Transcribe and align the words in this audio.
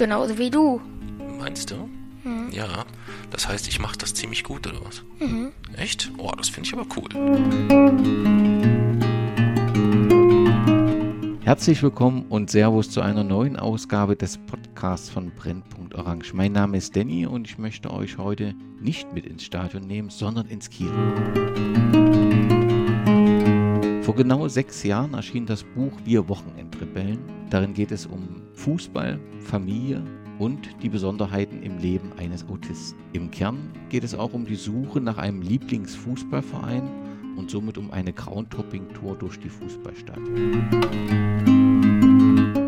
Genauso 0.00 0.38
wie 0.38 0.48
du. 0.48 0.80
Meinst 1.38 1.70
du? 1.70 1.90
Mhm. 2.24 2.50
Ja. 2.50 2.86
Das 3.30 3.46
heißt, 3.46 3.68
ich 3.68 3.80
mache 3.80 3.98
das 3.98 4.14
ziemlich 4.14 4.44
gut, 4.44 4.66
oder 4.66 4.78
was? 4.82 5.02
Mhm. 5.18 5.52
Echt? 5.76 6.10
Oh, 6.16 6.32
das 6.34 6.48
finde 6.48 6.68
ich 6.68 6.72
aber 6.72 6.86
cool. 6.96 7.10
Herzlich 11.42 11.82
willkommen 11.82 12.24
und 12.30 12.50
Servus 12.50 12.88
zu 12.90 13.02
einer 13.02 13.24
neuen 13.24 13.58
Ausgabe 13.58 14.16
des 14.16 14.38
Podcasts 14.38 15.10
von 15.10 15.32
Brennpunkt 15.32 15.94
Orange. 15.94 16.32
Mein 16.32 16.52
Name 16.52 16.78
ist 16.78 16.96
Danny 16.96 17.26
und 17.26 17.46
ich 17.46 17.58
möchte 17.58 17.90
euch 17.90 18.16
heute 18.16 18.54
nicht 18.80 19.12
mit 19.12 19.26
ins 19.26 19.44
Stadion 19.44 19.86
nehmen, 19.86 20.08
sondern 20.08 20.46
ins 20.46 20.70
Kino. 20.70 20.94
Vor 24.10 24.16
genau 24.16 24.48
sechs 24.48 24.82
Jahren 24.82 25.14
erschien 25.14 25.46
das 25.46 25.62
Buch 25.62 25.92
Wir 26.04 26.28
Wochenendrebellen. 26.28 27.20
Darin 27.48 27.74
geht 27.74 27.92
es 27.92 28.06
um 28.06 28.42
Fußball, 28.54 29.20
Familie 29.38 30.02
und 30.40 30.68
die 30.82 30.88
Besonderheiten 30.88 31.62
im 31.62 31.78
Leben 31.78 32.10
eines 32.18 32.44
Autisten. 32.48 32.98
Im 33.12 33.30
Kern 33.30 33.70
geht 33.88 34.02
es 34.02 34.16
auch 34.16 34.32
um 34.32 34.46
die 34.46 34.56
Suche 34.56 35.00
nach 35.00 35.16
einem 35.16 35.42
Lieblingsfußballverein 35.42 36.90
und 37.36 37.52
somit 37.52 37.78
um 37.78 37.92
eine 37.92 38.12
Groundtopping-Tour 38.12 39.14
durch 39.14 39.38
die 39.38 39.48
Fußballstadt. 39.48 40.18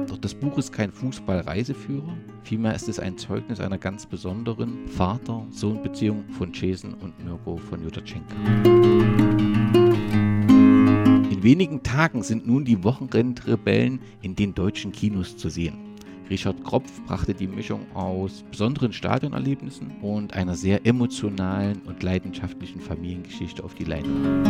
Doch 0.09 0.19
das 0.19 0.35
Buch 0.35 0.59
ist 0.59 0.73
kein 0.73 0.93
Fußballreiseführer, 0.93 2.17
vielmehr 2.45 2.77
ist 2.77 2.89
es 2.89 3.01
ein 3.01 3.19
Zeugnis 3.19 3.59
einer 3.59 3.79
ganz 3.79 4.07
besonderen 4.07 4.87
Vater-Sohn-Beziehung 4.87 6.23
von 6.39 6.53
Jason 6.53 6.95
und 6.95 7.19
Mirko 7.25 7.57
von 7.57 7.83
Jutaschenka. 7.83 9.52
In 11.43 11.49
wenigen 11.49 11.83
Tagen 11.83 12.23
sind 12.23 12.47
nun 12.47 12.65
die 12.65 12.85
Wochenendrebellen 12.85 13.99
in 14.21 14.37
den 14.37 14.55
deutschen 14.55 14.93
Kinos 14.93 15.37
zu 15.37 15.49
sehen. 15.49 15.77
Richard 16.31 16.63
Kropf 16.63 17.03
brachte 17.05 17.35
die 17.35 17.49
Mischung 17.49 17.85
aus 17.95 18.45
besonderen 18.49 18.93
Stadionerlebnissen 18.93 19.91
und 20.03 20.35
einer 20.35 20.55
sehr 20.55 20.87
emotionalen 20.87 21.83
und 21.83 22.01
leidenschaftlichen 22.01 22.81
Familiengeschichte 22.81 23.65
auf 23.65 23.75
die 23.75 23.83
Leinwand. 23.83 24.47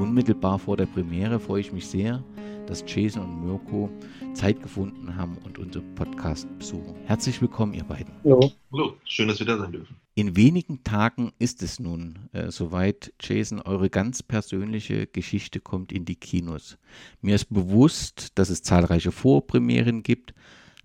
Unmittelbar 0.00 0.58
vor 0.58 0.76
der 0.76 0.86
Premiere 0.86 1.38
freue 1.38 1.60
ich 1.60 1.72
mich 1.72 1.86
sehr, 1.86 2.24
dass 2.66 2.82
Jason 2.88 3.22
und 3.22 3.46
Mirko 3.46 3.88
Zeit 4.32 4.60
gefunden 4.60 5.14
haben 5.14 5.38
und 5.44 5.60
unseren 5.60 5.94
Podcast 5.94 6.48
besuchen. 6.58 6.96
Herzlich 7.04 7.40
willkommen, 7.40 7.72
ihr 7.72 7.84
beiden. 7.84 8.12
Hallo. 8.24 8.50
Hallo, 8.72 8.94
schön, 9.04 9.28
dass 9.28 9.38
wir 9.38 9.46
da 9.46 9.58
sein 9.58 9.70
dürfen. 9.70 9.94
In 10.18 10.34
wenigen 10.34 10.82
Tagen 10.82 11.32
ist 11.38 11.62
es 11.62 11.78
nun 11.78 12.28
äh, 12.32 12.50
soweit, 12.50 13.12
Jason, 13.20 13.62
eure 13.62 13.88
ganz 13.88 14.20
persönliche 14.20 15.06
Geschichte 15.06 15.60
kommt 15.60 15.92
in 15.92 16.06
die 16.06 16.16
Kinos. 16.16 16.76
Mir 17.20 17.36
ist 17.36 17.54
bewusst, 17.54 18.36
dass 18.36 18.50
es 18.50 18.64
zahlreiche 18.64 19.12
Vorpremieren 19.12 20.02
gibt, 20.02 20.34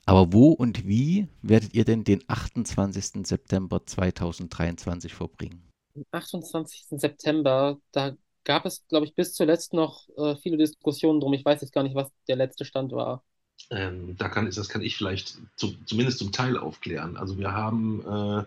aber 0.05 0.33
wo 0.33 0.51
und 0.51 0.87
wie 0.87 1.29
werdet 1.41 1.73
ihr 1.73 1.83
denn 1.83 2.03
den 2.03 2.23
28. 2.27 3.25
September 3.25 3.83
2023 3.83 5.15
verbringen? 5.15 5.67
Am 5.95 6.05
28. 6.11 6.85
September, 6.91 7.79
da 7.91 8.15
gab 8.43 8.67
es, 8.67 8.85
glaube 8.87 9.07
ich, 9.07 9.15
bis 9.15 9.33
zuletzt 9.33 9.73
noch 9.73 10.09
äh, 10.15 10.35
viele 10.43 10.57
Diskussionen 10.57 11.19
drum. 11.19 11.33
Ich 11.33 11.43
weiß 11.43 11.59
jetzt 11.61 11.73
gar 11.73 11.81
nicht, 11.81 11.95
was 11.95 12.11
der 12.27 12.35
letzte 12.35 12.65
Stand 12.65 12.91
war. 12.91 13.23
Ähm, 13.71 14.15
da 14.15 14.29
kann, 14.29 14.45
das 14.45 14.69
kann 14.69 14.83
ich 14.83 14.95
vielleicht 14.95 15.39
zu, 15.55 15.73
zumindest 15.87 16.19
zum 16.19 16.31
Teil 16.31 16.55
aufklären. 16.55 17.17
Also 17.17 17.39
wir 17.39 17.51
haben 17.51 18.03
äh, 18.05 18.43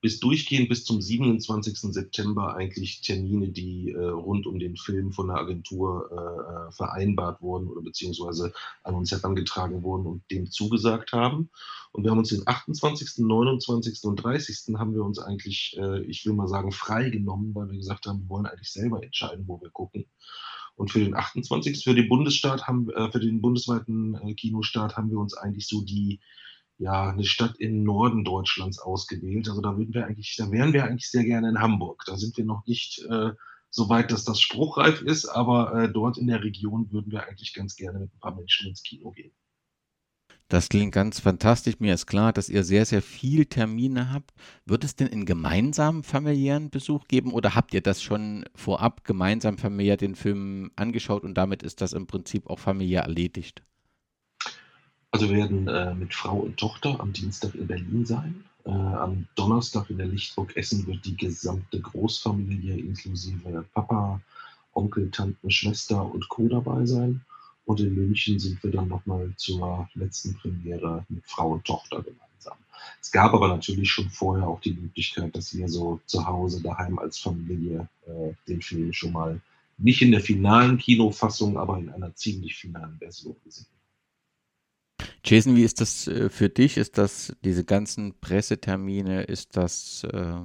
bis 0.00 0.18
durchgehend 0.18 0.68
bis 0.68 0.84
zum 0.84 1.00
27. 1.00 1.78
September 1.92 2.54
eigentlich 2.54 3.02
Termine, 3.02 3.48
die 3.48 3.90
äh, 3.92 4.02
rund 4.02 4.46
um 4.46 4.58
den 4.58 4.76
Film 4.76 5.12
von 5.12 5.28
der 5.28 5.36
Agentur 5.36 6.08
äh, 6.10 6.68
äh, 6.68 6.72
vereinbart 6.72 7.42
wurden 7.42 7.68
oder 7.68 7.82
beziehungsweise 7.82 8.52
an 8.82 8.94
uns 8.94 9.12
herangetragen 9.12 9.82
wurden 9.82 10.06
und 10.06 10.22
dem 10.30 10.50
zugesagt 10.50 11.12
haben. 11.12 11.50
Und 11.92 12.04
wir 12.04 12.10
haben 12.10 12.18
uns 12.18 12.30
den 12.30 12.46
28., 12.46 13.18
29. 13.18 14.04
und 14.04 14.16
30. 14.16 14.74
haben 14.78 14.94
wir 14.94 15.04
uns 15.04 15.18
eigentlich, 15.18 15.76
äh, 15.78 16.02
ich 16.04 16.24
will 16.24 16.32
mal 16.32 16.48
sagen, 16.48 16.72
freigenommen, 16.72 17.54
weil 17.54 17.70
wir 17.70 17.76
gesagt 17.76 18.06
haben, 18.06 18.20
wir 18.20 18.28
wollen 18.28 18.46
eigentlich 18.46 18.72
selber 18.72 19.02
entscheiden, 19.02 19.44
wo 19.46 19.60
wir 19.60 19.70
gucken. 19.70 20.06
Und 20.76 20.90
für 20.90 21.00
den 21.00 21.14
28. 21.14 21.84
für 21.84 21.94
den 21.94 22.08
Bundesstaat 22.08 22.66
haben, 22.66 22.88
äh, 22.90 23.10
für 23.10 23.20
den 23.20 23.42
bundesweiten 23.42 24.14
äh, 24.14 24.34
Kinostart 24.34 24.96
haben 24.96 25.10
wir 25.10 25.18
uns 25.18 25.34
eigentlich 25.34 25.66
so 25.66 25.82
die 25.82 26.20
ja, 26.80 27.10
eine 27.10 27.24
Stadt 27.24 27.56
im 27.58 27.82
Norden 27.84 28.24
Deutschlands 28.24 28.78
ausgewählt. 28.78 29.48
Also 29.48 29.60
da 29.60 29.76
würden 29.76 29.92
wir 29.92 30.06
eigentlich, 30.06 30.34
da 30.38 30.50
wären 30.50 30.72
wir 30.72 30.84
eigentlich 30.84 31.10
sehr 31.10 31.24
gerne 31.24 31.50
in 31.50 31.60
Hamburg. 31.60 32.04
Da 32.06 32.16
sind 32.16 32.38
wir 32.38 32.46
noch 32.46 32.66
nicht 32.66 33.04
äh, 33.10 33.32
so 33.68 33.88
weit, 33.90 34.10
dass 34.10 34.24
das 34.24 34.40
spruchreif 34.40 35.02
ist, 35.02 35.26
aber 35.26 35.74
äh, 35.74 35.92
dort 35.92 36.16
in 36.16 36.26
der 36.26 36.42
Region 36.42 36.90
würden 36.90 37.12
wir 37.12 37.28
eigentlich 37.28 37.52
ganz 37.52 37.76
gerne 37.76 37.98
mit 37.98 38.14
ein 38.14 38.18
paar 38.20 38.34
Menschen 38.34 38.68
ins 38.68 38.82
Kino 38.82 39.10
gehen. 39.10 39.32
Das 40.48 40.70
klingt 40.70 40.92
ganz 40.92 41.20
fantastisch. 41.20 41.78
Mir 41.80 41.92
ist 41.92 42.06
klar, 42.06 42.32
dass 42.32 42.48
ihr 42.48 42.64
sehr, 42.64 42.86
sehr 42.86 43.02
viel 43.02 43.44
Termine 43.44 44.10
habt. 44.10 44.32
Wird 44.64 44.82
es 44.82 44.96
denn 44.96 45.12
einen 45.12 45.26
gemeinsamen 45.26 46.02
familiären 46.02 46.70
Besuch 46.70 47.06
geben 47.08 47.32
oder 47.32 47.54
habt 47.54 47.74
ihr 47.74 47.82
das 47.82 48.02
schon 48.02 48.46
vorab 48.54 49.04
gemeinsam 49.04 49.58
familiär 49.58 49.98
den 49.98 50.14
Film 50.14 50.70
angeschaut 50.76 51.24
und 51.24 51.34
damit 51.34 51.62
ist 51.62 51.82
das 51.82 51.92
im 51.92 52.06
Prinzip 52.06 52.48
auch 52.48 52.58
familiär 52.58 53.02
erledigt? 53.02 53.62
Also 55.12 55.28
wir 55.28 55.36
werden 55.36 55.66
äh, 55.66 55.94
mit 55.94 56.14
Frau 56.14 56.38
und 56.38 56.56
Tochter 56.56 57.00
am 57.00 57.12
Dienstag 57.12 57.54
in 57.54 57.66
Berlin 57.66 58.06
sein. 58.06 58.44
Äh, 58.64 58.70
am 58.70 59.26
Donnerstag 59.34 59.90
in 59.90 59.98
der 59.98 60.06
Lichtburg 60.06 60.56
Essen 60.56 60.86
wird 60.86 61.04
die 61.04 61.16
gesamte 61.16 61.80
Großfamilie 61.80 62.76
inklusive 62.76 63.64
Papa, 63.74 64.20
Onkel, 64.72 65.10
Tanten, 65.10 65.50
Schwester 65.50 66.04
und 66.04 66.28
Co. 66.28 66.48
dabei 66.48 66.86
sein. 66.86 67.22
Und 67.64 67.80
in 67.80 67.94
München 67.94 68.38
sind 68.38 68.62
wir 68.62 68.70
dann 68.70 68.88
nochmal 68.88 69.32
zur 69.36 69.88
letzten 69.94 70.34
Premiere 70.34 71.04
mit 71.08 71.24
Frau 71.26 71.52
und 71.52 71.64
Tochter 71.64 72.02
gemeinsam. 72.02 72.58
Es 73.00 73.10
gab 73.10 73.34
aber 73.34 73.48
natürlich 73.48 73.90
schon 73.90 74.10
vorher 74.10 74.46
auch 74.46 74.60
die 74.60 74.74
Möglichkeit, 74.74 75.34
dass 75.34 75.56
wir 75.56 75.68
so 75.68 76.00
zu 76.06 76.24
Hause 76.26 76.62
daheim 76.62 76.98
als 76.98 77.18
Familie 77.18 77.88
äh, 78.06 78.32
den 78.48 78.62
Film 78.62 78.92
schon 78.92 79.12
mal 79.12 79.40
nicht 79.78 80.02
in 80.02 80.12
der 80.12 80.20
finalen 80.20 80.78
Kinofassung, 80.78 81.58
aber 81.58 81.78
in 81.78 81.90
einer 81.90 82.14
ziemlich 82.14 82.56
finalen 82.56 82.98
Version 82.98 83.36
gesehen 83.44 83.66
haben. 83.66 83.79
Jason, 85.24 85.56
wie 85.56 85.64
ist 85.64 85.80
das 85.80 86.06
äh, 86.08 86.28
für 86.28 86.48
dich? 86.48 86.76
Ist 86.76 86.98
das 86.98 87.36
diese 87.44 87.64
ganzen 87.64 88.18
Pressetermine, 88.20 89.24
ist 89.24 89.56
das 89.56 90.04
äh, 90.04 90.40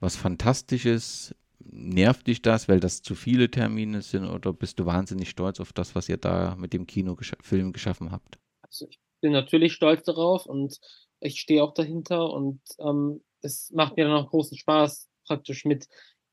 was 0.00 0.16
Fantastisches? 0.16 1.34
Nervt 1.60 2.26
dich 2.26 2.42
das, 2.42 2.68
weil 2.68 2.80
das 2.80 3.02
zu 3.02 3.14
viele 3.14 3.50
Termine 3.50 4.02
sind 4.02 4.26
oder 4.26 4.52
bist 4.52 4.78
du 4.80 4.86
wahnsinnig 4.86 5.30
stolz 5.30 5.60
auf 5.60 5.72
das, 5.72 5.94
was 5.94 6.08
ihr 6.08 6.16
da 6.16 6.56
mit 6.56 6.72
dem 6.72 6.86
Kinofilm 6.86 7.72
geschaffen 7.72 8.10
habt? 8.10 8.38
Also 8.62 8.86
ich 8.90 8.98
bin 9.20 9.32
natürlich 9.32 9.72
stolz 9.72 10.02
darauf 10.04 10.46
und 10.46 10.78
ich 11.20 11.40
stehe 11.40 11.62
auch 11.62 11.72
dahinter 11.72 12.30
und 12.30 12.60
ähm, 12.80 13.22
es 13.42 13.70
macht 13.70 13.96
mir 13.96 14.06
dann 14.06 14.16
auch 14.16 14.30
großen 14.30 14.58
Spaß, 14.58 15.08
praktisch 15.26 15.64
mit 15.64 15.86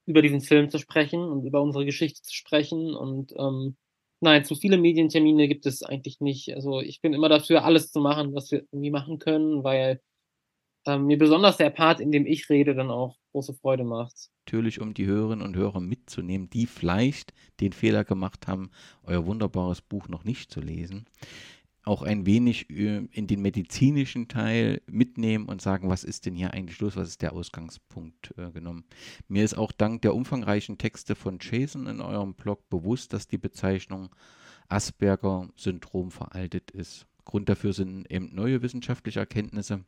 über 0.06 0.24
diesen 0.24 0.42
Film 0.42 0.70
zu 0.70 0.80
sprechen 0.80 1.22
und 1.22 1.46
über 1.46 1.62
unsere 1.62 1.86
Geschichte 1.86 2.24
zu 2.24 2.34
sprechen 2.34 2.96
und 2.96 3.32
ähm, 3.38 3.78
Nein, 4.22 4.44
zu 4.44 4.56
viele 4.56 4.78
Medientermine 4.78 5.48
gibt 5.48 5.66
es 5.66 5.82
eigentlich 5.84 6.20
nicht. 6.20 6.54
Also 6.54 6.82
ich 6.82 7.02
bin 7.02 7.14
immer 7.14 7.30
dafür, 7.30 7.64
alles 7.64 7.92
zu 7.92 8.02
machen, 8.02 8.34
was 8.36 8.52
wir 8.52 8.66
irgendwie 8.72 8.92
machen 8.92 9.18
können, 9.20 9.64
weil 9.64 10.02
ähm, 10.86 11.06
mir 11.06 11.18
besonders 11.18 11.58
der 11.58 11.70
Part, 11.70 12.00
in 12.00 12.12
dem 12.12 12.26
ich 12.26 12.50
rede, 12.50 12.76
dann 12.76 12.92
auch 12.92 13.18
große 13.32 13.54
Freude 13.54 13.84
macht. 13.84 14.30
Natürlich, 14.46 14.82
um 14.82 14.94
die 14.94 15.06
Hörerinnen 15.06 15.46
und 15.46 15.56
Hörer 15.56 15.80
mitzunehmen, 15.80 16.50
die 16.50 16.66
vielleicht 16.66 17.34
den 17.60 17.72
Fehler 17.74 18.04
gemacht 18.04 18.48
haben, 18.48 18.72
euer 19.04 19.26
wunderbares 19.26 19.82
Buch 19.82 20.08
noch 20.08 20.24
nicht 20.24 20.52
zu 20.52 20.60
lesen 20.60 21.06
auch 21.84 22.02
ein 22.02 22.26
wenig 22.26 22.70
äh, 22.70 23.08
in 23.12 23.28
den 23.28 23.42
medizinischen 23.42 24.28
Teil 24.28 24.82
mitnehmen 24.88 25.48
und 25.48 25.62
sagen, 25.62 25.90
was 25.90 26.04
ist 26.04 26.26
denn 26.26 26.36
hier 26.36 26.54
eigentlich 26.54 26.80
los, 26.80 26.96
was 26.96 27.10
ist 27.10 27.22
der 27.22 27.34
Ausgangspunkt 27.34 28.34
äh, 28.38 28.52
genommen. 28.52 28.86
Mir 29.28 29.44
ist 29.44 29.58
auch 29.58 29.72
dank 29.72 30.02
der 30.02 30.14
umfangreichen 30.14 30.78
Texte 30.78 31.16
von 31.16 31.40
Jason 31.42 31.88
in 31.88 32.02
eurem 32.02 32.34
Blog 32.34 32.70
bewusst, 32.70 33.14
dass 33.14 33.28
die 33.28 33.38
Bezeichnung 33.38 34.10
Asperger-Syndrom 34.68 36.12
veraltet 36.12 36.72
ist. 36.72 37.08
Grund 37.26 37.50
dafür 37.50 37.74
sind 37.74 38.10
eben 38.12 38.34
neue 38.34 38.62
wissenschaftliche 38.62 39.20
Erkenntnisse, 39.20 39.84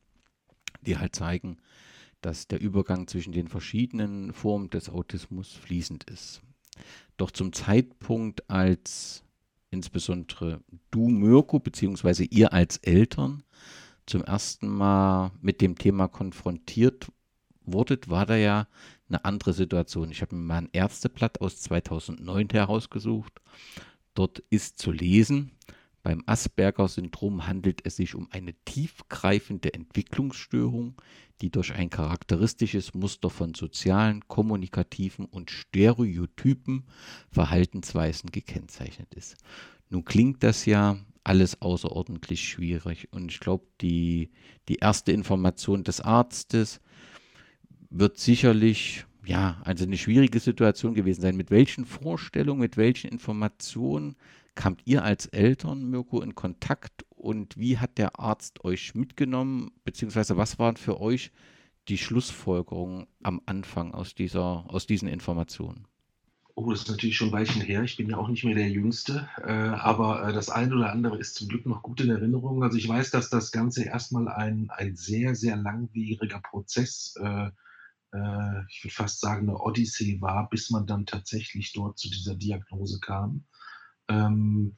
die 0.82 0.98
halt 0.98 1.16
zeigen, 1.16 1.58
dass 2.22 2.48
der 2.48 2.62
Übergang 2.62 3.08
zwischen 3.08 3.34
den 3.34 3.48
verschiedenen 3.48 4.34
Formen 4.34 4.70
des 4.70 4.90
Autismus 4.90 5.54
fließend 5.54 6.04
ist. 6.06 6.42
Doch 7.18 7.32
zum 7.32 7.54
Zeitpunkt, 7.54 8.50
als 8.50 9.24
insbesondere 9.72 10.62
du, 10.92 11.08
Mirko, 11.08 11.60
beziehungsweise 11.60 12.24
ihr 12.26 12.54
als 12.54 12.78
Eltern 12.78 13.44
zum 14.06 14.24
ersten 14.24 14.68
Mal 14.68 15.32
mit 15.42 15.62
dem 15.62 15.78
Thema 15.78 16.08
konfrontiert 16.08 17.12
wurdet, 17.66 18.10
war 18.10 18.26
da 18.26 18.36
ja 18.36 18.68
eine 19.08 19.26
andere 19.26 19.54
Situation. 19.54 20.12
Ich 20.12 20.22
habe 20.22 20.36
mir 20.36 20.42
mal 20.42 20.58
ein 20.58 20.70
Ärzteblatt 20.74 21.42
aus 21.42 21.62
2009 21.62 22.50
herausgesucht. 22.52 23.42
Dort 24.14 24.40
ist 24.50 24.80
zu 24.80 24.92
lesen, 24.92 25.52
beim 26.04 26.24
Asperger-Syndrom 26.26 27.48
handelt 27.48 27.86
es 27.86 27.96
sich 27.96 28.16
um 28.16 28.28
eine 28.32 28.54
tiefgreifende 28.66 29.74
Entwicklungsstörung, 29.74 30.96
die 31.42 31.50
durch 31.50 31.74
ein 31.74 31.90
charakteristisches 31.90 32.94
Muster 32.94 33.30
von 33.30 33.54
sozialen, 33.54 34.28
kommunikativen 34.28 35.26
und 35.26 35.52
stereotypen 35.52 36.86
Verhaltensweisen 37.32 38.32
gekennzeichnet 38.32 39.14
ist. 39.16 39.38
Nun 39.90 40.06
klingt 40.06 40.44
das 40.44 40.66
ja 40.66 40.98
alles 41.24 41.62
außerordentlich 41.62 42.48
schwierig. 42.48 43.10
Und 43.12 43.32
ich 43.32 43.40
glaube, 43.40 43.66
die, 43.82 44.32
die 44.70 44.78
erste 44.78 45.12
Information 45.12 45.84
des 45.84 46.02
Arztes 46.02 46.80
wird 47.90 48.18
sicherlich, 48.18 49.06
ja, 49.26 49.62
also 49.64 49.84
eine 49.84 49.98
schwierige 49.98 50.40
Situation 50.40 50.94
gewesen 50.94 51.22
sein. 51.22 51.36
Mit 51.36 51.52
welchen 51.52 51.86
Vorstellungen, 51.86 52.62
mit 52.62 52.78
welchen 52.78 53.10
Informationen 53.12 54.16
kamt 54.56 54.82
ihr 54.86 55.04
als 55.04 55.26
Eltern, 55.28 55.90
Mirko, 55.90 56.22
in 56.22 56.36
Kontakt 56.36 57.06
und 57.10 57.58
wie 57.58 57.78
hat 57.78 57.98
der 57.98 58.20
Arzt 58.20 58.64
euch 58.64 58.96
mitgenommen, 58.96 59.72
beziehungsweise 59.84 60.38
was 60.38 60.60
waren 60.60 60.78
für 60.78 61.00
euch 61.00 61.32
die 61.88 61.98
Schlussfolgerungen 61.98 63.08
am 63.24 63.42
Anfang 63.46 63.94
aus, 63.94 64.14
dieser, 64.14 64.66
aus 64.68 64.86
diesen 64.86 65.08
Informationen? 65.08 65.88
Oh, 66.56 66.70
das 66.70 66.82
ist 66.82 66.90
natürlich 66.90 67.16
schon 67.16 67.30
ein 67.30 67.34
Weilchen 67.34 67.62
her. 67.62 67.82
Ich 67.84 67.96
bin 67.96 68.10
ja 68.10 68.18
auch 68.18 68.28
nicht 68.28 68.44
mehr 68.44 68.56
der 68.56 68.70
Jüngste. 68.70 69.30
Äh, 69.38 69.52
aber 69.52 70.28
äh, 70.28 70.34
das 70.34 70.50
eine 70.50 70.76
oder 70.76 70.92
andere 70.92 71.18
ist 71.18 71.36
zum 71.36 71.48
Glück 71.48 71.66
noch 71.66 71.82
gut 71.82 72.02
in 72.02 72.10
Erinnerung. 72.10 72.62
Also 72.62 72.78
ich 72.78 72.88
weiß, 72.88 73.10
dass 73.12 73.30
das 73.30 73.52
Ganze 73.52 73.86
erstmal 73.86 74.28
ein, 74.28 74.70
ein 74.70 74.96
sehr, 74.96 75.34
sehr 75.34 75.56
langwieriger 75.56 76.40
Prozess, 76.42 77.16
äh, 77.20 77.50
äh 78.14 78.64
ich 78.70 78.84
würde 78.84 78.94
fast 78.94 79.22
sagen, 79.22 79.50
eine 79.50 79.60
Odyssee 79.60 80.20
war, 80.20 80.50
bis 80.50 80.70
man 80.70 80.86
dann 80.86 81.06
tatsächlich 81.06 81.72
dort 81.74 81.98
zu 81.98 82.10
dieser 82.10 82.36
Diagnose 82.36 83.00
kam. 83.00 83.46
Ähm, 84.12 84.78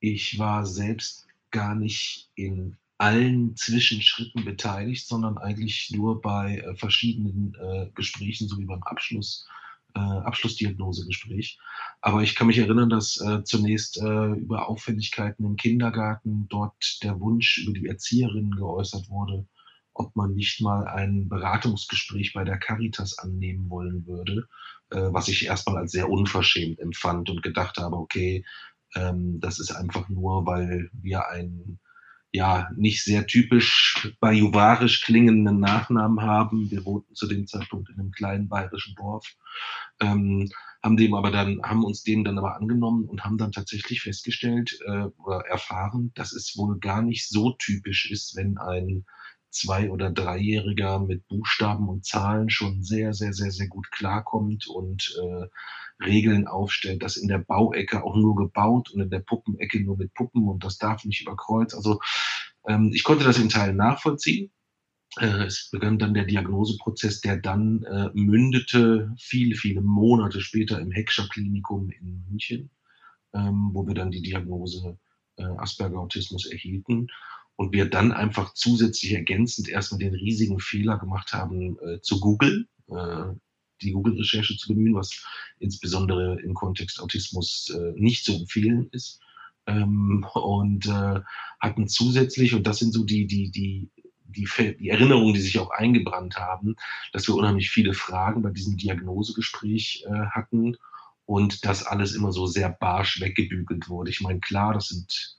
ich 0.00 0.38
war 0.38 0.66
selbst 0.66 1.26
gar 1.50 1.74
nicht 1.74 2.30
in 2.34 2.76
allen 2.98 3.56
Zwischenschritten 3.56 4.44
beteiligt, 4.44 5.06
sondern 5.06 5.38
eigentlich 5.38 5.90
nur 5.92 6.20
bei 6.20 6.58
äh, 6.58 6.76
verschiedenen 6.76 7.54
äh, 7.60 7.90
Gesprächen, 7.94 8.48
so 8.48 8.58
wie 8.58 8.66
beim 8.66 8.82
Abschluss 8.82 9.46
äh, 9.94 10.00
Abschlussdiagnosegespräch. 10.00 11.58
Aber 12.00 12.22
ich 12.22 12.34
kann 12.34 12.48
mich 12.48 12.58
erinnern, 12.58 12.90
dass 12.90 13.20
äh, 13.20 13.44
zunächst 13.44 13.98
äh, 13.98 14.32
über 14.32 14.68
Auffälligkeiten 14.68 15.44
im 15.44 15.56
Kindergarten 15.56 16.46
dort 16.48 17.02
der 17.02 17.20
Wunsch 17.20 17.58
über 17.58 17.72
die 17.72 17.86
Erzieherinnen 17.86 18.56
geäußert 18.56 19.08
wurde, 19.08 19.46
ob 19.94 20.14
man 20.16 20.34
nicht 20.34 20.60
mal 20.60 20.86
ein 20.86 21.28
Beratungsgespräch 21.28 22.32
bei 22.34 22.44
der 22.44 22.58
Caritas 22.58 23.18
annehmen 23.18 23.70
wollen 23.70 24.06
würde, 24.06 24.48
äh, 24.90 25.08
was 25.12 25.28
ich 25.28 25.46
erstmal 25.46 25.78
als 25.78 25.92
sehr 25.92 26.10
unverschämt 26.10 26.80
empfand 26.80 27.30
und 27.30 27.42
gedacht 27.42 27.78
habe, 27.78 27.96
okay, 27.96 28.44
ähm, 28.94 29.40
das 29.40 29.58
ist 29.58 29.72
einfach 29.72 30.08
nur, 30.08 30.46
weil 30.46 30.90
wir 30.92 31.28
ein 31.28 31.78
ja 32.34 32.68
nicht 32.76 33.04
sehr 33.04 33.28
typisch 33.28 34.12
bajuvarisch 34.18 35.02
klingenden 35.02 35.60
Nachnamen 35.60 36.20
haben. 36.20 36.68
Wir 36.68 36.84
wohnten 36.84 37.14
zu 37.14 37.28
dem 37.28 37.46
Zeitpunkt 37.46 37.90
in 37.90 38.00
einem 38.00 38.10
kleinen 38.10 38.48
bayerischen 38.48 38.96
Dorf, 38.96 39.36
ähm, 40.00 40.50
haben 40.82 40.96
dem 40.96 41.14
aber 41.14 41.30
dann, 41.30 41.62
haben 41.62 41.84
uns 41.84 42.02
dem 42.02 42.24
dann 42.24 42.36
aber 42.36 42.56
angenommen 42.56 43.04
und 43.04 43.24
haben 43.24 43.38
dann 43.38 43.52
tatsächlich 43.52 44.02
festgestellt 44.02 44.76
äh, 44.84 45.04
oder 45.24 45.46
erfahren, 45.46 46.10
dass 46.16 46.32
es 46.32 46.56
wohl 46.56 46.80
gar 46.80 47.02
nicht 47.02 47.28
so 47.28 47.52
typisch 47.52 48.10
ist, 48.10 48.34
wenn 48.34 48.58
ein 48.58 49.04
zwei- 49.54 49.90
oder 49.90 50.10
dreijähriger 50.10 50.98
mit 50.98 51.26
Buchstaben 51.28 51.88
und 51.88 52.04
Zahlen 52.04 52.50
schon 52.50 52.82
sehr, 52.82 53.14
sehr, 53.14 53.32
sehr, 53.32 53.50
sehr 53.50 53.68
gut 53.68 53.90
klarkommt 53.90 54.66
und 54.66 55.14
äh, 55.22 56.04
Regeln 56.04 56.46
aufstellt, 56.46 57.02
dass 57.02 57.16
in 57.16 57.28
der 57.28 57.38
Bauecke 57.38 58.02
auch 58.02 58.16
nur 58.16 58.34
gebaut 58.34 58.90
und 58.90 59.00
in 59.00 59.10
der 59.10 59.20
Puppenecke 59.20 59.82
nur 59.82 59.96
mit 59.96 60.12
Puppen 60.14 60.48
und 60.48 60.64
das 60.64 60.78
darf 60.78 61.04
nicht 61.04 61.22
überkreuzt. 61.22 61.74
Also 61.74 62.00
ähm, 62.66 62.90
ich 62.92 63.04
konnte 63.04 63.24
das 63.24 63.38
in 63.38 63.48
Teilen 63.48 63.76
nachvollziehen. 63.76 64.50
Äh, 65.18 65.44
es 65.44 65.70
begann 65.70 65.98
dann 65.98 66.14
der 66.14 66.24
Diagnoseprozess, 66.24 67.20
der 67.20 67.36
dann 67.36 67.84
äh, 67.84 68.10
mündete 68.14 69.14
viele, 69.18 69.54
viele 69.54 69.80
Monate 69.80 70.40
später 70.40 70.80
im 70.80 70.90
Heckscher 70.90 71.28
Klinikum 71.28 71.90
in 71.90 72.24
München, 72.28 72.70
ähm, 73.32 73.70
wo 73.72 73.86
wir 73.86 73.94
dann 73.94 74.10
die 74.10 74.22
Diagnose 74.22 74.98
äh, 75.36 75.44
Asperger-Autismus 75.44 76.46
erhielten 76.46 77.08
und 77.56 77.72
wir 77.72 77.88
dann 77.88 78.12
einfach 78.12 78.54
zusätzlich 78.54 79.12
ergänzend 79.12 79.68
erstmal 79.68 80.00
den 80.00 80.14
riesigen 80.14 80.58
Fehler 80.58 80.98
gemacht 80.98 81.32
haben, 81.32 81.78
äh, 81.80 82.00
zu 82.00 82.20
googeln, 82.20 82.68
äh, 82.88 83.34
die 83.82 83.92
Google-Recherche 83.92 84.56
zu 84.56 84.68
bemühen, 84.68 84.94
was 84.94 85.24
insbesondere 85.58 86.40
im 86.40 86.54
Kontext 86.54 87.00
Autismus 87.00 87.70
äh, 87.70 87.92
nicht 87.96 88.24
zu 88.24 88.34
empfehlen 88.34 88.88
ist. 88.92 89.20
Ähm, 89.66 90.26
und 90.34 90.86
äh, 90.86 91.20
hatten 91.60 91.88
zusätzlich, 91.88 92.54
und 92.54 92.66
das 92.66 92.78
sind 92.78 92.92
so 92.92 93.04
die, 93.04 93.26
die, 93.26 93.50
die, 93.50 93.90
die, 94.24 94.48
die 94.78 94.88
Erinnerungen, 94.88 95.34
die 95.34 95.40
sich 95.40 95.58
auch 95.58 95.70
eingebrannt 95.70 96.36
haben, 96.36 96.76
dass 97.12 97.28
wir 97.28 97.34
unheimlich 97.34 97.70
viele 97.70 97.94
Fragen 97.94 98.42
bei 98.42 98.50
diesem 98.50 98.76
Diagnosegespräch 98.76 100.04
äh, 100.06 100.26
hatten 100.30 100.76
und 101.24 101.64
das 101.64 101.86
alles 101.86 102.14
immer 102.14 102.32
so 102.32 102.46
sehr 102.46 102.68
barsch 102.68 103.20
weggebügelt 103.20 103.88
wurde. 103.88 104.10
Ich 104.10 104.20
meine, 104.20 104.40
klar, 104.40 104.74
das 104.74 104.88
sind 104.88 105.38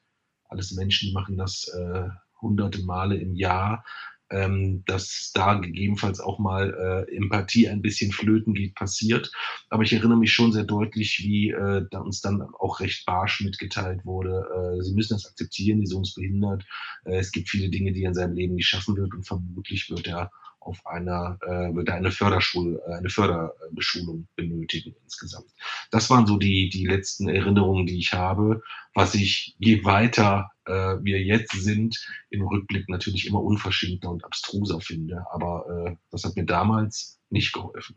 alles 0.56 0.72
Menschen, 0.72 1.14
machen 1.14 1.38
das 1.38 1.68
äh, 1.68 2.08
hunderte 2.42 2.82
Male 2.84 3.18
im 3.18 3.36
Jahr, 3.36 3.86
ähm, 4.32 4.84
dass 4.88 5.32
da 5.34 5.56
gegebenenfalls 5.56 6.20
auch 6.20 6.40
mal 6.40 7.06
äh, 7.10 7.16
Empathie 7.16 7.68
ein 7.68 7.82
bisschen 7.82 8.12
flöten 8.12 8.54
geht, 8.54 8.74
passiert. 8.74 9.32
Aber 9.70 9.84
ich 9.84 9.94
erinnere 9.94 10.18
mich 10.18 10.32
schon 10.32 10.52
sehr 10.52 10.64
deutlich, 10.64 11.20
wie 11.20 11.52
äh, 11.52 11.86
da 11.92 12.00
uns 12.00 12.22
dann 12.22 12.42
auch 12.42 12.80
recht 12.80 13.06
barsch 13.06 13.42
mitgeteilt 13.42 14.04
wurde, 14.06 14.78
äh, 14.80 14.82
Sie 14.82 14.96
müssen 14.96 15.14
das 15.14 15.28
akzeptieren, 15.28 15.82
die 15.82 15.88
Sohn 15.88 16.04
ist 16.04 16.16
behindert. 16.16 16.66
Äh, 17.04 17.18
es 17.18 17.32
gibt 17.32 17.50
viele 17.50 17.70
Dinge, 17.70 17.92
die 17.92 18.04
er 18.04 18.10
in 18.10 18.16
seinem 18.16 18.34
Leben 18.34 18.56
nicht 18.56 18.68
schaffen 18.68 18.96
wird 18.96 19.14
und 19.14 19.28
vermutlich 19.28 19.90
wird 19.90 20.08
er 20.08 20.32
auf 20.66 20.86
einer, 20.86 21.38
äh, 21.44 21.74
wird 21.76 21.90
er 21.90 21.96
eine 21.96 22.12
Förderschule, 22.12 22.82
äh, 22.88 22.96
eine 22.96 23.10
Förderbeschulung 23.10 24.28
benötigen 24.36 24.96
insgesamt. 25.04 25.48
Das 25.92 26.10
waren 26.10 26.26
so 26.26 26.38
die, 26.38 26.70
die 26.70 26.86
letzten 26.86 27.30
Erinnerungen, 27.30 27.86
die 27.86 28.00
ich 28.00 28.14
habe, 28.14 28.62
was 28.94 29.14
ich 29.14 29.56
je 29.60 29.86
weiter 29.86 30.50
äh, 30.66 30.98
wir 31.02 31.22
jetzt 31.22 31.52
sind, 31.52 31.96
im 32.32 32.42
Rückblick 32.42 32.90
natürlich 32.90 33.28
immer 33.28 33.44
unverschämter 33.44 34.10
und 34.10 34.26
abstruser 34.26 34.82
finde. 34.82 35.26
Aber 35.32 35.66
äh, 35.70 35.96
das 36.12 36.24
hat 36.24 36.36
mir 36.36 36.46
damals 36.46 37.20
nicht 37.30 37.54
geholfen. 37.54 37.96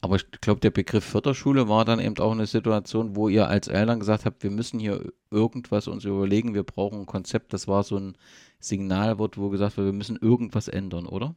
Aber 0.00 0.16
ich 0.16 0.30
glaube, 0.40 0.60
der 0.60 0.70
Begriff 0.70 1.04
Förderschule 1.04 1.68
war 1.68 1.84
dann 1.84 2.00
eben 2.00 2.18
auch 2.18 2.32
eine 2.32 2.46
Situation, 2.46 3.14
wo 3.14 3.28
ihr 3.28 3.48
als 3.48 3.68
Eltern 3.68 4.00
gesagt 4.00 4.24
habt, 4.24 4.42
wir 4.42 4.50
müssen 4.50 4.80
hier 4.80 5.12
irgendwas 5.30 5.86
uns 5.86 6.04
überlegen, 6.04 6.54
wir 6.54 6.64
brauchen 6.64 7.00
ein 7.00 7.06
Konzept. 7.06 7.52
Das 7.52 7.68
war 7.68 7.84
so 7.84 7.96
ein 7.96 8.16
Signalwort, 8.58 9.38
wo 9.38 9.50
gesagt 9.50 9.76
wird, 9.76 9.86
wir 9.86 9.92
müssen 9.92 10.18
irgendwas 10.20 10.68
ändern, 10.68 11.06
oder? 11.06 11.36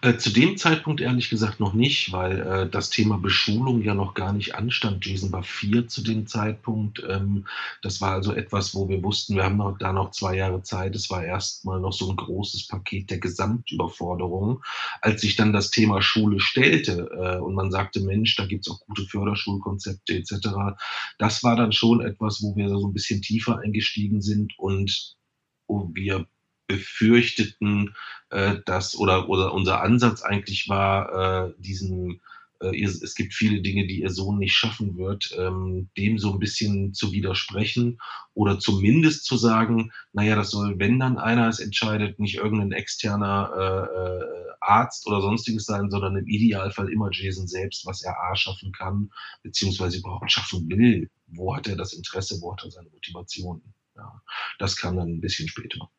Äh, 0.00 0.16
zu 0.16 0.30
dem 0.30 0.56
Zeitpunkt 0.56 1.00
ehrlich 1.00 1.30
gesagt 1.30 1.58
noch 1.58 1.72
nicht, 1.72 2.12
weil 2.12 2.40
äh, 2.40 2.70
das 2.70 2.90
Thema 2.90 3.18
Beschulung 3.18 3.82
ja 3.82 3.94
noch 3.94 4.14
gar 4.14 4.32
nicht 4.32 4.54
anstand. 4.54 5.04
Jason 5.04 5.32
war 5.32 5.42
vier 5.42 5.88
zu 5.88 6.02
dem 6.02 6.26
Zeitpunkt. 6.26 7.02
Ähm, 7.08 7.46
das 7.82 8.00
war 8.00 8.12
also 8.12 8.32
etwas, 8.32 8.74
wo 8.74 8.88
wir 8.88 9.02
wussten, 9.02 9.34
wir 9.34 9.44
haben 9.44 9.56
noch, 9.56 9.76
da 9.78 9.92
noch 9.92 10.12
zwei 10.12 10.36
Jahre 10.36 10.62
Zeit. 10.62 10.94
Es 10.94 11.10
war 11.10 11.24
erstmal 11.24 11.80
noch 11.80 11.92
so 11.92 12.10
ein 12.10 12.16
großes 12.16 12.68
Paket 12.68 13.10
der 13.10 13.18
Gesamtüberforderung. 13.18 14.62
Als 15.00 15.22
sich 15.22 15.36
dann 15.36 15.52
das 15.52 15.70
Thema 15.70 16.00
Schule 16.02 16.38
stellte 16.40 17.10
äh, 17.12 17.38
und 17.38 17.54
man 17.54 17.72
sagte, 17.72 18.00
Mensch, 18.00 18.36
da 18.36 18.46
gibt 18.46 18.66
es 18.66 18.72
auch 18.72 18.80
gute 18.86 19.04
Förderschulkonzepte 19.06 20.14
etc., 20.14 20.48
das 21.18 21.42
war 21.42 21.56
dann 21.56 21.72
schon 21.72 22.00
etwas, 22.00 22.42
wo 22.42 22.54
wir 22.54 22.68
so 22.68 22.86
ein 22.86 22.92
bisschen 22.92 23.22
tiefer 23.22 23.58
eingestiegen 23.58 24.20
sind 24.22 24.56
und 24.58 25.16
wo 25.66 25.90
wir 25.94 26.26
befürchteten, 26.68 27.94
äh, 28.30 28.56
dass 28.64 28.96
oder, 28.96 29.28
oder 29.28 29.52
unser 29.52 29.82
Ansatz 29.82 30.22
eigentlich 30.22 30.68
war, 30.68 31.48
äh, 31.48 31.52
diesen 31.58 32.20
äh, 32.60 32.82
es 32.84 33.14
gibt 33.14 33.34
viele 33.34 33.60
Dinge, 33.60 33.86
die 33.86 34.00
ihr 34.02 34.10
Sohn 34.10 34.38
nicht 34.38 34.54
schaffen 34.54 34.96
wird, 34.96 35.34
ähm, 35.36 35.88
dem 35.96 36.18
so 36.18 36.32
ein 36.32 36.38
bisschen 36.38 36.94
zu 36.94 37.12
widersprechen 37.12 37.98
oder 38.34 38.58
zumindest 38.58 39.24
zu 39.24 39.36
sagen, 39.36 39.92
naja, 40.12 40.36
das 40.36 40.50
soll, 40.50 40.78
wenn 40.78 40.98
dann 40.98 41.18
einer 41.18 41.48
es 41.48 41.60
entscheidet, 41.60 42.18
nicht 42.18 42.36
irgendein 42.36 42.72
externer 42.72 43.50
äh, 43.56 43.98
äh, 43.98 44.48
Arzt 44.60 45.06
oder 45.06 45.20
sonstiges 45.20 45.64
sein, 45.64 45.90
sondern 45.90 46.16
im 46.16 46.26
Idealfall 46.26 46.92
immer 46.92 47.10
Jason 47.12 47.46
selbst, 47.46 47.86
was 47.86 48.02
er 48.02 48.16
A 48.20 48.34
schaffen 48.36 48.72
kann, 48.72 49.10
beziehungsweise 49.42 49.98
überhaupt 49.98 50.30
schaffen 50.30 50.68
will. 50.68 51.10
Wo 51.28 51.54
hat 51.54 51.68
er 51.68 51.76
das 51.76 51.92
Interesse, 51.92 52.40
wo 52.40 52.52
hat 52.52 52.64
er 52.64 52.70
seine 52.70 52.88
Motivation? 52.90 53.62
Ja, 53.96 54.20
das 54.58 54.76
kam 54.76 54.96
dann 54.96 55.08
ein 55.08 55.20
bisschen 55.20 55.48
später. 55.48 55.90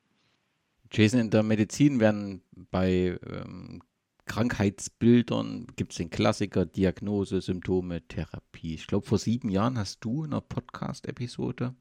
Jason, 0.91 1.19
in 1.19 1.29
der 1.29 1.43
Medizin 1.43 1.99
werden 1.99 2.41
bei 2.71 3.19
ähm, 3.27 3.81
Krankheitsbildern 4.29 5.67
gibt 5.75 5.91
es 5.91 5.97
den 5.97 6.11
Klassiker 6.11 6.65
Diagnose, 6.65 7.41
Symptome, 7.41 8.07
Therapie. 8.07 8.75
Ich 8.75 8.85
glaube, 8.85 9.07
vor 9.07 9.17
sieben 9.17 9.49
Jahren 9.49 9.77
hast 9.77 10.05
du 10.05 10.23
in 10.23 10.31
einer 10.31 10.41
Podcast-Episode, 10.41 11.73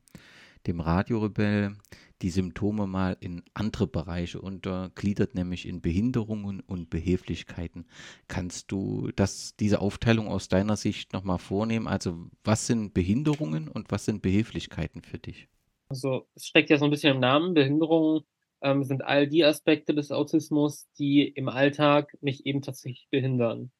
dem 0.67 0.81
Radiorebell, 0.81 1.77
die 2.23 2.31
Symptome 2.31 2.87
mal 2.87 3.19
in 3.21 3.43
andere 3.53 3.87
Bereiche 3.87 4.41
untergliedert, 4.41 5.35
nämlich 5.35 5.69
in 5.69 5.83
Behinderungen 5.83 6.61
und 6.61 6.88
Behilflichkeiten. 6.88 7.87
Kannst 8.29 8.73
du 8.73 9.11
das, 9.15 9.55
diese 9.57 9.81
Aufteilung 9.81 10.27
aus 10.27 10.49
deiner 10.49 10.77
Sicht 10.77 11.12
nochmal 11.12 11.38
vornehmen? 11.38 11.87
Also, 11.87 12.31
was 12.45 12.67
sind 12.67 12.95
Behinderungen 12.95 13.69
und 13.69 13.91
was 13.91 14.07
sind 14.07 14.23
Behilflichkeiten 14.23 15.03
für 15.03 15.19
dich? 15.19 15.49
Also, 15.91 16.27
es 16.35 16.47
steckt 16.47 16.71
ja 16.71 16.79
so 16.79 16.87
ein 16.87 16.91
bisschen 16.91 17.15
im 17.15 17.21
Namen. 17.21 17.53
Behinderungen 17.53 18.23
ähm, 18.62 18.85
sind 18.85 19.03
all 19.05 19.29
die 19.29 19.45
Aspekte 19.45 19.95
des 19.95 20.11
Autismus, 20.11 20.88
die 20.99 21.29
im 21.29 21.49
Alltag 21.49 22.17
mich 22.21 22.47
eben 22.47 22.62
tatsächlich 22.62 23.09
behindern. 23.11 23.71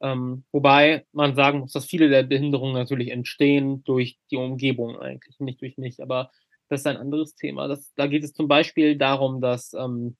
Ähm, 0.00 0.44
wobei 0.52 1.06
man 1.12 1.36
sagen 1.36 1.60
muss, 1.60 1.72
dass 1.72 1.86
viele 1.86 2.08
der 2.08 2.24
Behinderungen 2.24 2.74
natürlich 2.74 3.10
entstehen 3.10 3.84
durch 3.84 4.18
die 4.30 4.36
Umgebung 4.36 4.98
eigentlich, 4.98 5.38
nicht 5.38 5.60
durch 5.60 5.78
mich. 5.78 6.02
Aber 6.02 6.30
das 6.68 6.80
ist 6.80 6.86
ein 6.86 6.96
anderes 6.96 7.36
Thema. 7.36 7.68
Das, 7.68 7.92
da 7.94 8.06
geht 8.06 8.24
es 8.24 8.32
zum 8.32 8.48
Beispiel 8.48 8.96
darum, 8.96 9.40
dass 9.40 9.72
ähm, 9.74 10.16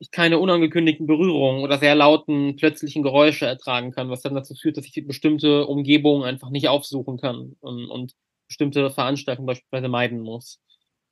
ich 0.00 0.10
keine 0.10 0.38
unangekündigten 0.38 1.06
Berührungen 1.06 1.62
oder 1.62 1.78
sehr 1.78 1.94
lauten 1.94 2.56
plötzlichen 2.56 3.02
Geräusche 3.02 3.46
ertragen 3.46 3.92
kann, 3.92 4.08
was 4.08 4.22
dann 4.22 4.34
dazu 4.34 4.54
führt, 4.54 4.78
dass 4.78 4.86
ich 4.86 5.06
bestimmte 5.06 5.66
Umgebungen 5.66 6.24
einfach 6.24 6.50
nicht 6.50 6.68
aufsuchen 6.68 7.18
kann 7.18 7.56
und, 7.60 7.86
und 7.86 8.14
bestimmte 8.48 8.90
Veranstaltungen 8.90 9.46
beispielsweise 9.46 9.88
meiden 9.88 10.20
muss. 10.20 10.58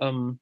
Ähm, 0.01 0.41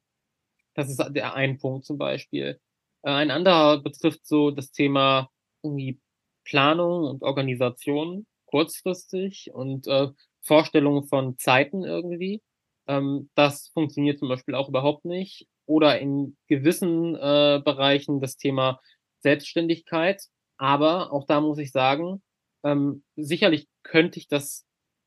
das 0.77 0.91
ist 0.91 1.03
der 1.11 1.35
ein 1.35 1.59
Punkt 1.59 1.85
zum 1.87 1.99
Beispiel. 1.99 2.61
Äh, 3.03 3.11
ein 3.11 3.31
anderer 3.31 3.83
betrifft 3.83 4.27
so 4.27 4.51
das 4.51 4.73
Thema 4.73 5.31
irgendwie 5.63 6.01
Planung 6.45 7.05
und 7.05 7.23
Organisation 7.23 8.27
kurzfristig 8.47 9.51
und 9.53 9.87
äh, 9.89 10.09
Vorstellungen 10.43 11.05
von 11.09 11.39
Zeiten 11.39 11.85
irgendwie. 11.85 12.43
Ähm, 12.89 13.31
das 13.35 13.69
funktioniert 13.75 14.19
zum 14.19 14.29
Beispiel 14.29 14.55
auch 14.55 14.69
überhaupt 14.69 15.05
nicht 15.05 15.49
oder 15.67 15.99
in 16.01 16.37
gewissen 16.49 17.17
äh, 17.17 17.61
Bereichen 17.65 18.21
das 18.21 18.37
Thema 18.37 18.81
Selbstständigkeit. 19.21 20.23
Aber 20.59 21.13
auch 21.13 21.27
da 21.27 21.41
muss 21.41 21.59
ich 21.59 21.73
sagen, 21.73 22.23
ähm, 22.65 23.05
sicherlich 23.17 23.69
könnte 23.83 24.19
ich 24.19 24.29
das 24.29 24.65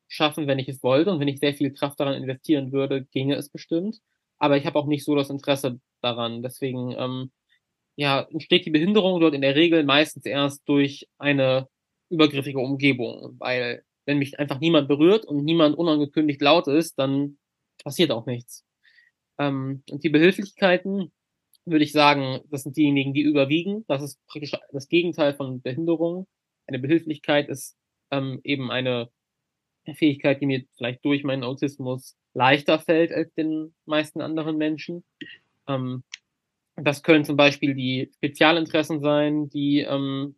schaffen, 0.07 0.47
wenn 0.47 0.59
ich 0.59 0.67
es 0.69 0.83
wollte 0.83 1.11
und 1.11 1.19
wenn 1.19 1.27
ich 1.27 1.39
sehr 1.39 1.53
viel 1.53 1.73
Kraft 1.73 1.99
daran 1.99 2.15
investieren 2.15 2.71
würde, 2.71 3.05
ginge 3.05 3.35
es 3.35 3.49
bestimmt. 3.49 3.99
Aber 4.39 4.58
ich 4.58 4.65
habe 4.65 4.79
auch 4.79 4.88
nicht 4.88 5.05
so 5.05 5.15
das 5.15 5.29
Interesse 5.29 5.79
daran. 6.01 6.41
Deswegen 6.41 6.96
ähm, 6.98 7.31
ja, 7.96 8.22
entsteht 8.31 8.65
die 8.65 8.72
Behinderung 8.72 9.19
dort 9.19 9.34
in 9.34 9.41
der 9.41 9.55
Regel 9.55 9.84
meistens 9.84 10.25
erst 10.25 10.67
durch 10.67 11.08
eine 11.17 11.67
übergriffige 12.10 12.60
Umgebung, 12.60 13.36
weil 13.39 13.84
wenn 14.05 14.17
mich 14.19 14.39
einfach 14.39 14.60
niemand 14.60 14.88
berührt 14.88 15.25
und 15.25 15.43
niemand 15.43 15.77
unangekündigt 15.77 16.41
laut 16.41 16.67
ist, 16.67 16.98
dann 16.98 17.38
passiert 17.84 18.12
auch 18.12 18.25
nichts. 18.25 18.65
Ähm, 19.38 19.84
und 19.91 20.03
die 20.03 20.10
Behilflichkeiten, 20.10 21.12
würde 21.65 21.84
ich 21.84 21.91
sagen, 21.91 22.39
das 22.50 22.63
sind 22.63 22.77
diejenigen, 22.77 23.13
die 23.13 23.22
überwiegen. 23.22 23.86
Das 23.88 24.01
ist 24.01 24.17
praktisch 24.27 24.53
das 24.72 24.88
Gegenteil 24.88 25.34
von 25.34 25.62
Behinderung. 25.62 26.25
Eine 26.67 26.79
Behilflichkeit 26.79 27.50
ist 27.50 27.77
ähm, 28.12 28.39
eben 28.43 28.72
eine 28.72 29.10
Fähigkeit, 29.96 30.41
die 30.41 30.46
mir 30.46 30.63
vielleicht 30.75 31.03
durch 31.05 31.24
meinen 31.24 31.43
Autismus 31.43 32.17
leichter 32.34 32.79
fällt 32.79 33.12
als 33.12 33.34
den 33.34 33.74
meisten 33.86 34.22
anderen 34.22 34.58
Menschen. 34.58 35.03
Ähm, 35.67 36.03
das 36.75 37.03
können 37.03 37.25
zum 37.25 37.36
Beispiel 37.38 37.74
die 37.74 38.10
Spezialinteressen 38.15 39.01
sein, 39.01 39.50
die 39.50 39.79
ähm, 39.79 40.36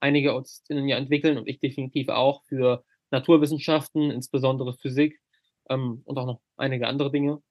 einige 0.00 0.32
Autistinnen 0.32 0.88
ja 0.88 0.96
entwickeln 0.96 1.38
und 1.38 1.48
ich 1.48 1.60
definitiv 1.60 2.08
auch 2.08 2.42
für 2.44 2.84
Naturwissenschaften, 3.10 4.10
insbesondere 4.10 4.74
Physik 4.74 5.20
ähm, 5.68 6.02
und 6.04 6.18
auch 6.18 6.26
noch 6.26 6.40
einige 6.56 6.88
andere 6.88 7.10
Dinge. 7.10 7.42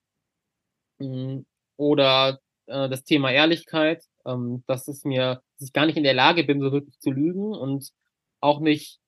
Hm, 1.00 1.46
oder 1.78 2.40
äh, 2.68 2.90
das 2.90 3.04
Thema 3.04 3.32
Ehrlichkeit, 3.32 4.04
ähm, 4.26 4.64
dass 4.68 4.88
es 4.88 5.04
mir, 5.04 5.42
dass 5.58 5.68
ich 5.68 5.74
gar 5.74 5.86
nicht 5.86 5.98
in 5.98 6.04
der 6.04 6.14
Lage 6.14 6.44
bin, 6.44 6.62
so 6.62 6.72
wirklich 6.72 7.00
zu 7.00 7.12
lügen 7.12 7.54
und 7.54 7.92
auch 8.40 8.60
nicht, 8.60 9.00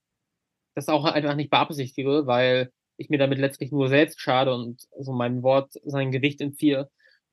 das 0.75 0.89
auch 0.89 1.05
einfach 1.05 1.35
nicht 1.35 1.49
beabsichtige, 1.49 2.27
weil 2.27 2.71
ich 2.97 3.09
mir 3.09 3.17
damit 3.17 3.39
letztlich 3.39 3.71
nur 3.71 3.89
selbst 3.89 4.21
schade 4.21 4.53
und 4.53 4.87
so 4.99 5.13
meinem 5.13 5.43
Wort 5.43 5.73
sein 5.83 6.11
Gewicht 6.11 6.41
entziehe. 6.41 6.89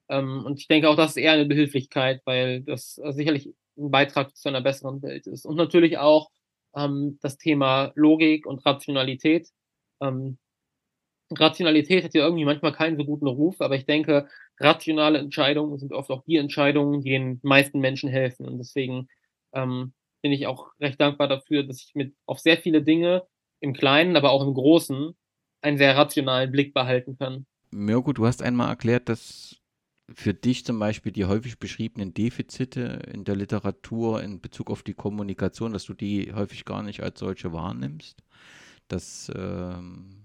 Ähm, 0.09 0.45
und 0.45 0.59
ich 0.59 0.69
denke 0.69 0.89
auch, 0.89 0.97
das 0.97 1.13
ist 1.13 1.17
eher 1.19 1.33
eine 1.33 1.47
Behilflichkeit, 1.47 2.23
weil 2.25 2.63
das 2.63 2.99
äh, 3.03 3.13
sicherlich 3.13 3.47
ein 3.79 3.91
Beitrag 3.91 4.37
zu 4.37 4.49
einer 4.49 4.61
besseren 4.61 5.03
Welt 5.03 5.27
ist. 5.27 5.47
Und 5.47 5.57
natürlich 5.57 5.99
auch 5.99 6.31
ähm, 6.77 7.19
das 7.23 7.39
Thema 7.39 7.93
Logik 7.95 8.47
und 8.47 8.65
Rationalität. 8.67 9.49
Ähm, 10.01 10.39
Rationalität 11.33 12.05
hat 12.05 12.15
ja 12.15 12.25
irgendwie 12.25 12.45
manchmal 12.45 12.73
keinen 12.73 12.97
so 12.97 13.05
guten 13.05 13.27
Ruf, 13.29 13.61
aber 13.61 13.77
ich 13.77 13.87
denke, 13.87 14.29
rationale 14.59 15.19
Entscheidungen 15.19 15.79
sind 15.79 15.93
oft 15.93 16.11
auch 16.11 16.25
die 16.25 16.37
Entscheidungen, 16.37 17.03
die 17.03 17.11
den 17.11 17.41
meisten 17.43 17.79
Menschen 17.81 18.09
helfen. 18.11 18.47
Und 18.49 18.59
deswegen 18.59 19.09
ähm, 19.55 19.93
bin 20.23 20.33
ich 20.33 20.47
auch 20.47 20.71
recht 20.81 21.01
dankbar 21.01 21.29
dafür, 21.29 21.63
dass 21.63 21.83
ich 21.83 21.95
mit 21.95 22.15
auf 22.27 22.41
sehr 22.41 22.59
viele 22.59 22.83
Dinge 22.83 23.23
im 23.61 23.73
Kleinen, 23.73 24.17
aber 24.17 24.31
auch 24.31 24.47
im 24.47 24.55
Großen 24.55 25.15
einen 25.63 25.79
sehr 25.79 25.97
rationalen 25.97 26.51
Blick 26.51 26.75
behalten 26.75 27.17
kann. 27.19 27.47
Mirko, 27.71 28.13
du 28.13 28.27
hast 28.27 28.43
einmal 28.43 28.69
erklärt, 28.69 29.09
dass 29.09 29.57
für 30.13 30.35
dich 30.35 30.65
zum 30.65 30.79
Beispiel 30.79 31.13
die 31.13 31.27
häufig 31.27 31.59
beschriebenen 31.59 32.15
Defizite 32.15 33.03
in 33.13 33.25
der 33.25 33.37
Literatur 33.37 34.23
in 34.23 34.41
Bezug 34.41 34.71
auf 34.71 34.83
die 34.83 34.95
Kommunikation, 34.95 35.73
dass 35.73 35.85
du 35.85 35.95
die 35.95 36.33
häufig 36.35 36.65
gar 36.65 36.83
nicht 36.83 37.03
als 37.03 37.21
solche 37.21 37.53
wahrnimmst, 37.53 38.23
dass 38.89 39.31
ähm, 39.37 40.21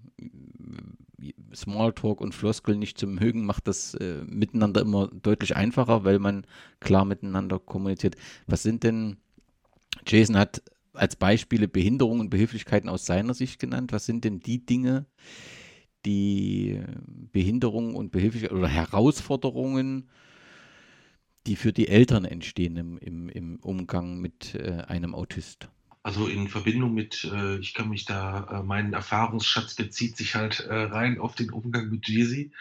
Smalltalk 1.54 2.20
und 2.20 2.34
Floskel 2.34 2.76
nicht 2.76 2.98
zum 2.98 3.14
Mögen 3.14 3.46
macht 3.46 3.68
das 3.68 3.94
äh, 3.94 4.22
miteinander 4.26 4.80
immer 4.80 5.08
deutlich 5.08 5.56
einfacher, 5.56 6.04
weil 6.04 6.18
man 6.18 6.46
klar 6.80 7.04
miteinander 7.04 7.58
kommuniziert. 7.58 8.16
Was 8.46 8.62
sind 8.62 8.82
denn, 8.82 9.18
Jason 10.06 10.36
hat 10.36 10.62
als 10.96 11.16
Beispiele 11.16 11.68
Behinderungen 11.68 12.20
und 12.20 12.30
Behilflichkeiten 12.30 12.88
aus 12.88 13.06
seiner 13.06 13.34
Sicht 13.34 13.58
genannt. 13.58 13.92
Was 13.92 14.06
sind 14.06 14.24
denn 14.24 14.40
die 14.40 14.64
Dinge, 14.64 15.06
die 16.04 16.80
Behinderungen 17.32 17.94
und 17.94 18.12
Behilflichkeiten 18.12 18.56
oder 18.56 18.68
Herausforderungen, 18.68 20.08
die 21.46 21.56
für 21.56 21.72
die 21.72 21.88
Eltern 21.88 22.24
entstehen 22.24 22.76
im, 22.76 22.98
im, 22.98 23.28
im 23.28 23.56
Umgang 23.60 24.18
mit 24.18 24.54
äh, 24.54 24.82
einem 24.88 25.14
Autist? 25.14 25.68
Also 26.02 26.28
in 26.28 26.46
Verbindung 26.46 26.94
mit, 26.94 27.24
äh, 27.24 27.58
ich 27.58 27.74
kann 27.74 27.88
mich 27.88 28.04
da, 28.04 28.60
äh, 28.60 28.62
mein 28.62 28.92
Erfahrungsschatz 28.92 29.74
bezieht 29.74 30.16
sich 30.16 30.36
halt 30.36 30.60
äh, 30.60 30.72
rein 30.72 31.18
auf 31.18 31.34
den 31.34 31.50
Umgang 31.50 31.90
mit 31.90 32.08
Jesi. 32.08 32.52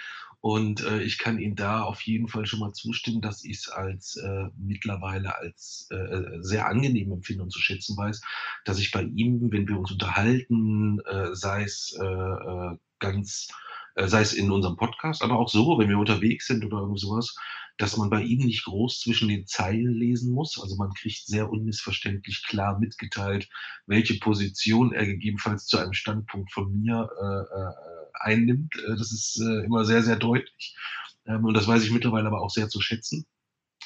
Und 0.46 0.84
äh, 0.84 1.02
ich 1.02 1.18
kann 1.18 1.40
Ihnen 1.40 1.56
da 1.56 1.82
auf 1.82 2.02
jeden 2.02 2.28
Fall 2.28 2.46
schon 2.46 2.60
mal 2.60 2.72
zustimmen, 2.72 3.20
dass 3.20 3.44
ich 3.44 3.58
es 3.58 3.68
als 3.68 4.16
äh, 4.18 4.44
mittlerweile 4.56 5.36
als 5.36 5.88
äh, 5.90 6.38
sehr 6.42 6.68
angenehm 6.68 7.12
empfinde 7.12 7.42
und 7.42 7.50
zu 7.50 7.58
schätzen 7.58 7.98
weiß, 7.98 8.22
dass 8.64 8.78
ich 8.78 8.92
bei 8.92 9.02
ihm, 9.02 9.52
wenn 9.52 9.68
wir 9.68 9.80
uns 9.80 9.92
unterhalten, 9.92 11.00
sei 11.32 11.64
es 11.64 11.98
ganz, 13.00 13.48
sei 13.96 14.22
es 14.22 14.34
in 14.34 14.52
unserem 14.52 14.78
Podcast, 14.78 15.24
aber 15.24 15.40
auch 15.40 15.50
so, 15.50 15.80
wenn 15.80 15.90
wir 15.90 15.98
unterwegs 15.98 16.46
sind 16.46 16.64
oder 16.64 16.78
irgend 16.78 17.00
sowas, 17.00 17.36
dass 17.78 17.98
man 17.98 18.10
bei 18.10 18.22
ihm 18.22 18.46
nicht 18.46 18.66
groß 18.66 19.02
zwischen 19.02 19.28
den 19.28 19.48
Zeilen 19.48 19.94
lesen 19.94 20.32
muss. 20.32 20.60
Also 20.62 20.75
man 20.75 20.94
kriegt 20.94 21.25
sehr 21.25 21.50
unmissverständlich 21.50 22.46
klar 22.46 22.80
mitgeteilt, 22.80 23.50
welche 23.86 24.20
Position 24.20 24.94
er 24.94 25.06
gegebenenfalls 25.06 25.66
zu 25.66 25.78
einem 25.78 25.94
Standpunkt 25.94 26.54
von 26.54 26.72
mir 26.72 27.10
äh, 27.20 27.25
äh, 27.25 27.95
einnimmt. 28.19 28.75
Äh, 28.75 28.95
das 28.98 29.12
ist 29.12 29.39
äh, 29.41 29.65
immer 29.65 29.86
sehr, 29.86 30.03
sehr 30.03 30.15
deutlich. 30.15 30.75
Ähm, 31.25 31.45
und 31.45 31.53
das 31.53 31.67
weiß 31.67 31.84
ich 31.84 31.91
mittlerweile 31.91 32.27
aber 32.27 32.41
auch 32.41 32.51
sehr 32.51 32.69
zu 32.69 32.81
schätzen. 32.81 33.25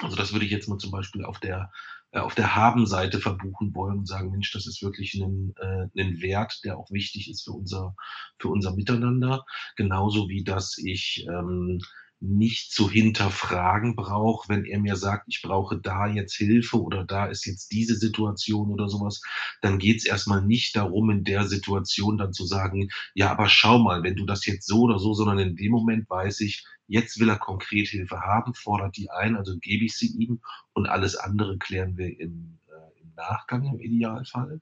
Also 0.00 0.16
das 0.16 0.32
würde 0.32 0.44
ich 0.46 0.50
jetzt 0.50 0.68
mal 0.68 0.78
zum 0.78 0.90
Beispiel 0.90 1.24
auf 1.24 1.38
der 1.40 1.70
äh, 2.12 2.18
auf 2.18 2.34
der 2.34 2.56
Haben-Seite 2.56 3.20
verbuchen 3.20 3.74
wollen 3.74 3.98
und 3.98 4.08
sagen, 4.08 4.30
Mensch, 4.30 4.52
das 4.52 4.66
ist 4.66 4.82
wirklich 4.82 5.14
ein, 5.14 5.54
äh, 5.58 5.86
ein 6.00 6.20
Wert, 6.20 6.60
der 6.64 6.76
auch 6.76 6.90
wichtig 6.90 7.30
ist 7.30 7.44
für 7.44 7.52
unser, 7.52 7.94
für 8.38 8.48
unser 8.48 8.74
Miteinander. 8.74 9.44
Genauso 9.76 10.28
wie 10.28 10.42
dass 10.42 10.76
ich 10.78 11.26
ähm, 11.28 11.80
nicht 12.20 12.72
zu 12.72 12.90
hinterfragen 12.90 13.96
brauche, 13.96 14.48
wenn 14.50 14.66
er 14.66 14.78
mir 14.78 14.96
sagt, 14.96 15.24
ich 15.28 15.40
brauche 15.42 15.78
da 15.78 16.06
jetzt 16.06 16.34
Hilfe 16.34 16.80
oder 16.80 17.04
da 17.04 17.26
ist 17.26 17.46
jetzt 17.46 17.72
diese 17.72 17.96
Situation 17.96 18.70
oder 18.70 18.88
sowas, 18.88 19.22
dann 19.62 19.78
geht 19.78 19.98
es 19.98 20.04
erstmal 20.04 20.42
nicht 20.42 20.76
darum, 20.76 21.10
in 21.10 21.24
der 21.24 21.46
Situation 21.46 22.18
dann 22.18 22.34
zu 22.34 22.44
sagen, 22.44 22.90
ja, 23.14 23.30
aber 23.30 23.48
schau 23.48 23.78
mal, 23.78 24.02
wenn 24.02 24.16
du 24.16 24.26
das 24.26 24.44
jetzt 24.44 24.66
so 24.66 24.82
oder 24.82 24.98
so, 24.98 25.14
sondern 25.14 25.38
in 25.38 25.56
dem 25.56 25.72
Moment 25.72 26.08
weiß 26.10 26.40
ich, 26.40 26.66
jetzt 26.86 27.18
will 27.20 27.30
er 27.30 27.38
konkret 27.38 27.88
Hilfe 27.88 28.20
haben, 28.20 28.52
fordert 28.52 28.96
die 28.96 29.10
ein, 29.10 29.36
also 29.36 29.56
gebe 29.58 29.86
ich 29.86 29.96
sie 29.96 30.08
ihm 30.08 30.40
und 30.74 30.88
alles 30.88 31.16
andere 31.16 31.56
klären 31.56 31.96
wir 31.96 32.20
im, 32.20 32.58
äh, 32.68 33.00
im 33.00 33.14
Nachgang 33.16 33.64
im 33.64 33.80
Idealfall. 33.80 34.60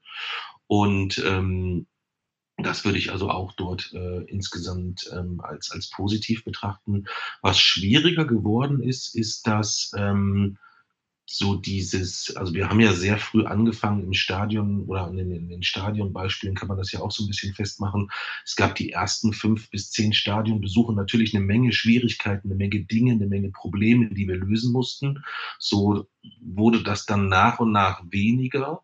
Und 0.68 1.18
ähm, 1.26 1.86
das 2.58 2.84
würde 2.84 2.98
ich 2.98 3.12
also 3.12 3.30
auch 3.30 3.52
dort 3.52 3.92
äh, 3.94 4.22
insgesamt 4.24 5.08
ähm, 5.12 5.40
als, 5.40 5.70
als 5.70 5.90
positiv 5.90 6.44
betrachten. 6.44 7.04
Was 7.40 7.60
schwieriger 7.60 8.24
geworden 8.24 8.82
ist, 8.82 9.14
ist, 9.14 9.46
dass 9.46 9.92
ähm, 9.96 10.58
so 11.30 11.54
dieses, 11.54 12.34
also 12.36 12.54
wir 12.54 12.68
haben 12.68 12.80
ja 12.80 12.94
sehr 12.94 13.18
früh 13.18 13.44
angefangen 13.44 14.02
im 14.02 14.14
Stadion 14.14 14.86
oder 14.86 15.08
in 15.08 15.18
den, 15.18 15.30
in 15.30 15.48
den 15.50 15.62
Stadionbeispielen 15.62 16.56
kann 16.56 16.68
man 16.68 16.78
das 16.78 16.90
ja 16.90 17.00
auch 17.00 17.12
so 17.12 17.22
ein 17.22 17.26
bisschen 17.28 17.54
festmachen. 17.54 18.10
Es 18.44 18.56
gab 18.56 18.74
die 18.74 18.90
ersten 18.90 19.34
fünf 19.34 19.70
bis 19.70 19.90
zehn 19.90 20.14
Stadionbesuche 20.14 20.94
natürlich 20.94 21.36
eine 21.36 21.44
Menge 21.44 21.72
Schwierigkeiten, 21.72 22.48
eine 22.48 22.56
Menge 22.56 22.80
Dinge, 22.80 23.12
eine 23.12 23.26
Menge 23.26 23.50
Probleme, 23.50 24.08
die 24.08 24.26
wir 24.26 24.36
lösen 24.36 24.72
mussten. 24.72 25.22
So 25.58 26.08
wurde 26.40 26.82
das 26.82 27.04
dann 27.04 27.28
nach 27.28 27.60
und 27.60 27.72
nach 27.72 28.02
weniger 28.08 28.82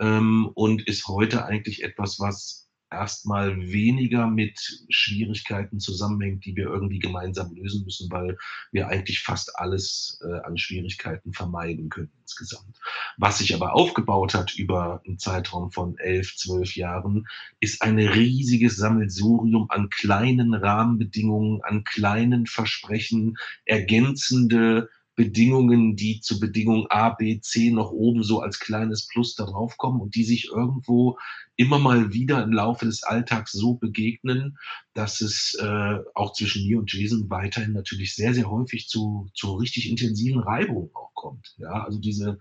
ähm, 0.00 0.50
und 0.54 0.82
ist 0.88 1.06
heute 1.08 1.44
eigentlich 1.44 1.84
etwas, 1.84 2.18
was 2.18 2.62
erstmal 2.92 3.56
weniger 3.72 4.26
mit 4.26 4.84
Schwierigkeiten 4.88 5.80
zusammenhängt, 5.80 6.44
die 6.44 6.56
wir 6.56 6.64
irgendwie 6.64 6.98
gemeinsam 6.98 7.54
lösen 7.54 7.84
müssen, 7.84 8.10
weil 8.10 8.36
wir 8.70 8.88
eigentlich 8.88 9.20
fast 9.20 9.58
alles 9.58 10.20
äh, 10.24 10.40
an 10.40 10.56
Schwierigkeiten 10.56 11.32
vermeiden 11.32 11.88
können 11.88 12.12
insgesamt. 12.22 12.78
Was 13.16 13.38
sich 13.38 13.54
aber 13.54 13.74
aufgebaut 13.74 14.34
hat 14.34 14.54
über 14.54 15.02
einen 15.06 15.18
Zeitraum 15.18 15.70
von 15.70 15.98
elf, 15.98 16.36
zwölf 16.36 16.76
Jahren, 16.76 17.26
ist 17.60 17.82
ein 17.82 17.98
riesiges 17.98 18.76
Sammelsurium 18.76 19.70
an 19.70 19.90
kleinen 19.90 20.54
Rahmenbedingungen, 20.54 21.62
an 21.62 21.84
kleinen 21.84 22.46
Versprechen, 22.46 23.36
ergänzende 23.64 24.88
Bedingungen, 25.22 25.94
die 25.94 26.20
zu 26.20 26.40
Bedingung 26.40 26.88
A, 26.90 27.10
B, 27.10 27.38
C 27.40 27.70
noch 27.70 27.92
oben 27.92 28.24
so 28.24 28.40
als 28.40 28.58
kleines 28.58 29.06
Plus 29.06 29.36
da 29.36 29.44
drauf 29.44 29.76
kommen 29.76 30.00
und 30.00 30.16
die 30.16 30.24
sich 30.24 30.48
irgendwo 30.50 31.16
immer 31.54 31.78
mal 31.78 32.12
wieder 32.12 32.42
im 32.42 32.52
Laufe 32.52 32.86
des 32.86 33.04
Alltags 33.04 33.52
so 33.52 33.74
begegnen, 33.74 34.58
dass 34.94 35.20
es 35.20 35.54
äh, 35.60 35.98
auch 36.14 36.32
zwischen 36.32 36.66
mir 36.66 36.80
und 36.80 36.92
Jason 36.92 37.30
weiterhin 37.30 37.72
natürlich 37.72 38.16
sehr, 38.16 38.34
sehr 38.34 38.50
häufig 38.50 38.88
zu, 38.88 39.28
zu 39.34 39.54
richtig 39.54 39.88
intensiven 39.88 40.40
Reibungen 40.40 40.90
auch 40.94 41.14
kommt. 41.14 41.54
Ja, 41.58 41.84
also 41.84 42.00
diese, 42.00 42.38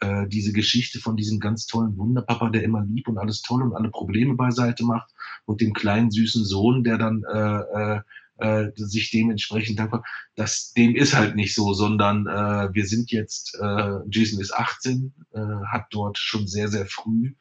äh, 0.00 0.26
diese 0.28 0.54
Geschichte 0.54 1.00
von 1.00 1.16
diesem 1.18 1.38
ganz 1.38 1.66
tollen 1.66 1.98
Wunderpapa, 1.98 2.48
der 2.48 2.62
immer 2.62 2.82
lieb 2.82 3.08
und 3.08 3.18
alles 3.18 3.42
toll 3.42 3.62
und 3.62 3.74
alle 3.74 3.90
Probleme 3.90 4.36
beiseite 4.36 4.84
macht 4.84 5.12
und 5.44 5.60
dem 5.60 5.74
kleinen 5.74 6.10
süßen 6.10 6.44
Sohn, 6.46 6.82
der 6.82 6.96
dann 6.96 7.24
äh, 7.30 7.96
äh, 7.96 8.00
äh, 8.42 8.70
sich 8.74 9.10
dementsprechend 9.10 9.78
dankbar. 9.78 10.04
Das, 10.34 10.72
dem 10.72 10.94
ist 10.94 11.14
halt 11.14 11.36
nicht 11.36 11.54
so, 11.54 11.72
sondern 11.72 12.26
äh, 12.26 12.74
wir 12.74 12.86
sind 12.86 13.10
jetzt, 13.10 13.56
äh, 13.60 13.98
Jason 14.10 14.40
ist 14.40 14.54
18, 14.54 15.14
äh, 15.32 15.40
hat 15.70 15.86
dort 15.90 16.18
schon 16.18 16.46
sehr, 16.46 16.68
sehr 16.68 16.86
früh, 16.86 17.34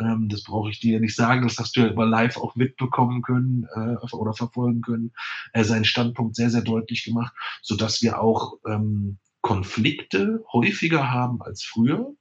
ähm, 0.00 0.28
das 0.28 0.42
brauche 0.42 0.70
ich 0.70 0.80
dir 0.80 1.00
nicht 1.00 1.14
sagen, 1.14 1.42
das 1.42 1.58
hast 1.58 1.76
du 1.76 1.80
ja 1.80 1.88
über 1.88 2.06
live 2.06 2.36
auch 2.36 2.56
mitbekommen 2.56 3.22
können 3.22 3.66
äh, 3.74 4.14
oder 4.14 4.32
verfolgen 4.32 4.80
können, 4.80 5.12
äh, 5.52 5.64
seinen 5.64 5.84
Standpunkt 5.84 6.36
sehr, 6.36 6.50
sehr 6.50 6.62
deutlich 6.62 7.04
gemacht, 7.04 7.32
so 7.62 7.76
dass 7.76 8.02
wir 8.02 8.20
auch 8.20 8.54
ähm, 8.66 9.18
Konflikte 9.42 10.44
häufiger 10.52 11.10
haben 11.10 11.42
als 11.42 11.62
früher, 11.62 12.12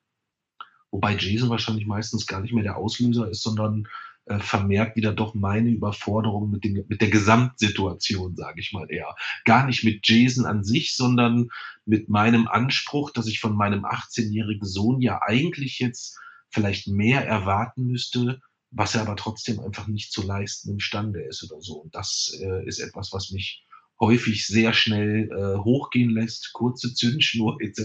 wobei 0.92 1.16
Jason 1.16 1.50
wahrscheinlich 1.50 1.86
meistens 1.86 2.26
gar 2.26 2.42
nicht 2.42 2.54
mehr 2.54 2.64
der 2.64 2.78
Auslöser 2.78 3.30
ist, 3.30 3.44
sondern 3.44 3.88
äh, 4.30 4.40
vermehrt 4.40 4.96
wieder 4.96 5.12
doch 5.12 5.34
meine 5.34 5.70
Überforderung 5.70 6.52
mit, 6.52 6.64
dem, 6.64 6.86
mit 6.88 7.02
der 7.02 7.10
Gesamtsituation, 7.10 8.36
sage 8.36 8.62
ich 8.62 8.72
mal 8.72 8.90
eher. 8.90 9.16
Gar 9.44 9.66
nicht 9.66 9.84
mit 9.84 10.08
Jason 10.08 10.46
an 10.46 10.64
sich, 10.64 10.96
sondern 10.96 11.50
mit 11.86 12.10
meinem 12.10 12.48
Anspruch, 12.48 13.12
dass 13.12 13.26
ich 13.26 13.40
von 13.40 13.56
meinem 13.56 13.86
18-jährigen 13.86 14.68
Sohn 14.68 15.02
ja 15.02 15.20
eigentlich 15.24 15.80
jetzt 15.80 16.18
vielleicht 16.50 16.88
mehr 16.88 17.26
erwarten 17.26 17.88
müsste, 17.88 18.40
was 18.70 18.94
er 18.94 19.02
aber 19.02 19.16
trotzdem 19.16 19.60
einfach 19.60 19.88
nicht 19.88 20.12
zu 20.12 20.22
leisten 20.22 20.70
imstande 20.70 21.24
ist 21.24 21.44
oder 21.50 21.60
so. 21.60 21.82
Und 21.82 21.96
das 21.96 22.32
äh, 22.40 22.68
ist 22.68 22.80
etwas, 22.80 23.12
was 23.12 23.32
mich 23.32 23.66
häufig 24.00 24.46
sehr 24.46 24.74
schnell 24.74 25.30
äh, 25.32 25.58
hochgehen 25.58 26.12
lässt, 26.12 26.54
kurze 26.54 26.94
Zündschnur 26.94 27.58
etc. 27.62 27.80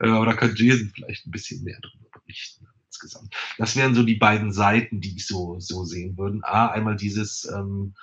Äh, 0.00 0.08
aber 0.08 0.24
da 0.24 0.32
kann 0.32 0.56
Jason 0.56 0.90
vielleicht 0.94 1.26
ein 1.26 1.30
bisschen 1.30 1.62
mehr 1.62 1.78
darüber 1.82 2.08
berichten 2.10 2.66
insgesamt. 2.88 3.34
Das 3.58 3.76
wären 3.76 3.94
so 3.94 4.02
die 4.02 4.16
beiden 4.16 4.52
Seiten, 4.52 5.00
die 5.00 5.16
ich 5.16 5.26
so, 5.26 5.60
so 5.60 5.84
sehen 5.84 6.16
würde. 6.16 6.40
A, 6.42 6.68
einmal 6.68 6.96
dieses 6.96 7.44
ähm, 7.44 7.94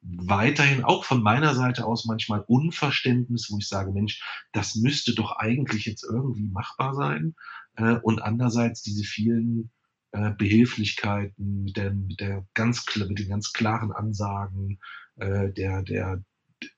weiterhin 0.00 0.84
auch 0.84 1.04
von 1.04 1.22
meiner 1.22 1.54
Seite 1.54 1.86
aus 1.86 2.04
manchmal 2.06 2.44
Unverständnis, 2.46 3.48
wo 3.50 3.58
ich 3.58 3.68
sage, 3.68 3.92
Mensch, 3.92 4.22
das 4.52 4.74
müsste 4.74 5.14
doch 5.14 5.36
eigentlich 5.36 5.84
jetzt 5.84 6.04
irgendwie 6.04 6.48
machbar 6.48 6.94
sein. 6.94 7.34
Äh, 7.76 7.96
und 8.02 8.20
andererseits 8.20 8.82
diese 8.82 9.04
vielen 9.04 9.70
äh, 10.12 10.32
Behilflichkeiten 10.32 11.64
mit, 11.64 11.76
der, 11.76 11.92
mit, 11.92 12.20
der 12.20 12.46
ganz, 12.54 12.84
mit 12.96 13.18
den 13.18 13.28
ganz 13.28 13.52
klaren 13.52 13.92
Ansagen, 13.92 14.78
äh, 15.16 15.52
der, 15.52 15.82
der 15.82 16.22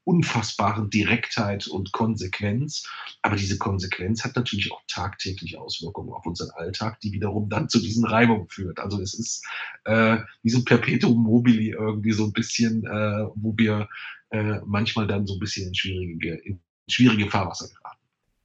unfassbaren 0.05 0.91
Direktheit 0.91 1.67
und 1.67 1.93
Konsequenz. 1.93 2.87
Aber 3.23 3.37
diese 3.37 3.59
Konsequenz 3.59 4.25
hat 4.25 4.37
natürlich 4.37 4.73
auch 4.73 4.83
tagtäglich 4.89 5.59
Auswirkungen 5.59 6.13
auf 6.13 6.27
unseren 6.27 6.51
Alltag, 6.51 7.01
die 7.01 7.13
wiederum 7.13 7.49
dann 7.49 7.69
zu 7.69 7.79
diesen 7.79 8.05
Reibungen 8.05 8.49
führt. 8.49 8.79
Also 8.79 9.01
es 9.01 9.15
ist 9.15 9.45
äh, 9.85 10.19
wie 10.43 10.51
so 10.51 10.59
ein 10.59 10.65
Perpetuum 10.65 11.23
mobile 11.23 11.77
irgendwie 11.77 12.13
so 12.13 12.25
ein 12.25 12.33
bisschen, 12.33 12.85
äh, 12.85 13.27
wo 13.35 13.55
wir 13.57 13.89
äh, 14.31 14.61
manchmal 14.65 15.07
dann 15.07 15.27
so 15.27 15.35
ein 15.35 15.41
bisschen 15.41 15.69
in 15.69 15.75
schwierige, 15.75 16.35
in 16.45 16.61
schwierige 16.89 17.31
Fahrwasser 17.31 17.69
geraten. 17.69 17.99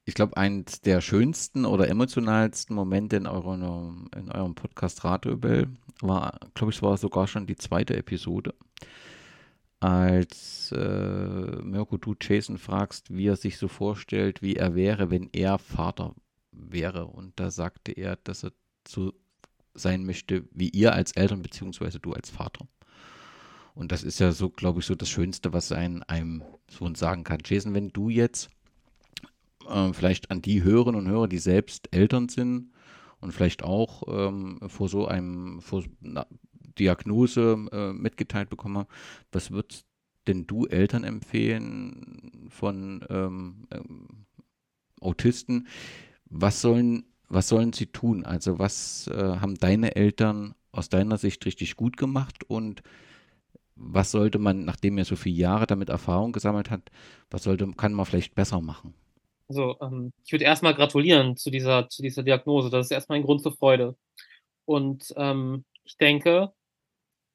Ich 0.05 0.15
glaube, 0.15 0.37
eins 0.37 0.81
der 0.81 1.01
schönsten 1.01 1.65
oder 1.65 1.87
emotionalsten 1.87 2.75
Momente 2.75 3.17
in 3.17 3.27
eurem, 3.27 4.09
in 4.15 4.31
eurem 4.31 4.55
Podcast 4.55 5.03
Ratobel 5.03 5.67
war, 6.01 6.39
glaube 6.55 6.73
ich, 6.73 6.81
war 6.81 6.97
sogar 6.97 7.27
schon 7.27 7.45
die 7.45 7.55
zweite 7.55 7.95
Episode 7.95 8.55
als 9.79 10.71
äh, 10.73 11.61
Mirko 11.61 11.97
du 11.97 12.15
Jason 12.19 12.57
fragst, 12.57 13.15
wie 13.15 13.27
er 13.27 13.35
sich 13.35 13.57
so 13.57 13.67
vorstellt, 13.67 14.41
wie 14.41 14.55
er 14.55 14.75
wäre, 14.75 15.09
wenn 15.09 15.29
er 15.31 15.57
Vater 15.57 16.13
wäre. 16.51 17.07
Und 17.07 17.39
da 17.39 17.49
sagte 17.49 17.93
er, 17.93 18.17
dass 18.17 18.43
er 18.43 18.51
so 18.87 19.13
sein 19.73 20.05
möchte 20.05 20.43
wie 20.51 20.69
ihr 20.69 20.93
als 20.93 21.13
Eltern, 21.13 21.41
beziehungsweise 21.41 21.99
du 21.99 22.13
als 22.13 22.29
Vater. 22.29 22.67
Und 23.73 23.91
das 23.93 24.03
ist 24.03 24.19
ja 24.19 24.33
so, 24.33 24.49
glaube 24.49 24.81
ich, 24.81 24.85
so 24.85 24.95
das 24.95 25.09
Schönste, 25.09 25.53
was 25.53 25.71
ein, 25.71 26.03
einem 26.03 26.43
Sohn 26.69 26.95
sagen 26.95 27.23
kann. 27.23 27.39
Jason, 27.45 27.73
wenn 27.73 27.89
du 27.89 28.09
jetzt 28.09 28.49
äh, 29.69 29.93
vielleicht 29.93 30.31
an 30.31 30.41
die 30.41 30.63
Hörerinnen 30.63 30.99
und 30.99 31.07
Hörer, 31.07 31.29
die 31.29 31.37
selbst 31.37 31.87
Eltern 31.95 32.27
sind 32.27 32.71
und 33.21 33.31
vielleicht 33.31 33.63
auch 33.63 34.03
ähm, 34.07 34.59
vor 34.67 34.89
so 34.89 35.07
einem, 35.07 35.61
vor, 35.61 35.83
na, 36.01 36.25
Diagnose 36.77 37.67
äh, 37.71 37.93
mitgeteilt 37.93 38.49
bekomme, 38.49 38.87
was 39.31 39.51
würdest 39.51 39.85
denn 40.27 40.45
du 40.45 40.65
Eltern 40.65 41.03
empfehlen 41.03 42.47
von 42.49 43.05
ähm, 43.09 43.67
ähm, 43.71 44.25
Autisten? 45.01 45.67
Was 46.25 46.61
sollen, 46.61 47.05
was 47.27 47.49
sollen 47.49 47.73
sie 47.73 47.87
tun? 47.87 48.25
Also 48.25 48.59
was 48.59 49.07
äh, 49.07 49.37
haben 49.39 49.55
deine 49.55 49.95
Eltern 49.95 50.53
aus 50.71 50.89
deiner 50.89 51.17
Sicht 51.17 51.45
richtig 51.45 51.75
gut 51.75 51.97
gemacht 51.97 52.43
und 52.47 52.83
was 53.75 54.11
sollte 54.11 54.39
man, 54.39 54.65
nachdem 54.65 54.97
er 54.97 55.05
so 55.05 55.15
viele 55.15 55.35
Jahre 55.35 55.65
damit 55.65 55.89
Erfahrung 55.89 56.33
gesammelt 56.33 56.69
hat, 56.69 56.91
was 57.29 57.43
sollte, 57.43 57.65
kann 57.77 57.93
man 57.93 58.05
vielleicht 58.05 58.35
besser 58.35 58.59
machen? 58.59 58.93
Also 59.47 59.77
ähm, 59.81 60.13
ich 60.23 60.31
würde 60.31 60.45
erstmal 60.45 60.75
gratulieren 60.75 61.37
zu 61.37 61.49
dieser, 61.49 61.89
zu 61.89 62.03
dieser 62.03 62.21
Diagnose. 62.21 62.69
Das 62.69 62.87
ist 62.87 62.91
erstmal 62.91 63.17
ein 63.17 63.23
Grund 63.23 63.41
zur 63.41 63.55
Freude. 63.55 63.95
Und 64.65 65.11
ähm, 65.17 65.65
ich 65.85 65.97
denke, 65.97 66.51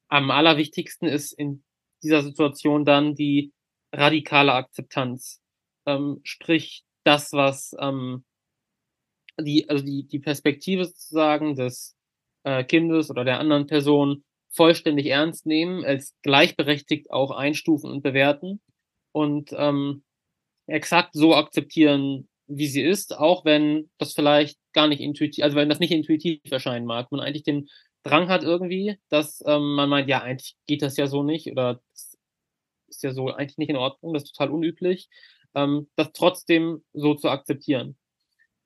am 0.09 0.31
allerwichtigsten 0.31 1.07
ist 1.07 1.31
in 1.31 1.63
dieser 2.03 2.21
Situation 2.21 2.85
dann 2.85 3.15
die 3.15 3.51
radikale 3.93 4.53
Akzeptanz. 4.53 5.41
Ähm, 5.85 6.21
sprich, 6.23 6.83
das, 7.03 7.31
was 7.31 7.75
ähm, 7.79 8.25
die, 9.39 9.69
also 9.69 9.83
die, 9.83 10.07
die 10.07 10.19
Perspektive 10.19 10.85
sozusagen 10.85 11.55
des 11.55 11.95
äh, 12.43 12.63
Kindes 12.63 13.09
oder 13.09 13.23
der 13.23 13.39
anderen 13.39 13.67
Person 13.67 14.23
vollständig 14.51 15.07
ernst 15.07 15.45
nehmen, 15.45 15.83
als 15.83 16.15
gleichberechtigt 16.23 17.11
auch 17.11 17.31
einstufen 17.31 17.91
und 17.91 18.01
bewerten 18.01 18.61
und 19.11 19.51
ähm, 19.53 20.03
exakt 20.67 21.13
so 21.13 21.35
akzeptieren, 21.35 22.29
wie 22.47 22.67
sie 22.67 22.81
ist, 22.81 23.17
auch 23.17 23.43
wenn 23.43 23.89
das 23.97 24.13
vielleicht 24.13 24.57
gar 24.73 24.87
nicht 24.87 25.01
intuitiv, 25.01 25.43
also 25.43 25.57
wenn 25.57 25.69
das 25.69 25.79
nicht 25.79 25.91
intuitiv 25.91 26.39
erscheinen 26.49 26.85
mag, 26.85 27.11
man 27.11 27.19
eigentlich 27.19 27.43
den 27.43 27.67
Drang 28.05 28.29
hat 28.29 28.43
irgendwie, 28.43 28.99
dass 29.09 29.43
ähm, 29.47 29.75
man 29.75 29.89
meint, 29.89 30.09
ja, 30.09 30.21
eigentlich 30.21 30.55
geht 30.67 30.81
das 30.83 30.97
ja 30.97 31.07
so 31.07 31.23
nicht 31.23 31.51
oder 31.51 31.81
das 31.93 32.17
ist 32.89 33.03
ja 33.03 33.13
so 33.13 33.31
eigentlich 33.31 33.57
nicht 33.57 33.69
in 33.69 33.77
Ordnung, 33.77 34.13
das 34.13 34.23
ist 34.25 34.33
total 34.35 34.51
unüblich, 34.53 35.09
ähm, 35.55 35.89
das 35.95 36.11
trotzdem 36.13 36.83
so 36.93 37.15
zu 37.15 37.29
akzeptieren. 37.29 37.97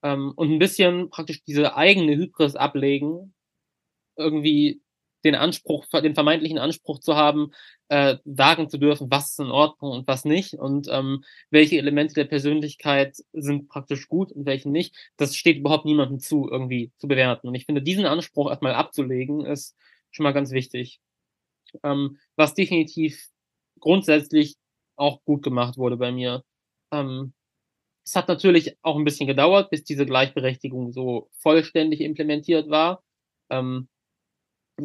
Ähm, 0.03 0.33
und 0.35 0.51
ein 0.51 0.59
bisschen 0.59 1.09
praktisch 1.09 1.43
diese 1.45 1.75
eigene 1.75 2.15
Hybris 2.15 2.55
ablegen, 2.55 3.33
irgendwie 4.17 4.81
den 5.23 5.35
Anspruch, 5.35 5.85
den 5.87 6.15
vermeintlichen 6.15 6.57
Anspruch 6.57 6.99
zu 6.99 7.15
haben, 7.15 7.51
äh, 7.89 8.17
sagen 8.25 8.69
zu 8.69 8.77
dürfen, 8.77 9.07
was 9.09 9.31
ist 9.31 9.39
in 9.39 9.51
Ordnung 9.51 9.91
und 9.91 10.07
was 10.07 10.25
nicht 10.25 10.53
und 10.53 10.87
ähm, 10.89 11.23
welche 11.49 11.77
Elemente 11.77 12.13
der 12.13 12.25
Persönlichkeit 12.25 13.17
sind 13.33 13.67
praktisch 13.67 14.07
gut 14.07 14.31
und 14.31 14.45
welche 14.45 14.69
nicht. 14.69 14.95
Das 15.17 15.35
steht 15.35 15.57
überhaupt 15.57 15.85
niemandem 15.85 16.19
zu, 16.19 16.47
irgendwie 16.49 16.91
zu 16.97 17.07
bewerten. 17.07 17.47
Und 17.47 17.55
ich 17.55 17.65
finde, 17.65 17.81
diesen 17.81 18.05
Anspruch 18.05 18.49
erstmal 18.49 18.75
abzulegen, 18.75 19.45
ist 19.45 19.75
schon 20.11 20.23
mal 20.23 20.33
ganz 20.33 20.51
wichtig. 20.51 20.99
Ähm, 21.83 22.17
was 22.35 22.53
definitiv 22.53 23.29
grundsätzlich 23.79 24.55
auch 24.95 25.23
gut 25.23 25.43
gemacht 25.43 25.77
wurde 25.77 25.97
bei 25.97 26.11
mir. 26.11 26.43
Ähm, 26.91 27.33
es 28.05 28.15
hat 28.15 28.27
natürlich 28.27 28.75
auch 28.81 28.97
ein 28.97 29.03
bisschen 29.03 29.27
gedauert, 29.27 29.69
bis 29.69 29.83
diese 29.83 30.05
Gleichberechtigung 30.05 30.91
so 30.91 31.29
vollständig 31.37 32.01
implementiert 32.01 32.69
war. 32.69 33.03
Ähm, 33.49 33.87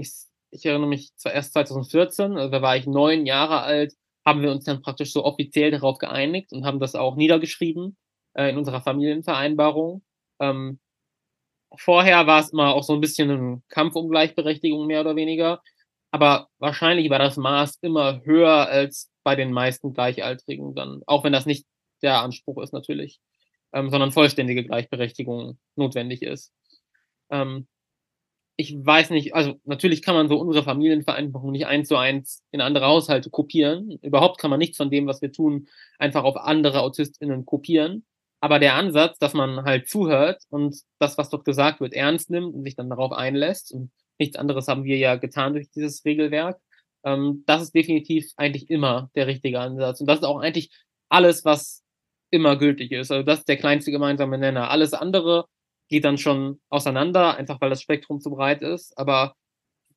ich, 0.01 0.13
ich 0.51 0.67
erinnere 0.67 0.89
mich 0.89 1.11
erst 1.25 1.53
2014, 1.53 2.37
also 2.37 2.51
da 2.51 2.63
war 2.63 2.77
ich 2.77 2.87
neun 2.87 3.27
Jahre 3.27 3.63
alt, 3.63 3.95
haben 4.25 4.43
wir 4.43 4.51
uns 4.51 4.65
dann 4.65 4.83
praktisch 4.83 5.13
so 5.13 5.25
offiziell 5.25 5.71
darauf 5.71 5.99
geeinigt 5.99 6.53
und 6.53 6.65
haben 6.65 6.81
das 6.81 6.95
auch 6.95 7.17
niedergeschrieben 7.17 7.97
äh, 8.35 8.51
in 8.51 8.59
unserer 8.59 8.81
Familienvereinbarung. 8.81 10.03
Ähm, 10.41 10.81
vorher 11.77 12.27
war 12.27 12.41
es 12.41 12.51
immer 12.53 12.75
auch 12.75 12.85
so 12.85 12.95
ein 12.95 13.01
bisschen 13.01 13.31
ein 13.31 13.63
Kampf 13.69 13.97
um 13.97 14.09
Gleichberechtigung, 14.09 14.87
mehr 14.87 15.01
oder 15.01 15.17
weniger. 15.17 15.63
aber 16.13 16.49
wahrscheinlich 16.59 17.11
war 17.11 17.19
das 17.19 17.37
Maß 17.37 17.79
immer 17.83 18.23
höher 18.25 18.69
als 18.69 19.11
bei 19.25 19.35
den 19.37 19.53
meisten 19.53 19.95
Gleichaltrigen 19.95 20.75
dann, 20.75 21.03
auch 21.07 21.25
wenn 21.25 21.33
das 21.33 21.47
nicht 21.47 21.67
der 22.03 22.23
Anspruch 22.23 22.63
ist 22.63 22.73
natürlich, 22.73 23.21
ähm, 23.73 23.91
sondern 23.91 24.13
vollständige 24.13 24.65
Gleichberechtigung 24.65 25.59
notwendig 25.77 26.23
ist. 26.23 26.53
Ähm, 27.31 27.67
ich 28.57 28.75
weiß 28.75 29.11
nicht, 29.11 29.35
also 29.35 29.55
natürlich 29.65 30.03
kann 30.03 30.15
man 30.15 30.29
so 30.29 30.39
unsere 30.39 30.65
Familienvereinbarung 30.65 31.51
nicht 31.51 31.67
eins 31.67 31.89
zu 31.89 31.97
eins 31.97 32.43
in 32.53 32.61
andere 32.61 32.87
Haushalte 32.87 33.31
kopieren. 33.31 33.99
Überhaupt 34.03 34.39
kann 34.39 34.51
man 34.51 34.59
nichts 34.59 34.77
von 34.77 34.91
dem, 34.91 35.07
was 35.07 35.23
wir 35.23 35.33
tun, 35.33 35.69
einfach 35.99 36.25
auf 36.25 36.37
andere 36.37 36.81
AutistInnen 36.83 37.47
kopieren. 37.47 38.05
Aber 38.41 38.59
der 38.59 38.75
Ansatz, 38.75 39.19
dass 39.19 39.35
man 39.35 39.65
halt 39.65 39.89
zuhört 39.89 40.45
und 40.51 40.77
das, 41.01 41.19
was 41.19 41.31
dort 41.31 41.45
gesagt 41.45 41.81
wird, 41.81 41.95
ernst 41.95 42.31
nimmt 42.31 42.55
und 42.55 42.63
sich 42.65 42.77
dann 42.77 42.91
darauf 42.91 43.13
einlässt 43.13 43.73
und 43.73 43.91
nichts 44.19 44.37
anderes 44.37 44.69
haben 44.69 44.85
wir 44.85 44.99
ja 44.99 45.17
getan 45.17 45.55
durch 45.55 45.71
dieses 45.71 46.05
Regelwerk, 46.05 46.61
ähm, 47.05 47.43
das 47.47 47.63
ist 47.63 47.75
definitiv 47.75 48.27
eigentlich 48.37 48.71
immer 48.71 49.11
der 49.15 49.27
richtige 49.27 49.61
Ansatz. 49.61 50.01
Und 50.01 50.07
das 50.07 50.19
ist 50.21 50.25
auch 50.25 50.41
eigentlich 50.41 50.71
alles, 51.09 51.45
was 51.45 51.83
immer 52.31 52.57
gültig 52.57 52.93
ist. 52.93 53.11
Also 53.11 53.23
das 53.25 53.41
ist 53.41 53.49
der 53.49 53.57
kleinste 53.57 53.91
gemeinsame 53.91 54.39
Nenner. 54.39 54.71
Alles 54.71 54.93
andere 54.93 55.47
geht 55.89 56.05
dann 56.05 56.19
schon 56.19 56.61
auseinander, 56.69 57.37
einfach 57.37 57.61
weil 57.61 57.71
das 57.71 57.83
Spektrum 57.83 58.21
zu 58.21 58.31
breit 58.31 58.63
ist. 58.63 58.97
Aber 58.99 59.35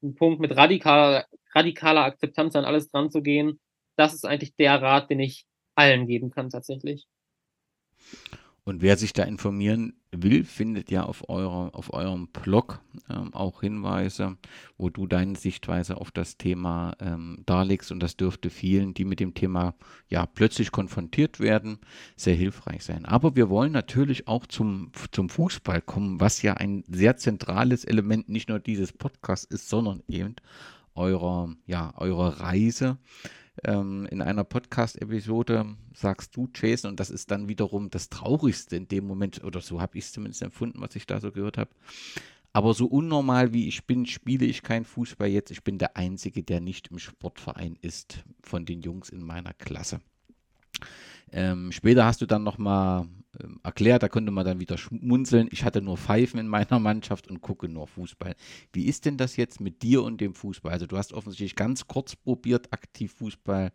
ein 0.03 0.15
Punkt 0.15 0.39
mit 0.39 0.55
radikaler, 0.55 1.25
radikaler 1.53 2.03
Akzeptanz 2.03 2.55
an 2.55 2.65
alles 2.65 2.89
dran 2.89 3.09
zu 3.09 3.21
gehen, 3.21 3.59
das 3.95 4.13
ist 4.13 4.25
eigentlich 4.25 4.55
der 4.55 4.81
Rat, 4.81 5.09
den 5.09 5.19
ich 5.19 5.45
allen 5.75 6.07
geben 6.07 6.29
kann 6.29 6.49
tatsächlich. 6.49 7.07
Und 8.63 8.81
wer 8.81 8.97
sich 8.97 9.13
da 9.13 9.23
informieren 9.23 9.99
will, 10.23 10.43
findet 10.43 10.91
ja 10.91 11.03
auf, 11.03 11.29
eurer, 11.29 11.73
auf 11.73 11.93
eurem 11.93 12.27
Blog 12.27 12.81
ähm, 13.09 13.33
auch 13.33 13.61
Hinweise, 13.61 14.37
wo 14.77 14.89
du 14.89 15.07
deine 15.07 15.35
Sichtweise 15.35 15.97
auf 15.97 16.11
das 16.11 16.37
Thema 16.37 16.95
ähm, 16.99 17.43
darlegst. 17.45 17.91
Und 17.91 18.01
das 18.01 18.17
dürfte 18.17 18.49
vielen, 18.49 18.93
die 18.93 19.05
mit 19.05 19.19
dem 19.19 19.33
Thema 19.33 19.75
ja 20.09 20.25
plötzlich 20.25 20.71
konfrontiert 20.71 21.39
werden, 21.39 21.79
sehr 22.15 22.35
hilfreich 22.35 22.83
sein. 22.83 23.05
Aber 23.05 23.35
wir 23.35 23.49
wollen 23.49 23.71
natürlich 23.71 24.27
auch 24.27 24.45
zum, 24.45 24.91
zum 25.11 25.29
Fußball 25.29 25.81
kommen, 25.81 26.19
was 26.19 26.41
ja 26.41 26.53
ein 26.53 26.83
sehr 26.87 27.17
zentrales 27.17 27.85
Element 27.85 28.29
nicht 28.29 28.49
nur 28.49 28.59
dieses 28.59 28.93
Podcasts 28.93 29.45
ist, 29.45 29.69
sondern 29.69 30.03
eben 30.07 30.35
eurer, 30.95 31.53
ja, 31.65 31.93
eurer 31.97 32.39
Reise 32.39 32.97
ähm, 33.63 34.07
in 34.11 34.21
einer 34.21 34.43
Podcast-Episode 34.43 35.75
sagst 35.93 36.35
du, 36.35 36.49
Jason, 36.53 36.91
und 36.91 36.99
das 36.99 37.09
ist 37.09 37.31
dann 37.31 37.47
wiederum 37.47 37.89
das 37.89 38.09
Traurigste 38.09 38.75
in 38.75 38.87
dem 38.87 39.05
Moment, 39.05 39.43
oder 39.43 39.61
so 39.61 39.81
habe 39.81 39.97
ich 39.97 40.05
es 40.05 40.11
zumindest 40.11 40.41
empfunden, 40.41 40.81
was 40.81 40.95
ich 40.95 41.05
da 41.05 41.19
so 41.19 41.31
gehört 41.31 41.57
habe. 41.57 41.71
Aber 42.53 42.73
so 42.73 42.87
unnormal 42.87 43.53
wie 43.53 43.67
ich 43.67 43.85
bin, 43.85 44.05
spiele 44.05 44.45
ich 44.45 44.63
kein 44.63 44.83
Fußball 44.83 45.27
jetzt. 45.27 45.51
Ich 45.51 45.63
bin 45.63 45.77
der 45.77 45.95
Einzige, 45.95 46.43
der 46.43 46.59
nicht 46.59 46.87
im 46.87 46.97
Sportverein 46.97 47.77
ist 47.81 48.23
von 48.41 48.65
den 48.65 48.81
Jungs 48.81 49.09
in 49.09 49.23
meiner 49.23 49.53
Klasse. 49.53 50.01
Ähm, 51.31 51.71
später 51.71 52.05
hast 52.05 52.21
du 52.21 52.25
dann 52.25 52.43
nochmal 52.43 53.07
ähm, 53.41 53.59
erklärt, 53.63 54.03
da 54.03 54.09
konnte 54.09 54.31
man 54.31 54.45
dann 54.45 54.59
wieder 54.59 54.77
schmunzeln. 54.77 55.49
Ich 55.51 55.63
hatte 55.63 55.81
nur 55.81 55.97
Pfeifen 55.97 56.39
in 56.39 56.47
meiner 56.47 56.79
Mannschaft 56.79 57.27
und 57.27 57.41
gucke 57.41 57.67
nur 57.67 57.87
Fußball. 57.87 58.35
Wie 58.73 58.85
ist 58.85 59.05
denn 59.05 59.17
das 59.17 59.35
jetzt 59.35 59.59
mit 59.59 59.83
dir 59.83 60.03
und 60.03 60.21
dem 60.21 60.33
Fußball? 60.33 60.71
Also 60.71 60.87
du 60.87 60.97
hast 60.97 61.13
offensichtlich 61.13 61.55
ganz 61.55 61.87
kurz 61.87 62.15
probiert, 62.15 62.71
aktiv 62.71 63.13
Fußball 63.13 63.71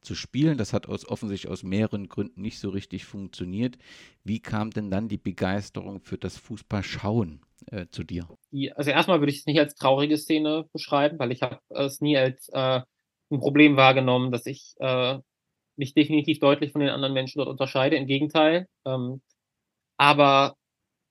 zu 0.00 0.14
spielen. 0.14 0.58
Das 0.58 0.72
hat 0.72 0.88
aus, 0.88 1.06
offensichtlich 1.08 1.50
aus 1.50 1.62
mehreren 1.62 2.08
Gründen 2.08 2.40
nicht 2.40 2.58
so 2.58 2.70
richtig 2.70 3.04
funktioniert. 3.04 3.76
Wie 4.24 4.40
kam 4.40 4.70
denn 4.70 4.90
dann 4.90 5.08
die 5.08 5.18
Begeisterung 5.18 6.00
für 6.00 6.18
das 6.18 6.36
Fußballschauen 6.38 7.40
äh, 7.66 7.86
zu 7.90 8.04
dir? 8.04 8.28
Also 8.74 8.90
erstmal 8.90 9.20
würde 9.20 9.32
ich 9.32 9.40
es 9.40 9.46
nicht 9.46 9.58
als 9.58 9.74
traurige 9.74 10.16
Szene 10.16 10.68
beschreiben, 10.72 11.18
weil 11.18 11.32
ich 11.32 11.42
habe 11.42 11.60
es 11.70 12.00
nie 12.00 12.16
als 12.16 12.48
äh, 12.50 12.80
ein 13.30 13.40
Problem 13.40 13.76
wahrgenommen, 13.76 14.30
dass 14.30 14.46
ich 14.46 14.74
äh, 14.78 15.18
mich 15.76 15.94
definitiv 15.94 16.38
deutlich 16.40 16.72
von 16.72 16.80
den 16.80 16.90
anderen 16.90 17.14
Menschen 17.14 17.38
dort 17.38 17.48
unterscheide. 17.48 17.96
Im 17.96 18.06
Gegenteil. 18.06 18.66
Ähm, 18.84 19.20
aber 19.98 20.56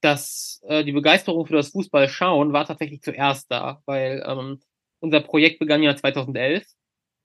das, 0.01 0.61
äh, 0.63 0.83
die 0.83 0.91
Begeisterung 0.91 1.45
für 1.47 1.55
das 1.55 1.69
Fußballschauen 1.69 2.53
war 2.53 2.65
tatsächlich 2.65 3.01
zuerst 3.01 3.51
da, 3.51 3.81
weil 3.85 4.23
ähm, 4.27 4.59
unser 4.99 5.21
Projekt 5.21 5.59
begann 5.59 5.83
ja 5.83 5.95
2011 5.95 6.65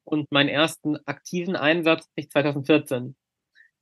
und 0.04 0.30
meinen 0.32 0.48
ersten 0.48 0.96
aktiven 1.06 1.56
Einsatz 1.56 2.02
hatte 2.02 2.12
ich 2.16 2.30
2014. 2.30 3.16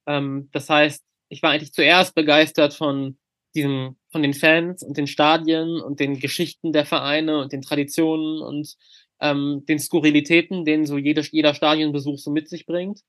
Ähm, 0.07 0.49
das 0.53 0.69
heißt, 0.69 1.05
ich 1.29 1.43
war 1.43 1.51
eigentlich 1.51 1.73
zuerst 1.73 2.15
begeistert 2.15 2.75
von 2.75 3.19
diesem, 3.55 3.97
von 4.11 4.23
den 4.23 4.35
Fans 4.35 4.83
und 4.83 4.97
den 4.97 5.07
Stadien 5.07 5.81
und 5.81 6.01
den 6.01 6.19
Geschichten 6.19 6.73
der 6.73 6.85
Vereine 6.85 7.41
und 7.41 7.53
den 7.53 7.63
Traditionen 7.63 8.43
und 8.43 8.77
ähm, 9.21 9.65
den 9.69 9.79
Skurrilitäten, 9.79 10.65
den 10.65 10.87
so 10.87 10.99
jeder, 10.99 11.23
jeder 11.23 11.55
Stadionbesuch 11.55 12.19
so 12.19 12.31
mit 12.31 12.49
sich 12.49 12.67
bringt. 12.67 13.01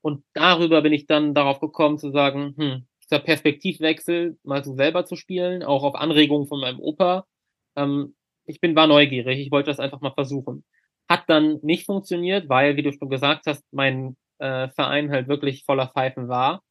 Und 0.00 0.24
darüber 0.34 0.82
bin 0.82 0.92
ich 0.92 1.06
dann 1.06 1.34
darauf 1.34 1.60
gekommen 1.60 1.98
zu 1.98 2.10
sagen, 2.10 2.54
hm, 2.56 2.86
dieser 3.04 3.20
Perspektivwechsel, 3.20 4.38
mal 4.42 4.64
so 4.64 4.74
selber 4.74 5.04
zu 5.04 5.16
spielen, 5.16 5.62
auch 5.62 5.82
auf 5.82 5.94
Anregungen 5.94 6.46
von 6.46 6.60
meinem 6.60 6.80
Opa. 6.80 7.26
Ähm, 7.76 8.14
ich 8.46 8.60
bin, 8.60 8.76
war 8.76 8.86
neugierig, 8.86 9.38
ich 9.38 9.50
wollte 9.50 9.70
das 9.70 9.80
einfach 9.80 10.00
mal 10.00 10.12
versuchen. 10.12 10.64
Hat 11.08 11.24
dann 11.28 11.58
nicht 11.62 11.86
funktioniert, 11.86 12.48
weil, 12.48 12.76
wie 12.76 12.82
du 12.82 12.92
schon 12.92 13.08
gesagt 13.08 13.46
hast, 13.46 13.64
mein 13.72 14.16
äh, 14.38 14.68
Verein 14.68 15.10
halt 15.10 15.28
wirklich 15.28 15.64
voller 15.64 15.88
Pfeifen 15.88 16.28
war. 16.28 16.62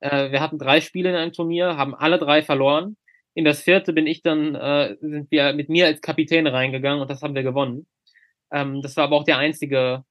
Äh, 0.00 0.32
wir 0.32 0.40
hatten 0.40 0.58
drei 0.58 0.80
Spiele 0.80 1.10
in 1.10 1.16
einem 1.16 1.32
Turnier, 1.32 1.76
haben 1.76 1.94
alle 1.94 2.18
drei 2.18 2.42
verloren. 2.42 2.96
In 3.34 3.44
das 3.44 3.62
vierte 3.62 3.92
bin 3.92 4.06
ich 4.06 4.22
dann, 4.22 4.54
äh, 4.54 4.96
sind 5.00 5.30
wir 5.30 5.52
mit 5.54 5.68
mir 5.68 5.86
als 5.86 6.00
Kapitän 6.00 6.46
reingegangen 6.46 7.00
und 7.00 7.10
das 7.10 7.22
haben 7.22 7.34
wir 7.34 7.42
gewonnen. 7.42 7.86
Ähm, 8.52 8.82
das 8.82 8.96
war 8.96 9.04
aber 9.04 9.16
auch 9.16 9.24
der 9.24 9.38
einzige 9.38 10.04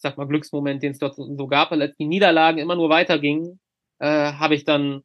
ich 0.00 0.02
sag 0.02 0.16
mal, 0.16 0.26
Glücksmoment, 0.26 0.82
den 0.82 0.92
es 0.92 0.98
dort 0.98 1.14
so 1.14 1.46
gab, 1.46 1.70
weil 1.70 1.82
als 1.82 1.94
die 1.96 2.06
Niederlagen 2.06 2.58
immer 2.58 2.74
nur 2.74 2.88
weitergingen, 2.88 3.60
äh, 3.98 4.32
habe 4.32 4.54
ich 4.54 4.64
dann 4.64 5.02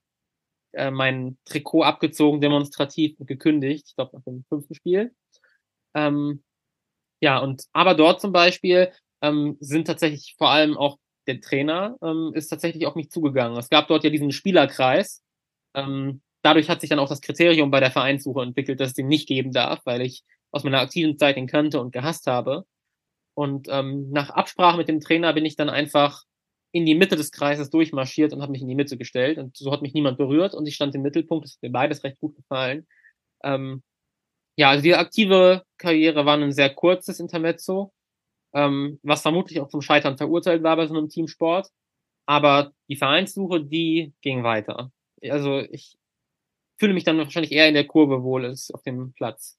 äh, 0.71 0.89
mein 0.89 1.37
Trikot 1.43 1.83
abgezogen, 1.83 2.39
demonstrativ 2.39 3.17
gekündigt, 3.19 3.87
ich 3.89 3.95
glaube 3.95 4.15
nach 4.15 4.23
dem 4.23 4.45
fünften 4.47 4.73
Spiel. 4.73 5.13
Ähm, 5.95 6.43
ja, 7.21 7.39
und 7.39 7.63
aber 7.73 7.93
dort 7.93 8.21
zum 8.21 8.31
Beispiel 8.31 8.93
ähm, 9.21 9.57
sind 9.59 9.85
tatsächlich 9.87 10.35
vor 10.37 10.49
allem 10.49 10.77
auch 10.77 10.97
der 11.27 11.41
Trainer 11.41 11.97
ähm, 12.01 12.31
ist 12.33 12.47
tatsächlich 12.47 12.85
auf 12.85 12.95
mich 12.95 13.09
zugegangen. 13.11 13.57
Es 13.57 13.69
gab 13.69 13.89
dort 13.89 14.05
ja 14.05 14.09
diesen 14.09 14.31
Spielerkreis. 14.31 15.23
Ähm, 15.73 16.21
dadurch 16.41 16.69
hat 16.69 16.79
sich 16.79 16.89
dann 16.89 16.99
auch 16.99 17.09
das 17.09 17.21
Kriterium 17.21 17.69
bei 17.69 17.81
der 17.81 17.91
Vereinssuche 17.91 18.43
entwickelt, 18.43 18.79
dass 18.79 18.89
es 18.89 18.93
den 18.93 19.07
nicht 19.07 19.27
geben 19.27 19.51
darf, 19.51 19.81
weil 19.85 20.01
ich 20.01 20.23
aus 20.51 20.63
meiner 20.63 20.79
aktiven 20.79 21.17
Zeit 21.17 21.35
ihn 21.35 21.47
kannte 21.47 21.81
und 21.81 21.91
gehasst 21.91 22.27
habe. 22.27 22.65
Und 23.35 23.67
ähm, 23.69 24.09
nach 24.11 24.29
Absprache 24.31 24.77
mit 24.77 24.87
dem 24.87 25.01
Trainer 25.01 25.33
bin 25.33 25.45
ich 25.45 25.55
dann 25.55 25.69
einfach 25.69 26.23
in 26.71 26.85
die 26.85 26.95
Mitte 26.95 27.15
des 27.15 27.31
Kreises 27.31 27.69
durchmarschiert 27.69 28.33
und 28.33 28.41
habe 28.41 28.51
mich 28.51 28.61
in 28.61 28.67
die 28.67 28.75
Mitte 28.75 28.97
gestellt. 28.97 29.37
Und 29.37 29.55
so 29.55 29.71
hat 29.71 29.81
mich 29.81 29.93
niemand 29.93 30.17
berührt 30.17 30.53
und 30.53 30.67
ich 30.67 30.75
stand 30.75 30.95
im 30.95 31.03
Mittelpunkt. 31.03 31.45
Das 31.45 31.51
ist 31.51 31.61
mir 31.61 31.71
beides 31.71 32.03
recht 32.03 32.19
gut 32.19 32.35
gefallen. 32.35 32.87
Ähm, 33.43 33.83
ja, 34.57 34.69
also 34.69 34.83
die 34.83 34.95
aktive 34.95 35.63
Karriere 35.77 36.25
war 36.25 36.37
ein 36.37 36.51
sehr 36.51 36.73
kurzes 36.73 37.19
Intermezzo, 37.19 37.93
ähm, 38.53 38.99
was 39.03 39.21
vermutlich 39.21 39.59
auch 39.59 39.69
zum 39.69 39.81
Scheitern 39.81 40.17
verurteilt 40.17 40.63
war 40.63 40.77
bei 40.77 40.87
so 40.87 40.95
einem 40.95 41.09
Teamsport. 41.09 41.69
Aber 42.25 42.71
die 42.89 42.95
Vereinssuche, 42.95 43.63
die 43.63 44.13
ging 44.21 44.43
weiter. 44.43 44.91
Also 45.21 45.59
ich 45.59 45.97
fühle 46.77 46.93
mich 46.93 47.03
dann 47.03 47.17
wahrscheinlich 47.17 47.51
eher 47.51 47.67
in 47.67 47.73
der 47.73 47.87
Kurve 47.87 48.23
wohl 48.23 48.45
als 48.45 48.71
auf 48.71 48.83
dem 48.83 49.13
Platz. 49.13 49.57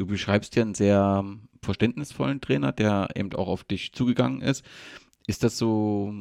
Du 0.00 0.06
beschreibst 0.06 0.56
ja 0.56 0.62
einen 0.62 0.74
sehr 0.74 1.22
verständnisvollen 1.62 2.40
Trainer, 2.40 2.72
der 2.72 3.10
eben 3.16 3.34
auch 3.34 3.48
auf 3.48 3.64
dich 3.64 3.92
zugegangen 3.92 4.40
ist. 4.40 4.64
Ist 5.26 5.44
das 5.44 5.58
so, 5.58 6.14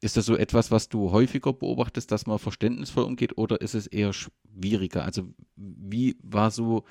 ist 0.00 0.16
das 0.16 0.26
so 0.26 0.36
etwas, 0.36 0.70
was 0.70 0.88
du 0.88 1.10
häufiger 1.10 1.52
beobachtest, 1.52 2.12
dass 2.12 2.28
man 2.28 2.38
verständnisvoll 2.38 3.02
umgeht 3.02 3.36
oder 3.36 3.60
ist 3.60 3.74
es 3.74 3.88
eher 3.88 4.12
schwieriger? 4.12 5.02
Also 5.02 5.34
wie 5.56 6.16
war 6.22 6.52
so 6.52 6.84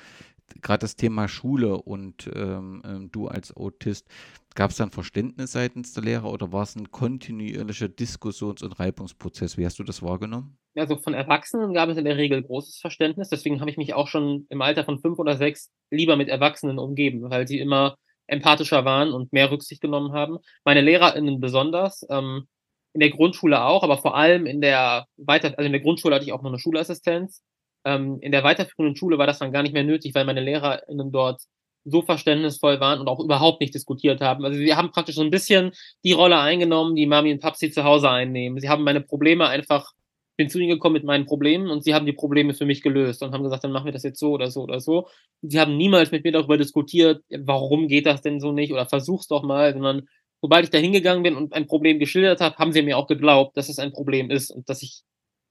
gerade 0.61 0.81
das 0.81 0.95
Thema 0.95 1.27
Schule 1.27 1.77
und 1.77 2.29
ähm, 2.33 2.81
ähm 2.85 3.11
du 3.11 3.27
als 3.27 3.55
Autist, 3.55 4.07
gab 4.55 4.71
es 4.71 4.77
dann 4.77 4.91
Verständnis 4.91 5.51
seitens 5.51 5.93
der 5.93 6.03
Lehrer 6.03 6.31
oder 6.31 6.51
war 6.51 6.63
es 6.63 6.75
ein 6.75 6.91
kontinuierlicher 6.91 7.87
Diskussions- 7.87 8.63
und 8.63 8.79
Reibungsprozess? 8.79 9.57
Wie 9.57 9.65
hast 9.65 9.79
du 9.79 9.83
das 9.83 10.01
wahrgenommen? 10.01 10.57
Also 10.75 10.97
von 10.97 11.13
Erwachsenen 11.13 11.73
gab 11.73 11.89
es 11.89 11.97
in 11.97 12.05
der 12.05 12.17
Regel 12.17 12.43
großes 12.43 12.77
Verständnis. 12.77 13.29
Deswegen 13.29 13.59
habe 13.59 13.69
ich 13.69 13.77
mich 13.77 13.93
auch 13.93 14.07
schon 14.07 14.45
im 14.49 14.61
Alter 14.61 14.83
von 14.83 14.99
fünf 14.99 15.19
oder 15.19 15.37
sechs 15.37 15.71
lieber 15.91 16.15
mit 16.15 16.29
Erwachsenen 16.29 16.79
umgeben, 16.79 17.29
weil 17.29 17.47
sie 17.47 17.59
immer 17.59 17.95
empathischer 18.27 18.85
waren 18.85 19.11
und 19.11 19.33
mehr 19.33 19.51
Rücksicht 19.51 19.81
genommen 19.81 20.13
haben. 20.13 20.37
Meine 20.63 20.81
LehrerInnen 20.81 21.39
besonders, 21.39 22.05
ähm, 22.09 22.47
in 22.93 23.01
der 23.01 23.09
Grundschule 23.09 23.63
auch, 23.63 23.83
aber 23.83 23.97
vor 23.97 24.15
allem 24.15 24.45
in 24.45 24.61
der 24.61 25.05
weiter, 25.17 25.53
also 25.57 25.65
in 25.65 25.71
der 25.71 25.81
Grundschule 25.81 26.15
hatte 26.15 26.25
ich 26.25 26.33
auch 26.33 26.41
noch 26.41 26.49
eine 26.49 26.59
Schulassistenz 26.59 27.43
ähm, 27.89 28.19
in 28.21 28.31
der 28.31 28.43
weiterführenden 28.43 28.95
Schule 28.95 29.17
war 29.17 29.27
das 29.27 29.39
dann 29.39 29.51
gar 29.51 29.63
nicht 29.63 29.73
mehr 29.73 29.83
nötig, 29.83 30.13
weil 30.15 30.25
meine 30.25 30.41
LehrerInnen 30.41 31.11
dort 31.11 31.41
so 31.85 32.01
verständnisvoll 32.01 32.79
waren 32.79 32.99
und 32.99 33.07
auch 33.07 33.19
überhaupt 33.19 33.61
nicht 33.61 33.73
diskutiert 33.73 34.21
haben. 34.21 34.45
Also 34.45 34.57
sie 34.59 34.75
haben 34.75 34.91
praktisch 34.91 35.15
so 35.15 35.21
ein 35.21 35.31
bisschen 35.31 35.71
die 36.03 36.11
Rolle 36.11 36.39
eingenommen, 36.39 36.95
die 36.95 37.05
Mami 37.05 37.31
und 37.31 37.39
Papsi 37.39 37.71
zu 37.71 37.83
Hause 37.83 38.09
einnehmen. 38.09 38.59
Sie 38.59 38.69
haben 38.69 38.83
meine 38.83 39.01
Probleme 39.01 39.47
einfach 39.47 39.93
bin 40.39 40.49
zu 40.49 40.57
ihnen 40.57 40.69
gekommen 40.69 40.93
mit 40.93 41.03
meinen 41.03 41.25
Problemen 41.25 41.69
und 41.69 41.83
sie 41.83 41.93
haben 41.93 42.05
die 42.05 42.13
Probleme 42.13 42.53
für 42.53 42.65
mich 42.65 42.81
gelöst 42.81 43.21
und 43.21 43.33
haben 43.33 43.43
gesagt, 43.43 43.65
dann 43.65 43.73
machen 43.73 43.85
wir 43.85 43.91
das 43.91 44.03
jetzt 44.03 44.19
so 44.19 44.31
oder 44.31 44.49
so 44.49 44.61
oder 44.61 44.79
so. 44.79 45.09
Und 45.41 45.51
sie 45.51 45.59
haben 45.59 45.75
niemals 45.75 46.11
mit 46.11 46.23
mir 46.23 46.31
darüber 46.31 46.57
diskutiert, 46.57 47.21
warum 47.29 47.89
geht 47.89 48.05
das 48.05 48.21
denn 48.21 48.39
so 48.39 48.53
nicht 48.53 48.71
oder 48.71 48.85
versuch's 48.85 49.27
doch 49.27 49.43
mal, 49.43 49.73
sondern 49.73 50.07
sobald 50.41 50.63
ich 50.63 50.69
da 50.69 50.77
hingegangen 50.77 51.23
bin 51.23 51.35
und 51.35 51.51
ein 51.51 51.67
Problem 51.67 51.99
geschildert 51.99 52.39
habe, 52.39 52.55
haben 52.55 52.71
sie 52.71 52.81
mir 52.81 52.97
auch 52.97 53.07
geglaubt, 53.07 53.57
dass 53.57 53.67
es 53.67 53.79
ein 53.79 53.91
Problem 53.91 54.31
ist 54.31 54.49
und 54.49 54.69
dass 54.69 54.81
ich, 54.81 55.01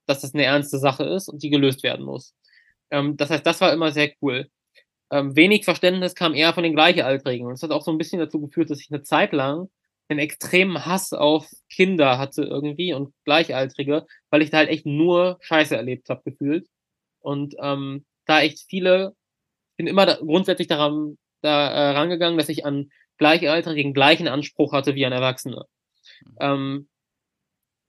dass 0.09 0.21
das 0.21 0.33
eine 0.33 0.43
ernste 0.43 0.79
Sache 0.79 1.03
ist 1.03 1.29
und 1.29 1.43
die 1.43 1.49
gelöst 1.49 1.83
werden 1.83 2.05
muss. 2.05 2.33
Ähm, 2.91 3.15
das 3.17 3.29
heißt, 3.29 3.45
das 3.45 3.61
war 3.61 3.71
immer 3.71 3.91
sehr 3.91 4.11
cool. 4.21 4.49
Ähm, 5.11 5.35
wenig 5.35 5.65
Verständnis 5.65 6.15
kam 6.15 6.33
eher 6.33 6.53
von 6.53 6.63
den 6.63 6.73
Gleichaltrigen. 6.73 7.45
Und 7.45 7.53
das 7.53 7.63
hat 7.63 7.71
auch 7.71 7.83
so 7.83 7.91
ein 7.91 7.97
bisschen 7.97 8.19
dazu 8.19 8.41
geführt, 8.41 8.69
dass 8.69 8.81
ich 8.81 8.91
eine 8.91 9.03
Zeit 9.03 9.33
lang 9.33 9.69
einen 10.07 10.19
extremen 10.19 10.85
Hass 10.85 11.13
auf 11.13 11.47
Kinder 11.71 12.17
hatte 12.17 12.43
irgendwie 12.43 12.93
und 12.93 13.13
Gleichaltrige, 13.25 14.07
weil 14.31 14.41
ich 14.41 14.49
da 14.49 14.57
halt 14.57 14.69
echt 14.69 14.87
nur 14.87 15.37
Scheiße 15.41 15.75
erlebt 15.75 16.09
habe, 16.09 16.23
gefühlt. 16.25 16.67
Und 17.19 17.55
ähm, 17.61 18.05
da 18.25 18.41
echt 18.41 18.65
viele, 18.67 19.15
bin 19.77 19.85
immer 19.85 20.07
da, 20.07 20.15
grundsätzlich 20.15 20.67
daran 20.67 21.17
da 21.41 21.69
äh, 21.69 21.91
rangegangen, 21.91 22.37
dass 22.37 22.49
ich 22.49 22.65
an 22.65 22.89
Gleichaltrigen 23.19 23.93
gleichen 23.93 24.27
Anspruch 24.27 24.73
hatte 24.73 24.95
wie 24.95 25.05
an 25.05 25.11
Erwachsene. 25.13 25.65
Mhm. 26.25 26.37
Ähm, 26.39 26.88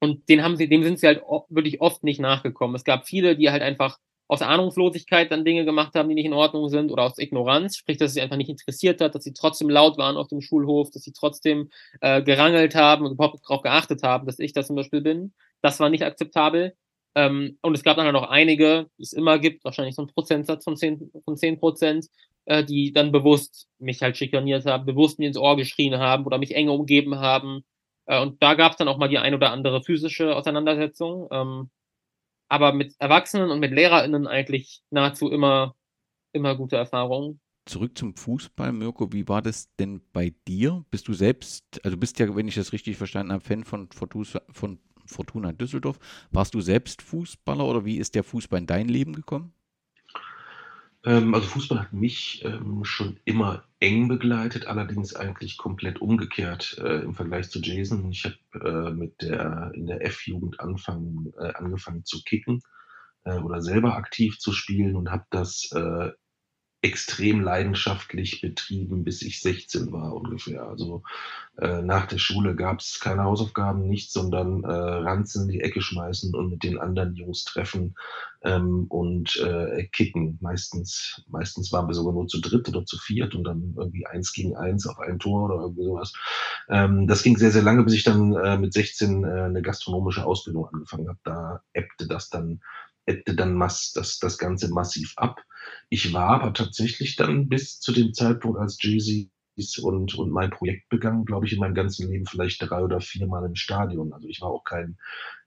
und 0.00 0.28
den 0.28 0.42
haben 0.42 0.56
sie, 0.56 0.68
dem 0.68 0.82
sind 0.82 0.98
sie 0.98 1.06
halt 1.06 1.22
wirklich 1.48 1.80
oft 1.80 2.02
nicht 2.04 2.20
nachgekommen. 2.20 2.74
Es 2.74 2.84
gab 2.84 3.06
viele, 3.06 3.36
die 3.36 3.50
halt 3.50 3.62
einfach 3.62 3.98
aus 4.28 4.42
Ahnungslosigkeit 4.42 5.30
dann 5.30 5.44
Dinge 5.44 5.64
gemacht 5.64 5.94
haben, 5.94 6.08
die 6.08 6.14
nicht 6.14 6.24
in 6.24 6.32
Ordnung 6.32 6.68
sind 6.68 6.92
oder 6.92 7.02
aus 7.02 7.18
Ignoranz, 7.18 7.76
sprich, 7.76 7.96
dass 7.96 8.14
sie 8.14 8.20
einfach 8.20 8.36
nicht 8.36 8.48
interessiert 8.48 9.00
hat, 9.00 9.14
dass 9.14 9.24
sie 9.24 9.32
trotzdem 9.32 9.68
laut 9.68 9.98
waren 9.98 10.16
auf 10.16 10.28
dem 10.28 10.40
Schulhof, 10.40 10.90
dass 10.92 11.02
sie 11.02 11.12
trotzdem 11.12 11.68
äh, 12.00 12.22
gerangelt 12.22 12.76
haben 12.76 13.04
und 13.04 13.12
überhaupt 13.12 13.40
darauf 13.44 13.62
geachtet 13.62 14.04
haben, 14.04 14.26
dass 14.26 14.38
ich 14.38 14.52
das 14.52 14.68
zum 14.68 14.76
Beispiel 14.76 15.00
bin. 15.00 15.34
Das 15.62 15.80
war 15.80 15.90
nicht 15.90 16.04
akzeptabel. 16.04 16.74
Ähm, 17.16 17.58
und 17.60 17.74
es 17.74 17.82
gab 17.82 17.96
dann 17.96 18.06
halt 18.06 18.14
noch 18.14 18.30
einige, 18.30 18.86
die 18.98 19.02
es 19.02 19.12
immer 19.12 19.38
gibt, 19.40 19.64
wahrscheinlich 19.64 19.96
so 19.96 20.02
ein 20.02 20.08
Prozentsatz 20.08 20.62
von 20.62 20.76
10, 20.76 21.10
von 21.24 21.36
10 21.36 21.58
Prozent, 21.58 22.06
äh, 22.44 22.64
die 22.64 22.92
dann 22.92 23.10
bewusst 23.10 23.66
mich 23.80 24.00
halt 24.00 24.16
schikaniert 24.16 24.64
haben, 24.64 24.86
bewusst 24.86 25.18
mir 25.18 25.26
ins 25.26 25.36
Ohr 25.38 25.56
geschrien 25.56 25.98
haben 25.98 26.24
oder 26.24 26.38
mich 26.38 26.54
enge 26.54 26.70
umgeben 26.70 27.18
haben. 27.18 27.64
Äh, 28.10 28.20
und 28.20 28.42
da 28.42 28.54
gab 28.54 28.72
es 28.72 28.78
dann 28.78 28.88
auch 28.88 28.98
mal 28.98 29.08
die 29.08 29.18
ein 29.18 29.34
oder 29.34 29.52
andere 29.52 29.82
physische 29.82 30.34
Auseinandersetzung. 30.34 31.28
Ähm, 31.30 31.70
aber 32.48 32.72
mit 32.72 32.94
Erwachsenen 32.98 33.50
und 33.50 33.60
mit 33.60 33.70
LehrerInnen 33.70 34.26
eigentlich 34.26 34.82
nahezu 34.90 35.30
immer, 35.30 35.76
immer 36.32 36.56
gute 36.56 36.76
Erfahrungen. 36.76 37.40
Zurück 37.66 37.96
zum 37.96 38.16
Fußball, 38.16 38.72
Mirko, 38.72 39.12
wie 39.12 39.28
war 39.28 39.42
das 39.42 39.72
denn 39.76 40.00
bei 40.12 40.34
dir? 40.48 40.84
Bist 40.90 41.06
du 41.06 41.12
selbst, 41.12 41.64
also 41.84 41.96
bist 41.96 42.18
ja, 42.18 42.34
wenn 42.34 42.48
ich 42.48 42.56
das 42.56 42.72
richtig 42.72 42.96
verstanden 42.96 43.32
habe, 43.32 43.44
Fan 43.44 43.62
von, 43.62 43.88
von 43.92 44.80
Fortuna 45.06 45.52
Düsseldorf. 45.52 45.98
Warst 46.32 46.54
du 46.54 46.60
selbst 46.60 47.02
Fußballer 47.02 47.64
oder 47.64 47.84
wie 47.84 47.98
ist 47.98 48.16
der 48.16 48.24
Fußball 48.24 48.58
in 48.58 48.66
dein 48.66 48.88
Leben 48.88 49.14
gekommen? 49.14 49.54
Ähm, 51.04 51.34
also 51.34 51.46
Fußball 51.46 51.80
hat 51.80 51.92
mich 51.92 52.44
ähm, 52.44 52.84
schon 52.84 53.18
immer 53.24 53.64
eng 53.78 54.08
begleitet, 54.08 54.66
allerdings 54.66 55.14
eigentlich 55.14 55.56
komplett 55.56 56.00
umgekehrt 56.00 56.78
äh, 56.78 57.00
im 57.00 57.14
Vergleich 57.14 57.50
zu 57.50 57.60
Jason. 57.60 58.10
Ich 58.10 58.24
habe 58.24 58.36
äh, 58.68 58.90
mit 58.92 59.22
der 59.22 59.72
in 59.74 59.86
der 59.86 60.04
F-Jugend 60.04 60.58
äh, 60.60 60.62
angefangen 60.62 62.04
zu 62.04 62.22
kicken 62.22 62.62
oder 63.22 63.60
selber 63.60 63.96
aktiv 63.96 64.38
zu 64.38 64.50
spielen 64.50 64.96
und 64.96 65.10
habe 65.10 65.26
das 65.28 65.68
extrem 66.82 67.42
leidenschaftlich 67.42 68.40
betrieben, 68.40 69.04
bis 69.04 69.20
ich 69.20 69.40
16 69.42 69.92
war 69.92 70.14
ungefähr. 70.14 70.62
Also 70.62 71.02
äh, 71.58 71.82
nach 71.82 72.06
der 72.06 72.16
Schule 72.16 72.56
gab 72.56 72.80
es 72.80 73.00
keine 73.00 73.24
Hausaufgaben, 73.24 73.86
nichts, 73.86 74.14
sondern 74.14 74.64
äh, 74.64 74.68
Ranzen 74.68 75.42
in 75.42 75.48
die 75.48 75.60
Ecke 75.60 75.82
schmeißen 75.82 76.34
und 76.34 76.48
mit 76.48 76.62
den 76.62 76.78
anderen 76.78 77.14
Jungs 77.16 77.44
treffen 77.44 77.96
ähm, 78.42 78.86
und 78.88 79.36
äh, 79.36 79.88
kicken. 79.92 80.38
Meistens, 80.40 81.22
meistens 81.28 81.70
waren 81.70 81.86
wir 81.86 81.94
sogar 81.94 82.14
nur 82.14 82.28
zu 82.28 82.40
dritt 82.40 82.66
oder 82.70 82.86
zu 82.86 82.96
viert 82.96 83.34
und 83.34 83.44
dann 83.44 83.74
irgendwie 83.76 84.06
eins 84.06 84.32
gegen 84.32 84.56
eins 84.56 84.86
auf 84.86 84.98
ein 85.00 85.18
Tor 85.18 85.44
oder 85.50 85.62
irgendwie 85.62 85.84
sowas. 85.84 86.14
Ähm, 86.70 87.06
das 87.06 87.22
ging 87.22 87.36
sehr, 87.36 87.50
sehr 87.50 87.62
lange, 87.62 87.84
bis 87.84 87.92
ich 87.92 88.04
dann 88.04 88.34
äh, 88.34 88.56
mit 88.56 88.72
16 88.72 89.24
äh, 89.24 89.26
eine 89.26 89.60
gastronomische 89.60 90.24
Ausbildung 90.24 90.66
angefangen 90.72 91.08
habe. 91.08 91.18
Da 91.24 91.62
ebbte 91.74 92.08
das 92.08 92.30
dann 92.30 92.62
ebbte 93.10 93.34
dann 93.34 93.54
mass, 93.54 93.92
das, 93.92 94.18
das 94.18 94.38
Ganze 94.38 94.72
massiv 94.72 95.14
ab. 95.16 95.42
Ich 95.88 96.12
war 96.12 96.28
aber 96.28 96.52
tatsächlich 96.52 97.16
dann 97.16 97.48
bis 97.48 97.80
zu 97.80 97.92
dem 97.92 98.14
Zeitpunkt, 98.14 98.58
als 98.58 98.78
Jay-Z 98.80 99.78
und, 99.82 100.14
und 100.14 100.30
mein 100.30 100.50
Projekt 100.50 100.88
begann, 100.88 101.24
glaube 101.24 101.46
ich, 101.46 101.52
in 101.52 101.60
meinem 101.60 101.74
ganzen 101.74 102.10
Leben 102.10 102.24
vielleicht 102.26 102.62
drei 102.62 102.82
oder 102.82 103.00
viermal 103.00 103.44
im 103.44 103.56
Stadion. 103.56 104.12
Also 104.12 104.28
ich 104.28 104.40
war 104.40 104.50
auch 104.50 104.64
kein, 104.64 104.96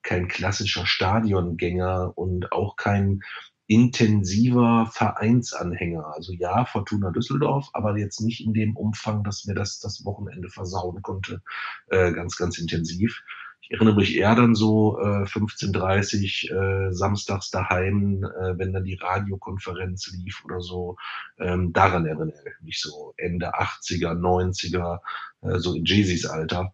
kein 0.04 0.28
klassischer 0.28 0.86
Stadiongänger 0.86 2.14
und 2.16 2.52
auch 2.52 2.76
kein 2.76 3.22
intensiver 3.68 4.90
Vereinsanhänger. 4.92 6.14
Also 6.14 6.34
ja, 6.34 6.66
Fortuna 6.66 7.12
Düsseldorf, 7.12 7.70
aber 7.74 7.98
jetzt 7.98 8.20
nicht 8.20 8.46
in 8.46 8.54
dem 8.54 8.76
Umfang, 8.76 9.24
dass 9.24 9.46
mir 9.46 9.56
das 9.56 9.80
das 9.80 10.04
Wochenende 10.06 10.50
versauen 10.50 11.02
konnte, 11.02 11.42
äh, 11.88 12.12
ganz, 12.12 12.36
ganz 12.36 12.58
intensiv 12.58 13.24
ich 13.64 13.72
erinnere 13.72 13.96
mich 13.96 14.18
eher 14.18 14.36
dann 14.36 14.56
so 14.56 15.00
äh, 15.00 15.24
15.30 15.24 16.52
äh, 16.52 16.94
samstags 16.94 17.50
daheim, 17.50 18.24
äh, 18.26 18.58
wenn 18.58 18.74
dann 18.74 18.84
die 18.84 18.96
Radiokonferenz 18.96 20.12
lief 20.12 20.44
oder 20.44 20.60
so. 20.60 20.98
Ähm, 21.40 21.72
daran 21.72 22.06
erinnere 22.06 22.34
ich 22.46 22.66
mich 22.66 22.82
so 22.82 23.14
Ende 23.16 23.56
80er, 23.58 24.20
90er, 24.20 25.00
äh, 25.42 25.60
so 25.60 25.76
in 25.76 25.86
Jeezys 25.86 26.26
Alter. 26.26 26.74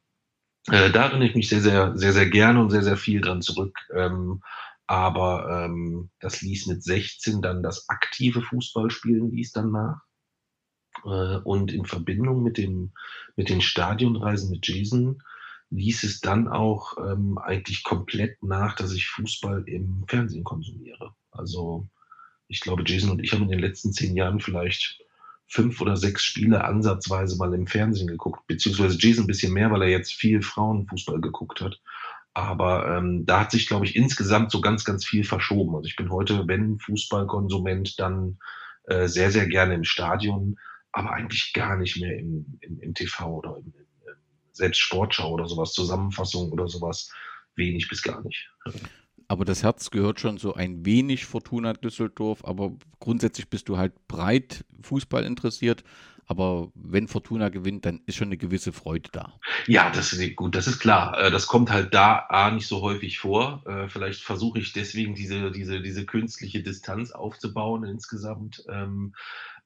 Äh, 0.72 0.90
da 0.90 1.06
erinnere 1.06 1.28
ich 1.28 1.36
mich 1.36 1.48
sehr, 1.48 1.62
sehr, 1.62 1.96
sehr, 1.96 2.14
sehr 2.14 2.28
gerne 2.28 2.60
und 2.60 2.72
sehr, 2.72 2.84
sehr 2.84 2.98
viel 2.98 3.22
dran 3.22 3.44
zurück. 3.44 3.78
Ähm, 3.96 4.42
aber 4.88 5.66
ähm, 5.66 6.10
das 6.20 6.42
ließ 6.42 6.66
mit 6.66 6.84
16 6.84 7.44
dann 7.44 7.62
das 7.62 7.88
aktive 7.88 8.42
Fußballspielen 8.42 9.30
ließ 9.30 9.52
dann 9.52 9.72
nach. 9.72 10.02
Äh, 11.06 11.38
und 11.44 11.72
in 11.72 11.86
Verbindung 11.86 12.42
mit, 12.42 12.58
dem, 12.58 12.94
mit 13.36 13.50
den 13.50 13.62
Stadionreisen 13.62 14.50
mit 14.50 14.68
Jason 14.68 15.22
ließ 15.72 16.04
es 16.04 16.20
dann 16.22 16.48
auch 16.48 16.98
ähm, 16.98 17.38
eigentlich 17.38 17.84
komplett 17.84 18.42
nach, 18.44 18.76
dass 18.76 18.94
ich 18.94 19.08
Fußball 19.08 19.64
im 19.68 20.04
Fernsehen 20.08 20.44
konsumiere. 20.44 21.14
Also 21.32 21.88
ich 22.48 22.62
glaube, 22.62 22.84
Jason 22.86 23.12
und 23.12 23.24
ich 23.24 23.34
haben 23.34 23.44
in 23.44 23.50
den 23.50 23.60
letzten 23.60 23.94
zehn 23.94 24.16
Jahren 24.16 24.40
vielleicht 24.40 25.00
fünf 25.48 25.82
oder 25.82 25.98
sechs 25.98 26.24
Spiele 26.24 26.64
ansatzweise 26.64 27.38
mal 27.38 27.54
im 27.54 27.68
Fernsehen 27.68 28.08
geguckt, 28.08 28.46
beziehungsweise 28.48 28.98
Jason 29.00 29.24
ein 29.24 29.28
bisschen 29.28 29.54
mehr, 29.54 29.72
weil 29.72 29.84
er 29.84 29.90
jetzt 29.90 30.14
viel 30.14 30.42
Frauenfußball 30.42 31.22
geguckt 31.22 31.62
hat. 31.62 31.80
Aber 32.34 32.88
ähm, 32.96 33.26
da 33.26 33.42
hat 33.42 33.52
sich, 33.52 33.68
glaube 33.68 33.86
ich, 33.86 33.96
insgesamt 33.96 34.52
so 34.52 34.62
ganz, 34.62 34.86
ganz 34.86 35.06
viel 35.06 35.24
verschoben. 35.24 35.76
Also 35.76 35.88
ich 35.88 35.96
bin 35.96 36.12
heute, 36.12 36.48
wenn 36.48 36.80
Fußballkonsument, 36.80 38.00
dann 38.00 38.38
äh, 38.84 39.08
sehr, 39.08 39.32
sehr 39.32 39.48
gerne 39.48 39.74
im 39.74 39.84
Stadion, 39.84 40.58
aber 40.92 41.12
eigentlich 41.12 41.54
gar 41.54 41.76
nicht 41.78 42.00
mehr 42.00 42.18
im, 42.18 42.60
im, 42.62 42.80
im 42.80 42.94
TV 42.94 43.38
oder 43.38 43.58
im, 43.58 43.74
selbst 44.60 44.80
Sportschau 44.80 45.32
oder 45.32 45.48
sowas, 45.48 45.74
Zusammenfassung 45.74 46.52
oder 46.52 46.68
sowas, 46.68 47.10
wenig 47.56 47.90
bis 47.90 48.04
gar 48.04 48.22
nicht. 48.24 48.50
Aber 49.28 49.46
das 49.46 49.64
Herz 49.64 49.92
gehört 49.92 50.20
schon 50.20 50.38
so 50.38 50.54
ein 50.54 50.86
wenig 50.86 51.26
Fortuna 51.26 51.74
Düsseldorf, 51.74 52.44
aber 52.46 52.72
grundsätzlich 53.00 53.50
bist 53.50 53.70
du 53.70 53.78
halt 53.78 53.94
breit 54.08 54.66
Fußball 54.82 55.24
interessiert. 55.24 55.84
Aber 56.26 56.72
wenn 56.76 57.08
Fortuna 57.08 57.50
gewinnt, 57.50 57.86
dann 57.86 58.02
ist 58.06 58.16
schon 58.16 58.28
eine 58.28 58.38
gewisse 58.38 58.72
Freude 58.72 59.10
da. 59.12 59.34
Ja, 59.66 59.90
das 59.90 60.14
ist 60.14 60.36
gut, 60.36 60.56
das 60.56 60.68
ist 60.68 60.80
klar. 60.80 61.18
Äh, 61.18 61.32
das 61.32 61.48
kommt 61.48 61.72
halt 61.72 61.92
da 61.92 62.18
A, 62.30 62.52
nicht 62.52 62.68
so 62.68 62.82
häufig 62.82 63.18
vor. 63.18 63.64
Äh, 63.66 63.90
vielleicht 63.90 64.22
versuche 64.22 64.60
ich 64.60 64.72
deswegen 64.72 65.16
diese, 65.16 65.50
diese, 65.50 65.82
diese 65.82 66.06
künstliche 66.06 66.62
Distanz 66.62 67.12
aufzubauen 67.12 67.84
insgesamt. 67.84 68.64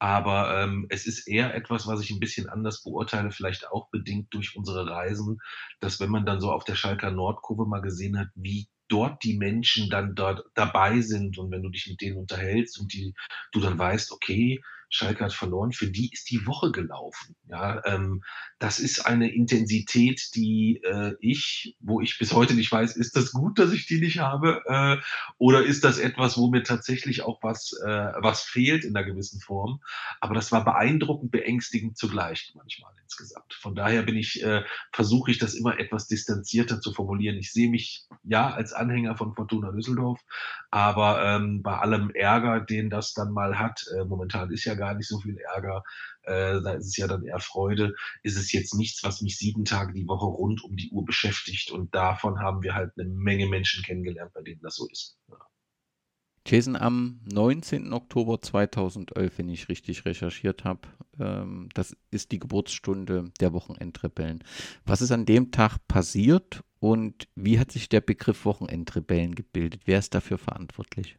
Aber 0.04 0.62
ähm, 0.62 0.86
es 0.90 1.08
ist 1.08 1.30
eher 1.30 1.56
etwas, 1.56 1.88
was 1.88 2.02
ich 2.02 2.12
ein 2.12 2.20
bisschen 2.20 2.50
anders 2.50 2.84
beurteile, 2.84 3.32
vielleicht 3.32 3.72
auch 3.72 3.90
bedingt 3.90 4.34
durch 4.34 4.54
unsere 4.54 4.86
Reisen, 4.86 5.40
dass 5.80 6.02
wenn 6.02 6.10
man 6.10 6.26
dann 6.26 6.42
so 6.42 6.52
auf 6.52 6.66
der 6.66 6.76
Schalker 6.76 7.10
Nordkurve 7.10 7.66
mal 7.66 7.80
gesehen 7.80 8.20
hat, 8.20 8.28
wie 8.36 8.68
dort 8.90 9.24
die 9.24 9.38
Menschen 9.38 9.90
dann 9.90 10.14
dort 10.14 10.44
dabei 10.56 11.00
sind 11.00 11.38
und 11.38 11.52
wenn 11.52 11.64
du 11.64 11.70
dich 11.70 11.88
mit 11.88 12.02
denen 12.02 12.18
unterhältst 12.18 12.82
und 12.82 12.92
die, 12.92 13.14
du 13.54 13.62
dann 13.62 13.80
weißt, 13.80 14.12
okay, 14.12 14.62
Schalke 14.94 15.26
hat 15.26 15.34
verloren, 15.34 15.72
für 15.72 15.88
die 15.88 16.12
ist 16.14 16.30
die 16.30 16.46
Woche 16.46 16.72
gelaufen. 16.72 17.36
Ja, 17.50 17.84
ähm, 17.86 18.24
das 18.60 18.80
ist 18.80 19.08
eine 19.08 19.34
Intensität, 19.34 20.30
die 20.36 20.82
äh, 20.84 21.16
ich, 21.20 21.76
wo 21.80 22.00
ich 22.00 22.20
bis 22.20 22.32
heute 22.32 22.54
nicht 22.54 22.72
weiß, 22.72 22.96
ist 22.96 23.16
das 23.16 23.32
gut, 23.32 23.58
dass 23.58 23.74
ich 23.74 23.88
die 23.88 24.00
nicht 24.00 24.20
habe, 24.20 24.62
äh, 24.68 24.98
oder 25.40 25.64
ist 25.64 25.84
das 25.84 25.98
etwas, 25.98 26.38
wo 26.38 26.48
mir 26.48 26.62
tatsächlich 26.62 27.24
auch 27.24 27.42
was, 27.42 27.74
äh, 27.84 27.88
was 27.88 28.44
fehlt 28.44 28.86
in 28.86 28.96
einer 28.96 29.06
gewissen 29.06 29.42
Form. 29.42 29.82
Aber 30.22 30.36
das 30.36 30.52
war 30.52 30.64
beeindruckend, 30.64 31.32
beängstigend 31.32 31.98
zugleich 31.98 32.54
manchmal 32.56 32.94
insgesamt. 33.14 33.54
Von 33.54 33.76
daher 33.76 34.04
bin 34.04 34.16
ich, 34.16 34.44
äh, 34.44 34.64
versuche 34.92 35.32
ich 35.32 35.38
das 35.38 35.54
immer 35.54 35.80
etwas 35.80 36.08
distanzierter 36.08 36.82
zu 36.82 36.94
formulieren. 36.94 37.38
Ich 37.38 37.52
sehe 37.52 37.70
mich 37.70 38.06
ja, 38.24 38.50
als 38.52 38.74
Anhänger 38.74 39.16
von 39.16 39.36
Fortuna 39.36 39.72
Düsseldorf, 39.72 40.20
aber 40.72 41.24
ähm, 41.24 41.62
bei 41.62 41.78
allem 41.78 42.10
Ärger, 42.12 42.60
den 42.60 42.90
das 42.90 43.14
dann 43.14 43.32
mal 43.32 43.60
hat, 43.60 43.86
äh, 43.96 44.06
momentan 44.06 44.52
ist 44.52 44.66
ja 44.66 44.76
gar 44.76 44.96
nicht 44.96 45.08
so 45.08 45.20
viel 45.20 45.38
Ärger, 45.38 45.84
äh, 46.24 46.62
da 46.62 46.74
ist 46.74 46.88
es 46.88 46.98
ja 46.98 47.08
dann 47.08 47.24
eher 47.24 47.40
Freude, 47.40 47.96
ist 48.24 48.38
es 48.38 48.52
jetzt 48.52 48.74
nichts, 48.74 49.04
was 49.04 49.22
mich 49.22 49.38
sieben 49.38 49.66
Tage 49.66 49.94
die 49.94 50.08
Woche 50.08 50.26
rund 50.26 50.64
um 50.64 50.76
die 50.76 50.90
Uhr 50.90 51.06
beschäftigt 51.06 51.72
und 51.72 51.94
davon 51.94 52.40
haben 52.40 52.64
wir 52.64 52.74
halt 52.74 52.92
eine 52.98 53.10
Menge 53.10 53.48
Menschen 53.48 53.84
kennengelernt, 53.84 54.34
bei 54.34 54.42
denen 54.42 54.62
das 54.62 54.76
so 54.76 54.88
ist. 54.90 55.18
Ja. 55.30 55.38
Jason, 56.46 56.76
am 56.76 57.22
19. 57.32 57.94
Oktober 57.94 58.42
2011, 58.42 59.38
wenn 59.38 59.50
ich 59.50 59.70
richtig 59.70 60.04
recherchiert 60.06 60.66
habe, 60.66 60.82
ähm, 61.20 61.70
das 61.74 61.96
ist 62.12 62.32
die 62.32 62.40
Geburtsstunde 62.40 63.32
der 63.40 63.54
Wochenendrebellen. 63.54 64.44
Was 64.86 65.02
ist 65.02 65.12
an 65.12 65.26
dem 65.26 65.52
Tag 65.52 65.78
passiert 65.88 66.64
und 66.80 67.30
wie 67.36 67.60
hat 67.60 67.72
sich 67.72 67.88
der 67.88 68.02
Begriff 68.02 68.44
Wochenendrebellen 68.44 69.36
gebildet? 69.36 69.84
Wer 69.86 70.00
ist 70.00 70.14
dafür 70.14 70.38
verantwortlich? 70.38 71.18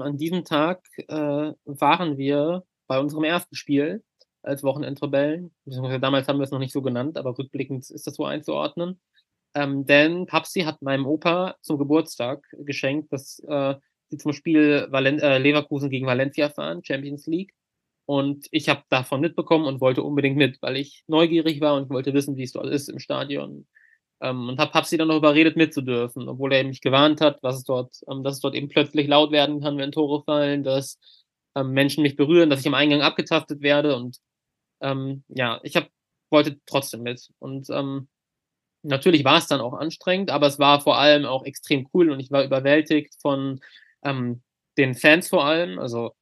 An 0.00 0.16
diesem 0.16 0.44
Tag 0.44 0.86
äh, 1.08 1.52
waren 1.64 2.16
wir 2.16 2.62
bei 2.86 3.00
unserem 3.00 3.24
ersten 3.24 3.56
Spiel 3.56 4.04
als 4.42 4.62
Wochenendrebellen. 4.62 5.52
Damals 5.64 6.28
haben 6.28 6.38
wir 6.38 6.44
es 6.44 6.52
noch 6.52 6.60
nicht 6.60 6.72
so 6.72 6.82
genannt, 6.82 7.16
aber 7.16 7.36
rückblickend 7.36 7.90
ist 7.90 8.06
das 8.06 8.14
so 8.14 8.24
einzuordnen. 8.24 9.00
Ähm, 9.54 9.84
denn 9.84 10.26
Papsi 10.26 10.60
hat 10.60 10.82
meinem 10.82 11.06
Opa 11.06 11.56
zum 11.62 11.78
Geburtstag 11.78 12.46
geschenkt, 12.58 13.12
dass 13.12 13.40
äh, 13.40 13.74
sie 14.12 14.18
zum 14.18 14.32
Spiel 14.32 14.86
Valen 14.90 15.18
äh, 15.18 15.38
Leverkusen 15.38 15.90
gegen 15.90 16.06
Valencia 16.06 16.50
fahren, 16.50 16.84
Champions 16.84 17.26
League. 17.26 17.54
Und 18.06 18.46
ich 18.50 18.68
habe 18.68 18.82
davon 18.90 19.20
mitbekommen 19.20 19.64
und 19.64 19.80
wollte 19.80 20.02
unbedingt 20.02 20.36
mit, 20.36 20.60
weil 20.60 20.76
ich 20.76 21.04
neugierig 21.06 21.60
war 21.60 21.74
und 21.74 21.90
wollte 21.90 22.14
wissen, 22.14 22.36
wie 22.36 22.42
es 22.42 22.52
dort 22.52 22.66
ist 22.66 22.88
im 22.88 22.98
Stadion. 22.98 23.66
Ähm, 24.20 24.48
und 24.48 24.58
habe 24.58 24.72
Papsi 24.72 24.98
dann 24.98 25.08
noch 25.08 25.16
überredet, 25.16 25.56
mitzudürfen, 25.56 26.28
obwohl 26.28 26.52
er 26.52 26.64
mich 26.64 26.80
gewarnt 26.80 27.20
hat, 27.20 27.42
was 27.42 27.56
es 27.58 27.64
dort, 27.64 27.94
ähm, 28.10 28.22
dass 28.22 28.34
es 28.34 28.40
dort 28.40 28.54
eben 28.54 28.68
plötzlich 28.68 29.08
laut 29.08 29.32
werden 29.32 29.60
kann, 29.60 29.78
wenn 29.78 29.92
Tore 29.92 30.22
fallen, 30.24 30.62
dass 30.62 30.98
ähm, 31.56 31.70
Menschen 31.70 32.02
mich 32.02 32.16
berühren, 32.16 32.50
dass 32.50 32.60
ich 32.60 32.66
am 32.66 32.74
Eingang 32.74 33.02
abgetastet 33.02 33.62
werde. 33.62 33.96
Und 33.96 34.18
ähm, 34.80 35.24
ja, 35.28 35.60
ich 35.62 35.76
hab, 35.76 35.88
wollte 36.30 36.60
trotzdem 36.66 37.02
mit. 37.02 37.30
Und 37.38 37.70
ähm, 37.70 38.08
natürlich 38.82 39.24
war 39.24 39.38
es 39.38 39.46
dann 39.46 39.60
auch 39.60 39.74
anstrengend, 39.74 40.30
aber 40.30 40.48
es 40.48 40.58
war 40.58 40.80
vor 40.80 40.98
allem 40.98 41.24
auch 41.24 41.44
extrem 41.44 41.88
cool 41.94 42.10
und 42.10 42.20
ich 42.20 42.30
war 42.30 42.44
überwältigt 42.44 43.14
von 43.20 43.60
ähm, 44.04 44.42
den 44.78 44.94
Fans 44.94 45.28
vor 45.28 45.44
allem. 45.44 45.78
Also 45.78 46.12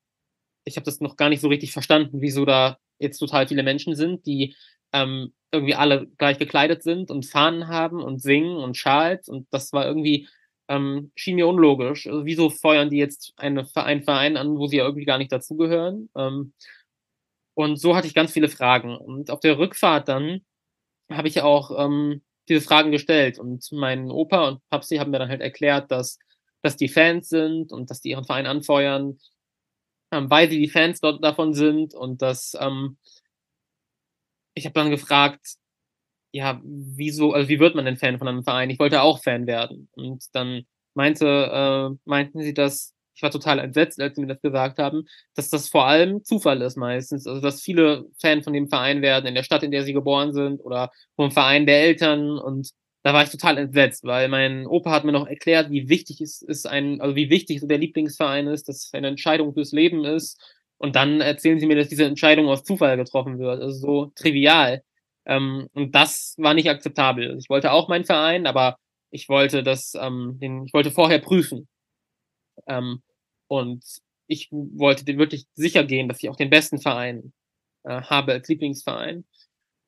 ich 0.65 0.77
habe 0.77 0.85
das 0.85 1.01
noch 1.01 1.17
gar 1.17 1.29
nicht 1.29 1.41
so 1.41 1.49
richtig 1.49 1.73
verstanden, 1.73 2.21
wieso 2.21 2.45
da 2.45 2.79
jetzt 2.99 3.19
total 3.19 3.49
viele 3.49 3.63
Menschen 3.63 3.97
sind, 3.97 4.27
die 4.27 4.57
ähm, 4.93 5.33
irgendwie 5.53 5.75
alle 5.75 6.07
gleich 6.19 6.39
gekleidet 6.39 6.83
sind 6.83 7.11
und 7.11 7.27
Fahnen 7.27 7.69
haben 7.69 8.03
und 8.03 8.21
singen 8.21 8.57
und 8.57 8.77
Schals 8.77 9.29
und 9.29 9.47
das 9.51 9.73
war 9.73 9.87
irgendwie 9.87 10.29
ähm, 10.71 11.11
schien 11.17 11.35
mir 11.37 11.49
unlogisch. 11.49 12.07
Also 12.07 12.25
wieso 12.25 12.49
feuern 12.49 12.91
die 12.91 12.99
jetzt 12.99 13.33
eine, 13.37 13.67
einen 13.75 14.05
Verein 14.05 14.37
an, 14.37 14.57
wo 14.57 14.69
sie 14.69 14.77
ja 14.77 14.85
irgendwie 14.85 15.05
gar 15.05 15.19
nicht 15.19 15.33
dazugehören? 15.33 16.09
Ähm, 16.17 16.53
und 17.55 17.77
so 17.77 17.97
hatte 17.97 18.07
ich 18.07 18.15
ganz 18.15 18.33
viele 18.33 18.49
Fragen. 18.49 18.97
Und 18.97 19.31
auf 19.31 19.41
der 19.41 19.59
Rückfahrt 19.59 20.09
dann 20.09 20.43
habe 21.11 21.29
ich 21.29 21.43
auch 21.43 21.73
ähm, 21.85 22.23
diese 22.49 22.61
Fragen 22.61 22.93
gestellt. 22.93 23.39
Und 23.39 23.67
mein 23.73 24.11
Opa 24.11 24.49
und 24.49 24.61
Papsi 24.71 24.97
haben 24.99 25.11
mir 25.11 25.19
dann 25.19 25.29
halt 25.29 25.41
erklärt, 25.41 25.91
dass 25.91 26.19
dass 26.63 26.77
die 26.77 26.89
Fans 26.89 27.29
sind 27.29 27.73
und 27.73 27.91
dass 27.91 28.01
die 28.01 28.11
ihren 28.11 28.25
Verein 28.25 28.47
anfeuern, 28.47 29.19
ähm, 30.13 30.31
weil 30.31 30.51
sie 30.51 30.59
die 30.59 30.69
Fans 30.69 31.01
dort 31.01 31.23
davon 31.25 31.55
sind 31.55 31.95
und 31.95 32.23
dass 32.23 32.57
ähm, 32.61 32.99
ich 34.55 34.65
habe 34.67 34.75
dann 34.75 34.91
gefragt, 34.91 35.57
ja, 36.33 36.61
wieso, 36.65 37.33
also 37.33 37.49
wie 37.49 37.61
wird 37.61 37.75
man 37.75 37.85
denn 37.85 37.97
Fan 37.97 38.19
von 38.19 38.29
einem 38.29 38.45
Verein? 38.45 38.71
Ich 38.71 38.79
wollte 38.79 39.03
auch 39.03 39.23
Fan 39.23 39.47
werden. 39.47 39.89
Und 39.93 40.25
dann 40.33 40.65
meinte, 40.95 41.27
äh, 41.27 41.97
meinten 42.05 42.41
sie, 42.43 42.55
dass, 42.55 42.95
ich 43.15 43.23
war 43.23 43.31
total 43.31 43.59
entsetzt, 43.59 44.01
als 44.01 44.15
sie 44.15 44.21
mir 44.23 44.29
das 44.29 44.41
gesagt 44.41 44.79
haben, 44.79 45.07
dass 45.35 45.51
das 45.51 45.69
vor 45.69 45.87
allem 45.87 46.25
Zufall 46.25 46.63
ist 46.63 46.77
meistens. 46.77 47.27
Also 47.27 47.41
dass 47.41 47.63
viele 47.63 48.07
Fan 48.21 48.43
von 48.43 48.53
dem 48.53 48.69
Verein 48.69 49.03
werden, 49.03 49.27
in 49.27 49.35
der 49.35 49.43
Stadt, 49.43 49.63
in 49.63 49.73
der 49.73 49.85
sie 49.85 49.93
geboren 49.93 50.33
sind, 50.33 50.61
oder 50.61 50.91
vom 51.17 51.31
Verein 51.33 51.67
der 51.67 51.83
Eltern 51.83 52.39
und 52.39 52.71
da 53.03 53.15
war 53.15 53.23
ich 53.23 53.31
total 53.31 53.59
entsetzt, 53.59 54.05
weil 54.05 54.29
mein 54.29 54.67
Opa 54.67 54.91
hat 54.91 55.05
mir 55.05 55.13
noch 55.13 55.27
erklärt, 55.27 55.71
wie 55.71 55.89
wichtig 55.89 56.21
es 56.21 56.43
ist, 56.43 56.67
ein, 56.67 57.01
also 57.01 57.17
wie 57.17 57.31
wichtig 57.31 57.61
der 57.63 57.79
Lieblingsverein 57.79 58.47
ist, 58.49 58.69
dass 58.69 58.87
es 58.87 58.95
eine 58.95 59.09
Entscheidung 59.09 59.55
fürs 59.55 59.73
Leben 59.73 60.05
ist. 60.05 60.39
Und 60.79 60.97
dann 60.97 61.21
erzählen 61.21 61.59
sie 61.61 61.67
mir, 61.67 61.77
dass 61.77 61.89
diese 61.89 62.05
Entscheidung 62.05 62.49
aus 62.49 62.65
Zufall 62.65 62.97
getroffen 62.97 63.39
wird. 63.39 63.63
Also 63.63 63.79
so 63.79 64.13
trivial. 64.15 64.83
Ähm, 65.27 65.69
und 65.75 65.95
das 65.95 66.35
war 66.39 66.55
nicht 66.55 66.69
akzeptabel. 66.69 67.29
Also 67.29 67.39
ich 67.39 67.51
wollte 67.51 67.73
auch 67.73 67.89
meinen 67.89 68.05
Verein, 68.05 68.47
aber 68.47 68.77
ich 69.11 69.29
wollte 69.29 69.63
das, 69.63 69.95
ähm, 70.01 70.39
den, 70.41 70.65
ich 70.67 70.73
wollte 70.73 70.91
vorher 70.91 71.19
prüfen. 71.21 71.69
Ähm, 72.67 73.03
und 73.49 73.85
ich 74.27 74.49
wollte 74.53 75.07
wirklich 75.19 75.47
sicher 75.55 75.85
gehen, 75.85 76.09
dass 76.09 76.23
ich 76.23 76.31
auch 76.31 76.37
den 76.37 76.51
besten 76.51 76.81
Verein 76.81 77.33
äh, 77.85 78.03
habe 78.03 78.33
als 78.33 78.49
Lieblingsverein. 78.49 79.25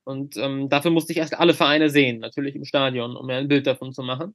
Und 0.04 0.36
ähm, 0.36 0.68
dafür 0.68 0.90
musste 0.90 1.12
ich 1.12 1.18
erst 1.18 1.38
alle 1.38 1.54
Vereine 1.54 1.90
sehen, 1.90 2.18
natürlich 2.18 2.54
im 2.56 2.64
Stadion, 2.64 3.16
um 3.16 3.26
mir 3.26 3.36
ein 3.36 3.48
Bild 3.48 3.66
davon 3.66 3.92
zu 3.92 4.02
machen. 4.02 4.34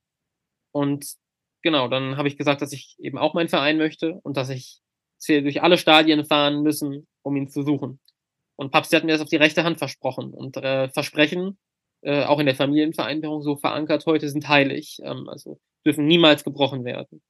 Und 0.72 1.16
genau, 1.62 1.88
dann 1.88 2.18
habe 2.18 2.28
ich 2.28 2.38
gesagt, 2.38 2.62
dass 2.62 2.72
ich 2.72 2.96
eben 3.00 3.18
auch 3.18 3.34
meinen 3.34 3.50
Verein 3.50 3.78
möchte 3.78 4.20
und 4.24 4.38
dass 4.38 4.50
ich 4.50 4.80
durch 5.26 5.64
alle 5.64 5.78
Stadien 5.78 6.26
fahren 6.26 6.62
müssen, 6.62 7.08
um 7.24 7.36
ihn 7.36 7.50
zu 7.50 7.64
suchen. 7.64 8.00
Und 8.56 8.72
Papst 8.72 8.94
hat 8.94 9.04
mir 9.04 9.12
das 9.12 9.22
auf 9.22 9.30
die 9.30 9.36
rechte 9.36 9.64
Hand 9.64 9.78
versprochen. 9.78 10.34
Und 10.34 10.58
äh, 10.58 10.90
Versprechen, 10.90 11.58
äh, 12.02 12.24
auch 12.24 12.40
in 12.40 12.46
der 12.46 12.56
Familienvereinbarung 12.56 13.42
so 13.42 13.56
verankert 13.58 14.06
heute, 14.06 14.30
sind 14.30 14.48
heilig. 14.48 15.00
Ähm, 15.04 15.28
also 15.30 15.60
dürfen 15.86 16.06
niemals 16.06 16.44
gebrochen 16.44 16.86
werden. 16.86 17.22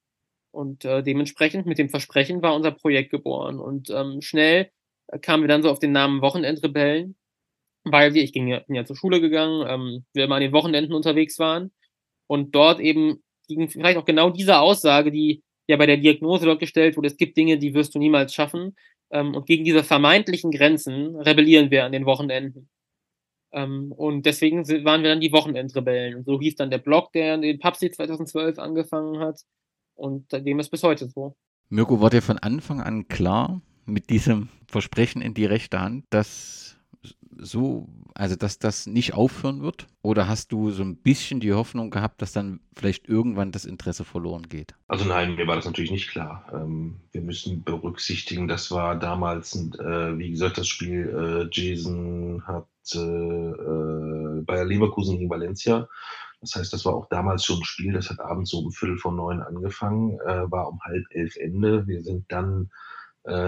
Und 0.52 0.86
äh, 0.86 1.04
dementsprechend 1.04 1.66
mit 1.66 1.78
dem 1.78 1.90
Versprechen 1.90 2.42
war 2.42 2.56
unser 2.56 2.72
Projekt 2.72 3.12
geboren. 3.12 3.60
Und 3.60 3.90
ähm, 3.90 4.22
schnell 4.22 4.72
kamen 5.22 5.44
wir 5.44 5.48
dann 5.48 5.64
so 5.64 5.70
auf 5.70 5.80
den 5.80 5.92
Namen 5.92 6.22
Wochenendrebellen 6.22 7.16
weil 7.92 8.14
wir, 8.14 8.24
ich 8.24 8.34
ging 8.34 8.48
ja, 8.48 8.60
bin 8.60 8.76
ja 8.76 8.86
zur 8.86 8.96
Schule 8.96 9.22
gegangen, 9.22 9.66
ähm, 9.68 10.06
wir 10.14 10.26
immer 10.26 10.36
an 10.36 10.42
den 10.42 10.54
Wochenenden 10.54 10.94
unterwegs 10.94 11.40
waren 11.40 11.72
und 12.28 12.56
dort 12.56 12.80
eben 12.80 13.24
gegen 13.48 13.70
vielleicht 13.70 13.98
auch 13.98 14.06
genau 14.06 14.30
diese 14.30 14.60
Aussage, 14.60 15.12
die 15.12 15.44
ja 15.68 15.78
bei 15.78 15.86
der 15.86 15.98
Diagnose 15.98 16.46
dort 16.46 16.60
gestellt 16.60 16.98
wurde, 16.98 17.08
es 17.08 17.18
gibt 17.18 17.38
Dinge, 17.38 17.58
die 17.58 17.74
wirst 17.74 17.96
du 17.96 18.00
niemals 18.00 18.34
schaffen 18.34 18.76
ähm, 19.12 19.36
und 19.36 19.46
gegen 19.46 19.64
diese 19.64 19.84
vermeintlichen 19.84 20.52
Grenzen 20.52 21.16
rebellieren 21.16 21.72
wir 21.72 21.86
an 21.86 21.92
den 21.92 22.06
Wochenenden. 22.06 22.70
Ähm, 23.52 23.92
und 23.92 24.26
deswegen 24.26 24.68
waren 24.86 25.04
wir 25.04 25.10
dann 25.10 25.22
die 25.22 25.32
Wochenendrebellen 25.32 26.16
und 26.16 26.26
so 26.26 26.40
hieß 26.40 26.56
dann 26.56 26.70
der 26.72 26.80
Blog, 26.80 27.12
der 27.14 27.38
den 27.38 27.60
Papsi 27.60 27.92
2012 27.92 28.60
angefangen 28.60 29.20
hat 29.20 29.42
und 29.96 30.32
dem 30.32 30.60
ist 30.60 30.70
bis 30.70 30.84
heute 30.84 31.08
so. 31.10 31.36
Mirko, 31.70 32.00
war 32.02 32.10
dir 32.10 32.22
von 32.22 32.38
Anfang 32.38 32.82
an 32.82 33.08
klar, 33.08 33.62
mit 33.86 34.10
diesem 34.10 34.50
Versprechen 34.68 35.22
in 35.22 35.34
die 35.34 35.46
rechte 35.46 35.80
Hand, 35.80 36.06
dass 36.10 36.77
so, 37.40 37.88
also 38.14 38.36
dass 38.36 38.60
das 38.60 38.88
nicht 38.88 39.14
aufhören 39.14 39.62
wird? 39.62 39.88
Oder 40.02 40.28
hast 40.28 40.52
du 40.52 40.72
so 40.72 40.84
ein 40.84 40.98
bisschen 40.98 41.40
die 41.40 41.54
Hoffnung 41.54 41.90
gehabt, 41.90 42.22
dass 42.22 42.34
dann 42.34 42.60
vielleicht 42.76 43.08
irgendwann 43.08 43.52
das 43.52 43.66
Interesse 43.66 44.04
verloren 44.04 44.44
geht? 44.50 44.76
Also 44.88 45.06
nein, 45.06 45.36
mir 45.36 45.48
war 45.48 45.56
das 45.56 45.66
natürlich 45.66 45.92
nicht 45.92 46.10
klar. 46.10 46.46
Ähm, 46.54 47.02
wir 47.12 47.22
müssen 47.22 47.64
berücksichtigen, 47.64 48.48
das 48.48 48.72
war 48.72 48.98
damals, 48.98 49.56
äh, 49.56 50.18
wie 50.18 50.32
gesagt, 50.32 50.58
das 50.58 50.68
Spiel, 50.68 51.10
äh, 51.10 51.50
Jason 51.52 52.44
hat 52.46 52.68
äh, 52.94 54.42
Bayer 54.42 54.66
Leverkusen 54.66 55.18
gegen 55.18 55.30
Valencia. 55.30 55.88
Das 56.42 56.56
heißt, 56.56 56.72
das 56.72 56.86
war 56.86 56.94
auch 56.94 57.10
damals 57.10 57.46
schon 57.46 57.60
ein 57.60 57.66
Spiel, 57.66 57.94
das 57.94 58.10
hat 58.10 58.20
abends 58.20 58.52
so 58.52 58.60
um 58.60 58.72
Viertel 58.72 58.98
vor 58.98 59.12
neun 59.12 59.42
angefangen, 59.42 60.20
war 60.20 60.70
um 60.70 60.80
halb 60.82 61.04
elf 61.10 61.36
Ende. 61.36 61.88
Wir 61.88 62.04
sind 62.04 62.32
dann 62.32 62.70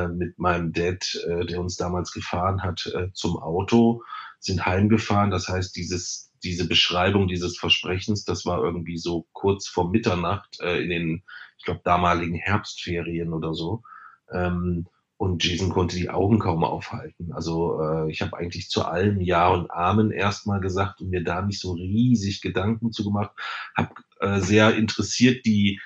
mit 0.08 0.40
meinem 0.40 0.74
Dad, 0.74 1.16
äh, 1.28 1.46
der 1.46 1.62
uns 1.62 1.78
damals 1.78 2.12
gefahren 2.12 2.62
hat, 2.64 2.92
äh, 2.94 3.12
zum 3.14 3.38
Auto, 3.38 4.04
sind 4.40 4.66
heimgefahren. 4.66 5.32
Das 5.32 5.48
heißt, 5.48 5.76
dieses, 5.76 6.32
diese 6.44 6.68
Beschreibung 6.68 7.28
dieses 7.28 7.58
Versprechens, 7.58 8.24
das 8.26 8.46
war 8.46 8.64
irgendwie 8.64 8.98
so 8.98 9.28
kurz 9.34 9.68
vor 9.68 9.90
Mitternacht 9.90 10.60
äh, 10.62 10.82
in 10.82 10.90
den, 10.90 11.24
ich 11.58 11.66
glaube, 11.66 11.82
damaligen 11.84 12.36
Herbstferien 12.36 13.34
oder 13.34 13.54
so. 13.54 13.84
Ähm, 14.32 14.88
und 15.18 15.44
Jason 15.44 15.70
konnte 15.70 15.98
die 15.98 16.10
Augen 16.10 16.40
kaum 16.40 16.64
aufhalten. 16.64 17.34
Also 17.34 17.82
äh, 17.82 18.10
ich 18.10 18.22
habe 18.22 18.38
eigentlich 18.38 18.70
zu 18.70 18.86
allem 18.86 19.20
Ja 19.20 19.50
und 19.50 19.70
Amen 19.70 20.12
erstmal 20.12 20.62
gesagt 20.62 21.02
und 21.02 21.10
mir 21.10 21.26
da 21.26 21.42
nicht 21.42 21.60
so 21.60 21.74
riesig 21.74 22.42
Gedanken 22.42 22.94
zu 22.94 23.04
gemacht. 23.04 23.32
Habe 23.76 23.96
äh, 24.22 24.40
sehr 24.40 24.76
interessiert 24.76 25.46
die 25.46 25.82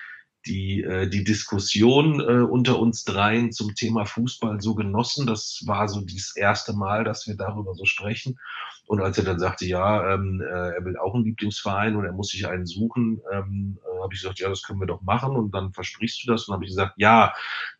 die, 0.46 0.82
äh, 0.82 1.08
die 1.08 1.24
Diskussion 1.24 2.20
äh, 2.20 2.44
unter 2.44 2.80
uns 2.80 3.04
dreien 3.04 3.52
zum 3.52 3.76
Thema 3.76 4.06
Fußball 4.06 4.62
so 4.62 4.76
genossen. 4.76 5.26
Das 5.26 5.64
war 5.66 5.88
so 5.88 6.02
das 6.02 6.36
erste 6.36 6.74
Mal, 6.74 7.04
dass 7.04 7.28
wir 7.28 7.36
darüber 7.36 7.74
so 7.76 7.86
sprechen. 7.86 8.40
Und 8.86 9.02
als 9.02 9.18
er 9.18 9.24
dann 9.24 9.40
sagte, 9.40 9.66
ja, 9.66 10.14
ähm, 10.14 10.42
äh, 10.42 10.46
er 10.76 10.86
will 10.86 10.98
auch 10.98 11.16
einen 11.16 11.24
Lieblingsverein 11.24 11.96
und 11.96 12.06
er 12.06 12.12
muss 12.12 12.30
sich 12.30 12.48
einen 12.48 12.66
suchen, 12.66 13.22
ähm, 13.32 13.80
äh, 13.84 14.02
habe 14.02 14.14
ich 14.14 14.22
gesagt, 14.22 14.40
ja, 14.40 14.50
das 14.50 14.64
können 14.64 14.80
wir 14.80 14.88
doch 14.88 15.02
machen. 15.02 15.36
Und 15.36 15.52
dann 15.54 15.72
versprichst 15.72 16.24
du 16.24 16.32
das. 16.32 16.48
Und 16.48 16.54
habe 16.54 16.66
ich 16.66 16.72
gesagt, 16.72 16.96
ja, 16.98 17.34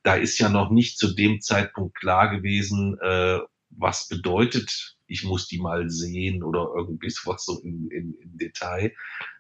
da 0.04 0.16
ist 0.16 0.40
ja 0.40 0.50
noch 0.50 0.70
nicht 0.70 0.98
zu 0.98 1.14
dem 1.14 1.42
Zeitpunkt 1.42 1.96
klar 1.96 2.30
gewesen, 2.30 2.98
äh, 3.02 3.40
was 3.70 4.08
bedeutet, 4.08 4.96
ich 5.08 5.24
muss 5.24 5.48
die 5.48 5.60
mal 5.60 5.90
sehen 5.90 6.44
oder 6.44 6.70
irgendwie 6.76 7.10
sowas 7.10 7.44
so 7.46 7.60
im, 7.62 7.90
im, 7.92 8.16
im 8.22 8.38
Detail. 8.38 8.94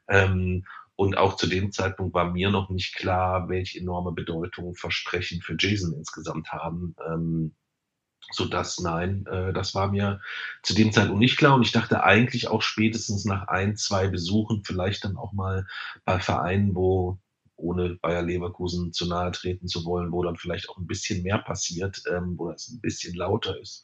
Ähm, 0.10 0.66
und 1.04 1.18
auch 1.18 1.36
zu 1.36 1.48
dem 1.48 1.72
Zeitpunkt 1.72 2.14
war 2.14 2.32
mir 2.32 2.50
noch 2.50 2.70
nicht 2.70 2.96
klar, 2.96 3.50
welche 3.50 3.80
enorme 3.80 4.12
Bedeutung 4.12 4.76
Versprechen 4.76 5.42
für 5.42 5.56
Jason 5.60 5.94
insgesamt 5.94 6.52
haben. 6.52 6.96
Ähm, 7.08 7.56
so 8.32 8.46
dass 8.46 8.80
nein, 8.80 9.26
äh, 9.28 9.54
das 9.54 9.76
war 9.76 9.92
mir 9.92 10.22
zu 10.62 10.74
dem 10.74 10.92
Zeitpunkt 10.92 11.20
nicht 11.20 11.38
klar. 11.38 11.56
Und 11.56 11.64
ich 11.64 11.72
dachte 11.72 12.04
eigentlich 12.04 12.48
auch 12.48 12.62
spätestens 12.62 13.26
nach 13.26 13.48
ein, 13.48 13.76
zwei 13.76 14.08
Besuchen, 14.08 14.64
vielleicht 14.64 15.04
dann 15.04 15.18
auch 15.18 15.34
mal 15.34 15.68
bei 16.06 16.20
Vereinen, 16.20 16.76
wo 16.76 17.20
ohne 17.56 17.96
Bayer 18.02 18.22
Leverkusen 18.22 18.92
zu 18.94 19.08
nahe 19.08 19.32
treten 19.32 19.68
zu 19.68 19.86
wollen, 19.86 20.12
wo 20.12 20.24
dann 20.24 20.38
vielleicht 20.38 20.70
auch 20.70 20.78
ein 20.78 20.88
bisschen 20.88 21.24
mehr 21.24 21.38
passiert, 21.38 22.02
ähm, 22.12 22.36
wo 22.38 22.50
es 22.50 22.70
ein 22.70 22.82
bisschen 22.82 23.16
lauter 23.16 23.60
ist, 23.60 23.84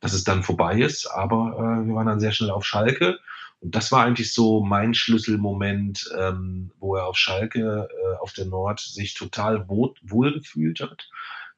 dass 0.00 0.12
es 0.12 0.24
dann 0.24 0.42
vorbei 0.42 0.80
ist. 0.80 1.06
Aber 1.06 1.54
äh, 1.56 1.86
wir 1.86 1.94
waren 1.94 2.06
dann 2.06 2.20
sehr 2.20 2.32
schnell 2.32 2.50
auf 2.50 2.64
Schalke. 2.64 3.18
Und 3.60 3.74
das 3.74 3.90
war 3.90 4.04
eigentlich 4.04 4.32
so 4.32 4.62
mein 4.62 4.94
Schlüsselmoment, 4.94 6.08
ähm, 6.16 6.70
wo 6.78 6.94
er 6.94 7.06
auf 7.06 7.16
Schalke 7.16 7.88
äh, 7.90 8.16
auf 8.18 8.32
der 8.32 8.46
Nord 8.46 8.80
sich 8.80 9.14
total 9.14 9.68
wohl, 9.68 10.32
gefühlt 10.32 10.80
hat 10.80 11.08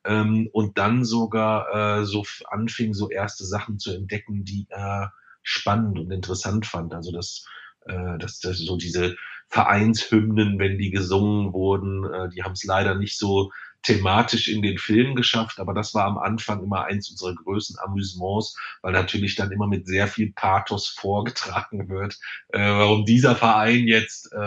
ähm, 0.04 0.48
und 0.52 0.78
dann 0.78 1.04
sogar 1.04 2.00
äh, 2.00 2.04
so 2.04 2.24
anfing, 2.48 2.94
so 2.94 3.10
erste 3.10 3.44
Sachen 3.44 3.78
zu 3.78 3.92
entdecken, 3.94 4.44
die 4.44 4.66
er 4.70 5.12
spannend 5.42 5.98
und 5.98 6.10
interessant 6.10 6.66
fand. 6.66 6.94
Also 6.94 7.12
das, 7.12 7.46
äh, 7.86 8.18
das, 8.18 8.40
das 8.40 8.58
so 8.58 8.76
diese 8.76 9.16
Vereinshymnen, 9.48 10.58
wenn 10.58 10.78
die 10.78 10.90
gesungen 10.90 11.52
wurden, 11.52 12.04
äh, 12.04 12.28
die 12.30 12.42
haben 12.42 12.52
es 12.52 12.64
leider 12.64 12.94
nicht 12.94 13.18
so 13.18 13.50
thematisch 13.82 14.48
in 14.48 14.62
den 14.62 14.78
Film 14.78 15.14
geschafft, 15.14 15.58
aber 15.58 15.74
das 15.74 15.94
war 15.94 16.04
am 16.04 16.18
Anfang 16.18 16.62
immer 16.62 16.84
eins 16.84 17.10
unserer 17.10 17.34
größten 17.34 17.78
Amüsements, 17.78 18.56
weil 18.82 18.92
natürlich 18.92 19.36
dann 19.36 19.52
immer 19.52 19.66
mit 19.66 19.86
sehr 19.86 20.06
viel 20.06 20.32
Pathos 20.32 20.88
vorgetragen 20.88 21.88
wird, 21.88 22.18
äh, 22.48 22.58
warum 22.58 23.04
dieser 23.04 23.36
Verein 23.36 23.86
jetzt, 23.88 24.32
äh, 24.32 24.38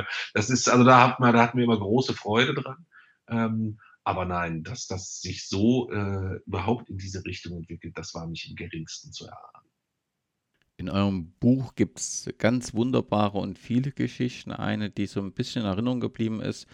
äh 0.00 0.04
das 0.34 0.50
ist, 0.50 0.68
also 0.68 0.84
da 0.84 1.08
hat 1.08 1.20
man, 1.20 1.34
da 1.34 1.42
hatten 1.42 1.58
wir 1.58 1.64
immer 1.64 1.78
große 1.78 2.14
Freude 2.14 2.54
dran. 2.54 2.86
Ähm, 3.28 3.78
aber 4.04 4.24
nein, 4.24 4.62
dass 4.62 4.86
das 4.86 5.20
sich 5.20 5.48
so 5.48 5.90
äh, 5.90 6.36
überhaupt 6.46 6.88
in 6.88 6.96
diese 6.96 7.24
Richtung 7.24 7.56
entwickelt, 7.56 7.98
das 7.98 8.14
war 8.14 8.26
nicht 8.28 8.48
im 8.48 8.54
geringsten 8.54 9.10
zu 9.10 9.26
erahnen. 9.26 9.68
In 10.78 10.90
eurem 10.90 11.32
Buch 11.40 11.74
gibt 11.74 12.00
es 12.00 12.28
ganz 12.36 12.74
wunderbare 12.74 13.38
und 13.38 13.58
viele 13.58 13.92
Geschichten. 13.92 14.52
Eine, 14.52 14.90
die 14.90 15.06
so 15.06 15.20
ein 15.20 15.32
bisschen 15.32 15.62
in 15.62 15.68
Erinnerung 15.68 16.00
geblieben 16.00 16.42
ist, 16.42 16.66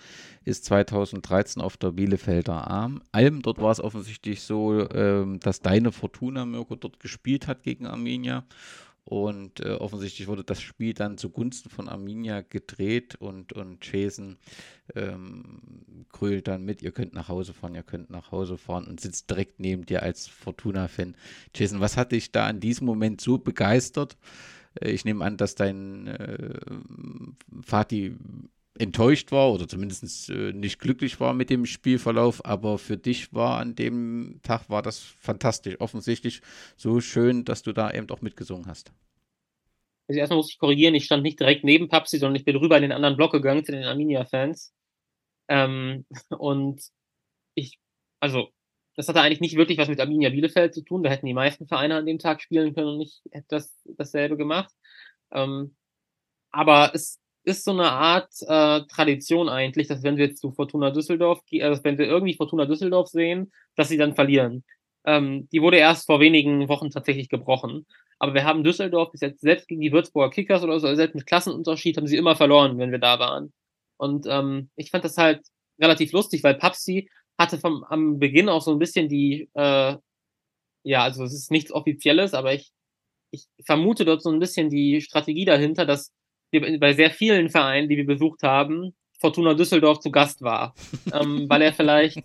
ist 0.44 0.64
2013 0.64 1.62
auf 1.62 1.76
der 1.76 1.92
Bielefelder 1.92 2.68
Alm. 2.68 3.00
Dort 3.42 3.60
war 3.60 3.70
es 3.70 3.80
offensichtlich 3.80 4.42
so, 4.42 4.90
ähm, 4.90 5.38
dass 5.38 5.60
deine 5.60 5.92
Fortuna 5.92 6.44
Mirko 6.44 6.74
dort 6.74 6.98
gespielt 6.98 7.46
hat 7.46 7.62
gegen 7.62 7.86
Arminia 7.86 8.44
und 9.04 9.60
äh, 9.60 9.70
offensichtlich 9.70 10.28
wurde 10.28 10.44
das 10.44 10.62
Spiel 10.62 10.94
dann 10.94 11.18
zugunsten 11.18 11.70
von 11.70 11.88
Arminia 11.88 12.42
gedreht 12.42 13.16
und, 13.16 13.52
und 13.52 13.84
Jason 13.84 14.38
ähm, 14.94 16.06
grölt 16.10 16.46
dann 16.46 16.64
mit, 16.64 16.82
ihr 16.82 16.92
könnt 16.92 17.12
nach 17.12 17.28
Hause 17.28 17.52
fahren, 17.52 17.74
ihr 17.74 17.82
könnt 17.82 18.10
nach 18.10 18.30
Hause 18.30 18.58
fahren 18.58 18.86
und 18.86 19.00
sitzt 19.00 19.28
direkt 19.28 19.58
neben 19.58 19.86
dir 19.86 20.02
als 20.02 20.28
Fortuna-Fan. 20.28 21.16
Jason, 21.54 21.80
was 21.80 21.96
hat 21.96 22.12
dich 22.12 22.30
da 22.30 22.48
in 22.48 22.60
diesem 22.60 22.86
Moment 22.86 23.20
so 23.20 23.38
begeistert? 23.38 24.16
Äh, 24.80 24.90
ich 24.90 25.04
nehme 25.04 25.24
an, 25.24 25.36
dass 25.36 25.56
dein 25.56 26.06
äh, 26.06 26.60
Vati 27.48 28.16
enttäuscht 28.78 29.32
war 29.32 29.52
oder 29.52 29.68
zumindest 29.68 30.30
äh, 30.30 30.52
nicht 30.52 30.78
glücklich 30.78 31.20
war 31.20 31.34
mit 31.34 31.50
dem 31.50 31.66
Spielverlauf, 31.66 32.44
aber 32.44 32.78
für 32.78 32.96
dich 32.96 33.32
war 33.34 33.58
an 33.58 33.74
dem 33.74 34.40
Tag 34.42 34.70
war 34.70 34.82
das 34.82 34.98
fantastisch, 34.98 35.76
offensichtlich 35.80 36.40
so 36.76 37.00
schön, 37.00 37.44
dass 37.44 37.62
du 37.62 37.72
da 37.72 37.90
eben 37.90 38.08
auch 38.10 38.22
mitgesungen 38.22 38.66
hast. 38.66 38.92
Also 40.08 40.18
erstmal 40.18 40.38
muss 40.38 40.50
ich 40.50 40.58
korrigieren, 40.58 40.94
ich 40.94 41.04
stand 41.04 41.22
nicht 41.22 41.38
direkt 41.38 41.64
neben 41.64 41.88
Papsi, 41.88 42.18
sondern 42.18 42.36
ich 42.36 42.44
bin 42.44 42.56
rüber 42.56 42.76
in 42.76 42.82
den 42.82 42.92
anderen 42.92 43.16
Block 43.16 43.32
gegangen 43.32 43.64
zu 43.64 43.72
den 43.72 43.84
Arminia-Fans. 43.84 44.72
Ähm, 45.48 46.06
und 46.30 46.82
ich, 47.54 47.78
also, 48.20 48.48
das 48.96 49.08
hatte 49.08 49.20
eigentlich 49.20 49.40
nicht 49.40 49.56
wirklich 49.56 49.78
was 49.78 49.88
mit 49.88 50.00
Arminia 50.00 50.30
Bielefeld 50.30 50.74
zu 50.74 50.82
tun. 50.82 51.02
Da 51.02 51.10
hätten 51.10 51.26
die 51.26 51.34
meisten 51.34 51.66
Vereine 51.66 51.96
an 51.96 52.06
dem 52.06 52.18
Tag 52.18 52.42
spielen 52.42 52.74
können 52.74 52.88
und 52.88 53.00
ich 53.00 53.22
hätte 53.30 53.46
das 53.48 53.74
dasselbe 53.84 54.36
gemacht. 54.36 54.72
Ähm, 55.32 55.76
aber 56.50 56.94
es 56.94 57.21
ist 57.44 57.64
so 57.64 57.72
eine 57.72 57.90
Art 57.90 58.30
äh, 58.42 58.82
Tradition 58.86 59.48
eigentlich, 59.48 59.88
dass 59.88 60.02
wenn 60.02 60.16
wir 60.16 60.26
jetzt 60.26 60.40
zu 60.40 60.52
Fortuna 60.52 60.90
Düsseldorf, 60.90 61.40
äh, 61.50 61.76
wenn 61.82 61.98
wir 61.98 62.06
irgendwie 62.06 62.34
Fortuna 62.34 62.66
Düsseldorf 62.66 63.08
sehen, 63.08 63.52
dass 63.76 63.88
sie 63.88 63.96
dann 63.96 64.14
verlieren. 64.14 64.64
Ähm, 65.04 65.48
die 65.52 65.62
wurde 65.62 65.78
erst 65.78 66.06
vor 66.06 66.20
wenigen 66.20 66.68
Wochen 66.68 66.90
tatsächlich 66.90 67.28
gebrochen. 67.28 67.86
Aber 68.18 68.34
wir 68.34 68.44
haben 68.44 68.62
Düsseldorf 68.62 69.10
bis 69.10 69.20
jetzt 69.20 69.40
selbst 69.40 69.66
gegen 69.66 69.80
die 69.80 69.92
Würzburger 69.92 70.30
Kickers 70.30 70.62
oder 70.62 70.78
so, 70.78 70.86
also 70.86 70.96
selbst 70.96 71.16
mit 71.16 71.26
Klassenunterschied 71.26 71.96
haben 71.96 72.06
sie 72.06 72.16
immer 72.16 72.36
verloren, 72.36 72.78
wenn 72.78 72.92
wir 72.92 73.00
da 73.00 73.18
waren. 73.18 73.52
Und 73.96 74.26
ähm, 74.28 74.70
ich 74.76 74.90
fand 74.90 75.04
das 75.04 75.16
halt 75.16 75.40
relativ 75.80 76.12
lustig, 76.12 76.44
weil 76.44 76.54
Papsi 76.54 77.08
hatte 77.38 77.58
vom 77.58 77.84
am 77.84 78.18
Beginn 78.20 78.48
auch 78.48 78.62
so 78.62 78.70
ein 78.70 78.78
bisschen 78.78 79.08
die, 79.08 79.48
äh, 79.54 79.96
ja, 80.84 81.02
also 81.02 81.24
es 81.24 81.34
ist 81.34 81.50
nichts 81.50 81.72
Offizielles, 81.72 82.34
aber 82.34 82.54
ich, 82.54 82.70
ich 83.32 83.48
vermute 83.64 84.04
dort 84.04 84.22
so 84.22 84.30
ein 84.30 84.38
bisschen 84.38 84.70
die 84.70 85.00
Strategie 85.00 85.44
dahinter, 85.44 85.86
dass 85.86 86.12
wir 86.52 86.78
bei 86.78 86.92
sehr 86.92 87.10
vielen 87.10 87.48
Vereinen, 87.48 87.88
die 87.88 87.96
wir 87.96 88.06
besucht 88.06 88.42
haben, 88.42 88.94
Fortuna 89.18 89.54
Düsseldorf 89.54 90.00
zu 90.00 90.10
Gast 90.10 90.42
war, 90.42 90.74
ähm, 91.12 91.48
weil 91.48 91.62
er 91.62 91.72
vielleicht 91.72 92.22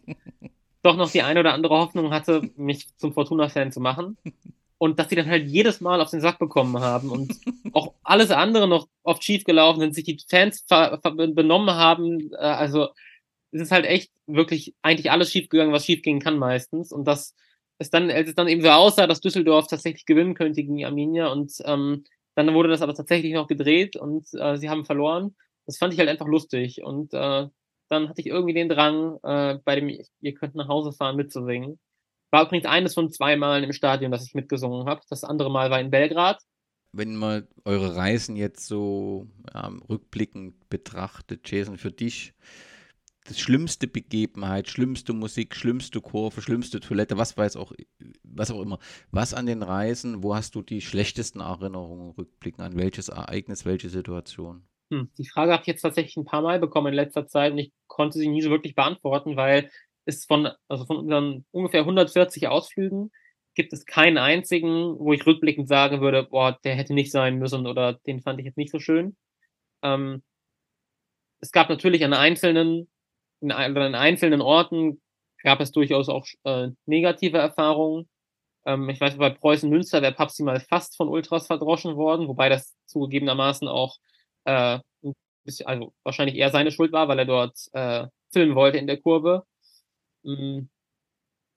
doch 0.83 0.97
noch 0.97 1.11
die 1.11 1.21
eine 1.21 1.39
oder 1.39 1.53
andere 1.53 1.77
Hoffnung 1.77 2.11
hatte, 2.11 2.49
mich 2.55 2.87
zum 2.97 3.13
Fortuna-Fan 3.13 3.71
zu 3.71 3.79
machen. 3.79 4.17
Und 4.79 4.99
dass 4.99 5.09
sie 5.09 5.15
dann 5.15 5.27
halt 5.27 5.47
jedes 5.47 5.81
Mal 5.81 6.01
auf 6.01 6.11
den 6.11 6.21
Sack 6.21 6.37
bekommen 6.37 6.79
haben 6.79 7.09
und 7.09 7.33
auch 7.73 7.93
alles 8.03 8.29
andere 8.29 8.67
noch 8.67 8.87
oft 9.03 9.23
schief 9.23 9.43
gelaufen 9.43 9.79
sind, 9.79 9.95
sich 9.95 10.03
die 10.03 10.19
Fans 10.29 10.65
benommen 10.67 11.73
haben. 11.73 12.31
Äh, 12.33 12.37
also 12.37 12.89
es 13.51 13.61
ist 13.61 13.71
halt 13.71 13.85
echt 13.85 14.11
wirklich 14.27 14.75
eigentlich 14.81 15.09
alles 15.09 15.31
schief 15.31 15.49
gegangen, 15.49 15.73
was 15.73 15.85
schief 15.85 16.01
gehen 16.03 16.19
kann 16.19 16.37
meistens. 16.37 16.91
Und 16.91 17.05
dass 17.05 17.33
es 17.79 17.89
dann, 17.89 18.11
als 18.11 18.29
es 18.29 18.35
dann 18.35 18.47
eben 18.47 18.61
so 18.61 18.69
aussah, 18.69 19.07
dass 19.07 19.21
Düsseldorf 19.21 19.67
tatsächlich 19.67 20.05
gewinnen 20.05 20.35
könnte 20.35 20.61
gegen 20.61 20.77
die 20.77 20.85
Arminia 20.85 21.27
und 21.27 21.53
ähm, 21.65 22.03
dann 22.37 22.53
wurde 22.53 22.69
das 22.69 22.83
aber 22.83 22.93
tatsächlich 22.93 23.33
noch 23.33 23.47
gedreht 23.47 23.95
und 23.95 24.27
äh, 24.33 24.57
sie 24.57 24.69
haben 24.69 24.85
verloren. 24.85 25.35
Das 25.65 25.79
fand 25.79 25.93
ich 25.93 25.99
halt 25.99 26.07
einfach 26.07 26.27
lustig. 26.27 26.83
Und 26.83 27.11
äh, 27.13 27.47
dann 27.89 28.09
hatte 28.09 28.21
ich 28.21 28.27
irgendwie 28.27 28.53
den 28.53 28.69
Drang, 28.69 29.17
äh, 29.23 29.57
bei 29.65 29.75
dem 29.75 29.89
Ihr 29.89 30.33
könnt 30.35 30.53
nach 30.53 30.67
Hause 30.67 30.91
fahren 30.91 31.15
mitzusingen. 31.15 31.79
War 32.29 32.45
übrigens 32.45 32.67
eines 32.67 32.93
von 32.93 33.09
zwei 33.09 33.37
Malen 33.37 33.63
im 33.63 33.73
Stadion, 33.73 34.11
dass 34.11 34.27
ich 34.27 34.35
mitgesungen 34.35 34.87
habe. 34.87 35.01
Das 35.09 35.23
andere 35.23 35.49
Mal 35.49 35.71
war 35.71 35.79
in 35.79 35.89
Belgrad. 35.89 36.39
Wenn 36.91 37.15
man 37.15 37.47
eure 37.65 37.95
Reisen 37.95 38.35
jetzt 38.35 38.67
so 38.67 39.25
ja, 39.51 39.71
rückblickend 39.89 40.69
betrachtet, 40.69 41.49
Jason, 41.49 41.77
für 41.77 41.91
dich 41.91 42.35
das 43.27 43.39
schlimmste 43.39 43.87
Begebenheit, 43.87 44.69
schlimmste 44.69 45.13
Musik, 45.13 45.55
schlimmste 45.55 46.01
Kurve, 46.01 46.41
schlimmste 46.41 46.79
Toilette, 46.79 47.17
was 47.17 47.37
weiß 47.37 47.57
auch, 47.57 47.73
was 48.23 48.51
auch 48.51 48.61
immer. 48.61 48.79
Was 49.11 49.33
an 49.33 49.45
den 49.45 49.63
Reisen, 49.63 50.23
wo 50.23 50.35
hast 50.35 50.55
du 50.55 50.61
die 50.61 50.81
schlechtesten 50.81 51.41
Erinnerungen 51.41 52.11
rückblicken? 52.11 52.63
An 52.63 52.77
welches 52.77 53.09
Ereignis, 53.09 53.65
welche 53.65 53.89
Situation? 53.89 54.63
Hm, 54.91 55.09
die 55.17 55.27
Frage 55.27 55.51
habe 55.51 55.61
ich 55.61 55.67
jetzt 55.67 55.81
tatsächlich 55.81 56.15
ein 56.15 56.25
paar 56.25 56.41
Mal 56.41 56.59
bekommen 56.59 56.87
in 56.87 56.93
letzter 56.93 57.27
Zeit 57.27 57.51
und 57.51 57.57
ich 57.57 57.73
konnte 57.87 58.17
sie 58.17 58.29
nie 58.29 58.41
so 58.41 58.49
wirklich 58.49 58.75
beantworten, 58.75 59.35
weil 59.35 59.69
es 60.05 60.25
von, 60.25 60.49
also 60.69 60.85
von 60.85 60.97
unseren 60.97 61.45
ungefähr 61.51 61.81
140 61.81 62.47
Ausflügen 62.47 63.11
gibt 63.55 63.73
es 63.73 63.85
keinen 63.85 64.17
einzigen, 64.17 64.97
wo 64.99 65.11
ich 65.11 65.25
rückblickend 65.25 65.67
sagen 65.67 65.99
würde, 65.99 66.23
boah, 66.23 66.57
der 66.63 66.75
hätte 66.75 66.93
nicht 66.93 67.11
sein 67.11 67.37
müssen 67.39 67.67
oder 67.67 67.93
den 67.93 68.21
fand 68.21 68.39
ich 68.39 68.45
jetzt 68.45 68.57
nicht 68.57 68.71
so 68.71 68.79
schön. 68.79 69.17
Ähm, 69.81 70.23
es 71.39 71.51
gab 71.51 71.69
natürlich 71.69 72.05
an 72.05 72.13
einzelnen 72.13 72.87
in, 73.41 73.51
in 73.51 73.95
einzelnen 73.95 74.41
Orten 74.41 75.01
gab 75.43 75.59
es 75.59 75.71
durchaus 75.71 76.09
auch 76.09 76.25
äh, 76.43 76.69
negative 76.85 77.37
Erfahrungen. 77.37 78.07
Ähm, 78.65 78.89
ich 78.89 78.99
weiß, 78.99 79.17
bei 79.17 79.29
Preußen 79.29 79.69
Münster 79.69 80.01
wäre 80.01 80.13
Papsi 80.13 80.43
mal 80.43 80.59
fast 80.59 80.97
von 80.97 81.09
Ultras 81.09 81.47
verdroschen 81.47 81.95
worden, 81.95 82.27
wobei 82.27 82.49
das 82.49 82.75
zugegebenermaßen 82.87 83.67
auch 83.67 83.97
äh, 84.45 84.79
ein 85.03 85.13
bisschen, 85.45 85.67
also 85.67 85.93
wahrscheinlich 86.03 86.37
eher 86.37 86.51
seine 86.51 86.71
Schuld 86.71 86.91
war, 86.91 87.07
weil 87.07 87.19
er 87.19 87.25
dort 87.25 87.57
äh, 87.73 88.07
filmen 88.31 88.55
wollte 88.55 88.77
in 88.77 88.87
der 88.87 88.97
Kurve. 88.99 89.45
Mm. 90.23 90.67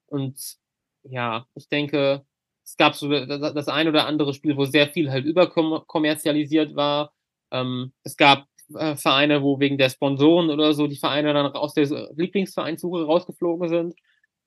Und 0.06 0.56
ja, 1.02 1.46
ich 1.54 1.68
denke, 1.68 2.24
es 2.64 2.76
gab 2.76 2.94
so 2.94 3.08
das 3.08 3.68
ein 3.68 3.88
oder 3.88 4.06
andere 4.06 4.34
Spiel, 4.34 4.56
wo 4.56 4.64
sehr 4.64 4.88
viel 4.88 5.10
halt 5.10 5.24
überkommerzialisiert 5.24 6.76
war. 6.76 7.12
Ähm, 7.50 7.92
es 8.04 8.16
gab 8.16 8.46
äh, 8.76 8.96
Vereine, 8.96 9.42
wo 9.42 9.60
wegen 9.60 9.78
der 9.78 9.90
Sponsoren 9.90 10.50
oder 10.50 10.72
so 10.74 10.86
die 10.86 10.98
Vereine 10.98 11.32
dann 11.32 11.52
aus 11.52 11.74
der 11.74 11.86
Lieblingsvereinssuche 12.14 13.04
rausgeflogen 13.04 13.68
sind. 13.68 13.94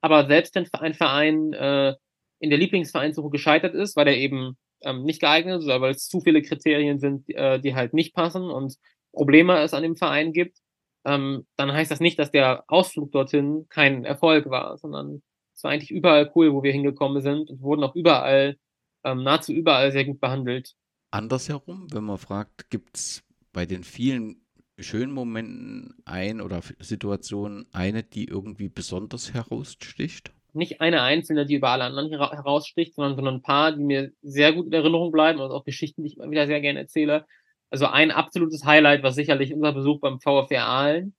Aber 0.00 0.26
selbst 0.26 0.54
wenn 0.54 0.68
ein 0.72 0.94
Verein 0.94 1.52
äh, 1.52 1.94
in 2.38 2.50
der 2.50 2.58
Lieblingsvereinssuche 2.58 3.30
gescheitert 3.30 3.74
ist, 3.74 3.96
weil 3.96 4.08
er 4.08 4.16
eben 4.16 4.56
ähm, 4.82 5.04
nicht 5.04 5.20
geeignet 5.20 5.60
ist 5.60 5.64
oder 5.64 5.80
weil 5.80 5.92
es 5.92 6.08
zu 6.08 6.20
viele 6.20 6.42
Kriterien 6.42 6.98
sind, 6.98 7.28
äh, 7.30 7.58
die 7.60 7.74
halt 7.74 7.94
nicht 7.94 8.14
passen 8.14 8.50
und 8.50 8.76
Probleme 9.12 9.58
es 9.60 9.74
an 9.74 9.82
dem 9.82 9.96
Verein 9.96 10.32
gibt, 10.32 10.58
ähm, 11.04 11.46
dann 11.56 11.72
heißt 11.72 11.90
das 11.90 12.00
nicht, 12.00 12.18
dass 12.18 12.30
der 12.30 12.64
Ausflug 12.66 13.12
dorthin 13.12 13.66
kein 13.68 14.04
Erfolg 14.04 14.50
war, 14.50 14.76
sondern 14.78 15.22
es 15.54 15.62
war 15.62 15.70
eigentlich 15.70 15.90
überall 15.90 16.30
cool, 16.34 16.52
wo 16.52 16.62
wir 16.62 16.72
hingekommen 16.72 17.22
sind 17.22 17.50
und 17.50 17.60
wurden 17.60 17.84
auch 17.84 17.94
überall, 17.94 18.56
ähm, 19.04 19.22
nahezu 19.22 19.52
überall 19.52 19.92
sehr 19.92 20.04
gut 20.04 20.20
behandelt. 20.20 20.74
Andersherum, 21.10 21.86
wenn 21.92 22.04
man 22.04 22.18
fragt, 22.18 22.70
gibt 22.70 22.96
es 22.96 23.22
bei 23.54 23.64
den 23.64 23.84
vielen 23.84 24.44
schönen 24.78 25.12
Momenten 25.12 25.94
ein 26.04 26.42
oder 26.42 26.60
Situationen 26.80 27.66
eine, 27.72 28.02
die 28.02 28.26
irgendwie 28.26 28.68
besonders 28.68 29.32
heraussticht? 29.32 30.34
Nicht 30.52 30.80
eine 30.80 31.02
einzelne, 31.02 31.46
die 31.46 31.54
über 31.54 31.70
alle 31.70 31.84
anderen 31.84 32.10
heraussticht, 32.10 32.94
sondern, 32.94 33.16
sondern 33.16 33.34
ein 33.36 33.42
paar, 33.42 33.72
die 33.72 33.82
mir 33.82 34.12
sehr 34.22 34.52
gut 34.52 34.66
in 34.66 34.72
Erinnerung 34.72 35.10
bleiben, 35.10 35.40
also 35.40 35.54
auch 35.54 35.64
Geschichten, 35.64 36.02
die 36.02 36.08
ich 36.08 36.16
immer 36.16 36.30
wieder 36.30 36.46
sehr 36.46 36.60
gerne 36.60 36.80
erzähle. 36.80 37.26
Also 37.70 37.86
ein 37.86 38.10
absolutes 38.10 38.64
Highlight 38.64 39.02
war 39.02 39.12
sicherlich 39.12 39.52
unser 39.54 39.72
Besuch 39.72 40.00
beim 40.00 40.20
VfR 40.20 40.66
Aalen. 40.66 41.14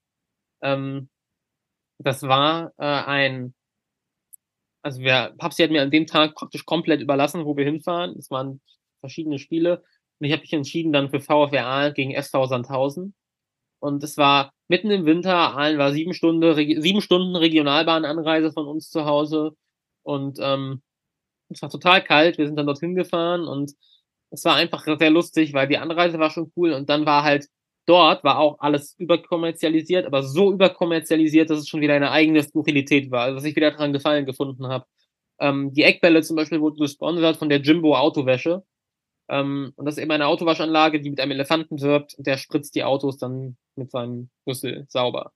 Ähm, 0.62 1.10
das 1.98 2.24
war 2.24 2.72
äh, 2.78 2.86
ein, 2.86 3.54
also 4.82 5.02
wir, 5.02 5.34
Papsi 5.38 5.64
hat 5.64 5.72
mir 5.72 5.82
an 5.82 5.92
dem 5.92 6.08
Tag 6.08 6.36
praktisch 6.36 6.66
komplett 6.66 7.02
überlassen, 7.02 7.46
wo 7.46 7.58
wir 7.58 7.66
hinfahren. 7.66 8.16
Es 8.18 8.30
waren 8.32 8.62
verschiedene 9.02 9.40
Spiele 9.40 9.84
und 10.20 10.28
ich 10.28 10.32
habe 10.32 10.42
mich 10.42 10.54
entschieden 10.54 10.94
dann 10.94 11.10
für 11.10 11.20
VfR 11.20 11.66
Aalen 11.66 11.94
gegen 11.94 12.12
SV 12.12 12.48
Sandhausen. 12.48 13.14
Und 13.80 14.04
es 14.04 14.18
war 14.18 14.52
mitten 14.68 14.90
im 14.92 15.06
Winter, 15.06 15.36
Aalen 15.36 15.78
war 15.78 15.94
sieben 15.94 16.14
Stunden, 16.14 16.56
sieben 16.82 17.02
Stunden 17.02 17.36
Regionalbahnanreise 17.36 18.52
von 18.52 18.68
uns 18.68 18.90
zu 18.90 19.06
Hause. 19.06 19.56
Und 20.04 20.40
ähm, 20.42 20.82
es 21.50 21.62
war 21.62 21.70
total 21.70 22.04
kalt. 22.04 22.38
Wir 22.38 22.48
sind 22.48 22.56
dann 22.58 22.66
dorthin 22.68 22.96
gefahren 22.96 23.48
und 23.48 23.74
es 24.32 24.44
war 24.46 24.56
einfach 24.56 24.86
sehr 24.98 25.10
lustig, 25.12 25.54
weil 25.54 25.68
die 25.68 25.78
Anreise 25.78 26.20
war 26.20 26.32
schon 26.32 26.52
cool 26.56 26.74
und 26.74 26.90
dann 26.90 27.06
war 27.06 27.24
halt 27.24 27.48
dort 27.86 28.24
war 28.24 28.40
auch 28.40 28.60
alles 28.60 28.96
überkommerzialisiert, 28.98 30.06
aber 30.06 30.24
so 30.24 30.52
überkommerzialisiert, 30.52 31.50
dass 31.50 31.60
es 31.60 31.68
schon 31.68 31.82
wieder 31.82 31.94
eine 31.94 32.12
eigene 32.12 32.44
Skurrilität 32.44 33.12
war, 33.12 33.24
also 33.24 33.38
was 33.38 33.44
ich 33.46 33.56
wieder 33.56 33.72
daran 33.72 33.94
gefallen 33.94 34.26
gefunden 34.26 34.68
habe. 34.68 34.86
Ähm, 35.40 35.74
die 35.74 35.84
Eckbälle 35.84 36.22
zum 36.22 36.36
Beispiel 36.36 36.62
wurden 36.62 36.80
gesponsert 36.80 37.38
von 37.38 37.50
der 37.50 37.62
Jimbo 37.62 37.96
Autowäsche. 37.96 38.64
Ähm, 39.30 39.74
und 39.76 39.86
das 39.86 39.98
ist 39.98 40.04
eben 40.04 40.12
eine 40.12 40.28
Autowaschanlage, 40.28 41.02
die 41.02 41.10
mit 41.10 41.20
einem 41.20 41.32
Elefanten 41.32 41.82
wirbt 41.82 42.14
und 42.16 42.28
der 42.28 42.38
spritzt 42.38 42.76
die 42.76 42.84
Autos 42.84 43.18
dann 43.18 43.58
mit 43.76 43.92
seinem 43.92 44.30
Rüssel 44.48 44.86
sauber. 44.90 45.32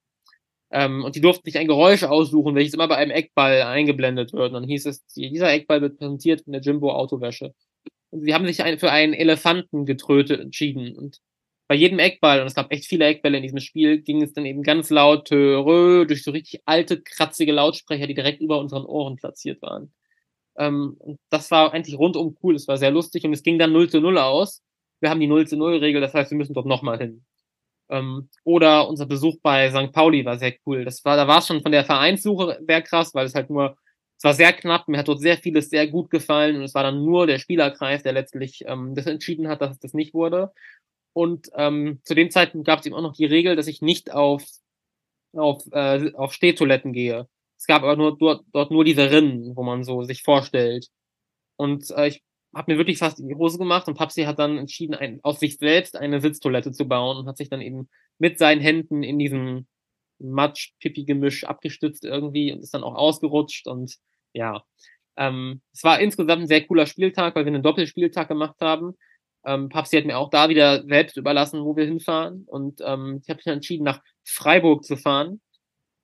Ähm, 0.72 1.04
und 1.04 1.16
die 1.16 1.20
durften 1.20 1.44
sich 1.44 1.58
ein 1.58 1.66
Geräusch 1.66 2.04
aussuchen, 2.04 2.54
welches 2.54 2.74
immer 2.74 2.88
bei 2.88 2.96
einem 2.96 3.10
Eckball 3.10 3.62
eingeblendet 3.62 4.32
wird. 4.32 4.48
Und 4.48 4.54
dann 4.54 4.64
hieß 4.64 4.86
es, 4.86 5.04
dieser 5.06 5.52
Eckball 5.52 5.80
wird 5.80 5.98
präsentiert 5.98 6.42
von 6.42 6.52
der 6.52 6.62
Jimbo 6.62 6.92
Autowäsche. 6.92 7.54
Und 8.10 8.22
sie 8.22 8.34
haben 8.34 8.46
sich 8.46 8.58
für 8.78 8.90
einen 8.90 9.14
Elefanten 9.14 9.86
getrötet 9.86 10.40
entschieden. 10.40 10.96
Und 10.96 11.20
bei 11.68 11.74
jedem 11.74 11.98
Eckball, 11.98 12.40
und 12.40 12.46
es 12.46 12.54
gab 12.54 12.72
echt 12.72 12.86
viele 12.86 13.06
Eckbälle 13.06 13.36
in 13.36 13.42
diesem 13.42 13.60
Spiel, 13.60 14.02
ging 14.02 14.22
es 14.22 14.32
dann 14.32 14.46
eben 14.46 14.62
ganz 14.62 14.90
laut 14.90 15.26
Törö, 15.28 16.06
durch 16.06 16.24
so 16.24 16.32
richtig 16.32 16.62
alte, 16.66 17.00
kratzige 17.00 17.52
Lautsprecher, 17.52 18.06
die 18.06 18.14
direkt 18.14 18.40
über 18.40 18.58
unseren 18.58 18.84
Ohren 18.84 19.16
platziert 19.16 19.62
waren. 19.62 19.92
Ähm, 20.60 20.98
das 21.30 21.50
war 21.50 21.72
eigentlich 21.72 21.98
rundum 21.98 22.36
cool, 22.42 22.54
es 22.54 22.68
war 22.68 22.76
sehr 22.76 22.90
lustig 22.90 23.24
und 23.24 23.32
es 23.32 23.42
ging 23.42 23.58
dann 23.58 23.72
0 23.72 23.88
zu 23.88 24.00
0 24.00 24.18
aus. 24.18 24.62
Wir 25.00 25.08
haben 25.10 25.20
die 25.20 25.26
0 25.26 25.48
zu 25.48 25.56
0 25.56 25.78
Regel, 25.78 26.02
das 26.02 26.12
heißt, 26.14 26.30
wir 26.30 26.38
müssen 26.38 26.52
dort 26.54 26.66
nochmal 26.66 26.98
hin. 26.98 27.24
Ähm, 27.88 28.28
oder 28.44 28.88
unser 28.88 29.06
Besuch 29.06 29.36
bei 29.42 29.70
St. 29.70 29.92
Pauli 29.92 30.24
war 30.24 30.38
sehr 30.38 30.54
cool. 30.66 30.84
Das 30.84 31.04
war, 31.04 31.16
da 31.16 31.26
war 31.26 31.38
es 31.38 31.46
schon 31.46 31.62
von 31.62 31.72
der 31.72 31.84
Vereinssuche 31.84 32.60
sehr 32.66 32.82
krass, 32.82 33.14
weil 33.14 33.26
es 33.26 33.34
halt 33.34 33.48
nur, 33.50 33.76
es 34.18 34.24
war 34.24 34.34
sehr 34.34 34.52
knapp, 34.52 34.86
mir 34.86 34.98
hat 34.98 35.08
dort 35.08 35.20
sehr 35.20 35.38
vieles 35.38 35.70
sehr 35.70 35.88
gut 35.88 36.10
gefallen 36.10 36.56
und 36.56 36.62
es 36.62 36.74
war 36.74 36.82
dann 36.82 37.04
nur 37.04 37.26
der 37.26 37.38
Spielerkreis, 37.38 38.02
der 38.02 38.12
letztlich 38.12 38.64
ähm, 38.66 38.94
das 38.94 39.06
entschieden 39.06 39.48
hat, 39.48 39.62
dass 39.62 39.72
es 39.72 39.78
das 39.78 39.94
nicht 39.94 40.12
wurde. 40.12 40.52
Und 41.14 41.50
ähm, 41.54 42.00
zu 42.04 42.14
dem 42.14 42.30
Zeitpunkt 42.30 42.66
gab 42.66 42.80
es 42.80 42.86
eben 42.86 42.94
auch 42.94 43.02
noch 43.02 43.14
die 43.16 43.24
Regel, 43.24 43.56
dass 43.56 43.66
ich 43.66 43.80
nicht 43.82 44.12
auf, 44.12 44.44
auf, 45.34 45.64
äh, 45.72 46.12
auf 46.14 46.32
Stehtoiletten 46.34 46.92
gehe. 46.92 47.28
Es 47.60 47.66
gab 47.66 47.82
aber 47.82 47.94
nur 47.94 48.16
dort, 48.16 48.42
dort 48.54 48.70
nur 48.70 48.84
diese 48.84 49.10
Rinnen, 49.10 49.54
wo 49.54 49.62
man 49.62 49.84
so 49.84 50.02
sich 50.02 50.22
vorstellt. 50.22 50.88
Und 51.56 51.90
äh, 51.90 52.08
ich 52.08 52.22
habe 52.54 52.72
mir 52.72 52.78
wirklich 52.78 52.96
fast 52.96 53.20
in 53.20 53.28
die 53.28 53.34
Hose 53.34 53.58
gemacht 53.58 53.86
und 53.86 53.98
Papsi 53.98 54.22
hat 54.22 54.38
dann 54.38 54.56
entschieden, 54.56 54.94
ein, 54.94 55.20
aus 55.22 55.40
sich 55.40 55.58
selbst 55.58 55.94
eine 55.94 56.22
Sitztoilette 56.22 56.72
zu 56.72 56.88
bauen 56.88 57.18
und 57.18 57.26
hat 57.26 57.36
sich 57.36 57.50
dann 57.50 57.60
eben 57.60 57.90
mit 58.18 58.38
seinen 58.38 58.62
Händen 58.62 59.02
in 59.02 59.18
diesem 59.18 59.66
Matsch-Pipi-Gemisch 60.20 61.44
abgestützt 61.44 62.04
irgendwie 62.06 62.50
und 62.50 62.60
ist 62.60 62.72
dann 62.72 62.82
auch 62.82 62.94
ausgerutscht 62.94 63.66
und 63.66 63.96
ja. 64.32 64.64
Ähm, 65.18 65.60
es 65.74 65.84
war 65.84 66.00
insgesamt 66.00 66.42
ein 66.42 66.48
sehr 66.48 66.66
cooler 66.66 66.86
Spieltag, 66.86 67.36
weil 67.36 67.44
wir 67.44 67.52
einen 67.52 67.62
Doppelspieltag 67.62 68.28
gemacht 68.28 68.56
haben. 68.62 68.94
Ähm, 69.44 69.68
Papsi 69.68 69.98
hat 69.98 70.06
mir 70.06 70.16
auch 70.16 70.30
da 70.30 70.48
wieder 70.48 70.82
selbst 70.86 71.18
überlassen, 71.18 71.62
wo 71.62 71.76
wir 71.76 71.84
hinfahren. 71.84 72.44
Und 72.46 72.80
ähm, 72.82 73.20
ich 73.22 73.28
habe 73.28 73.36
mich 73.36 73.46
entschieden, 73.46 73.84
nach 73.84 74.00
Freiburg 74.24 74.84
zu 74.84 74.96
fahren 74.96 75.42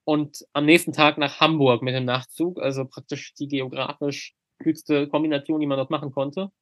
und 0.07 0.47
am 0.53 0.65
nächsten 0.67 0.93
Tag 0.93 1.19
nach 1.19 1.41
Hamburg 1.41 1.83
mit 1.83 1.93
dem 1.95 2.05
Nachtzug. 2.05 2.61
Also 2.63 2.85
praktisch 2.85 3.35
die 3.35 3.49
geografisch 3.49 4.35
höchste 4.63 5.09
Kombination, 5.09 5.61
die 5.61 5.67
man 5.67 5.79
dort 5.79 5.91
machen 5.91 6.13
konnte. 6.13 6.53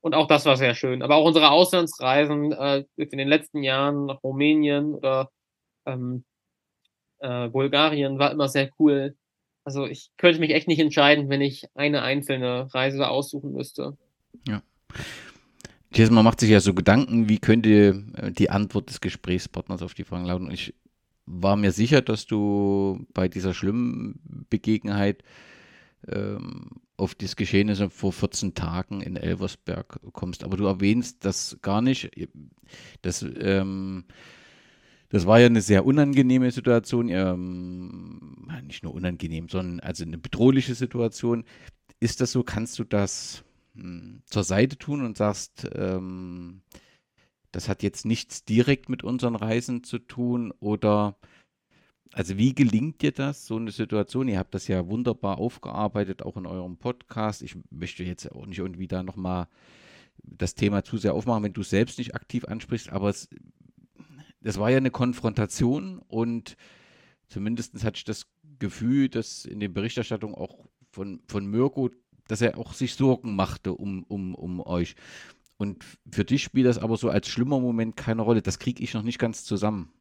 Und 0.00 0.14
auch 0.14 0.26
das 0.26 0.46
war 0.46 0.56
sehr 0.56 0.74
schön. 0.74 1.02
Aber 1.02 1.16
auch 1.16 1.26
unsere 1.26 1.50
Auslandsreisen 1.50 2.52
äh, 2.52 2.84
in 2.96 3.18
den 3.18 3.28
letzten 3.28 3.62
Jahren 3.62 4.06
nach 4.06 4.22
Rumänien 4.22 4.94
oder 4.94 5.30
ähm, 5.84 6.24
äh, 7.18 7.48
Bulgarien 7.48 8.18
war 8.18 8.32
immer 8.32 8.48
sehr 8.48 8.70
cool. 8.78 9.14
Also 9.64 9.86
ich 9.86 10.10
könnte 10.16 10.40
mich 10.40 10.52
echt 10.52 10.66
nicht 10.66 10.80
entscheiden, 10.80 11.28
wenn 11.28 11.42
ich 11.42 11.66
eine 11.74 12.00
einzelne 12.00 12.72
Reise 12.72 13.08
aussuchen 13.08 13.52
müsste. 13.52 13.98
Ja. 14.48 14.62
Man 16.10 16.24
macht 16.24 16.40
sich 16.40 16.50
ja 16.50 16.60
so 16.60 16.72
Gedanken, 16.72 17.28
wie 17.28 17.38
könnte 17.38 18.04
äh, 18.16 18.32
die 18.32 18.48
Antwort 18.48 18.88
des 18.88 19.02
Gesprächspartners 19.02 19.82
auf 19.82 19.92
die 19.92 20.04
Fragen 20.04 20.24
lauten. 20.24 20.50
Ich 20.50 20.74
war 21.26 21.56
mir 21.56 21.72
sicher, 21.72 22.02
dass 22.02 22.26
du 22.26 23.06
bei 23.14 23.28
dieser 23.28 23.54
schlimmen 23.54 24.46
Begegnung 24.50 25.14
ähm, 26.08 26.70
auf 26.96 27.14
das 27.14 27.36
Geschehnis 27.36 27.82
vor 27.90 28.12
14 28.12 28.54
Tagen 28.54 29.00
in 29.00 29.16
Elversberg 29.16 30.00
kommst. 30.12 30.44
Aber 30.44 30.56
du 30.56 30.66
erwähnst 30.66 31.24
das 31.24 31.58
gar 31.62 31.82
nicht. 31.82 32.10
Das, 33.02 33.24
ähm, 33.38 34.04
das 35.08 35.26
war 35.26 35.40
ja 35.40 35.46
eine 35.46 35.60
sehr 35.60 35.86
unangenehme 35.86 36.50
Situation, 36.50 37.08
ähm, 37.08 38.48
nicht 38.66 38.84
nur 38.84 38.94
unangenehm, 38.94 39.48
sondern 39.48 39.80
also 39.80 40.04
eine 40.04 40.18
bedrohliche 40.18 40.74
Situation. 40.74 41.44
Ist 42.00 42.20
das 42.20 42.32
so? 42.32 42.42
Kannst 42.44 42.78
du 42.78 42.84
das 42.84 43.44
hm, 43.74 44.22
zur 44.26 44.44
Seite 44.44 44.76
tun 44.76 45.04
und 45.04 45.16
sagst, 45.16 45.68
ähm, 45.74 46.62
das 47.54 47.68
hat 47.68 47.84
jetzt 47.84 48.04
nichts 48.04 48.44
direkt 48.44 48.88
mit 48.88 49.04
unseren 49.04 49.36
Reisen 49.36 49.84
zu 49.84 50.00
tun 50.00 50.52
oder 50.58 51.16
also 52.12 52.36
wie 52.36 52.52
gelingt 52.52 53.00
dir 53.02 53.12
das, 53.12 53.46
so 53.46 53.56
eine 53.56 53.70
Situation? 53.70 54.26
Ihr 54.26 54.38
habt 54.38 54.54
das 54.54 54.66
ja 54.66 54.88
wunderbar 54.88 55.38
aufgearbeitet, 55.38 56.22
auch 56.22 56.36
in 56.36 56.46
eurem 56.46 56.78
Podcast. 56.78 57.42
Ich 57.42 57.56
möchte 57.70 58.02
jetzt 58.02 58.30
auch 58.32 58.46
nicht 58.46 58.58
irgendwie 58.58 58.88
da 58.88 59.04
nochmal 59.04 59.46
das 60.22 60.54
Thema 60.54 60.82
zu 60.82 60.96
sehr 60.96 61.14
aufmachen, 61.14 61.44
wenn 61.44 61.52
du 61.52 61.60
es 61.60 61.70
selbst 61.70 61.98
nicht 61.98 62.16
aktiv 62.16 62.44
ansprichst, 62.44 62.90
aber 62.90 63.08
es, 63.08 63.28
das 64.40 64.58
war 64.58 64.70
ja 64.70 64.78
eine 64.78 64.90
Konfrontation 64.90 65.98
und 65.98 66.56
zumindest 67.28 67.84
hatte 67.84 67.98
ich 67.98 68.04
das 68.04 68.26
Gefühl, 68.58 69.08
dass 69.08 69.44
in 69.44 69.60
der 69.60 69.68
Berichterstattung 69.68 70.34
auch 70.34 70.66
von, 70.90 71.20
von 71.28 71.46
Mirko, 71.46 71.90
dass 72.26 72.40
er 72.40 72.58
auch 72.58 72.72
sich 72.72 72.94
Sorgen 72.94 73.36
machte 73.36 73.74
um, 73.74 74.02
um, 74.04 74.34
um 74.34 74.60
euch. 74.60 74.96
Und 75.56 75.84
für 76.10 76.24
dich 76.24 76.42
spielt 76.42 76.66
das 76.66 76.78
aber 76.78 76.96
so 76.96 77.08
als 77.08 77.28
schlimmer 77.28 77.60
Moment 77.60 77.96
keine 77.96 78.22
Rolle. 78.22 78.42
Das 78.42 78.58
kriege 78.58 78.82
ich 78.82 78.94
noch 78.94 79.02
nicht 79.02 79.18
ganz 79.18 79.44
zusammen. 79.44 79.92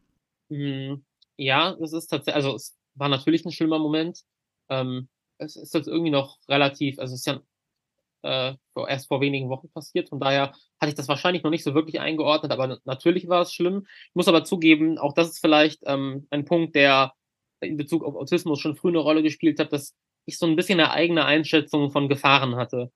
Mhm. 0.50 1.04
Ja, 1.38 1.76
das 1.80 1.94
ist 1.94 2.08
tatsächlich, 2.08 2.36
also 2.36 2.56
es 2.56 2.78
war 2.96 3.10
natürlich 3.10 3.46
ein 3.46 3.52
schlimmer 3.52 3.80
Moment. 3.80 4.22
Ähm, 4.70 5.10
es 5.38 5.56
ist 5.56 5.74
jetzt 5.74 5.88
irgendwie 5.88 6.12
noch 6.12 6.38
relativ, 6.48 7.00
also 7.00 7.14
es 7.14 7.22
ist 7.22 7.26
ja 7.26 7.42
äh, 8.24 8.56
erst 8.88 9.08
vor 9.08 9.22
wenigen 9.22 9.50
Wochen 9.50 9.70
passiert. 9.70 10.10
Von 10.10 10.20
daher 10.20 10.54
hatte 10.80 10.90
ich 10.90 10.96
das 10.96 11.08
wahrscheinlich 11.08 11.44
noch 11.44 11.52
nicht 11.52 11.64
so 11.64 11.74
wirklich 11.76 12.00
eingeordnet, 12.00 12.52
aber 12.52 12.80
natürlich 12.86 13.28
war 13.28 13.42
es 13.42 13.54
schlimm. 13.54 13.86
Ich 14.10 14.16
muss 14.16 14.28
aber 14.28 14.44
zugeben, 14.44 14.98
auch 14.98 15.14
das 15.14 15.30
ist 15.30 15.40
vielleicht 15.40 15.82
ähm, 15.86 16.28
ein 16.30 16.46
Punkt, 16.46 16.76
der 16.76 17.14
in 17.62 17.78
Bezug 17.78 18.04
auf 18.04 18.16
Autismus 18.16 18.60
schon 18.60 18.76
früh 18.76 18.90
eine 18.90 19.00
Rolle 19.00 19.24
gespielt 19.24 19.60
hat, 19.60 19.74
dass 19.74 19.96
ich 20.26 20.38
so 20.38 20.46
ein 20.46 20.56
bisschen 20.56 20.80
eine 20.80 20.92
eigene 20.92 21.26
Einschätzung 21.26 21.92
von 21.92 22.10
Gefahren 22.10 22.56
hatte. 22.56 22.92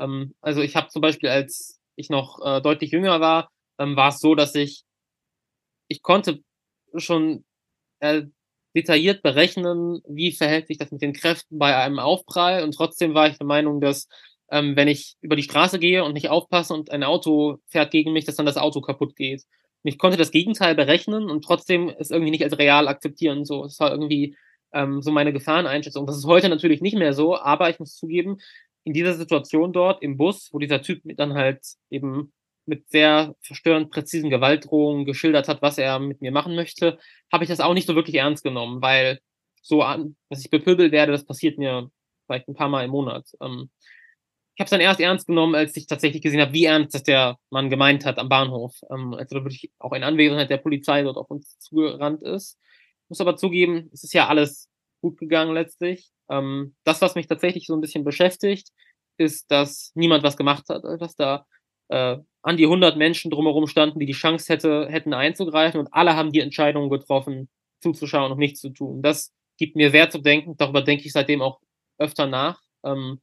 Ähm, 0.00 0.34
also 0.40 0.62
ich 0.62 0.76
habe 0.76 0.88
zum 0.88 1.02
Beispiel, 1.02 1.28
als 1.28 1.80
ich 1.96 2.10
noch 2.10 2.40
äh, 2.44 2.60
deutlich 2.60 2.90
jünger 2.90 3.20
war, 3.20 3.50
ähm, 3.78 3.96
war 3.96 4.08
es 4.08 4.20
so, 4.20 4.34
dass 4.34 4.54
ich, 4.54 4.84
ich 5.88 6.02
konnte 6.02 6.40
schon 6.96 7.44
äh, 8.00 8.22
detailliert 8.74 9.22
berechnen, 9.22 10.00
wie 10.08 10.32
verhält 10.32 10.66
sich 10.66 10.78
das 10.78 10.90
mit 10.90 11.02
den 11.02 11.12
Kräften 11.12 11.58
bei 11.58 11.76
einem 11.76 11.98
Aufprall. 11.98 12.62
Und 12.62 12.72
trotzdem 12.72 13.14
war 13.14 13.28
ich 13.28 13.38
der 13.38 13.46
Meinung, 13.46 13.80
dass 13.80 14.08
ähm, 14.50 14.76
wenn 14.76 14.88
ich 14.88 15.16
über 15.20 15.36
die 15.36 15.42
Straße 15.42 15.78
gehe 15.78 16.04
und 16.04 16.12
nicht 16.12 16.28
aufpasse 16.28 16.74
und 16.74 16.90
ein 16.90 17.04
Auto 17.04 17.58
fährt 17.68 17.90
gegen 17.90 18.12
mich, 18.12 18.24
dass 18.24 18.36
dann 18.36 18.46
das 18.46 18.56
Auto 18.56 18.80
kaputt 18.80 19.16
geht. 19.16 19.42
Und 19.82 19.90
ich 19.90 19.98
konnte 19.98 20.16
das 20.16 20.30
Gegenteil 20.30 20.74
berechnen 20.74 21.30
und 21.30 21.44
trotzdem 21.44 21.92
es 21.98 22.10
irgendwie 22.10 22.30
nicht 22.30 22.44
als 22.44 22.58
real 22.58 22.88
akzeptieren. 22.88 23.44
So, 23.44 23.64
es 23.64 23.78
war 23.80 23.90
irgendwie 23.90 24.36
ähm, 24.72 25.02
so 25.02 25.12
meine 25.12 25.32
Gefahreneinschätzung. 25.32 26.06
Das 26.06 26.16
ist 26.16 26.26
heute 26.26 26.48
natürlich 26.48 26.80
nicht 26.80 26.96
mehr 26.96 27.12
so, 27.12 27.36
aber 27.36 27.70
ich 27.70 27.78
muss 27.78 27.96
zugeben, 27.96 28.38
in 28.84 28.92
dieser 28.92 29.14
Situation 29.14 29.72
dort 29.72 30.02
im 30.02 30.16
Bus, 30.16 30.50
wo 30.52 30.58
dieser 30.58 30.82
Typ 30.82 31.02
dann 31.16 31.34
halt 31.34 31.60
eben 31.90 32.32
mit 32.66 32.88
sehr 32.90 33.34
verstörend 33.42 33.90
präzisen 33.90 34.30
Gewaltdrohungen 34.30 35.04
geschildert 35.04 35.48
hat, 35.48 35.62
was 35.62 35.78
er 35.78 35.98
mit 35.98 36.20
mir 36.20 36.32
machen 36.32 36.54
möchte, 36.54 36.98
habe 37.32 37.44
ich 37.44 37.50
das 37.50 37.60
auch 37.60 37.74
nicht 37.74 37.86
so 37.86 37.94
wirklich 37.94 38.16
ernst 38.16 38.44
genommen, 38.44 38.80
weil 38.80 39.20
so 39.62 39.82
an, 39.82 40.16
dass 40.30 40.44
ich 40.44 40.50
bepöbelt 40.50 40.92
werde, 40.92 41.12
das 41.12 41.26
passiert 41.26 41.58
mir 41.58 41.90
vielleicht 42.26 42.48
ein 42.48 42.54
paar 42.54 42.68
Mal 42.68 42.84
im 42.84 42.90
Monat. 42.90 43.26
Ähm, 43.40 43.70
ich 44.54 44.60
habe 44.60 44.66
es 44.66 44.70
dann 44.70 44.80
erst 44.80 45.00
ernst 45.00 45.26
genommen, 45.26 45.54
als 45.54 45.76
ich 45.76 45.86
tatsächlich 45.86 46.22
gesehen 46.22 46.40
habe, 46.40 46.52
wie 46.52 46.66
ernst 46.66 46.94
das 46.94 47.02
der 47.02 47.38
Mann 47.50 47.70
gemeint 47.70 48.04
hat 48.04 48.18
am 48.18 48.28
Bahnhof. 48.28 48.76
Ähm, 48.90 49.14
also 49.14 49.34
wirklich 49.36 49.72
auch 49.78 49.92
in 49.92 50.04
Anwesenheit 50.04 50.50
der 50.50 50.58
Polizei 50.58 51.02
dort 51.02 51.16
auf 51.16 51.30
uns 51.30 51.58
zugerannt 51.58 52.22
ist. 52.22 52.58
Ich 53.04 53.08
muss 53.08 53.20
aber 53.20 53.36
zugeben, 53.36 53.90
es 53.92 54.04
ist 54.04 54.14
ja 54.14 54.28
alles 54.28 54.70
gut 55.00 55.18
gegangen 55.18 55.54
letztlich. 55.54 56.10
Ähm, 56.30 56.74
das, 56.84 57.00
was 57.00 57.14
mich 57.14 57.26
tatsächlich 57.26 57.66
so 57.66 57.74
ein 57.74 57.80
bisschen 57.80 58.04
beschäftigt, 58.04 58.68
ist, 59.18 59.50
dass 59.50 59.92
niemand 59.94 60.22
was 60.24 60.36
gemacht 60.36 60.64
hat, 60.68 60.84
dass 60.84 61.16
da 61.16 61.46
äh, 61.88 62.18
an 62.42 62.56
die 62.56 62.64
100 62.64 62.96
Menschen 62.96 63.30
drumherum 63.30 63.66
standen, 63.66 63.98
die 63.98 64.06
die 64.06 64.12
Chance 64.12 64.52
hätte, 64.52 64.86
hätten 64.88 65.14
einzugreifen 65.14 65.80
und 65.80 65.88
alle 65.92 66.16
haben 66.16 66.32
die 66.32 66.40
Entscheidung 66.40 66.90
getroffen, 66.90 67.48
zuzuschauen 67.80 68.32
und 68.32 68.38
nichts 68.38 68.60
zu 68.60 68.70
tun. 68.70 69.02
Das 69.02 69.32
gibt 69.58 69.76
mir 69.76 69.90
sehr 69.90 70.10
zu 70.10 70.18
denken. 70.18 70.56
Darüber 70.56 70.82
denke 70.82 71.04
ich 71.04 71.12
seitdem 71.12 71.42
auch 71.42 71.60
öfter 71.98 72.26
nach. 72.26 72.60
Ähm, 72.84 73.20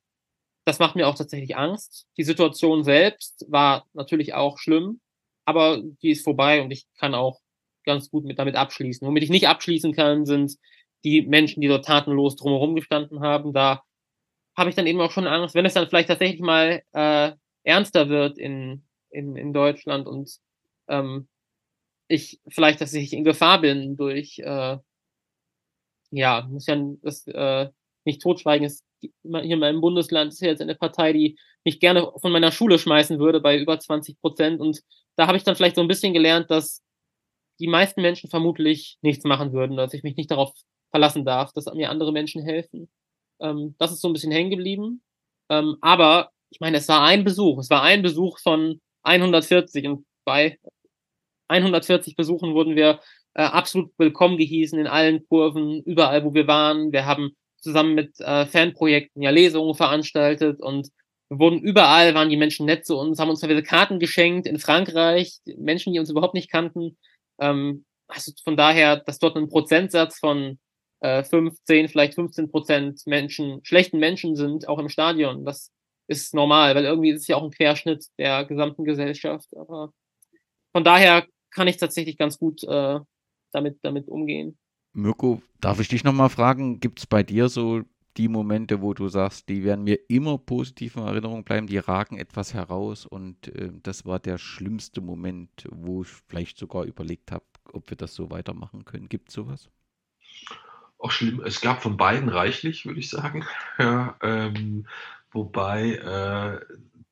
das 0.65 0.79
macht 0.79 0.95
mir 0.95 1.07
auch 1.07 1.15
tatsächlich 1.15 1.55
Angst. 1.57 2.07
Die 2.17 2.23
Situation 2.23 2.83
selbst 2.83 3.45
war 3.49 3.85
natürlich 3.93 4.33
auch 4.33 4.57
schlimm, 4.59 5.01
aber 5.45 5.81
die 6.01 6.11
ist 6.11 6.23
vorbei 6.23 6.61
und 6.61 6.71
ich 6.71 6.85
kann 6.97 7.15
auch 7.15 7.39
ganz 7.83 8.09
gut 8.11 8.25
mit 8.25 8.37
damit 8.39 8.55
abschließen. 8.55 9.07
Womit 9.07 9.23
ich 9.23 9.29
nicht 9.29 9.47
abschließen 9.47 9.93
kann, 9.93 10.25
sind 10.25 10.55
die 11.03 11.23
Menschen, 11.23 11.61
die 11.61 11.67
dort 11.67 11.85
tatenlos 11.85 12.35
drumherum 12.35 12.75
gestanden 12.75 13.21
haben. 13.21 13.53
Da 13.53 13.83
habe 14.55 14.69
ich 14.69 14.75
dann 14.75 14.87
eben 14.87 15.01
auch 15.01 15.11
schon 15.11 15.27
Angst, 15.27 15.55
wenn 15.55 15.65
es 15.65 15.73
dann 15.73 15.87
vielleicht 15.87 16.09
tatsächlich 16.09 16.41
mal 16.41 16.83
äh, 16.93 17.31
ernster 17.63 18.09
wird 18.09 18.37
in, 18.37 18.83
in, 19.09 19.35
in 19.35 19.53
Deutschland 19.53 20.07
und 20.07 20.37
ähm, 20.87 21.27
ich 22.07 22.41
vielleicht, 22.49 22.81
dass 22.81 22.93
ich 22.93 23.13
in 23.13 23.23
Gefahr 23.23 23.61
bin 23.61 23.95
durch, 23.95 24.39
äh, 24.39 24.77
ja, 26.11 26.47
muss 26.49 26.67
ja 26.67 26.77
das 27.01 27.25
äh, 27.27 27.69
nicht 28.03 28.21
totschweigen, 28.21 28.65
ist 28.65 28.83
hier 28.99 29.11
in 29.23 29.59
meinem 29.59 29.81
Bundesland 29.81 30.33
ist 30.33 30.41
ja 30.41 30.49
jetzt 30.49 30.61
eine 30.61 30.75
Partei, 30.75 31.13
die 31.13 31.37
mich 31.63 31.79
gerne 31.79 32.11
von 32.17 32.31
meiner 32.31 32.51
Schule 32.51 32.77
schmeißen 32.77 33.19
würde 33.19 33.39
bei 33.39 33.57
über 33.57 33.79
20 33.79 34.19
Prozent. 34.19 34.59
Und 34.59 34.81
da 35.15 35.27
habe 35.27 35.37
ich 35.37 35.43
dann 35.43 35.55
vielleicht 35.55 35.75
so 35.75 35.81
ein 35.81 35.87
bisschen 35.87 36.13
gelernt, 36.13 36.51
dass 36.51 36.83
die 37.59 37.67
meisten 37.67 38.01
Menschen 38.01 38.29
vermutlich 38.29 38.97
nichts 39.01 39.23
machen 39.23 39.53
würden, 39.53 39.77
dass 39.77 39.93
ich 39.93 40.03
mich 40.03 40.15
nicht 40.15 40.31
darauf 40.31 40.53
verlassen 40.91 41.25
darf, 41.25 41.51
dass 41.53 41.65
mir 41.73 41.89
andere 41.89 42.11
Menschen 42.11 42.43
helfen. 42.43 42.89
Ähm, 43.39 43.75
das 43.79 43.91
ist 43.91 44.01
so 44.01 44.09
ein 44.09 44.13
bisschen 44.13 44.31
hängen 44.31 44.51
geblieben. 44.51 45.01
Ähm, 45.49 45.77
aber 45.81 46.31
ich 46.49 46.59
meine, 46.59 46.77
es 46.77 46.87
war 46.87 47.03
ein 47.03 47.23
Besuch. 47.23 47.59
Es 47.59 47.69
war 47.69 47.81
ein 47.81 48.01
Besuch 48.01 48.39
von 48.39 48.81
140 49.03 49.87
und 49.87 50.05
bei 50.25 50.59
140 51.47 52.15
Besuchen 52.15 52.53
wurden 52.53 52.75
wir 52.75 52.99
äh, 53.33 53.43
absolut 53.43 53.91
willkommen 53.97 54.37
gehießen 54.37 54.77
in 54.79 54.87
allen 54.87 55.25
Kurven, 55.27 55.81
überall, 55.83 56.23
wo 56.23 56.33
wir 56.33 56.47
waren. 56.47 56.91
Wir 56.91 57.05
haben 57.05 57.31
zusammen 57.57 57.95
mit 57.95 58.19
äh, 58.19 58.45
Fanprojekten 58.45 59.21
ja 59.21 59.29
Lesungen 59.29 59.75
veranstaltet 59.75 60.61
und 60.61 60.89
wir 61.29 61.39
wurden 61.39 61.59
überall, 61.59 62.13
waren 62.13 62.29
die 62.29 62.37
Menschen 62.37 62.65
nett 62.65 62.85
zu 62.85 62.97
uns, 62.97 63.19
haben 63.19 63.29
uns 63.29 63.39
teilweise 63.39 63.63
Karten 63.63 63.99
geschenkt 63.99 64.47
in 64.47 64.59
Frankreich, 64.59 65.39
Menschen, 65.45 65.93
die 65.93 65.99
uns 65.99 66.09
überhaupt 66.09 66.33
nicht 66.33 66.51
kannten. 66.51 66.97
Ähm, 67.39 67.85
also 68.07 68.33
von 68.43 68.57
daher, 68.57 68.97
dass 68.97 69.19
dort 69.19 69.37
ein 69.37 69.47
Prozentsatz 69.47 70.19
von 70.19 70.59
äh, 71.01 71.23
15, 71.23 71.89
vielleicht 71.89 72.15
15 72.15 72.49
Prozent 72.49 73.01
Menschen, 73.05 73.59
schlechten 73.63 73.99
Menschen 73.99 74.35
sind, 74.35 74.67
auch 74.67 74.79
im 74.79 74.89
Stadion, 74.89 75.45
das 75.45 75.71
ist 76.07 76.33
normal, 76.33 76.75
weil 76.75 76.85
irgendwie 76.85 77.11
ist 77.11 77.21
es 77.21 77.27
ja 77.27 77.37
auch 77.37 77.43
ein 77.43 77.51
Querschnitt 77.51 78.05
der 78.17 78.45
gesamten 78.45 78.83
Gesellschaft. 78.83 79.47
Aber 79.55 79.93
von 80.71 80.83
daher 80.83 81.25
kann 81.51 81.67
ich 81.67 81.77
tatsächlich 81.77 82.17
ganz 82.17 82.37
gut 82.37 82.63
äh, 82.63 82.99
damit, 83.51 83.79
damit 83.81 84.07
umgehen. 84.07 84.57
Mirko, 84.93 85.41
darf 85.61 85.79
ich 85.79 85.87
dich 85.87 86.03
nochmal 86.03 86.29
fragen, 86.29 86.79
gibt 86.79 86.99
es 86.99 87.07
bei 87.07 87.23
dir 87.23 87.49
so 87.49 87.81
die 88.17 88.27
Momente, 88.27 88.81
wo 88.81 88.93
du 88.93 89.07
sagst, 89.07 89.47
die 89.47 89.63
werden 89.63 89.85
mir 89.85 89.97
immer 90.09 90.37
positiv 90.37 90.97
in 90.97 91.03
Erinnerung 91.03 91.45
bleiben, 91.45 91.67
die 91.67 91.77
ragen 91.77 92.17
etwas 92.17 92.53
heraus 92.53 93.05
und 93.05 93.47
äh, 93.55 93.71
das 93.83 94.05
war 94.05 94.19
der 94.19 94.37
schlimmste 94.37 94.99
Moment, 94.99 95.65
wo 95.71 96.01
ich 96.03 96.09
vielleicht 96.27 96.57
sogar 96.57 96.83
überlegt 96.83 97.31
habe, 97.31 97.45
ob 97.71 97.89
wir 97.89 97.95
das 97.95 98.13
so 98.13 98.29
weitermachen 98.29 98.83
können. 98.83 99.07
Gibt 99.07 99.29
es 99.29 99.35
sowas? 99.35 99.69
Auch 101.01 101.09
schlimm. 101.11 101.41
Es 101.43 101.61
gab 101.61 101.81
von 101.81 101.97
beiden 101.97 102.29
reichlich, 102.29 102.85
würde 102.85 102.99
ich 102.99 103.09
sagen. 103.09 103.43
Ja, 103.79 104.15
ähm, 104.21 104.87
wobei 105.31 105.95
äh, 105.95 106.59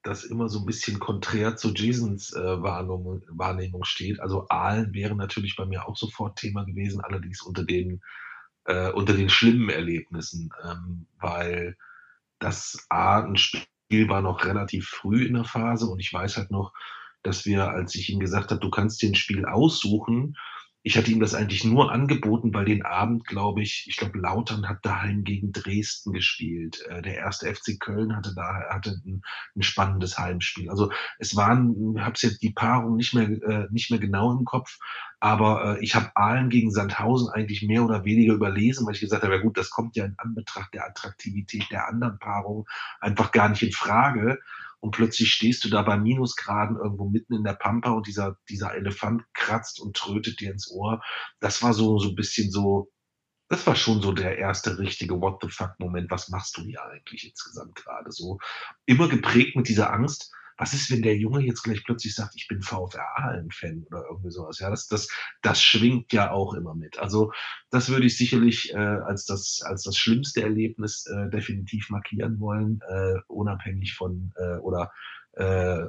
das 0.03 0.23
immer 0.23 0.47
so 0.47 0.59
ein 0.59 0.65
bisschen 0.65 0.99
konträr 0.99 1.55
zu 1.55 1.73
Jasons 1.73 2.33
äh, 2.33 2.61
Wahrnehmung, 2.61 3.23
Wahrnehmung 3.29 3.83
steht. 3.85 4.19
Also 4.19 4.47
Aalen 4.49 4.93
wäre 4.93 5.15
natürlich 5.15 5.55
bei 5.55 5.65
mir 5.65 5.87
auch 5.87 5.97
sofort 5.97 6.37
Thema 6.37 6.65
gewesen, 6.65 7.01
allerdings 7.01 7.41
unter 7.41 7.63
den, 7.63 8.01
äh, 8.65 8.91
unter 8.91 9.13
den 9.13 9.29
schlimmen 9.29 9.69
Erlebnissen, 9.69 10.51
ähm, 10.63 11.07
weil 11.19 11.75
das 12.37 12.85
A, 12.89 13.21
ein 13.23 13.37
Spiel 13.37 14.07
war 14.09 14.21
noch 14.21 14.45
relativ 14.45 14.87
früh 14.87 15.25
in 15.25 15.33
der 15.33 15.45
Phase 15.45 15.87
und 15.87 15.99
ich 15.99 16.13
weiß 16.13 16.37
halt 16.37 16.51
noch, 16.51 16.73
dass 17.23 17.45
wir, 17.45 17.69
als 17.69 17.95
ich 17.95 18.09
ihm 18.11 18.19
gesagt 18.19 18.51
habe, 18.51 18.61
du 18.61 18.69
kannst 18.69 19.01
dir 19.01 19.09
ein 19.09 19.15
Spiel 19.15 19.45
aussuchen, 19.45 20.37
ich 20.89 20.97
hatte 20.97 21.11
ihm 21.11 21.19
das 21.19 21.35
eigentlich 21.35 21.63
nur 21.63 21.91
angeboten, 21.91 22.51
weil 22.51 22.65
den 22.65 22.83
Abend, 22.83 23.23
glaube 23.23 23.61
ich, 23.61 23.85
ich 23.87 23.97
glaube, 23.97 24.17
Lautern 24.17 24.67
hat 24.67 24.83
daheim 24.83 25.23
gegen 25.23 25.51
Dresden 25.51 26.13
gespielt. 26.13 26.83
Äh, 26.89 27.03
der 27.03 27.15
erste 27.15 27.53
FC 27.53 27.79
Köln 27.79 28.15
hatte 28.15 28.33
da 28.35 28.63
hatte 28.71 28.99
ein, 29.05 29.21
ein 29.55 29.61
spannendes 29.61 30.17
Heimspiel. 30.17 30.67
Also 30.67 30.91
es 31.19 31.35
waren, 31.35 31.95
ich 31.95 32.01
habe 32.01 32.15
jetzt 32.19 32.41
die 32.41 32.53
Paarung 32.53 32.95
nicht 32.95 33.13
mehr 33.13 33.29
äh, 33.29 33.67
nicht 33.69 33.91
mehr 33.91 33.99
genau 33.99 34.35
im 34.35 34.45
Kopf, 34.45 34.79
aber 35.19 35.77
äh, 35.77 35.83
ich 35.83 35.93
habe 35.93 36.09
Aalen 36.15 36.49
gegen 36.49 36.71
Sandhausen 36.71 37.29
eigentlich 37.29 37.61
mehr 37.61 37.83
oder 37.83 38.03
weniger 38.03 38.33
überlesen, 38.33 38.87
weil 38.87 38.95
ich 38.95 39.01
gesagt 39.01 39.21
habe, 39.21 39.35
ja 39.35 39.41
gut, 39.41 39.59
das 39.59 39.69
kommt 39.69 39.95
ja 39.95 40.05
in 40.05 40.15
Anbetracht 40.17 40.73
der 40.73 40.87
Attraktivität 40.87 41.69
der 41.69 41.87
anderen 41.87 42.17
Paarung 42.17 42.67
einfach 42.99 43.31
gar 43.31 43.49
nicht 43.49 43.61
in 43.61 43.73
Frage 43.73 44.39
und 44.81 44.91
plötzlich 44.91 45.31
stehst 45.31 45.63
du 45.65 45.69
da 45.69 45.81
bei 45.81 45.97
Minusgraden 45.97 46.77
irgendwo 46.77 47.09
mitten 47.09 47.33
in 47.33 47.43
der 47.43 47.53
Pampa 47.53 47.91
und 47.91 48.07
dieser, 48.07 48.37
dieser 48.49 48.73
Elefant 48.73 49.23
kratzt 49.33 49.79
und 49.79 49.95
trötet 49.95 50.39
dir 50.39 50.51
ins 50.51 50.71
Ohr. 50.71 51.01
Das 51.39 51.61
war 51.61 51.73
so, 51.73 51.99
so 51.99 52.09
ein 52.09 52.15
bisschen 52.15 52.49
so, 52.51 52.91
das 53.49 53.65
war 53.67 53.75
schon 53.75 54.01
so 54.01 54.11
der 54.11 54.37
erste 54.37 54.77
richtige 54.77 55.19
What 55.19 55.39
the 55.41 55.49
fuck 55.49 55.73
Moment. 55.79 56.11
Was 56.11 56.29
machst 56.29 56.55
du 56.57 56.61
hier 56.61 56.83
eigentlich 56.83 57.27
insgesamt 57.27 57.75
gerade 57.75 58.11
so? 58.11 58.37
Immer 58.85 59.09
geprägt 59.09 59.55
mit 59.55 59.67
dieser 59.67 59.91
Angst, 59.91 60.31
was 60.59 60.73
ist, 60.73 60.91
wenn 60.91 61.01
der 61.01 61.15
Junge 61.15 61.39
jetzt 61.39 61.63
gleich 61.63 61.83
plötzlich 61.85 62.13
sagt, 62.13 62.35
ich 62.35 62.47
bin 62.47 62.61
VfR 62.61 63.05
Aalen-Fan 63.15 63.85
oder 63.89 64.03
irgendwie 64.09 64.29
sowas? 64.29 64.59
Ja, 64.59 64.69
das, 64.69 64.87
das, 64.87 65.07
das 65.41 65.63
schwingt 65.63 66.11
ja 66.11 66.31
auch 66.31 66.53
immer 66.53 66.75
mit. 66.75 66.99
Also 66.99 67.31
das 67.69 67.87
würde 67.89 68.05
ich 68.05 68.17
sicherlich 68.17 68.73
äh, 68.73 68.77
als, 68.77 69.25
das, 69.25 69.61
als 69.63 69.83
das 69.83 69.95
schlimmste 69.95 70.43
Erlebnis 70.43 71.05
äh, 71.05 71.29
definitiv 71.29 71.89
markieren 71.89 72.41
wollen, 72.41 72.81
äh, 72.89 73.19
unabhängig 73.27 73.93
von 73.93 74.33
äh, 74.35 74.57
oder 74.57 74.91
äh, 75.33 75.85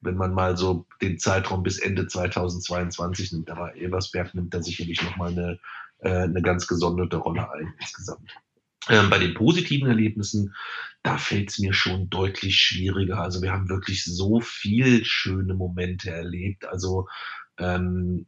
wenn 0.00 0.16
man 0.16 0.32
mal 0.32 0.56
so 0.56 0.86
den 1.00 1.18
Zeitraum 1.18 1.64
bis 1.64 1.78
Ende 1.78 2.06
2022 2.06 3.32
nimmt. 3.32 3.50
Aber 3.50 3.76
Eversberg 3.76 4.32
nimmt 4.34 4.54
da 4.54 4.62
sicherlich 4.62 5.02
nochmal 5.02 5.32
eine, 5.32 5.58
äh, 5.98 6.22
eine 6.22 6.42
ganz 6.42 6.68
gesonderte 6.68 7.16
Rolle 7.16 7.50
ein 7.52 7.74
insgesamt. 7.80 8.32
Ähm, 8.88 9.10
bei 9.10 9.18
den 9.18 9.34
positiven 9.34 9.88
Erlebnissen, 9.88 10.54
da 11.02 11.18
fällt 11.18 11.50
es 11.50 11.58
mir 11.58 11.72
schon 11.72 12.10
deutlich 12.10 12.56
schwieriger. 12.56 13.18
Also 13.18 13.42
wir 13.42 13.52
haben 13.52 13.68
wirklich 13.68 14.04
so 14.04 14.40
viel 14.40 15.04
schöne 15.04 15.54
Momente 15.54 16.10
erlebt. 16.10 16.64
Also 16.64 17.08
ähm, 17.58 18.26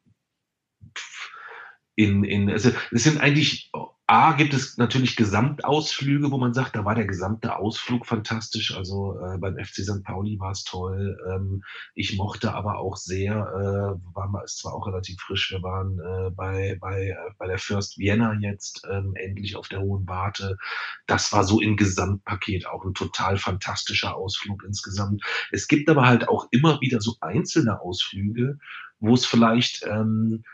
in, 1.97 2.25
in, 2.25 2.51
also 2.51 2.71
es 2.91 3.05
sind 3.05 3.21
eigentlich 3.21 3.71
A 4.07 4.33
gibt 4.33 4.53
es 4.53 4.77
natürlich 4.77 5.17
Gesamtausflüge, 5.17 6.31
wo 6.31 6.37
man 6.37 6.53
sagt, 6.53 6.77
da 6.77 6.85
war 6.85 6.95
der 6.95 7.07
gesamte 7.07 7.57
Ausflug 7.57 8.05
fantastisch. 8.05 8.77
Also 8.77 9.19
äh, 9.19 9.39
beim 9.39 9.57
FC 9.57 9.77
St. 9.77 10.05
Pauli 10.05 10.39
war 10.39 10.51
es 10.51 10.65
toll. 10.65 11.17
Ähm, 11.33 11.63
ich 11.95 12.15
mochte 12.15 12.53
aber 12.53 12.79
auch 12.79 12.97
sehr, 12.97 13.33
äh, 13.33 14.15
war 14.15 14.29
mal, 14.29 14.45
ist 14.45 14.59
zwar 14.59 14.75
auch 14.75 14.87
relativ 14.87 15.19
frisch, 15.21 15.51
wir 15.53 15.63
waren 15.63 15.99
äh, 16.01 16.31
bei, 16.33 16.77
bei, 16.83 17.09
äh, 17.09 17.17
bei 17.39 17.47
der 17.47 17.57
First 17.57 17.97
Vienna 17.97 18.35
jetzt 18.41 18.87
ähm, 18.91 19.15
endlich 19.17 19.57
auf 19.57 19.69
der 19.69 19.81
Hohen 19.81 20.07
Warte. 20.07 20.59
Das 21.07 21.33
war 21.33 21.45
so 21.45 21.63
im 21.63 21.77
Gesamtpaket 21.77 22.67
auch 22.67 22.85
ein 22.85 22.93
total 22.93 23.39
fantastischer 23.39 24.17
Ausflug 24.17 24.65
insgesamt. 24.67 25.25
Es 25.51 25.67
gibt 25.67 25.89
aber 25.89 26.07
halt 26.07 26.29
auch 26.29 26.47
immer 26.51 26.79
wieder 26.83 27.01
so 27.01 27.17
einzelne 27.23 27.81
Ausflüge, 27.81 28.59
wo 29.01 29.15
es 29.15 29.25
vielleicht 29.25 29.87
ähm, 29.87 30.45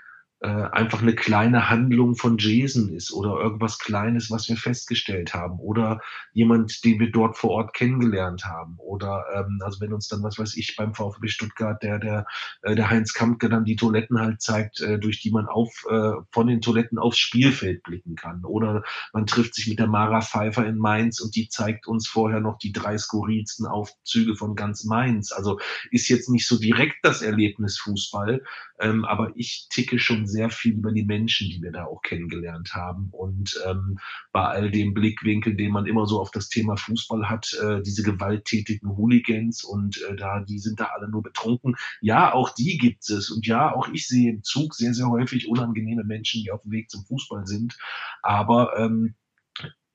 äh, 0.41 0.49
einfach 0.49 1.03
eine 1.03 1.15
kleine 1.15 1.69
Handlung 1.69 2.17
von 2.17 2.39
Jason 2.39 2.89
ist 2.89 3.13
oder 3.13 3.39
irgendwas 3.39 3.79
Kleines, 3.79 4.31
was 4.31 4.49
wir 4.49 4.57
festgestellt 4.57 5.35
haben 5.35 5.59
oder 5.59 6.01
jemand, 6.33 6.83
den 6.85 6.99
wir 6.99 7.11
dort 7.11 7.37
vor 7.37 7.51
Ort 7.51 7.75
kennengelernt 7.75 8.47
haben 8.47 8.77
oder 8.79 9.25
ähm, 9.35 9.61
also 9.63 9.81
wenn 9.81 9.93
uns 9.93 10.09
dann 10.09 10.23
was 10.23 10.39
weiß 10.39 10.57
ich 10.57 10.77
beim 10.77 10.95
VfB 10.95 11.29
Stuttgart 11.29 11.83
der 11.83 11.99
der 11.99 12.27
äh, 12.63 12.75
der 12.75 12.89
Heinz 12.89 13.13
Kampke 13.13 13.51
dann 13.51 13.65
die 13.65 13.77
Toiletten 13.77 14.19
halt 14.19 14.41
zeigt, 14.41 14.81
äh, 14.81 14.99
durch 14.99 15.21
die 15.21 15.31
man 15.31 15.47
auf 15.47 15.85
äh, 15.91 16.13
von 16.33 16.47
den 16.47 16.63
Toiletten 16.63 16.99
aufs 16.99 17.19
Spielfeld 17.19 17.83
blicken 17.83 18.17
kann 18.17 18.45
oder 18.47 18.83
man 19.13 19.27
trifft 19.27 19.55
sich 19.55 19.67
mit 19.67 19.79
der 19.79 19.89
Mara 19.89 20.23
Pfeiffer 20.23 20.67
in 20.67 20.79
Mainz 20.79 21.21
und 21.21 21.37
die 21.37 21.49
zeigt 21.49 21.87
uns 21.87 22.09
vorher 22.09 22.41
noch 22.41 22.57
die 22.57 22.73
drei 22.73 22.97
skurrilsten 22.97 23.67
Aufzüge 23.67 24.37
von 24.37 24.55
ganz 24.57 24.85
Mainz. 24.85 25.33
Also 25.33 25.61
ist 25.91 26.09
jetzt 26.09 26.31
nicht 26.31 26.47
so 26.47 26.59
direkt 26.59 26.97
das 27.03 27.21
Erlebnis 27.21 27.79
Fußball, 27.79 28.43
ähm, 28.81 29.05
aber 29.05 29.33
ich 29.35 29.67
ticke 29.71 29.99
schon 29.99 30.30
sehr 30.31 30.51
viel 30.51 30.75
über 30.75 30.93
die 30.93 31.05
Menschen, 31.05 31.51
die 31.51 31.61
wir 31.61 31.73
da 31.73 31.85
auch 31.85 32.03
kennengelernt 32.03 32.73
haben. 32.75 33.09
Und 33.11 33.61
ähm, 33.67 33.99
bei 34.33 34.45
all 34.45 34.71
dem 34.71 34.95
Blickwinkel, 34.95 35.57
den 35.57 35.73
man 35.73 35.87
immer 35.87 36.07
so 36.07 36.21
auf 36.21 36.31
das 36.31 36.49
Thema 36.49 36.77
Fußball 36.77 37.29
hat, 37.29 37.53
äh, 37.63 37.83
diese 37.83 38.03
gewalttätigen 38.03 38.97
Hooligans 38.97 39.65
und 39.65 40.01
äh, 40.03 40.17
da, 40.17 40.41
die 40.41 40.59
sind 40.59 40.81
da 40.81 40.91
alle 40.97 41.09
nur 41.09 41.23
betrunken. 41.23 41.77
Ja, 42.01 42.33
auch 42.33 42.51
die 42.51 42.79
gibt 42.79 43.09
es. 43.11 43.31
Und 43.31 43.47
ja, 43.47 43.75
auch 43.75 43.89
ich 43.89 44.07
sehe 44.07 44.31
im 44.31 44.43
Zug 44.43 44.75
sehr, 44.75 44.95
sehr 44.95 45.09
häufig 45.09 45.49
unangenehme 45.49 46.05
Menschen, 46.05 46.43
die 46.43 46.51
auf 46.51 46.63
dem 46.63 46.73
Weg 46.73 46.91
zum 46.91 47.05
Fußball 47.05 47.47
sind. 47.47 47.77
Aber 48.23 48.79
ähm, 48.79 49.15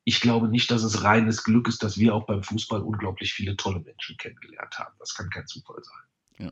ich 0.03 0.21
glaube 0.21 0.47
nicht, 0.47 0.69
dass 0.69 0.83
es 0.83 1.03
reines 1.03 1.43
Glück 1.43 1.67
ist, 1.67 1.81
dass 1.81 1.97
wir 1.97 2.13
auch 2.13 2.27
beim 2.27 2.43
Fußball 2.43 2.81
unglaublich 2.81 3.33
viele 3.33 3.55
tolle 3.55 3.79
Menschen 3.79 4.17
kennengelernt 4.17 4.77
haben. 4.77 4.95
Das 4.99 5.15
kann 5.15 5.29
kein 5.29 5.47
Zufall 5.47 5.83
sein. 5.83 6.14
Ja. 6.37 6.51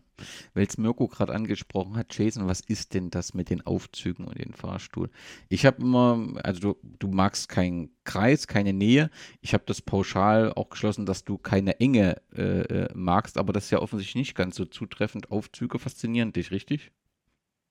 Weil 0.53 0.65
es 0.65 0.77
Mirko 0.77 1.07
gerade 1.09 1.33
angesprochen 1.33 1.97
hat, 1.97 2.17
Jason, 2.17 2.47
was 2.47 2.61
ist 2.61 2.93
denn 2.93 3.09
das 3.09 3.33
mit 3.33 3.49
den 3.49 3.65
Aufzügen 3.65 4.25
und 4.25 4.39
den 4.39 4.53
Fahrstuhl? 4.53 5.09
Ich 5.49 5.65
habe 5.65 5.81
immer, 5.81 6.39
also 6.41 6.59
du, 6.61 6.77
du 6.99 7.07
magst 7.09 7.49
keinen 7.49 7.89
Kreis, 8.05 8.47
keine 8.47 8.71
Nähe. 8.71 9.09
Ich 9.41 9.53
habe 9.53 9.65
das 9.67 9.81
pauschal 9.81 10.53
auch 10.53 10.69
geschlossen, 10.69 11.05
dass 11.05 11.25
du 11.25 11.37
keine 11.37 11.81
Enge 11.81 12.21
äh, 12.33 12.61
äh, 12.61 12.89
magst, 12.93 13.37
aber 13.37 13.51
das 13.51 13.65
ist 13.65 13.71
ja 13.71 13.79
offensichtlich 13.79 14.15
nicht 14.15 14.35
ganz 14.35 14.55
so 14.55 14.63
zutreffend. 14.65 15.31
Aufzüge 15.31 15.79
faszinieren 15.79 16.31
dich, 16.31 16.51
richtig? 16.51 16.91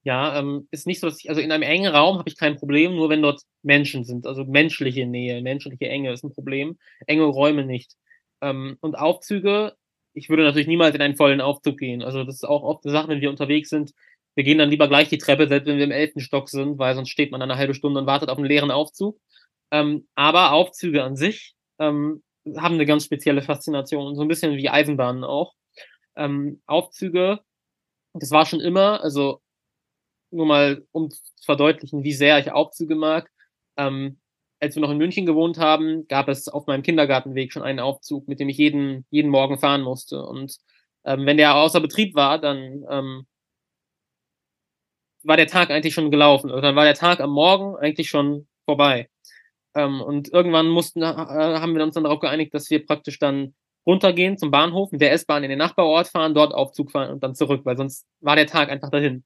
Ja, 0.04 0.38
ähm, 0.38 0.66
ist 0.70 0.86
nicht 0.86 1.00
so, 1.00 1.06
dass 1.06 1.20
ich, 1.20 1.30
also 1.30 1.40
in 1.40 1.52
einem 1.52 1.62
engen 1.62 1.94
Raum 1.94 2.18
habe 2.18 2.28
ich 2.28 2.36
kein 2.36 2.56
Problem, 2.56 2.96
nur 2.96 3.08
wenn 3.08 3.22
dort 3.22 3.42
Menschen 3.62 4.04
sind. 4.04 4.26
Also 4.26 4.44
menschliche 4.44 5.06
Nähe, 5.06 5.40
menschliche 5.42 5.88
Enge 5.88 6.12
ist 6.12 6.24
ein 6.24 6.32
Problem. 6.32 6.76
Enge 7.06 7.22
Räume 7.24 7.64
nicht. 7.64 7.94
Ähm, 8.40 8.76
und 8.80 8.96
Aufzüge 8.96 9.76
ich 10.14 10.28
würde 10.28 10.44
natürlich 10.44 10.66
niemals 10.66 10.94
in 10.94 11.02
einen 11.02 11.16
vollen 11.16 11.40
Aufzug 11.40 11.78
gehen. 11.78 12.02
Also 12.02 12.24
das 12.24 12.36
ist 12.36 12.44
auch 12.44 12.62
oft 12.62 12.84
eine 12.84 12.92
Sache, 12.92 13.08
wenn 13.08 13.20
wir 13.20 13.30
unterwegs 13.30 13.70
sind. 13.70 13.92
Wir 14.34 14.44
gehen 14.44 14.58
dann 14.58 14.70
lieber 14.70 14.88
gleich 14.88 15.08
die 15.08 15.18
Treppe, 15.18 15.48
selbst 15.48 15.66
wenn 15.66 15.76
wir 15.76 15.84
im 15.84 15.90
elften 15.90 16.20
Stock 16.20 16.48
sind, 16.48 16.78
weil 16.78 16.94
sonst 16.94 17.10
steht 17.10 17.30
man 17.30 17.40
dann 17.40 17.50
eine 17.50 17.58
halbe 17.58 17.74
Stunde 17.74 18.00
und 18.00 18.06
wartet 18.06 18.28
auf 18.28 18.38
einen 18.38 18.46
leeren 18.46 18.70
Aufzug. 18.70 19.18
Ähm, 19.70 20.06
aber 20.14 20.52
Aufzüge 20.52 21.02
an 21.02 21.16
sich 21.16 21.54
ähm, 21.78 22.22
haben 22.56 22.74
eine 22.74 22.86
ganz 22.86 23.04
spezielle 23.04 23.42
Faszination, 23.42 24.14
so 24.14 24.22
ein 24.22 24.28
bisschen 24.28 24.56
wie 24.56 24.68
Eisenbahnen 24.68 25.24
auch. 25.24 25.54
Ähm, 26.16 26.62
Aufzüge, 26.66 27.40
das 28.14 28.30
war 28.30 28.46
schon 28.46 28.60
immer, 28.60 29.02
also 29.02 29.40
nur 30.30 30.46
mal 30.46 30.86
um 30.92 31.10
zu 31.10 31.20
verdeutlichen, 31.44 32.04
wie 32.04 32.12
sehr 32.12 32.38
ich 32.38 32.52
Aufzüge 32.52 32.94
mag. 32.94 33.30
Ähm, 33.76 34.18
als 34.62 34.76
wir 34.76 34.80
noch 34.80 34.90
in 34.92 34.98
München 34.98 35.26
gewohnt 35.26 35.58
haben, 35.58 36.06
gab 36.06 36.28
es 36.28 36.46
auf 36.48 36.68
meinem 36.68 36.84
Kindergartenweg 36.84 37.52
schon 37.52 37.64
einen 37.64 37.80
Aufzug, 37.80 38.28
mit 38.28 38.38
dem 38.38 38.48
ich 38.48 38.58
jeden, 38.58 39.04
jeden 39.10 39.28
Morgen 39.28 39.58
fahren 39.58 39.82
musste. 39.82 40.24
Und 40.24 40.56
ähm, 41.04 41.26
wenn 41.26 41.36
der 41.36 41.56
außer 41.56 41.80
Betrieb 41.80 42.14
war, 42.14 42.38
dann 42.38 42.84
ähm, 42.88 43.26
war 45.24 45.36
der 45.36 45.48
Tag 45.48 45.70
eigentlich 45.70 45.94
schon 45.94 46.12
gelaufen. 46.12 46.46
Oder 46.46 46.54
also 46.54 46.66
dann 46.68 46.76
war 46.76 46.84
der 46.84 46.94
Tag 46.94 47.20
am 47.20 47.30
Morgen 47.30 47.76
eigentlich 47.76 48.08
schon 48.08 48.46
vorbei. 48.64 49.08
Ähm, 49.74 50.00
und 50.00 50.32
irgendwann 50.32 50.68
mussten, 50.68 51.02
äh, 51.02 51.06
haben 51.06 51.74
wir 51.74 51.82
uns 51.82 51.94
dann 51.94 52.04
darauf 52.04 52.20
geeinigt, 52.20 52.54
dass 52.54 52.70
wir 52.70 52.86
praktisch 52.86 53.18
dann 53.18 53.54
runtergehen 53.84 54.38
zum 54.38 54.52
Bahnhof, 54.52 54.92
mit 54.92 55.00
der 55.00 55.10
S-Bahn 55.10 55.42
in 55.42 55.50
den 55.50 55.58
Nachbarort 55.58 56.06
fahren, 56.06 56.34
dort 56.34 56.54
Aufzug 56.54 56.92
fahren 56.92 57.10
und 57.10 57.24
dann 57.24 57.34
zurück, 57.34 57.62
weil 57.64 57.76
sonst 57.76 58.06
war 58.20 58.36
der 58.36 58.46
Tag 58.46 58.70
einfach 58.70 58.90
dahin. 58.90 59.24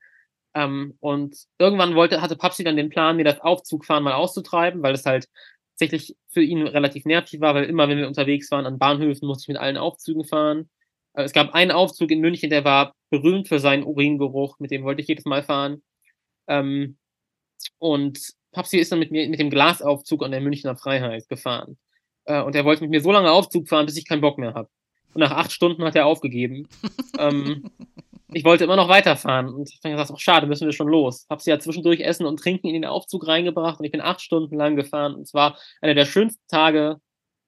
Ähm, 0.57 0.95
und 1.01 1.37
irgendwann 1.59 1.95
wollte, 1.95 2.23
hatte 2.23 2.35
Papsi 2.35 2.65
dann 2.65 2.77
den 2.77 2.89
Plan, 2.89 3.17
mir 3.17 3.25
das 3.25 3.41
Aufzugfahren 3.41 4.03
mal 4.03 4.15
auszutreiben, 4.15 4.83
weil 4.83 4.95
es 4.95 5.05
halt 5.05 5.29
tatsächlich 5.73 6.17
für 6.31 6.43
ihn 6.43 6.67
relativ 6.67 7.05
nervig 7.05 7.43
war, 7.43 7.55
weil 7.55 7.65
immer, 7.65 7.91
wenn 7.91 7.99
wir 7.99 8.07
unterwegs 8.07 8.51
waren 8.51 8.65
an 8.65 8.79
Bahnhöfen, 8.79 9.29
musste 9.29 9.43
ich 9.43 9.49
mit 9.49 9.59
allen 9.59 9.77
Aufzügen 9.77 10.25
fahren. 10.25 10.71
Äh, 11.13 11.25
es 11.25 11.33
gab 11.33 11.53
einen 11.53 11.73
Aufzug 11.73 12.11
in 12.11 12.21
München, 12.21 12.49
der 12.49 12.65
war 12.65 12.95
berühmt 13.11 13.49
für 13.49 13.61
seinen 13.61 13.85
Uringeruch, 13.85 14.59
mit 14.59 14.71
dem 14.71 14.83
wollte 14.83 15.03
ich 15.03 15.09
jedes 15.09 15.27
Mal 15.27 15.43
fahren. 15.43 15.83
Ähm, 16.49 16.97
und 17.79 18.19
Papsi 18.53 18.79
ist 18.79 18.91
dann 18.93 18.99
mit 18.99 19.11
mir 19.11 19.29
mit 19.29 19.39
dem 19.39 19.51
Glasaufzug 19.51 20.25
an 20.25 20.31
der 20.31 20.41
Münchner 20.41 20.75
Freiheit 20.75 21.29
gefahren. 21.29 21.77
Äh, 22.25 22.43
und 22.43 22.57
er 22.57 22.65
wollte 22.65 22.81
mit 22.81 22.91
mir 22.91 23.03
so 23.03 23.13
lange 23.13 23.31
Aufzug 23.31 23.69
fahren, 23.69 23.85
bis 23.85 23.99
ich 23.99 24.09
keinen 24.09 24.23
Bock 24.23 24.39
mehr 24.39 24.55
habe. 24.55 24.71
Und 25.13 25.21
nach 25.21 25.33
acht 25.33 25.53
Stunden 25.53 25.85
hat 25.85 25.97
er 25.97 26.07
aufgegeben. 26.07 26.67
ähm, 27.19 27.71
ich 28.33 28.45
wollte 28.45 28.65
immer 28.65 28.77
noch 28.77 28.89
weiterfahren 28.89 29.49
und 29.49 29.71
ich 29.71 29.79
habe 29.85 29.95
gesagt, 29.95 30.11
ach 30.13 30.19
schade, 30.19 30.47
müssen 30.47 30.67
wir 30.67 30.73
schon 30.73 30.89
los. 30.89 31.27
Hab 31.31 31.41
sie 31.41 31.51
ja 31.51 31.59
zwischendurch 31.59 32.01
Essen 32.01 32.27
und 32.27 32.41
Trinken 32.41 32.69
in 32.69 32.75
den 32.75 32.85
Aufzug 32.85 33.27
reingebracht 33.27 33.79
und 33.79 33.85
ich 33.85 33.93
bin 33.93 34.01
acht 34.01 34.21
Stunden 34.21 34.57
lang 34.57 34.77
gefahren 34.77 35.15
und 35.15 35.23
es 35.23 35.35
war 35.35 35.59
einer 35.81 35.95
der 35.95 36.07
schönsten 36.07 36.45
Tage, 36.49 37.01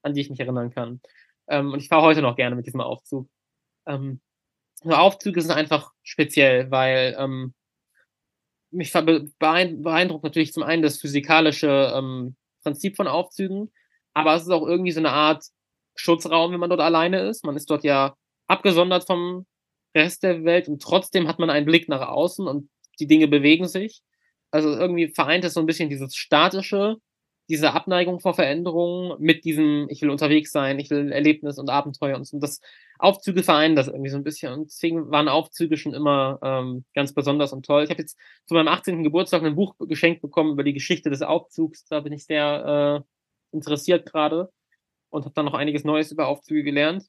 an 0.03 0.15
die 0.15 0.21
ich 0.21 0.31
mich 0.31 0.41
erinnern 0.41 0.71
kann. 0.71 1.01
Ähm, 1.49 1.73
und 1.73 1.81
ich 1.81 1.89
fahre 1.89 2.03
heute 2.03 2.23
noch 2.23 2.37
gerne 2.37 2.55
mit 2.55 2.67
diesem 2.67 2.81
Aufzug. 2.81 3.29
Ähm, 3.87 4.21
Aufzüge 4.85 5.41
sind 5.41 5.51
einfach 5.51 5.93
speziell, 6.05 6.71
weil 6.71 7.17
ähm, 7.19 7.55
mich 8.71 8.93
beeindruckt 8.93 10.25
natürlich 10.25 10.53
zum 10.53 10.63
einen 10.63 10.83
das 10.83 11.01
physikalische 11.01 11.93
ähm, 11.97 12.37
Prinzip 12.63 12.97
von 12.97 13.09
Aufzügen, 13.09 13.73
aber 14.15 14.35
es 14.35 14.43
ist 14.43 14.51
auch 14.51 14.67
irgendwie 14.67 14.93
so 14.93 15.01
eine 15.01 15.11
Art 15.11 15.45
Schutzraum, 15.97 16.53
wenn 16.53 16.61
man 16.61 16.71
dort 16.71 16.83
alleine 16.83 17.23
ist. 17.23 17.45
Man 17.45 17.57
ist 17.57 17.69
dort 17.71 17.83
ja 17.83 18.15
abgesondert 18.47 19.07
vom 19.07 19.47
Rest 19.95 20.23
der 20.23 20.45
Welt 20.45 20.69
und 20.69 20.83
trotzdem 20.83 21.29
hat 21.29 21.39
man 21.39 21.51
einen 21.51 21.67
Blick 21.67 21.89
nach 21.89 22.07
außen 22.09 22.47
und 22.47 22.71
die 23.01 23.07
Dinge 23.07 23.29
bewegen 23.29 23.67
sich. 23.69 24.03
Also 24.51 24.71
irgendwie 24.71 25.09
vereint 25.09 25.45
es 25.45 25.55
so 25.55 25.61
ein 25.61 25.67
bisschen 25.67 25.91
dieses 25.91 26.17
statische, 26.17 26.97
diese 27.49 27.73
Abneigung 27.73 28.21
vor 28.21 28.35
Veränderungen 28.35 29.17
mit 29.21 29.45
diesem, 29.45 29.89
ich 29.91 30.03
will 30.03 30.11
unterwegs 30.11 30.53
sein, 30.53 30.79
ich 30.79 30.91
will 30.91 31.13
Erlebnis 31.13 31.59
und 31.59 31.71
Abenteuer 31.71 32.17
und 32.17 32.27
so. 32.27 32.37
Und 32.37 32.43
das 32.43 32.61
Aufzüge 32.99 33.43
vereinen 33.43 33.75
das 33.75 33.89
irgendwie 33.89 34.11
so 34.11 34.19
ein 34.19 34.25
bisschen. 34.25 34.53
Und 34.53 34.67
deswegen 34.67 35.11
waren 35.11 35.29
Aufzüge 35.29 35.79
schon 35.79 35.95
immer 35.95 36.39
ähm, 36.43 36.85
ganz 36.95 37.15
besonders 37.15 37.53
und 37.53 37.65
toll. 37.65 37.85
Ich 37.85 37.91
habe 37.91 38.03
jetzt 38.03 38.19
zu 38.47 38.55
meinem 38.55 38.69
18. 38.69 39.03
Geburtstag 39.03 39.43
ein 39.43 39.55
Buch 39.55 39.75
geschenkt 39.81 40.21
bekommen 40.21 40.53
über 40.53 40.65
die 40.65 40.75
Geschichte 40.75 41.09
des 41.09 41.23
Aufzugs. 41.23 41.87
Da 41.87 42.01
bin 42.01 42.13
ich 42.13 42.27
sehr 42.27 43.05
äh, 43.05 43.57
interessiert 43.57 44.11
gerade 44.11 44.51
und 45.11 45.25
habe 45.25 45.35
dann 45.35 45.47
noch 45.47 45.55
einiges 45.55 45.85
Neues 45.85 46.13
über 46.13 46.27
Aufzüge 46.27 46.63
gelernt. 46.63 47.07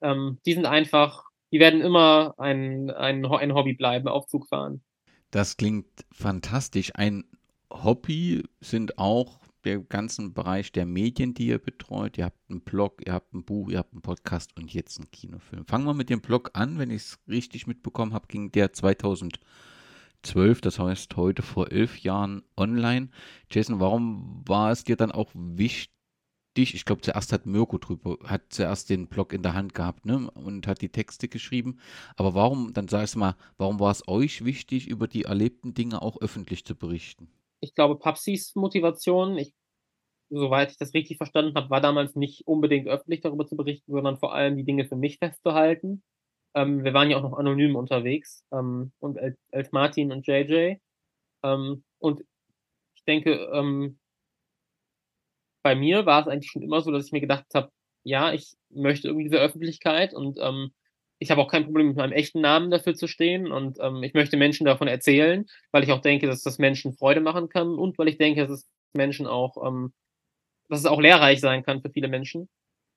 Ähm, 0.00 0.38
die 0.46 0.54
sind 0.54 0.64
einfach 0.64 1.24
die 1.54 1.60
werden 1.60 1.82
immer 1.82 2.34
ein, 2.36 2.90
ein, 2.90 3.24
ein 3.24 3.54
Hobby 3.54 3.74
bleiben, 3.74 4.08
Aufzug 4.08 4.48
fahren. 4.48 4.82
Das 5.30 5.56
klingt 5.56 5.86
fantastisch. 6.10 6.90
Ein 6.96 7.22
Hobby 7.70 8.42
sind 8.60 8.98
auch 8.98 9.38
der 9.62 9.78
ganzen 9.78 10.34
Bereich 10.34 10.72
der 10.72 10.84
Medien, 10.84 11.32
die 11.32 11.46
ihr 11.46 11.58
betreut. 11.60 12.18
Ihr 12.18 12.24
habt 12.24 12.50
einen 12.50 12.62
Blog, 12.62 13.02
ihr 13.06 13.12
habt 13.12 13.32
ein 13.34 13.44
Buch, 13.44 13.70
ihr 13.70 13.78
habt 13.78 13.92
einen 13.92 14.02
Podcast 14.02 14.50
und 14.56 14.74
jetzt 14.74 14.98
einen 14.98 15.12
Kinofilm. 15.12 15.64
Fangen 15.64 15.86
wir 15.86 15.94
mit 15.94 16.10
dem 16.10 16.22
Blog 16.22 16.50
an. 16.54 16.80
Wenn 16.80 16.90
ich 16.90 17.02
es 17.02 17.20
richtig 17.28 17.68
mitbekommen 17.68 18.14
habe, 18.14 18.26
ging 18.26 18.50
der 18.50 18.72
2012, 18.72 19.40
das 20.60 20.80
heißt 20.80 21.14
heute 21.14 21.42
vor 21.42 21.70
elf 21.70 22.00
Jahren 22.00 22.42
online. 22.56 23.10
Jason, 23.48 23.78
warum 23.78 24.42
war 24.44 24.72
es 24.72 24.82
dir 24.82 24.96
dann 24.96 25.12
auch 25.12 25.30
wichtig, 25.34 25.93
dich, 26.56 26.74
ich 26.74 26.84
glaube, 26.84 27.02
zuerst 27.02 27.32
hat 27.32 27.46
Mirko 27.46 27.78
drüber, 27.78 28.18
hat 28.24 28.42
zuerst 28.48 28.90
den 28.90 29.08
Blog 29.08 29.32
in 29.32 29.42
der 29.42 29.54
Hand 29.54 29.74
gehabt, 29.74 30.06
ne, 30.06 30.30
und 30.30 30.66
hat 30.66 30.80
die 30.80 30.88
Texte 30.88 31.28
geschrieben. 31.28 31.78
Aber 32.16 32.34
warum, 32.34 32.72
dann 32.72 32.88
sag 32.88 33.04
ich 33.04 33.16
mal, 33.16 33.36
warum 33.56 33.80
war 33.80 33.90
es 33.90 34.06
euch 34.08 34.44
wichtig, 34.44 34.88
über 34.88 35.08
die 35.08 35.24
erlebten 35.24 35.74
Dinge 35.74 36.02
auch 36.02 36.20
öffentlich 36.20 36.64
zu 36.64 36.74
berichten? 36.74 37.28
Ich 37.60 37.74
glaube, 37.74 37.96
Papsis 37.96 38.54
Motivation, 38.54 39.38
ich, 39.38 39.52
soweit 40.30 40.72
ich 40.72 40.78
das 40.78 40.94
richtig 40.94 41.16
verstanden 41.16 41.54
habe, 41.54 41.70
war 41.70 41.80
damals 41.80 42.14
nicht 42.14 42.46
unbedingt 42.46 42.88
öffentlich 42.88 43.20
darüber 43.20 43.46
zu 43.46 43.56
berichten, 43.56 43.92
sondern 43.92 44.18
vor 44.18 44.34
allem 44.34 44.56
die 44.56 44.64
Dinge 44.64 44.84
für 44.84 44.96
mich 44.96 45.18
festzuhalten. 45.18 46.02
Ähm, 46.54 46.84
wir 46.84 46.94
waren 46.94 47.10
ja 47.10 47.16
auch 47.16 47.22
noch 47.22 47.36
anonym 47.36 47.76
unterwegs, 47.76 48.44
ähm, 48.52 48.92
und 49.00 49.18
Elf 49.50 49.72
Martin 49.72 50.12
und 50.12 50.26
JJ. 50.26 50.76
Ähm, 51.42 51.84
und 51.98 52.22
ich 52.96 53.04
denke, 53.04 53.50
ähm, 53.52 53.98
bei 55.64 55.74
mir 55.74 56.06
war 56.06 56.20
es 56.20 56.28
eigentlich 56.28 56.50
schon 56.50 56.62
immer 56.62 56.82
so, 56.82 56.92
dass 56.92 57.06
ich 57.06 57.12
mir 57.12 57.22
gedacht 57.22 57.46
habe, 57.54 57.70
ja, 58.04 58.32
ich 58.32 58.52
möchte 58.70 59.08
irgendwie 59.08 59.24
diese 59.24 59.40
Öffentlichkeit 59.40 60.14
und 60.14 60.38
ähm, 60.40 60.72
ich 61.18 61.30
habe 61.30 61.40
auch 61.40 61.50
kein 61.50 61.64
Problem 61.64 61.88
mit 61.88 61.96
meinem 61.96 62.12
echten 62.12 62.42
Namen 62.42 62.70
dafür 62.70 62.94
zu 62.94 63.06
stehen 63.08 63.50
und 63.50 63.78
ähm, 63.80 64.02
ich 64.02 64.12
möchte 64.12 64.36
Menschen 64.36 64.66
davon 64.66 64.88
erzählen, 64.88 65.46
weil 65.72 65.82
ich 65.82 65.90
auch 65.90 66.02
denke, 66.02 66.26
dass 66.26 66.42
das 66.42 66.58
Menschen 66.58 66.92
Freude 66.92 67.22
machen 67.22 67.48
kann 67.48 67.78
und 67.78 67.96
weil 67.98 68.08
ich 68.08 68.18
denke, 68.18 68.42
dass 68.42 68.50
es 68.50 68.68
Menschen 68.92 69.26
auch, 69.26 69.56
ähm, 69.66 69.94
dass 70.68 70.80
es 70.80 70.86
auch 70.86 71.00
lehrreich 71.00 71.40
sein 71.40 71.62
kann 71.64 71.80
für 71.80 71.90
viele 71.90 72.08
Menschen. 72.08 72.48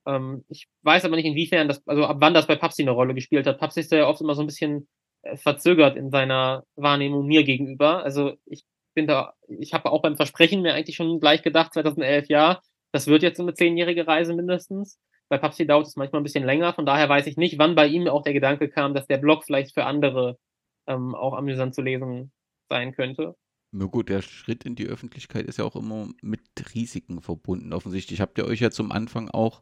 Ähm, 0.05 0.43
ich 0.49 0.67
weiß 0.83 1.05
aber 1.05 1.15
nicht, 1.15 1.25
inwiefern 1.25 1.69
das, 1.69 1.87
also 1.87 2.05
ab 2.05 2.17
wann 2.19 2.33
das 2.33 2.47
bei 2.47 2.57
Papsi 2.57 2.81
eine 2.81 2.91
Rolle 2.91 3.13
gespielt 3.13 3.47
hat. 3.47 3.59
Papsi 3.59 3.81
ist 3.81 3.91
ja 3.93 4.07
oft 4.07 4.21
immer 4.21 4.35
so 4.35 4.41
ein 4.41 4.47
bisschen 4.47 4.89
äh, 5.23 5.37
verzögert 5.37 5.95
in 5.95 6.11
seiner 6.11 6.65
Wahrnehmung 6.75 7.27
mir 7.27 7.43
gegenüber. 7.43 8.03
Also 8.03 8.35
ich 8.45 8.63
bin 8.97 9.05
da, 9.05 9.35
ich 9.47 9.75
habe 9.75 9.91
auch 9.91 10.01
beim 10.01 10.15
Versprechen 10.15 10.63
mir 10.63 10.73
eigentlich 10.73 10.95
schon 10.95 11.19
gleich 11.19 11.43
gedacht, 11.43 11.71
2011, 11.71 12.29
ja, 12.29 12.61
das 12.91 13.05
wird 13.05 13.21
jetzt 13.21 13.37
so 13.37 13.43
eine 13.43 13.53
zehnjährige 13.53 14.07
Reise 14.07 14.33
mindestens. 14.33 14.99
Bei 15.29 15.37
Papsi 15.37 15.67
dauert 15.67 15.85
es 15.85 15.95
manchmal 15.95 16.21
ein 16.21 16.23
bisschen 16.23 16.43
länger, 16.43 16.73
von 16.73 16.87
daher 16.87 17.07
weiß 17.07 17.27
ich 17.27 17.37
nicht, 17.37 17.59
wann 17.59 17.75
bei 17.75 17.85
ihm 17.85 18.07
auch 18.07 18.23
der 18.23 18.33
Gedanke 18.33 18.69
kam, 18.69 18.95
dass 18.95 19.05
der 19.05 19.19
Blog 19.19 19.43
vielleicht 19.45 19.75
für 19.75 19.85
andere 19.85 20.39
ähm, 20.87 21.13
auch 21.13 21.35
amüsant 21.35 21.75
zu 21.75 21.83
lesen 21.83 22.31
sein 22.69 22.91
könnte. 22.93 23.35
Na 23.71 23.85
gut, 23.85 24.09
der 24.09 24.23
Schritt 24.23 24.63
in 24.63 24.73
die 24.73 24.87
Öffentlichkeit 24.87 25.45
ist 25.45 25.59
ja 25.59 25.65
auch 25.65 25.75
immer 25.75 26.07
mit 26.23 26.41
Risiken 26.73 27.21
verbunden. 27.21 27.73
Offensichtlich 27.73 28.19
habt 28.19 28.39
ihr 28.39 28.45
euch 28.45 28.61
ja 28.61 28.71
zum 28.71 28.91
Anfang 28.91 29.29
auch 29.29 29.61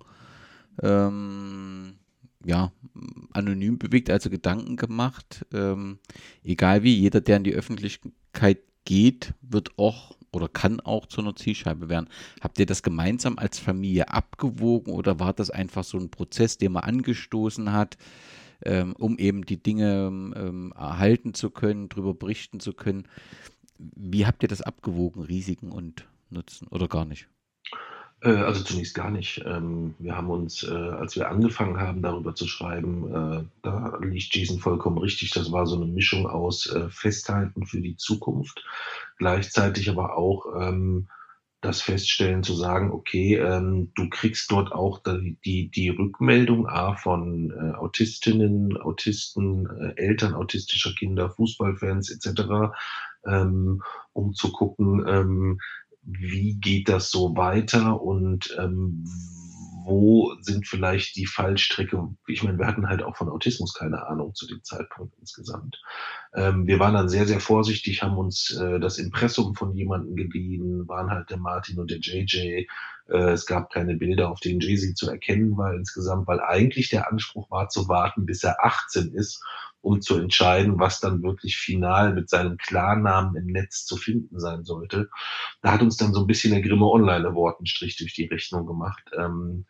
ähm, 0.82 2.00
ja, 2.46 2.72
anonym 3.34 3.80
bewegt, 3.80 4.10
also 4.10 4.30
Gedanken 4.30 4.78
gemacht. 4.78 5.46
Ähm, 5.52 6.00
egal 6.42 6.84
wie, 6.84 6.96
jeder, 6.96 7.20
der 7.20 7.36
in 7.36 7.44
die 7.44 7.54
Öffentlichkeit 7.54 8.60
geht, 8.86 9.34
wird 9.42 9.78
auch 9.78 10.16
oder 10.32 10.50
kann 10.50 10.80
auch 10.82 11.06
zu 11.06 11.22
einer 11.22 11.36
Zielscheibe 11.36 11.90
werden. 11.90 12.10
Habt 12.42 12.60
ihr 12.60 12.66
das 12.66 12.84
gemeinsam 12.84 13.38
als 13.38 13.58
Familie 13.58 14.10
abgewogen 14.10 14.94
oder 14.94 15.20
war 15.20 15.34
das 15.34 15.50
einfach 15.50 15.84
so 15.84 15.98
ein 15.98 16.10
Prozess, 16.10 16.58
den 16.58 16.74
man 16.74 16.84
angestoßen 16.84 17.72
hat, 17.72 17.98
ähm, 18.64 18.94
um 18.98 19.18
eben 19.18 19.46
die 19.46 19.62
Dinge 19.62 20.08
ähm, 20.08 20.74
erhalten 20.76 21.34
zu 21.34 21.50
können, 21.50 21.90
darüber 21.90 22.14
berichten 22.14 22.60
zu 22.60 22.74
können? 22.74 23.08
Wie 23.78 24.26
habt 24.26 24.44
ihr 24.44 24.50
das 24.50 24.62
abgewogen, 24.62 25.24
Risiken 25.24 25.72
und 25.72 26.08
Nutzen 26.30 26.68
oder 26.68 26.88
gar 26.88 27.06
nicht? 27.06 27.28
Äh, 28.22 28.30
also 28.30 28.64
zunächst 28.64 28.96
gar 28.96 29.12
nicht. 29.12 29.44
Ähm, 29.46 29.96
wir 30.00 30.16
haben 30.16 30.30
uns, 30.30 30.64
äh, 30.64 30.72
als 30.72 31.16
wir 31.16 31.30
angefangen 31.30 31.80
haben, 31.80 32.02
darüber 32.02 32.36
zu 32.36 32.48
schreiben, 32.48 33.14
äh, 33.14 33.44
da 33.62 33.98
liegt 34.02 34.36
Jason 34.36 34.60
vollkommen 34.60 34.98
richtig. 34.98 35.32
Das 35.32 35.52
war 35.52 35.68
so 35.68 35.76
eine 35.76 35.86
Mischung 35.86 36.28
aus 36.28 36.74
Festhalten 36.90 37.66
für 37.66 37.82
die 37.82 37.98
Zukunft, 37.98 38.64
gleichzeitig 39.18 39.90
aber 39.90 40.18
auch 40.18 40.46
ähm, 40.60 41.08
das 41.62 41.82
Feststellen 41.82 42.44
zu 42.44 42.54
sagen, 42.54 42.92
okay, 42.92 43.36
ähm, 43.36 43.92
du 43.96 44.10
kriegst 44.10 44.52
dort 44.52 44.72
auch 44.72 45.02
die, 45.04 45.70
die 45.70 45.90
Rückmeldung 45.90 46.68
A 46.68 46.96
von 46.96 47.52
Autistinnen, 47.76 48.78
Autisten, 48.78 49.68
Eltern 49.96 50.36
autistischer 50.36 50.94
Kinder, 50.94 51.32
Fußballfans 51.32 52.12
etc., 52.12 52.76
um 54.14 54.34
zu 54.34 54.52
gucken, 54.52 55.58
wie 56.06 56.58
geht 56.60 56.90
das 56.90 57.10
so 57.10 57.36
weiter 57.36 58.02
und 58.02 58.56
ähm, 58.60 59.06
wo 59.86 60.34
sind 60.42 60.68
vielleicht 60.68 61.16
die 61.16 61.28
Fallstricke? 61.28 62.10
Ich 62.28 62.44
meine, 62.44 62.58
wir 62.58 62.66
hatten 62.66 62.90
halt 62.90 63.04
auch 63.04 63.16
von 63.16 63.30
Autismus 63.30 63.74
keine 63.74 64.08
Ahnung 64.08 64.34
zu 64.34 64.48
dem 64.48 64.64
Zeitpunkt 64.64 65.14
insgesamt. 65.20 65.80
Ähm, 66.34 66.66
wir 66.66 66.80
waren 66.80 66.96
dann 66.96 67.08
sehr, 67.08 67.28
sehr 67.28 67.40
vorsichtig, 67.40 68.02
haben 68.02 68.18
uns 68.18 68.50
äh, 68.52 68.80
das 68.80 68.98
Impressum 68.98 69.54
von 69.54 69.76
jemandem 69.76 70.16
geliehen, 70.16 70.88
waren 70.88 71.12
halt 71.12 71.30
der 71.30 71.38
Martin 71.38 71.80
und 71.80 71.92
der 71.92 72.00
JJ. 72.00 72.66
Äh, 73.08 73.18
es 73.30 73.46
gab 73.46 73.72
keine 73.72 73.96
Bilder, 73.96 74.32
auf 74.32 74.40
denen 74.40 74.60
Jay-Z 74.60 74.98
zu 74.98 75.08
erkennen 75.08 75.56
war 75.56 75.76
insgesamt, 75.76 76.28
weil 76.28 76.40
eigentlich 76.40 76.90
der 76.90 77.12
Anspruch 77.12 77.52
war 77.52 77.70
zu 77.70 77.88
warten, 77.88 78.26
bis 78.26 78.44
er 78.44 78.66
18 78.66 79.14
ist 79.14 79.44
um 79.86 80.02
zu 80.02 80.18
entscheiden, 80.18 80.80
was 80.80 81.00
dann 81.00 81.22
wirklich 81.22 81.58
final 81.58 82.14
mit 82.14 82.28
seinem 82.28 82.58
Klarnamen 82.58 83.36
im 83.36 83.46
Netz 83.46 83.86
zu 83.86 83.98
finden 83.98 84.40
sein 84.40 84.64
sollte. 84.64 85.10
Da 85.62 85.72
hat 85.72 85.84
uns 85.84 85.96
dann 85.96 86.12
so 86.12 86.22
ein 86.22 86.28
bisschen 86.28 86.52
der 86.52 86.64
Grimme 86.64 86.88
Online 86.88 87.28
Award 87.28 87.60
einen 87.60 87.68
Strich 87.68 87.96
durch 87.98 88.16
die 88.16 88.26
Rechnung 88.26 88.66
gemacht. 88.66 89.04
Ähm, 89.16 89.66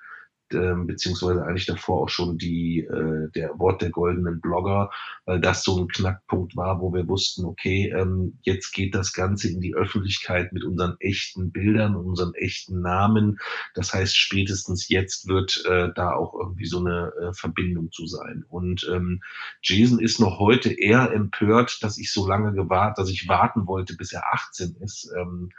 beziehungsweise 0.49 1.45
eigentlich 1.45 1.65
davor 1.65 2.03
auch 2.03 2.09
schon 2.09 2.37
die, 2.37 2.79
äh, 2.81 3.29
der 3.31 3.57
Wort 3.57 3.81
der 3.81 3.89
goldenen 3.89 4.41
Blogger, 4.41 4.91
weil 5.25 5.41
das 5.41 5.63
so 5.63 5.79
ein 5.79 5.87
Knackpunkt 5.87 6.55
war, 6.55 6.81
wo 6.81 6.93
wir 6.93 7.07
wussten, 7.07 7.45
okay, 7.45 7.93
ähm, 7.95 8.37
jetzt 8.43 8.71
geht 8.71 8.95
das 8.95 9.13
Ganze 9.13 9.49
in 9.49 9.61
die 9.61 9.75
Öffentlichkeit 9.75 10.53
mit 10.53 10.63
unseren 10.63 10.95
echten 10.99 11.51
Bildern, 11.51 11.95
unseren 11.95 12.33
echten 12.35 12.81
Namen. 12.81 13.39
Das 13.73 13.93
heißt, 13.93 14.15
spätestens 14.15 14.87
jetzt 14.89 15.27
wird 15.27 15.65
äh, 15.65 15.89
da 15.95 16.13
auch 16.13 16.33
irgendwie 16.33 16.65
so 16.65 16.79
eine 16.79 17.11
äh, 17.21 17.33
Verbindung 17.33 17.91
zu 17.91 18.05
sein. 18.05 18.43
Und 18.47 18.87
ähm, 18.91 19.21
Jason 19.61 19.99
ist 19.99 20.19
noch 20.19 20.39
heute 20.39 20.71
eher 20.71 21.11
empört, 21.11 21.81
dass 21.81 21.97
ich 21.97 22.11
so 22.11 22.27
lange 22.27 22.53
gewartet, 22.53 22.99
dass 22.99 23.09
ich 23.09 23.27
warten 23.27 23.67
wollte, 23.67 23.95
bis 23.95 24.13
er 24.13 24.33
18 24.33 24.75
ist. 24.81 25.11
Ähm, 25.17 25.49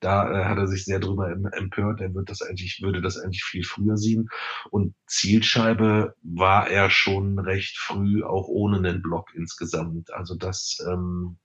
da 0.00 0.30
äh, 0.30 0.44
hat 0.44 0.58
er 0.58 0.66
sich 0.66 0.84
sehr 0.84 1.00
drüber 1.00 1.30
empört. 1.30 2.00
Er 2.00 2.14
wird 2.14 2.30
das 2.30 2.42
eigentlich, 2.42 2.80
würde 2.82 3.00
das 3.00 3.18
eigentlich 3.18 3.44
viel 3.44 3.64
früher 3.64 3.96
sehen. 3.96 4.28
Und 4.70 4.94
Zielscheibe 5.06 6.14
war 6.22 6.68
er 6.68 6.90
schon 6.90 7.38
recht 7.38 7.78
früh, 7.78 8.22
auch 8.24 8.48
ohne 8.48 8.78
einen 8.78 9.02
Block 9.02 9.34
insgesamt. 9.34 10.12
Also 10.12 10.34
das 10.34 10.78
ähm, 10.86 11.38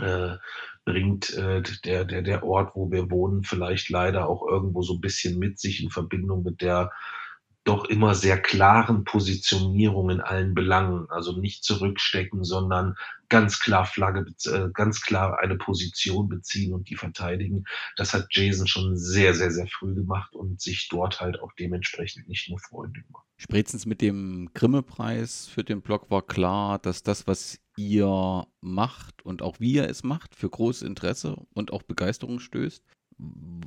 äh, 0.00 0.36
bringt 0.84 1.34
äh, 1.34 1.62
der, 1.84 2.04
der, 2.04 2.22
der 2.22 2.44
Ort, 2.44 2.74
wo 2.74 2.90
wir 2.90 3.10
wohnen, 3.10 3.44
vielleicht 3.44 3.88
leider 3.90 4.28
auch 4.28 4.46
irgendwo 4.46 4.82
so 4.82 4.94
ein 4.94 5.00
bisschen 5.00 5.38
mit 5.38 5.58
sich 5.58 5.82
in 5.82 5.90
Verbindung 5.90 6.42
mit 6.42 6.60
der 6.60 6.90
doch 7.64 7.86
immer 7.86 8.14
sehr 8.14 8.40
klaren 8.40 9.04
Positionierung 9.04 10.10
in 10.10 10.20
allen 10.20 10.54
Belangen. 10.54 11.06
Also 11.08 11.32
nicht 11.32 11.64
zurückstecken, 11.64 12.44
sondern 12.44 12.94
ganz 13.28 13.58
klar 13.58 13.86
Flagge, 13.86 14.26
äh, 14.44 14.68
ganz 14.72 15.00
klar 15.00 15.38
eine 15.40 15.56
Position 15.56 16.28
beziehen 16.28 16.74
und 16.74 16.90
die 16.90 16.94
verteidigen. 16.94 17.64
Das 17.96 18.12
hat 18.12 18.26
Jason 18.30 18.66
schon 18.66 18.96
sehr, 18.96 19.34
sehr, 19.34 19.50
sehr 19.50 19.66
früh 19.66 19.94
gemacht 19.94 20.34
und 20.36 20.60
sich 20.60 20.88
dort 20.90 21.20
halt 21.20 21.40
auch 21.40 21.52
dementsprechend 21.58 22.28
nicht 22.28 22.50
nur 22.50 22.58
Freunde 22.58 23.00
gemacht. 23.00 23.24
Spätestens 23.38 23.86
mit 23.86 24.02
dem 24.02 24.50
Grimme-Preis 24.52 25.48
für 25.48 25.64
den 25.64 25.80
Blog 25.80 26.10
war 26.10 26.22
klar, 26.22 26.78
dass 26.78 27.02
das, 27.02 27.26
was 27.26 27.58
ihr 27.76 28.46
macht 28.60 29.24
und 29.24 29.42
auch 29.42 29.58
wie 29.58 29.72
ihr 29.72 29.88
es 29.88 30.04
macht, 30.04 30.36
für 30.36 30.50
großes 30.50 30.82
Interesse 30.82 31.36
und 31.54 31.72
auch 31.72 31.82
Begeisterung 31.82 32.40
stößt. 32.40 32.84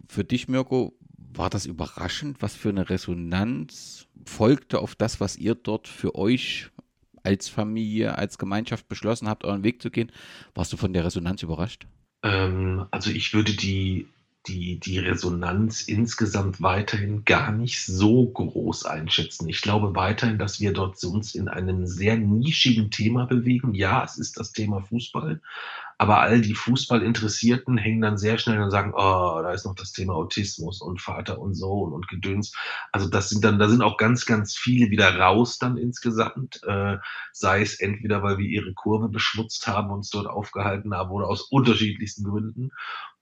Für 0.07 0.23
dich, 0.23 0.47
Mirko, 0.47 0.97
war 1.33 1.49
das 1.49 1.65
überraschend, 1.65 2.41
was 2.41 2.55
für 2.55 2.69
eine 2.69 2.89
Resonanz 2.89 4.07
folgte 4.25 4.79
auf 4.79 4.95
das, 4.95 5.19
was 5.19 5.37
ihr 5.37 5.55
dort 5.55 5.87
für 5.87 6.15
euch 6.15 6.69
als 7.23 7.49
Familie, 7.49 8.17
als 8.17 8.37
Gemeinschaft 8.37 8.87
beschlossen 8.87 9.27
habt, 9.27 9.43
euren 9.43 9.63
Weg 9.63 9.81
zu 9.81 9.91
gehen? 9.91 10.11
Warst 10.55 10.73
du 10.73 10.77
von 10.77 10.93
der 10.93 11.05
Resonanz 11.05 11.43
überrascht? 11.43 11.87
Ähm, 12.23 12.85
also 12.91 13.11
ich 13.11 13.33
würde 13.33 13.53
die, 13.53 14.07
die, 14.47 14.79
die 14.79 14.99
Resonanz 14.99 15.81
insgesamt 15.81 16.61
weiterhin 16.61 17.25
gar 17.25 17.51
nicht 17.51 17.85
so 17.85 18.27
groß 18.27 18.85
einschätzen. 18.85 19.49
Ich 19.49 19.61
glaube 19.61 19.95
weiterhin, 19.95 20.39
dass 20.39 20.59
wir 20.59 20.73
dort 20.73 21.03
uns 21.03 21.35
in 21.35 21.49
einem 21.49 21.85
sehr 21.85 22.17
nischigen 22.17 22.91
Thema 22.91 23.25
bewegen. 23.25 23.73
Ja, 23.73 24.03
es 24.03 24.17
ist 24.17 24.39
das 24.39 24.53
Thema 24.53 24.81
Fußball, 24.81 25.41
aber 25.97 26.19
all 26.19 26.41
die 26.41 26.53
Fußballinteressierten 26.53 27.77
hängen 27.77 28.01
dann 28.01 28.17
sehr 28.17 28.37
schnell 28.37 28.61
und 28.61 28.69
sagen, 28.69 28.93
oh, 28.95 29.41
da 29.41 29.51
ist 29.51 29.65
noch 29.65 29.75
das 29.75 29.91
Thema 29.91 30.13
Autismus 30.13 30.81
und 30.81 31.01
Vater 31.01 31.39
und 31.39 31.55
Sohn 31.55 31.91
und 31.91 32.07
Gedöns. 32.07 32.53
Also 32.91 33.09
das 33.09 33.29
sind 33.29 33.43
dann, 33.43 33.57
da 33.57 33.67
sind 33.67 33.81
auch 33.81 33.97
ganz, 33.97 34.25
ganz 34.25 34.55
viele 34.55 34.91
wieder 34.91 35.17
raus 35.17 35.57
dann 35.57 35.77
insgesamt. 35.77 36.61
Äh, 36.67 36.97
sei 37.31 37.61
es 37.61 37.79
entweder, 37.79 38.21
weil 38.21 38.37
wir 38.37 38.47
ihre 38.47 38.73
Kurve 38.73 39.09
beschmutzt 39.09 39.67
haben, 39.67 39.91
uns 39.91 40.09
dort 40.09 40.27
aufgehalten 40.27 40.93
haben 40.93 41.09
oder 41.09 41.27
aus 41.27 41.41
unterschiedlichsten 41.41 42.23
Gründen. 42.23 42.69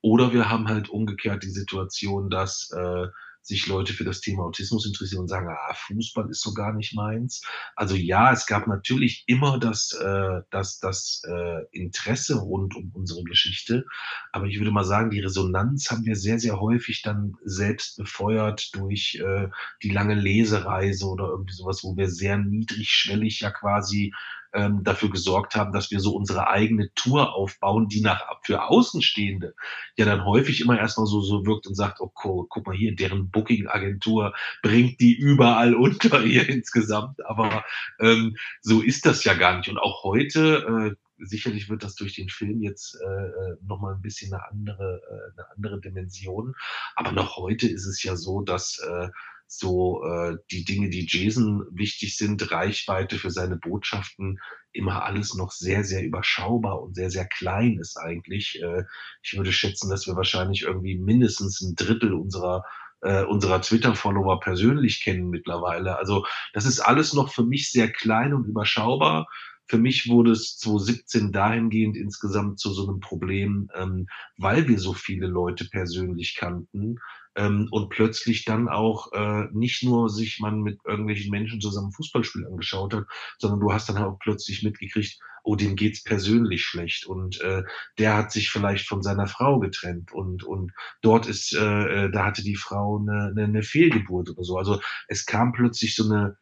Oder 0.01 0.33
wir 0.33 0.49
haben 0.49 0.67
halt 0.67 0.89
umgekehrt 0.89 1.43
die 1.43 1.49
Situation, 1.49 2.29
dass 2.29 2.71
äh, 2.71 3.07
sich 3.45 3.67
Leute 3.67 3.93
für 3.93 4.03
das 4.03 4.21
Thema 4.21 4.43
Autismus 4.43 4.87
interessieren 4.87 5.21
und 5.21 5.27
sagen, 5.27 5.47
ah, 5.49 5.73
Fußball 5.73 6.29
ist 6.29 6.41
so 6.41 6.53
gar 6.53 6.73
nicht 6.73 6.95
meins. 6.95 7.41
Also 7.75 7.95
ja, 7.95 8.31
es 8.31 8.47
gab 8.47 8.67
natürlich 8.67 9.23
immer 9.27 9.59
das, 9.59 9.93
äh, 9.93 10.41
das, 10.49 10.79
das 10.79 11.21
äh, 11.27 11.63
Interesse 11.71 12.37
rund 12.37 12.75
um 12.75 12.91
unsere 12.93 13.23
Geschichte, 13.23 13.85
aber 14.31 14.47
ich 14.47 14.57
würde 14.59 14.71
mal 14.71 14.83
sagen, 14.83 15.11
die 15.11 15.19
Resonanz 15.19 15.91
haben 15.91 16.05
wir 16.05 16.15
sehr, 16.15 16.39
sehr 16.39 16.59
häufig 16.59 17.03
dann 17.03 17.35
selbst 17.43 17.97
befeuert 17.97 18.73
durch 18.75 19.21
äh, 19.23 19.47
die 19.83 19.91
lange 19.91 20.15
Lesereise 20.15 21.05
oder 21.05 21.27
irgendwie 21.27 21.53
sowas, 21.53 21.83
wo 21.83 21.95
wir 21.95 22.09
sehr 22.09 22.37
niedrigschwellig 22.37 23.41
ja 23.41 23.51
quasi 23.51 24.11
ähm, 24.55 24.83
dafür 24.83 25.09
gesorgt 25.09 25.55
haben, 25.55 25.73
dass 25.73 25.91
wir 25.91 25.99
so 25.99 26.15
unsere 26.15 26.47
eigene 26.47 26.91
Tour 26.95 27.33
aufbauen, 27.33 27.87
die 27.89 28.01
nach 28.01 28.21
für 28.43 28.63
Außenstehende 28.63 29.53
ja 29.97 30.05
dann 30.05 30.25
häufig 30.25 30.61
immer 30.61 30.79
erstmal 30.79 31.07
so, 31.07 31.21
so 31.21 31.45
wirkt 31.45 31.67
und 31.67 31.75
sagt, 31.75 31.99
oh, 31.99 32.11
guck 32.13 32.65
mal 32.65 32.75
hier, 32.75 32.95
deren 32.95 33.29
Booking-Agentur 33.29 34.33
bringt 34.61 34.99
die 34.99 35.15
überall 35.15 35.75
unter 35.75 36.21
hier 36.21 36.47
insgesamt. 36.49 37.25
Aber 37.25 37.63
ähm, 37.99 38.35
so 38.61 38.81
ist 38.81 39.05
das 39.05 39.23
ja 39.23 39.33
gar 39.33 39.57
nicht. 39.57 39.69
Und 39.69 39.77
auch 39.77 40.03
heute, 40.03 40.95
äh, 40.95 41.23
sicherlich 41.25 41.69
wird 41.69 41.83
das 41.83 41.95
durch 41.95 42.15
den 42.15 42.29
Film 42.29 42.61
jetzt 42.61 42.95
äh, 42.95 43.25
äh 43.25 43.57
nochmal 43.61 43.95
ein 43.95 44.01
bisschen 44.01 44.33
eine 44.33 44.45
andere, 44.49 45.01
äh, 45.09 45.39
eine 45.39 45.51
andere 45.55 45.81
Dimension. 45.81 46.55
Aber 46.95 47.11
noch 47.11 47.37
heute 47.37 47.67
ist 47.67 47.85
es 47.85 48.03
ja 48.03 48.15
so, 48.15 48.41
dass 48.41 48.79
äh, 48.79 49.09
so 49.47 50.03
äh, 50.03 50.35
die 50.51 50.65
Dinge, 50.65 50.89
die 50.89 51.05
Jason 51.07 51.65
wichtig 51.71 52.17
sind, 52.17 52.51
Reichweite 52.51 53.17
für 53.17 53.31
seine 53.31 53.57
Botschaften, 53.57 54.39
immer 54.71 55.03
alles 55.03 55.35
noch 55.35 55.51
sehr, 55.51 55.83
sehr 55.83 56.03
überschaubar 56.03 56.81
und 56.81 56.95
sehr, 56.95 57.09
sehr 57.09 57.25
klein 57.25 57.77
ist 57.79 57.97
eigentlich. 57.97 58.61
Äh, 58.61 58.83
ich 59.23 59.37
würde 59.37 59.53
schätzen, 59.53 59.89
dass 59.89 60.07
wir 60.07 60.15
wahrscheinlich 60.15 60.63
irgendwie 60.63 60.97
mindestens 60.97 61.61
ein 61.61 61.75
Drittel 61.75 62.13
unserer 62.13 62.63
äh, 63.01 63.23
unserer 63.23 63.61
Twitter-Follower 63.61 64.39
persönlich 64.39 65.01
kennen 65.01 65.29
mittlerweile. 65.29 65.97
Also 65.97 66.25
das 66.53 66.65
ist 66.65 66.79
alles 66.79 67.13
noch 67.13 67.31
für 67.31 67.43
mich 67.43 67.71
sehr 67.71 67.91
klein 67.91 68.33
und 68.33 68.45
überschaubar. 68.45 69.27
Für 69.67 69.77
mich 69.77 70.09
wurde 70.09 70.31
es 70.31 70.57
2017 70.57 71.31
dahingehend 71.31 71.97
insgesamt 71.97 72.59
zu 72.59 72.71
so 72.71 72.87
einem 72.87 72.99
Problem, 72.99 73.69
ähm, 73.75 74.07
weil 74.37 74.67
wir 74.67 74.79
so 74.79 74.93
viele 74.93 75.27
Leute 75.27 75.65
persönlich 75.65 76.35
kannten, 76.35 76.97
ähm, 77.35 77.67
und 77.71 77.89
plötzlich 77.89 78.45
dann 78.45 78.69
auch 78.69 79.11
äh, 79.13 79.47
nicht 79.51 79.83
nur 79.83 80.09
sich 80.09 80.39
man 80.39 80.61
mit 80.61 80.79
irgendwelchen 80.85 81.31
Menschen 81.31 81.61
zusammen 81.61 81.91
Fußballspiel 81.91 82.45
angeschaut 82.45 82.93
hat, 82.93 83.05
sondern 83.39 83.59
du 83.59 83.71
hast 83.71 83.89
dann 83.89 83.97
auch 83.97 84.17
plötzlich 84.19 84.63
mitgekriegt, 84.63 85.19
oh, 85.43 85.55
dem 85.55 85.75
geht's 85.75 86.03
persönlich 86.03 86.63
schlecht 86.63 87.05
und 87.05 87.39
äh, 87.41 87.63
der 87.99 88.15
hat 88.17 88.31
sich 88.31 88.49
vielleicht 88.49 88.87
von 88.87 89.03
seiner 89.03 89.27
Frau 89.27 89.59
getrennt 89.59 90.11
und 90.11 90.43
und 90.43 90.71
dort 91.01 91.27
ist, 91.27 91.53
äh, 91.53 92.05
äh 92.05 92.11
da 92.11 92.25
hatte 92.25 92.43
die 92.43 92.55
Frau 92.55 92.99
eine, 92.99 93.27
eine, 93.27 93.43
eine 93.43 93.63
Fehlgeburt 93.63 94.29
oder 94.31 94.43
so. 94.43 94.57
Also 94.57 94.81
es 95.07 95.25
kam 95.25 95.51
plötzlich 95.51 95.95
so 95.95 96.05
eine 96.05 96.37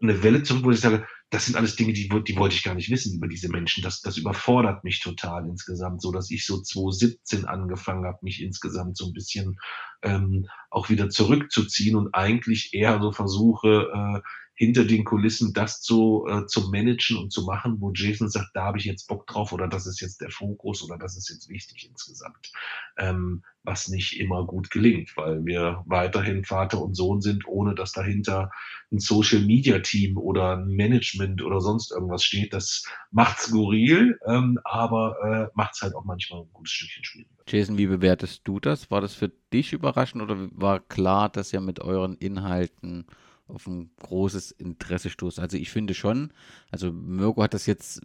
eine 0.00 0.22
Welle 0.22 0.42
zurück, 0.42 0.64
wo 0.64 0.70
ich 0.70 0.80
sage, 0.80 1.06
das 1.30 1.44
sind 1.44 1.56
alles 1.56 1.76
Dinge, 1.76 1.92
die, 1.92 2.08
die 2.08 2.36
wollte 2.36 2.54
ich 2.54 2.62
gar 2.62 2.74
nicht 2.74 2.90
wissen 2.90 3.14
über 3.14 3.28
diese 3.28 3.50
Menschen. 3.50 3.82
Das, 3.82 4.00
das 4.00 4.16
überfordert 4.16 4.82
mich 4.84 5.00
total 5.00 5.46
insgesamt, 5.46 6.00
so 6.00 6.10
dass 6.10 6.30
ich 6.30 6.46
so 6.46 6.62
2017 6.62 7.44
angefangen 7.44 8.06
habe, 8.06 8.18
mich 8.22 8.42
insgesamt 8.42 8.96
so 8.96 9.06
ein 9.06 9.12
bisschen 9.12 9.58
ähm, 10.02 10.46
auch 10.70 10.88
wieder 10.88 11.10
zurückzuziehen 11.10 11.96
und 11.96 12.14
eigentlich 12.14 12.72
eher 12.72 13.00
so 13.00 13.12
versuche, 13.12 13.90
äh, 13.92 14.20
hinter 14.58 14.84
den 14.84 15.04
Kulissen 15.04 15.52
das 15.54 15.82
zu, 15.82 16.26
äh, 16.28 16.44
zu 16.46 16.68
managen 16.70 17.16
und 17.16 17.32
zu 17.32 17.44
machen, 17.44 17.76
wo 17.78 17.92
Jason 17.94 18.28
sagt, 18.28 18.50
da 18.54 18.64
habe 18.64 18.78
ich 18.78 18.84
jetzt 18.86 19.06
Bock 19.06 19.24
drauf 19.28 19.52
oder 19.52 19.68
das 19.68 19.86
ist 19.86 20.00
jetzt 20.00 20.20
der 20.20 20.30
Fokus 20.30 20.82
oder 20.82 20.98
das 20.98 21.16
ist 21.16 21.30
jetzt 21.30 21.48
wichtig 21.48 21.88
insgesamt. 21.88 22.50
Ähm, 22.98 23.44
was 23.62 23.86
nicht 23.86 24.18
immer 24.18 24.44
gut 24.44 24.70
gelingt, 24.70 25.16
weil 25.16 25.44
wir 25.44 25.84
weiterhin 25.86 26.44
Vater 26.44 26.82
und 26.82 26.94
Sohn 26.94 27.20
sind, 27.20 27.46
ohne 27.46 27.76
dass 27.76 27.92
dahinter 27.92 28.50
ein 28.90 28.98
Social 28.98 29.42
Media 29.42 29.78
Team 29.78 30.16
oder 30.16 30.56
ein 30.56 30.66
Management 30.66 31.40
oder 31.40 31.60
sonst 31.60 31.92
irgendwas 31.92 32.24
steht. 32.24 32.52
Das 32.52 32.82
macht 33.12 33.38
skurril, 33.38 34.18
ähm, 34.26 34.58
aber 34.64 35.16
äh, 35.22 35.56
macht 35.56 35.76
es 35.76 35.82
halt 35.82 35.94
auch 35.94 36.04
manchmal 36.04 36.40
ein 36.40 36.52
gutes 36.52 36.72
Stückchen 36.72 37.04
schwieriger. 37.04 37.30
Jason, 37.46 37.78
wie 37.78 37.86
bewertest 37.86 38.40
du 38.42 38.58
das? 38.58 38.90
War 38.90 39.02
das 39.02 39.14
für 39.14 39.30
dich 39.52 39.72
überraschend 39.72 40.20
oder 40.20 40.48
war 40.50 40.80
klar, 40.80 41.28
dass 41.28 41.52
ihr 41.52 41.60
mit 41.60 41.78
euren 41.78 42.16
Inhalten 42.16 43.06
auf 43.48 43.66
ein 43.66 43.90
großes 44.00 44.52
Interesse 44.52 45.10
stoßt. 45.10 45.40
Also 45.40 45.56
ich 45.56 45.70
finde 45.70 45.94
schon, 45.94 46.32
also 46.70 46.92
Mirko 46.92 47.42
hat 47.42 47.54
das 47.54 47.66
jetzt 47.66 48.00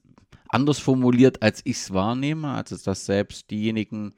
anders 0.50 0.80
formuliert, 0.80 1.42
als 1.42 1.62
ich 1.66 1.78
es 1.78 1.94
wahrnehme, 1.94 2.50
also 2.50 2.78
dass 2.78 3.06
selbst 3.06 3.52
diejenigen, 3.52 4.14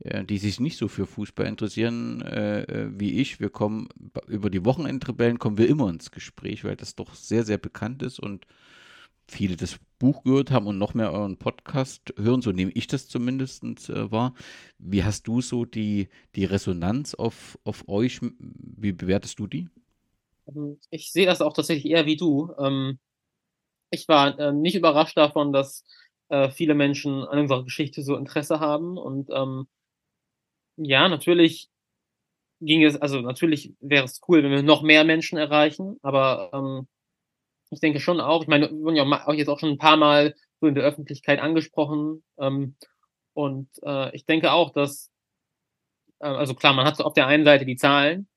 äh, 0.00 0.24
die 0.24 0.38
sich 0.38 0.60
nicht 0.60 0.76
so 0.76 0.88
für 0.88 1.06
Fußball 1.06 1.46
interessieren 1.46 2.20
äh, 2.22 2.62
äh, 2.62 2.90
wie 2.94 3.20
ich, 3.20 3.40
wir 3.40 3.50
kommen 3.50 3.88
über 4.26 4.50
die 4.50 4.64
Wochenendrebellen 4.64 5.38
kommen 5.38 5.58
wir 5.58 5.68
immer 5.68 5.88
ins 5.88 6.10
Gespräch, 6.10 6.64
weil 6.64 6.76
das 6.76 6.94
doch 6.94 7.14
sehr, 7.14 7.44
sehr 7.44 7.58
bekannt 7.58 8.02
ist 8.02 8.20
und 8.20 8.46
viele 9.28 9.56
das 9.56 9.78
Buch 9.98 10.24
gehört 10.24 10.50
haben 10.50 10.66
und 10.66 10.78
noch 10.78 10.94
mehr 10.94 11.12
euren 11.12 11.36
Podcast 11.36 12.12
hören, 12.18 12.42
so 12.42 12.52
nehme 12.52 12.72
ich 12.72 12.86
das 12.86 13.08
zumindest 13.08 13.62
äh, 13.88 14.10
wahr. 14.10 14.34
Wie 14.78 15.04
hast 15.04 15.26
du 15.28 15.40
so 15.40 15.64
die, 15.64 16.08
die 16.34 16.44
Resonanz 16.44 17.14
auf, 17.14 17.58
auf 17.64 17.88
euch, 17.88 18.20
wie 18.40 18.92
bewertest 18.92 19.38
du 19.38 19.46
die? 19.46 19.68
Ähm, 20.48 20.80
ich 20.90 21.12
sehe 21.12 21.26
das 21.26 21.40
auch 21.40 21.52
tatsächlich 21.52 21.90
eher 21.90 22.06
wie 22.06 22.16
du. 22.16 22.52
Ähm, 22.58 22.98
ich 23.90 24.08
war 24.08 24.38
äh, 24.38 24.52
nicht 24.52 24.74
überrascht 24.76 25.16
davon, 25.16 25.52
dass 25.52 25.84
äh, 26.28 26.50
viele 26.50 26.74
Menschen 26.74 27.24
an 27.24 27.38
unserer 27.40 27.64
Geschichte 27.64 28.02
so 28.02 28.16
Interesse 28.16 28.60
haben. 28.60 28.96
Und 28.96 29.30
ähm, 29.30 29.68
ja, 30.76 31.08
natürlich 31.08 31.68
ging 32.60 32.84
es, 32.84 32.96
also 32.96 33.20
natürlich 33.20 33.74
wäre 33.80 34.04
es 34.04 34.20
cool, 34.28 34.42
wenn 34.42 34.50
wir 34.50 34.62
noch 34.62 34.82
mehr 34.82 35.04
Menschen 35.04 35.36
erreichen, 35.36 35.98
aber 36.02 36.76
ich 37.70 37.80
denke 37.80 37.98
schon 37.98 38.20
auch, 38.20 38.42
ich 38.42 38.48
meine, 38.48 38.70
wir 38.70 38.78
wurden 38.78 38.96
ja 38.96 39.26
auch 39.26 39.34
jetzt 39.34 39.48
auch 39.48 39.58
schon 39.58 39.70
ein 39.70 39.78
paar 39.78 39.96
Mal 39.96 40.36
so 40.60 40.68
in 40.68 40.76
der 40.76 40.84
Öffentlichkeit 40.84 41.40
angesprochen. 41.40 42.22
Und 43.34 43.68
äh, 43.82 44.14
ich 44.14 44.26
denke 44.26 44.52
auch, 44.52 44.70
dass, 44.70 45.10
also 46.20 46.54
klar, 46.54 46.72
man 46.72 46.86
hat 46.86 46.96
so 46.96 47.04
auf 47.04 47.14
der 47.14 47.26
einen 47.26 47.44
Seite 47.44 47.64
die 47.64 47.76
Zahlen, 47.76 48.28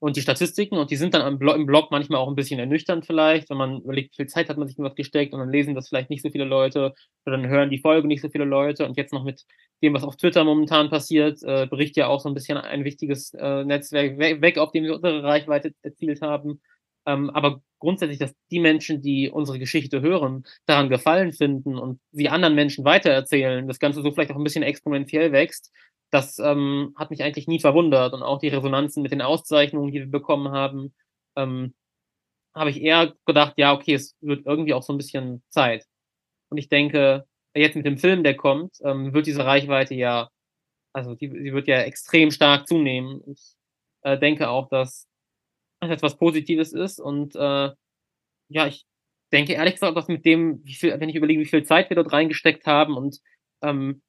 und 0.00 0.16
die 0.16 0.22
Statistiken 0.22 0.78
und 0.78 0.90
die 0.90 0.96
sind 0.96 1.14
dann 1.14 1.26
im 1.26 1.38
Blog, 1.38 1.56
im 1.56 1.66
Blog 1.66 1.90
manchmal 1.90 2.20
auch 2.20 2.28
ein 2.28 2.34
bisschen 2.34 2.58
ernüchternd 2.58 3.06
vielleicht, 3.06 3.50
wenn 3.50 3.58
man 3.58 3.82
überlegt, 3.82 4.12
wie 4.12 4.22
viel 4.22 4.26
Zeit 4.26 4.48
hat 4.48 4.56
man 4.56 4.66
sich 4.66 4.78
in 4.78 4.84
was 4.84 4.94
gesteckt 4.94 5.34
und 5.34 5.40
dann 5.40 5.50
lesen 5.50 5.74
das 5.74 5.88
vielleicht 5.88 6.10
nicht 6.10 6.22
so 6.22 6.30
viele 6.30 6.44
Leute 6.44 6.94
oder 7.26 7.36
dann 7.36 7.46
hören 7.46 7.70
die 7.70 7.78
Folge 7.78 8.08
nicht 8.08 8.22
so 8.22 8.30
viele 8.30 8.46
Leute 8.46 8.86
und 8.86 8.96
jetzt 8.96 9.12
noch 9.12 9.24
mit 9.24 9.44
dem, 9.82 9.94
was 9.94 10.02
auf 10.02 10.16
Twitter 10.16 10.42
momentan 10.42 10.90
passiert, 10.90 11.42
äh, 11.42 11.66
bricht 11.66 11.96
ja 11.96 12.08
auch 12.08 12.20
so 12.20 12.28
ein 12.28 12.34
bisschen 12.34 12.58
ein 12.58 12.84
wichtiges 12.84 13.34
äh, 13.34 13.64
Netzwerk 13.64 14.18
weg, 14.18 14.58
auf 14.58 14.72
dem 14.72 14.84
wir 14.84 14.94
unsere 14.94 15.22
Reichweite 15.22 15.72
erzielt 15.82 16.22
haben. 16.22 16.60
Ähm, 17.06 17.30
aber 17.30 17.62
grundsätzlich, 17.78 18.18
dass 18.18 18.34
die 18.50 18.60
Menschen, 18.60 19.02
die 19.02 19.30
unsere 19.30 19.58
Geschichte 19.58 20.00
hören, 20.02 20.44
daran 20.66 20.88
Gefallen 20.88 21.32
finden 21.32 21.78
und 21.78 21.98
sie 22.12 22.28
anderen 22.28 22.54
Menschen 22.54 22.84
weitererzählen, 22.84 23.66
das 23.66 23.78
Ganze 23.78 24.02
so 24.02 24.10
vielleicht 24.12 24.30
auch 24.32 24.36
ein 24.36 24.44
bisschen 24.44 24.62
exponentiell 24.62 25.32
wächst, 25.32 25.72
das 26.10 26.38
ähm, 26.38 26.94
hat 26.96 27.10
mich 27.10 27.22
eigentlich 27.22 27.48
nie 27.48 27.60
verwundert 27.60 28.12
und 28.14 28.22
auch 28.22 28.38
die 28.38 28.48
Resonanzen 28.48 29.02
mit 29.02 29.12
den 29.12 29.22
Auszeichnungen, 29.22 29.92
die 29.92 30.00
wir 30.00 30.10
bekommen 30.10 30.52
haben, 30.52 30.94
ähm, 31.36 31.74
habe 32.54 32.70
ich 32.70 32.82
eher 32.82 33.14
gedacht, 33.26 33.54
ja, 33.56 33.72
okay, 33.72 33.94
es 33.94 34.16
wird 34.20 34.46
irgendwie 34.46 34.74
auch 34.74 34.82
so 34.82 34.92
ein 34.92 34.96
bisschen 34.96 35.42
Zeit. 35.50 35.86
Und 36.48 36.58
ich 36.58 36.68
denke, 36.68 37.26
jetzt 37.54 37.76
mit 37.76 37.86
dem 37.86 37.98
Film, 37.98 38.24
der 38.24 38.36
kommt, 38.36 38.76
ähm, 38.82 39.14
wird 39.14 39.26
diese 39.26 39.44
Reichweite 39.44 39.94
ja, 39.94 40.30
also 40.92 41.14
die, 41.14 41.28
die 41.28 41.52
wird 41.52 41.68
ja 41.68 41.80
extrem 41.82 42.30
stark 42.30 42.66
zunehmen. 42.66 43.22
Ich 43.26 43.54
äh, 44.02 44.18
denke 44.18 44.48
auch, 44.50 44.68
dass 44.68 45.06
das 45.80 45.90
etwas 45.90 46.16
Positives 46.16 46.72
ist 46.72 47.00
und 47.00 47.36
äh, 47.36 47.70
ja, 48.48 48.66
ich 48.66 48.84
denke 49.32 49.52
ehrlich 49.52 49.74
gesagt, 49.74 49.96
dass 49.96 50.08
mit 50.08 50.24
dem, 50.24 50.60
wie 50.64 50.74
viel, 50.74 50.98
wenn 50.98 51.08
ich 51.08 51.16
überlege, 51.16 51.40
wie 51.40 51.46
viel 51.46 51.64
Zeit 51.64 51.88
wir 51.88 51.94
dort 51.94 52.12
reingesteckt 52.12 52.66
haben 52.66 52.96
und 52.96 53.18
ähm, 53.62 54.02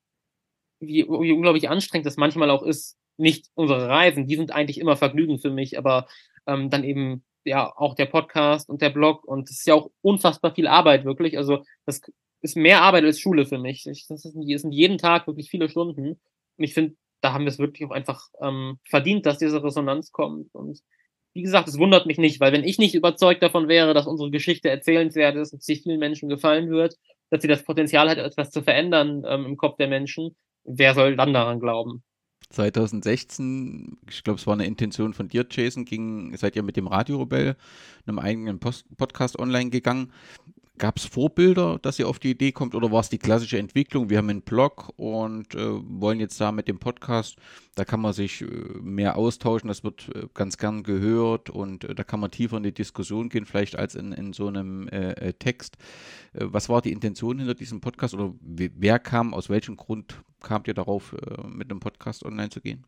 wie, 0.82 1.06
wie 1.08 1.32
unglaublich 1.32 1.70
anstrengend 1.70 2.06
das 2.06 2.18
manchmal 2.18 2.50
auch 2.50 2.64
ist, 2.64 2.98
nicht 3.18 3.48
unsere 3.54 3.88
Reisen, 3.88 4.28
die 4.28 4.36
sind 4.36 4.52
eigentlich 4.52 4.80
immer 4.80 4.98
Vergnügen 4.98 5.40
für 5.40 5.52
mich, 5.52 5.78
aber 5.78 6.08
ähm, 6.48 6.70
dann 6.70 6.84
eben 6.84 7.24
ja 7.44 7.72
auch 7.76 7.96
der 7.96 8.06
Podcast 8.06 8.70
und 8.70 8.82
der 8.82 8.90
Blog 8.90 9.24
und 9.26 9.50
es 9.50 9.60
ist 9.60 9.68
ja 9.68 9.76
auch 9.76 9.92
unfassbar 10.02 10.54
viel 10.54 10.68
Arbeit 10.68 11.06
wirklich. 11.06 11.38
Also 11.38 11.64
das 11.86 12.02
ist 12.42 12.56
mehr 12.56 12.82
Arbeit 12.82 13.04
als 13.04 13.20
Schule 13.20 13.46
für 13.46 13.58
mich. 13.58 13.86
Ich, 13.88 14.08
das, 14.08 14.26
ist, 14.26 14.36
das 14.36 14.62
sind 14.62 14.72
jeden 14.72 14.98
Tag 14.98 15.28
wirklich 15.28 15.50
viele 15.50 15.70
Stunden 15.70 16.20
und 16.58 16.64
ich 16.64 16.74
finde, 16.74 16.96
da 17.22 17.34
haben 17.34 17.46
wir 17.46 17.52
es 17.52 17.60
wirklich 17.60 17.88
auch 17.88 17.94
einfach 17.94 18.28
ähm, 18.42 18.80
verdient, 18.84 19.26
dass 19.26 19.38
diese 19.38 19.64
Resonanz 19.64 20.12
kommt 20.12 20.54
und 20.56 20.82
wie 21.34 21.44
gesagt, 21.44 21.68
es 21.70 21.78
wundert 21.78 22.08
mich 22.08 22.18
nicht, 22.18 22.42
weil 22.42 22.52
wenn 22.52 22.66
ich 22.66 22.78
nicht 22.78 22.94
überzeugt 22.94 23.42
davon 23.42 23.70
wäre, 23.70 23.94
dass 23.94 24.06
unsere 24.06 24.32
Geschichte 24.32 24.70
erzählenswert 24.70 25.38
ist 25.38 25.54
und 25.54 25.64
sich 25.64 25.84
vielen 25.84 26.00
Menschen 26.00 26.28
gefallen 26.28 26.70
wird, 26.70 26.98
dass 27.30 27.42
sie 27.42 27.48
das 27.48 27.64
Potenzial 27.64 28.10
hat, 28.10 28.18
etwas 28.18 28.52
zu 28.52 28.62
verändern 28.62 29.24
ähm, 29.26 29.46
im 29.46 29.58
Kopf 29.58 29.78
der 29.78 29.88
Menschen, 29.88 30.36
wer 30.64 30.94
soll 30.94 31.16
dann 31.16 31.34
daran 31.34 31.60
glauben? 31.60 32.04
2016, 32.50 33.98
ich 34.10 34.24
glaube, 34.24 34.40
es 34.40 34.48
war 34.48 34.54
eine 34.54 34.66
Intention 34.66 35.14
von 35.14 35.28
dir, 35.28 35.46
Jason, 35.50 35.86
ging, 35.86 36.36
seid 36.36 36.56
ihr 36.56 36.64
mit 36.64 36.76
dem 36.76 36.88
Radio 36.88 37.20
Rebell, 37.20 37.56
einem 38.06 38.20
eigenen 38.20 38.60
Post 38.60 38.86
Podcast 38.98 39.40
online 39.40 39.70
gegangen. 39.70 40.12
Gab 40.82 40.98
es 40.98 41.06
Vorbilder, 41.06 41.78
dass 41.80 42.00
ihr 42.00 42.10
auf 42.10 42.18
die 42.18 42.32
Idee 42.32 42.52
kommt 42.52 42.74
oder 42.74 42.92
war 42.92 43.02
es 43.02 43.10
die 43.10 43.20
klassische 43.20 43.60
Entwicklung? 43.60 44.10
Wir 44.10 44.18
haben 44.18 44.32
einen 44.32 44.42
Blog 44.42 44.92
und 44.96 45.54
äh, 45.54 45.60
wollen 45.60 46.20
jetzt 46.20 46.42
da 46.42 46.52
mit 46.52 46.68
dem 46.68 46.80
Podcast, 46.80 47.38
da 47.76 47.86
kann 47.86 48.02
man 48.02 48.14
sich 48.14 48.42
äh, 48.42 48.46
mehr 48.82 49.16
austauschen, 49.16 49.68
das 49.68 49.84
wird 49.84 50.10
äh, 50.16 50.26
ganz 50.34 50.58
gern 50.58 50.82
gehört 50.82 51.52
und 51.52 51.84
äh, 51.84 51.94
da 51.94 52.04
kann 52.04 52.20
man 52.20 52.32
tiefer 52.32 52.58
in 52.58 52.64
die 52.64 52.74
Diskussion 52.74 53.30
gehen, 53.30 53.46
vielleicht 53.46 53.76
als 53.76 53.94
in, 53.94 54.12
in 54.12 54.34
so 54.34 54.48
einem 54.48 54.88
äh, 54.88 55.12
äh, 55.12 55.34
Text. 55.34 55.78
was 56.34 56.68
war 56.68 56.82
die 56.82 56.94
Intention 56.94 57.38
hinter 57.38 57.54
diesem 57.54 57.80
Podcast 57.80 58.16
oder 58.16 58.34
wer 58.42 58.98
kam, 58.98 59.36
aus 59.36 59.52
welchem 59.52 59.78
Grund 59.78 60.24
kamt 60.40 60.68
ihr 60.68 60.74
darauf, 60.74 61.16
mit 61.46 61.70
einem 61.70 61.80
Podcast 61.80 62.26
online 62.26 62.50
zu 62.50 62.60
gehen? 62.60 62.88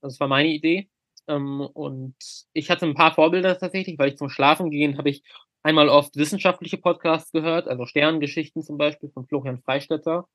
Das 0.00 0.18
war 0.18 0.26
meine 0.26 0.48
Idee. 0.48 0.90
Ähm, 1.28 1.60
und 1.60 2.16
ich 2.52 2.68
hatte 2.70 2.86
ein 2.86 2.94
paar 2.94 3.14
Vorbilder 3.14 3.56
tatsächlich, 3.58 3.96
weil 3.96 4.08
ich 4.08 4.16
zum 4.16 4.28
Schlafen 4.28 4.70
gehen 4.70 4.98
habe 4.98 5.10
ich 5.10 5.22
einmal 5.62 5.88
oft 5.88 6.16
wissenschaftliche 6.16 6.78
Podcasts 6.78 7.32
gehört, 7.32 7.68
also 7.68 7.86
Sterngeschichten 7.86 8.62
zum 8.62 8.78
Beispiel 8.78 9.10
von 9.10 9.26
Florian 9.26 9.60
Freistetter, 9.60 10.26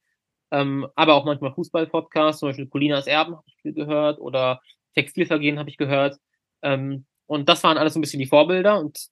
ähm, 0.51 0.87
aber 0.95 1.15
auch 1.15 1.25
manchmal 1.25 1.53
Fußball-Podcasts, 1.53 2.39
zum 2.39 2.49
Beispiel 2.49 2.67
Colinas 2.67 3.07
Erben 3.07 3.35
habe 3.35 3.43
ich 3.47 3.55
viel 3.61 3.73
gehört 3.73 4.19
oder 4.19 4.61
Textilvergehen 4.95 5.59
habe 5.59 5.69
ich 5.69 5.77
gehört. 5.77 6.17
Ähm, 6.61 7.05
und 7.25 7.49
das 7.49 7.63
waren 7.63 7.77
alles 7.77 7.93
so 7.93 7.99
ein 7.99 8.01
bisschen 8.01 8.19
die 8.19 8.27
Vorbilder 8.27 8.79
und 8.79 9.07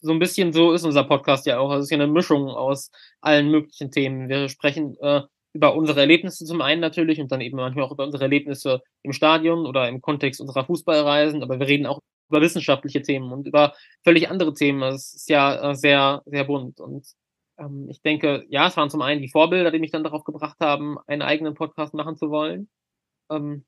so 0.00 0.12
ein 0.12 0.18
bisschen 0.18 0.52
so 0.52 0.72
ist 0.72 0.84
unser 0.84 1.04
Podcast 1.04 1.46
ja 1.46 1.58
auch. 1.58 1.72
Es 1.74 1.84
ist 1.84 1.90
ja 1.90 1.96
eine 1.96 2.06
Mischung 2.06 2.48
aus 2.48 2.90
allen 3.20 3.50
möglichen 3.50 3.90
Themen. 3.90 4.28
Wir 4.28 4.48
sprechen 4.48 4.96
äh, 5.00 5.22
über 5.52 5.74
unsere 5.74 6.00
Erlebnisse 6.00 6.44
zum 6.44 6.60
einen 6.62 6.80
natürlich 6.80 7.20
und 7.20 7.30
dann 7.30 7.40
eben 7.40 7.56
manchmal 7.56 7.84
auch 7.84 7.92
über 7.92 8.04
unsere 8.04 8.24
Erlebnisse 8.24 8.82
im 9.02 9.12
Stadion 9.12 9.66
oder 9.66 9.88
im 9.88 10.00
Kontext 10.00 10.40
unserer 10.40 10.64
Fußballreisen, 10.64 11.42
aber 11.42 11.58
wir 11.58 11.66
reden 11.66 11.86
auch 11.86 12.00
über 12.30 12.40
wissenschaftliche 12.40 13.02
Themen 13.02 13.32
und 13.32 13.46
über 13.46 13.74
völlig 14.04 14.30
andere 14.30 14.54
Themen. 14.54 14.82
Es 14.82 15.14
ist 15.14 15.28
ja 15.28 15.70
äh, 15.70 15.74
sehr, 15.74 16.22
sehr 16.26 16.44
bunt. 16.44 16.80
Und 16.80 17.06
ähm, 17.58 17.88
ich 17.90 18.02
denke, 18.02 18.44
ja, 18.48 18.68
es 18.68 18.76
waren 18.76 18.90
zum 18.90 19.02
einen 19.02 19.20
die 19.20 19.30
Vorbilder, 19.30 19.70
die 19.70 19.78
mich 19.78 19.90
dann 19.90 20.04
darauf 20.04 20.24
gebracht 20.24 20.56
haben, 20.60 20.98
einen 21.06 21.22
eigenen 21.22 21.54
Podcast 21.54 21.94
machen 21.94 22.16
zu 22.16 22.30
wollen. 22.30 22.68
Ähm, 23.30 23.64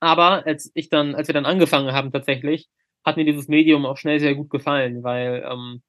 aber 0.00 0.46
als 0.46 0.70
ich 0.74 0.88
dann, 0.88 1.14
als 1.14 1.28
wir 1.28 1.34
dann 1.34 1.46
angefangen 1.46 1.92
haben 1.92 2.12
tatsächlich, 2.12 2.68
hat 3.04 3.16
mir 3.16 3.24
dieses 3.24 3.48
Medium 3.48 3.86
auch 3.86 3.96
schnell 3.96 4.20
sehr 4.20 4.34
gut 4.34 4.50
gefallen, 4.50 5.02
weil 5.02 5.46
ähm, 5.48 5.82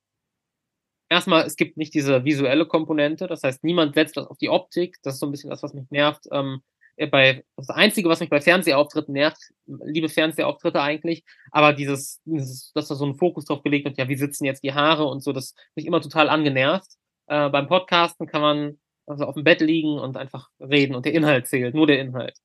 erstmal, 1.09 1.45
es 1.45 1.55
gibt 1.55 1.77
nicht 1.77 1.93
diese 1.93 2.25
visuelle 2.25 2.65
Komponente, 2.65 3.27
das 3.27 3.43
heißt, 3.43 3.63
niemand 3.63 3.95
setzt 3.95 4.17
das 4.17 4.27
auf 4.27 4.37
die 4.37 4.49
Optik, 4.49 4.97
das 5.03 5.15
ist 5.15 5.19
so 5.19 5.27
ein 5.27 5.31
bisschen 5.31 5.49
das, 5.49 5.63
was 5.63 5.73
mich 5.73 5.89
nervt. 5.91 6.25
Ähm, 6.31 6.61
äh, 6.61 6.72
bei, 7.09 7.43
das 7.57 7.69
Einzige, 7.69 8.09
was 8.09 8.19
mich 8.19 8.29
bei 8.29 8.41
Fernsehauftritten 8.41 9.13
nervt, 9.13 9.37
liebe 9.65 10.09
Fernsehauftritte 10.09 10.81
eigentlich, 10.81 11.23
aber 11.51 11.73
dieses, 11.73 12.21
dieses, 12.25 12.71
dass 12.73 12.87
da 12.87 12.95
so 12.95 13.05
ein 13.05 13.15
Fokus 13.15 13.45
drauf 13.45 13.63
gelegt 13.63 13.85
wird, 13.85 13.97
ja, 13.97 14.07
wie 14.07 14.15
sitzen 14.15 14.45
jetzt 14.45 14.63
die 14.63 14.73
Haare 14.73 15.05
und 15.05 15.21
so, 15.21 15.33
das 15.33 15.55
mich 15.75 15.85
immer 15.85 16.01
total 16.01 16.29
angenervt. 16.29 16.91
Äh, 17.27 17.49
beim 17.49 17.67
Podcasten 17.67 18.27
kann 18.27 18.41
man 18.41 18.79
also 19.05 19.25
auf 19.25 19.35
dem 19.35 19.43
Bett 19.43 19.61
liegen 19.61 19.99
und 19.99 20.17
einfach 20.17 20.49
reden 20.59 20.95
und 20.95 21.05
der 21.05 21.13
Inhalt 21.13 21.47
zählt, 21.47 21.75
nur 21.75 21.87
der 21.87 21.99
Inhalt. 21.99 22.37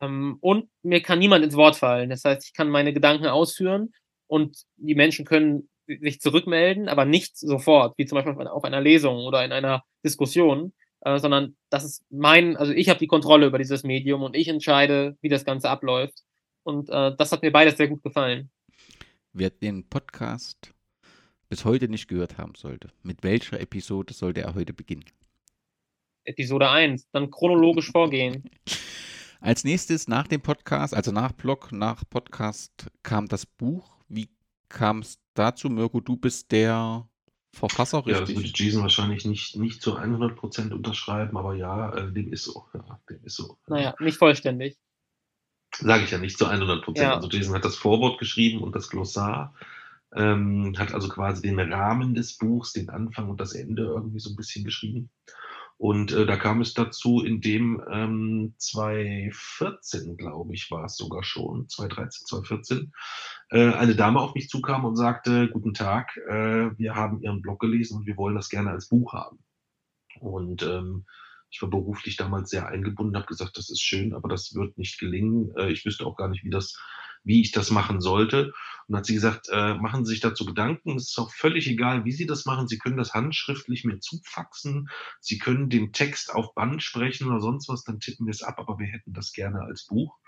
Ähm, 0.00 0.38
und 0.40 0.68
mir 0.82 1.00
kann 1.02 1.18
niemand 1.18 1.44
ins 1.44 1.56
Wort 1.56 1.76
fallen. 1.76 2.10
Das 2.10 2.24
heißt, 2.24 2.46
ich 2.46 2.52
kann 2.54 2.68
meine 2.68 2.92
Gedanken 2.92 3.26
ausführen 3.26 3.92
und 4.26 4.56
die 4.76 4.94
Menschen 4.94 5.24
können 5.24 5.68
sich 5.86 6.20
zurückmelden, 6.20 6.88
aber 6.88 7.04
nicht 7.04 7.36
sofort, 7.36 7.96
wie 7.98 8.06
zum 8.06 8.16
Beispiel 8.16 8.48
auf 8.48 8.64
einer 8.64 8.80
Lesung 8.80 9.18
oder 9.18 9.44
in 9.44 9.52
einer 9.52 9.82
Diskussion, 10.04 10.72
äh, 11.04 11.18
sondern 11.18 11.56
das 11.70 11.84
ist 11.84 12.04
mein, 12.10 12.56
also 12.56 12.72
ich 12.72 12.88
habe 12.88 12.98
die 12.98 13.06
Kontrolle 13.06 13.46
über 13.46 13.58
dieses 13.58 13.84
Medium 13.84 14.22
und 14.22 14.34
ich 14.34 14.48
entscheide, 14.48 15.16
wie 15.20 15.28
das 15.28 15.44
Ganze 15.44 15.70
abläuft. 15.70 16.24
Und 16.64 16.88
äh, 16.88 17.14
das 17.16 17.30
hat 17.30 17.42
mir 17.42 17.52
beides 17.52 17.76
sehr 17.76 17.88
gut 17.88 18.02
gefallen. 18.02 18.50
Wer 19.32 19.50
den 19.50 19.88
Podcast 19.88 20.72
bis 21.48 21.64
heute 21.64 21.88
nicht 21.88 22.08
gehört 22.08 22.38
haben 22.38 22.54
sollte, 22.54 22.88
mit 23.02 23.22
welcher 23.22 23.60
Episode 23.60 24.14
sollte 24.14 24.40
er 24.40 24.54
heute 24.54 24.72
beginnen? 24.72 25.04
Episode 26.24 26.70
1, 26.70 27.10
dann 27.12 27.30
chronologisch 27.30 27.90
vorgehen. 27.90 28.50
Als 29.40 29.62
nächstes 29.62 30.08
nach 30.08 30.26
dem 30.26 30.40
Podcast, 30.40 30.94
also 30.94 31.12
nach 31.12 31.32
Blog, 31.32 31.70
nach 31.70 32.02
Podcast, 32.08 32.86
kam 33.02 33.28
das 33.28 33.44
Buch. 33.44 33.98
Wie 34.08 34.30
kam 34.70 35.00
es 35.00 35.18
dazu? 35.34 35.68
Mirko, 35.68 36.00
du 36.00 36.16
bist 36.16 36.50
der 36.50 37.06
Verfasser, 37.54 37.98
richtig? 37.98 38.14
Ja, 38.14 38.20
das 38.20 38.34
würde 38.34 38.52
Jason 38.54 38.82
wahrscheinlich 38.82 39.24
nicht, 39.24 39.56
nicht 39.56 39.82
zu 39.82 39.98
100% 39.98 40.72
unterschreiben, 40.72 41.36
aber 41.36 41.54
ja, 41.54 41.94
äh, 41.94 42.12
dem 42.12 42.32
ist 42.32 42.44
so. 42.44 42.66
Ja, 42.74 43.00
dem 43.08 43.24
ist 43.24 43.36
so. 43.36 43.56
Naja, 43.66 43.94
nicht 44.00 44.18
vollständig. 44.18 44.76
Sage 45.76 46.04
ich 46.04 46.10
ja 46.10 46.18
nicht 46.18 46.38
zu 46.38 46.46
100%. 46.46 46.98
Ja. 47.00 47.16
Also 47.16 47.28
Jason 47.28 47.54
hat 47.54 47.64
das 47.64 47.76
Vorwort 47.76 48.18
geschrieben 48.18 48.62
und 48.62 48.74
das 48.74 48.90
Glossar. 48.90 49.54
Ähm, 50.14 50.74
hat 50.78 50.94
also 50.94 51.08
quasi 51.08 51.42
den 51.42 51.58
Rahmen 51.58 52.14
des 52.14 52.36
Buchs, 52.36 52.72
den 52.72 52.88
Anfang 52.88 53.28
und 53.28 53.40
das 53.40 53.52
Ende 53.52 53.82
irgendwie 53.82 54.20
so 54.20 54.30
ein 54.30 54.36
bisschen 54.36 54.64
geschrieben. 54.64 55.10
Und 55.76 56.12
äh, 56.12 56.24
da 56.24 56.36
kam 56.36 56.60
es 56.60 56.72
dazu, 56.72 57.22
in 57.22 57.40
dem 57.40 57.82
ähm, 57.90 58.54
2014, 58.58 60.16
glaube 60.16 60.54
ich, 60.54 60.70
war 60.70 60.84
es 60.84 60.96
sogar 60.96 61.24
schon, 61.24 61.68
2013, 61.68 62.26
2014, 62.26 62.92
äh, 63.50 63.72
eine 63.72 63.96
Dame 63.96 64.20
auf 64.20 64.34
mich 64.34 64.48
zukam 64.48 64.84
und 64.84 64.96
sagte, 64.96 65.48
guten 65.48 65.74
Tag, 65.74 66.16
äh, 66.28 66.70
wir 66.78 66.94
haben 66.94 67.20
Ihren 67.22 67.42
Blog 67.42 67.60
gelesen 67.60 67.98
und 67.98 68.06
wir 68.06 68.16
wollen 68.16 68.36
das 68.36 68.48
gerne 68.48 68.70
als 68.70 68.88
Buch 68.88 69.12
haben. 69.12 69.38
Und 70.20 70.62
ähm, 70.62 71.06
ich 71.50 71.60
war 71.60 71.70
beruflich 71.70 72.16
damals 72.16 72.50
sehr 72.50 72.68
eingebunden, 72.68 73.16
habe 73.16 73.26
gesagt, 73.26 73.56
das 73.56 73.70
ist 73.70 73.82
schön, 73.82 74.14
aber 74.14 74.28
das 74.28 74.54
wird 74.54 74.78
nicht 74.78 74.98
gelingen. 74.98 75.52
Äh, 75.56 75.70
ich 75.70 75.84
wüsste 75.84 76.06
auch 76.06 76.16
gar 76.16 76.28
nicht, 76.28 76.44
wie 76.44 76.50
das 76.50 76.78
wie 77.24 77.40
ich 77.40 77.52
das 77.52 77.70
machen 77.70 78.00
sollte. 78.00 78.52
Und 78.86 78.96
hat 78.96 79.06
sie 79.06 79.14
gesagt, 79.14 79.48
äh, 79.50 79.74
machen 79.74 80.04
Sie 80.04 80.10
sich 80.10 80.20
dazu 80.20 80.44
Gedanken. 80.44 80.96
Es 80.96 81.08
ist 81.08 81.18
auch 81.18 81.32
völlig 81.32 81.66
egal, 81.68 82.04
wie 82.04 82.12
Sie 82.12 82.26
das 82.26 82.44
machen. 82.44 82.68
Sie 82.68 82.78
können 82.78 82.98
das 82.98 83.14
handschriftlich 83.14 83.84
mir 83.84 83.98
zufaxen. 83.98 84.90
Sie 85.20 85.38
können 85.38 85.70
den 85.70 85.92
Text 85.92 86.34
auf 86.34 86.54
Band 86.54 86.82
sprechen 86.82 87.28
oder 87.28 87.40
sonst 87.40 87.68
was, 87.68 87.82
dann 87.84 87.98
tippen 87.98 88.26
wir 88.26 88.32
es 88.32 88.42
ab, 88.42 88.58
aber 88.58 88.78
wir 88.78 88.86
hätten 88.86 89.14
das 89.14 89.32
gerne 89.32 89.62
als 89.62 89.86
Buch. 89.86 90.18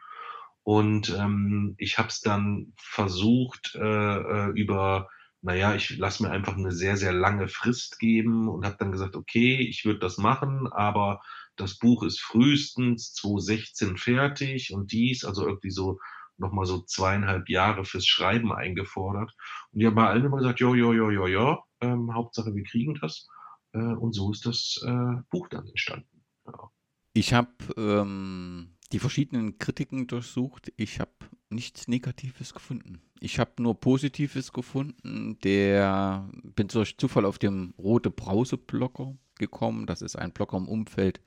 Und 0.62 1.14
ähm, 1.16 1.74
ich 1.78 1.99
habe 1.99 2.09
es 2.09 2.22
dann 2.22 2.72
versucht 2.76 3.76
äh, 3.76 3.78
äh, 3.78 4.51
über, 4.51 5.09
naja, 5.42 5.76
ich 5.76 5.97
lasse 5.97 6.24
mir 6.24 6.30
einfach 6.30 6.57
eine 6.57 6.72
sehr, 6.72 6.97
sehr 6.97 7.12
lange 7.12 7.47
Frist 7.47 8.01
geben 8.01 8.49
und 8.49 8.64
habe 8.64 8.76
dann 8.78 8.90
gesagt, 8.90 9.14
okay, 9.14 9.61
ich 9.61 9.84
würde 9.84 10.01
das 10.01 10.18
machen, 10.18 10.66
aber 10.72 11.20
das 11.55 11.78
Buch 11.78 12.03
ist 12.03 12.20
frühestens 12.20 13.12
2016 13.12 13.97
fertig 13.97 14.72
und 14.72 14.90
dies, 14.90 15.24
also 15.24 15.47
irgendwie 15.47 15.70
so 15.70 16.01
nochmal 16.39 16.66
so 16.66 16.82
zweieinhalb 16.82 17.49
Jahre 17.49 17.84
fürs 17.84 18.07
Schreiben 18.07 18.53
eingefordert. 18.53 19.34
Und 19.72 19.80
die 19.80 19.87
haben 19.87 19.95
bei 19.95 20.07
allen 20.07 20.24
immer 20.24 20.39
gesagt, 20.39 20.61
jo, 20.61 20.74
jo, 20.74 20.93
jo, 20.93 21.11
jo, 21.11 21.26
jo, 21.26 21.59
ähm, 21.80 22.14
Hauptsache 22.14 22.55
wir 22.55 22.64
kriegen 22.64 22.95
das. 23.01 23.26
Äh, 23.72 23.78
und 23.78 24.12
so 24.12 24.30
ist 24.32 24.47
das 24.47 24.80
äh, 24.87 25.22
Buch 25.30 25.49
dann 25.49 25.66
entstanden. 25.66 26.22
Ja. 26.47 26.70
Ich 27.12 27.32
habe 27.32 27.51
ähm, 27.76 28.76
die 28.93 28.99
verschiedenen 28.99 29.59
Kritiken 29.59 30.07
durchsucht. 30.07 30.72
Ich 30.76 31.01
habe 31.01 31.12
nichts 31.49 31.89
Negatives 31.89 32.53
gefunden. 32.53 33.01
Ich 33.20 33.39
habe 33.39 33.53
nur 33.59 33.78
Positives 33.80 34.53
gefunden. 34.53 35.39
Der 35.43 36.28
bin 36.43 36.68
durch 36.68 36.99
Zufall 36.99 37.24
auf 37.24 37.39
dem 37.39 37.74
Rote 37.78 38.11
Brause 38.11 38.59
Blogger 38.59 39.16
gekommen. 39.39 39.87
Das 39.87 40.03
ist 40.03 40.16
ein 40.16 40.32
Blogger 40.32 40.59
im 40.59 40.68
Umfeld 40.68 41.20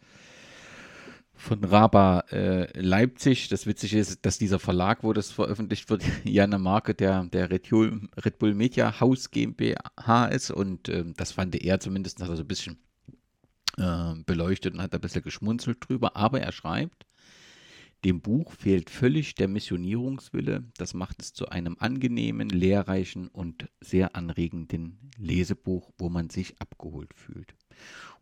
von 1.39 1.63
Raba 1.63 2.25
äh, 2.31 2.79
Leipzig. 2.79 3.47
Das 3.47 3.65
Witzige 3.65 3.97
ist, 3.97 4.25
dass 4.25 4.37
dieser 4.37 4.59
Verlag, 4.59 5.03
wo 5.03 5.13
das 5.13 5.31
veröffentlicht 5.31 5.89
wird, 5.89 6.03
ja 6.25 6.43
eine 6.43 6.59
Marke 6.59 6.93
der, 6.93 7.23
der 7.25 7.49
Red, 7.49 7.69
Bull, 7.69 8.09
Red 8.23 8.39
Bull 8.39 8.53
Media 8.53 8.99
House 8.99 9.31
GmbH 9.31 10.25
ist. 10.27 10.51
Und 10.51 10.89
äh, 10.89 11.05
das 11.15 11.31
fand 11.31 11.55
er 11.55 11.79
zumindest, 11.79 12.21
hat 12.21 12.29
er 12.29 12.35
so 12.35 12.43
ein 12.43 12.47
bisschen 12.47 12.77
äh, 13.77 14.15
beleuchtet 14.25 14.73
und 14.73 14.81
hat 14.81 14.93
ein 14.93 15.01
bisschen 15.01 15.23
geschmunzelt 15.23 15.77
drüber. 15.87 16.17
Aber 16.17 16.41
er 16.41 16.51
schreibt, 16.51 17.05
dem 18.03 18.21
Buch 18.21 18.51
fehlt 18.53 18.89
völlig 18.89 19.35
der 19.35 19.47
Missionierungswille. 19.47 20.65
Das 20.77 20.93
macht 20.93 21.21
es 21.21 21.33
zu 21.33 21.49
einem 21.49 21.77
angenehmen, 21.79 22.49
lehrreichen 22.49 23.29
und 23.29 23.69
sehr 23.79 24.15
anregenden 24.15 25.11
Lesebuch, 25.17 25.91
wo 25.97 26.09
man 26.09 26.29
sich 26.29 26.61
abgeholt 26.61 27.13
fühlt. 27.13 27.55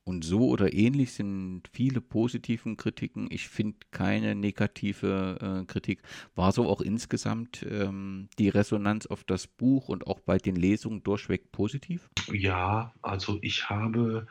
Und 0.07 0.23
so 0.23 0.47
oder 0.47 0.71
ähnlich 0.71 1.11
sind 1.11 1.63
viele 1.69 1.99
positiven 1.99 2.77
Kritiken. 2.77 3.27
Ich 3.29 3.49
finde 3.49 3.77
keine 3.91 4.35
negative 4.35 5.37
äh, 5.41 5.65
Kritik. 5.65 6.01
War 6.33 6.53
so 6.53 6.65
auch 6.65 6.79
insgesamt 6.79 7.65
ähm, 7.69 8.29
die 8.39 8.47
Resonanz 8.47 9.05
auf 9.05 9.25
das 9.25 9.47
Buch 9.47 9.89
und 9.89 10.07
auch 10.07 10.21
bei 10.21 10.37
den 10.37 10.55
Lesungen 10.55 11.03
durchweg 11.03 11.51
positiv? 11.51 12.09
Ja, 12.31 12.93
also 13.01 13.37
ich 13.41 13.69
habe, 13.69 14.27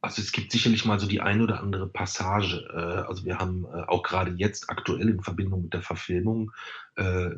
also 0.00 0.22
es 0.22 0.30
gibt 0.30 0.52
sicherlich 0.52 0.84
mal 0.84 1.00
so 1.00 1.08
die 1.08 1.20
ein 1.20 1.40
oder 1.40 1.60
andere 1.60 1.88
Passage. 1.88 2.64
Äh, 2.72 3.08
also 3.08 3.24
wir 3.24 3.36
haben 3.36 3.64
äh, 3.64 3.82
auch 3.88 4.04
gerade 4.04 4.30
jetzt 4.36 4.70
aktuell 4.70 5.08
in 5.08 5.20
Verbindung 5.24 5.62
mit 5.62 5.74
der 5.74 5.82
Verfilmung 5.82 6.52
äh, 6.94 7.30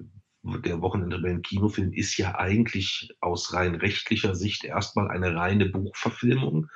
der 0.43 0.81
Wochenendrebellen 0.81 1.43
Kinofilm 1.43 1.93
ist 1.93 2.17
ja 2.17 2.35
eigentlich 2.35 3.11
aus 3.21 3.53
rein 3.55 3.77
rechtlicher 3.77 4.35
Sicht 4.35 4.65
erstmal 4.65 5.09
eine 5.09 5.35
reine 5.35 5.67
Buchverfilmung. 5.67 6.69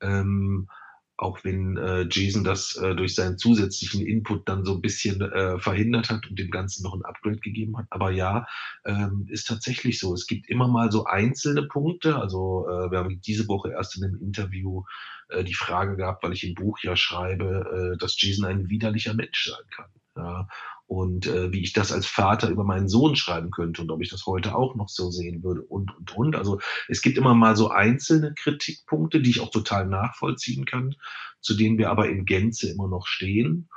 Ähm, 0.00 0.68
auch 1.16 1.44
wenn 1.44 1.76
äh, 1.76 2.06
Jason 2.10 2.42
das 2.42 2.76
äh, 2.76 2.94
durch 2.94 3.14
seinen 3.14 3.38
zusätzlichen 3.38 4.04
Input 4.04 4.48
dann 4.48 4.64
so 4.64 4.74
ein 4.74 4.80
bisschen 4.80 5.20
äh, 5.20 5.58
verhindert 5.60 6.10
hat 6.10 6.28
und 6.28 6.38
dem 6.38 6.50
Ganzen 6.50 6.82
noch 6.82 6.94
ein 6.94 7.04
Upgrade 7.04 7.38
gegeben 7.38 7.76
hat. 7.78 7.86
Aber 7.90 8.10
ja, 8.10 8.46
ähm, 8.84 9.26
ist 9.28 9.46
tatsächlich 9.46 10.00
so. 10.00 10.12
Es 10.12 10.26
gibt 10.26 10.48
immer 10.48 10.66
mal 10.66 10.90
so 10.90 11.04
einzelne 11.04 11.68
Punkte. 11.68 12.16
Also 12.16 12.66
äh, 12.68 12.90
wir 12.90 12.98
haben 12.98 13.20
diese 13.20 13.46
Woche 13.46 13.70
erst 13.70 13.96
in 13.96 14.04
einem 14.04 14.20
Interview 14.20 14.82
äh, 15.28 15.44
die 15.44 15.54
Frage 15.54 15.96
gehabt, 15.96 16.24
weil 16.24 16.32
ich 16.32 16.44
im 16.44 16.54
Buch 16.54 16.80
ja 16.82 16.96
schreibe, 16.96 17.94
äh, 17.94 17.98
dass 17.98 18.20
Jason 18.20 18.46
ein 18.46 18.68
widerlicher 18.68 19.14
Mensch 19.14 19.50
sein 19.50 19.66
kann. 19.70 19.90
Ja, 20.16 20.48
und 20.86 21.26
äh, 21.26 21.52
wie 21.52 21.62
ich 21.62 21.72
das 21.72 21.92
als 21.92 22.06
Vater 22.06 22.48
über 22.50 22.64
meinen 22.64 22.88
Sohn 22.88 23.16
schreiben 23.16 23.50
könnte 23.50 23.82
und 23.82 23.90
ob 23.90 24.02
ich 24.02 24.10
das 24.10 24.26
heute 24.26 24.54
auch 24.54 24.74
noch 24.74 24.88
so 24.88 25.10
sehen 25.10 25.42
würde 25.42 25.62
und, 25.62 25.96
und, 25.96 26.16
und. 26.16 26.36
Also 26.36 26.60
es 26.88 27.00
gibt 27.00 27.16
immer 27.16 27.34
mal 27.34 27.56
so 27.56 27.70
einzelne 27.70 28.34
Kritikpunkte, 28.34 29.20
die 29.20 29.30
ich 29.30 29.40
auch 29.40 29.50
total 29.50 29.86
nachvollziehen 29.86 30.66
kann, 30.66 30.94
zu 31.40 31.56
denen 31.56 31.78
wir 31.78 31.90
aber 31.90 32.08
in 32.08 32.24
Gänze 32.24 32.70
immer 32.70 32.88
noch 32.88 33.06
stehen. 33.06 33.68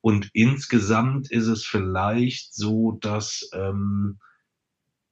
Und 0.00 0.30
insgesamt 0.32 1.30
ist 1.30 1.46
es 1.46 1.64
vielleicht 1.64 2.54
so, 2.54 2.92
dass, 3.00 3.48
ähm, 3.52 4.18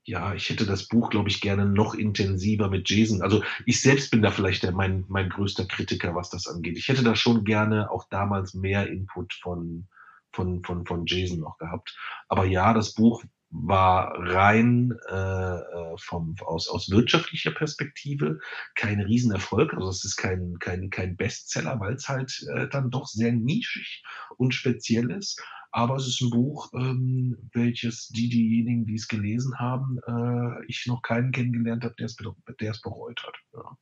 ja, 0.04 0.34
ich 0.34 0.50
hätte 0.50 0.66
das 0.66 0.86
Buch, 0.88 1.08
glaube 1.08 1.30
ich, 1.30 1.40
gerne 1.40 1.66
noch 1.66 1.94
intensiver 1.94 2.68
mit 2.68 2.90
Jason. 2.90 3.22
Also 3.22 3.42
ich 3.64 3.80
selbst 3.80 4.10
bin 4.10 4.22
da 4.22 4.30
vielleicht 4.30 4.62
der, 4.62 4.72
mein, 4.72 5.04
mein 5.08 5.30
größter 5.30 5.66
Kritiker, 5.66 6.14
was 6.14 6.30
das 6.30 6.46
angeht. 6.46 6.76
Ich 6.76 6.88
hätte 6.88 7.02
da 7.02 7.16
schon 7.16 7.44
gerne 7.44 7.90
auch 7.90 8.08
damals 8.08 8.54
mehr 8.54 8.88
Input 8.88 9.32
von, 9.34 9.88
von, 10.34 10.62
von, 10.62 10.84
von 10.84 11.06
Jason 11.06 11.40
noch 11.40 11.58
gehabt. 11.58 11.96
Aber 12.28 12.44
ja, 12.44 12.72
das 12.74 12.94
Buch 12.94 13.24
war 13.50 14.12
rein 14.18 14.92
äh, 15.08 15.14
äh, 15.14 15.96
vom, 15.96 16.34
aus, 16.44 16.68
aus 16.68 16.90
wirtschaftlicher 16.90 17.52
Perspektive 17.52 18.40
kein 18.74 19.00
Riesenerfolg. 19.00 19.72
Also 19.74 19.90
es 19.90 20.04
ist 20.04 20.16
kein, 20.16 20.58
kein, 20.58 20.90
kein 20.90 21.16
Bestseller, 21.16 21.78
weil 21.78 21.94
es 21.94 22.08
halt 22.08 22.44
äh, 22.52 22.68
dann 22.68 22.90
doch 22.90 23.06
sehr 23.06 23.32
nischig 23.32 24.02
und 24.36 24.54
speziell 24.54 25.10
ist. 25.12 25.40
Aber 25.70 25.96
es 25.96 26.06
ist 26.06 26.20
ein 26.20 26.30
Buch, 26.30 26.72
ähm, 26.74 27.36
welches 27.52 28.08
die, 28.08 28.28
diejenigen, 28.28 28.86
die 28.86 28.94
es 28.94 29.08
gelesen 29.08 29.58
haben, 29.58 29.98
äh, 30.06 30.64
ich 30.66 30.84
noch 30.86 31.02
keinen 31.02 31.32
kennengelernt 31.32 31.84
habe, 31.84 31.94
der 31.96 32.06
es, 32.06 32.80
bereut 32.82 33.22
hat. 33.24 33.34
Ja. 33.52 33.76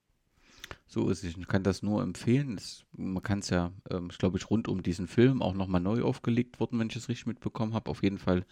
So 0.87 1.09
ist 1.09 1.25
es. 1.25 1.37
Ich 1.39 1.49
kann 1.49 1.63
das 1.63 1.83
nur 1.83 2.03
empfehlen. 2.03 2.57
Das, 2.57 2.85
man 2.93 3.23
kann 3.23 3.39
es 3.39 3.49
ja, 3.49 3.73
ähm, 3.91 4.09
ich 4.11 4.19
glaube 4.19 4.37
ich, 4.37 4.51
rund 4.51 4.69
um 4.69 4.83
diesen 4.83 5.09
Film 5.09 5.41
auch 5.41 5.55
nochmal 5.55 5.81
neu 5.81 6.03
aufgelegt 6.03 6.61
worden, 6.61 6.79
wenn 6.79 6.89
ich 6.89 6.97
es 6.97 7.09
richtig 7.09 7.27
mitbekommen 7.27 7.73
habe. 7.73 7.91
Auf 7.91 8.03
jeden 8.03 8.19
Fall 8.19 8.45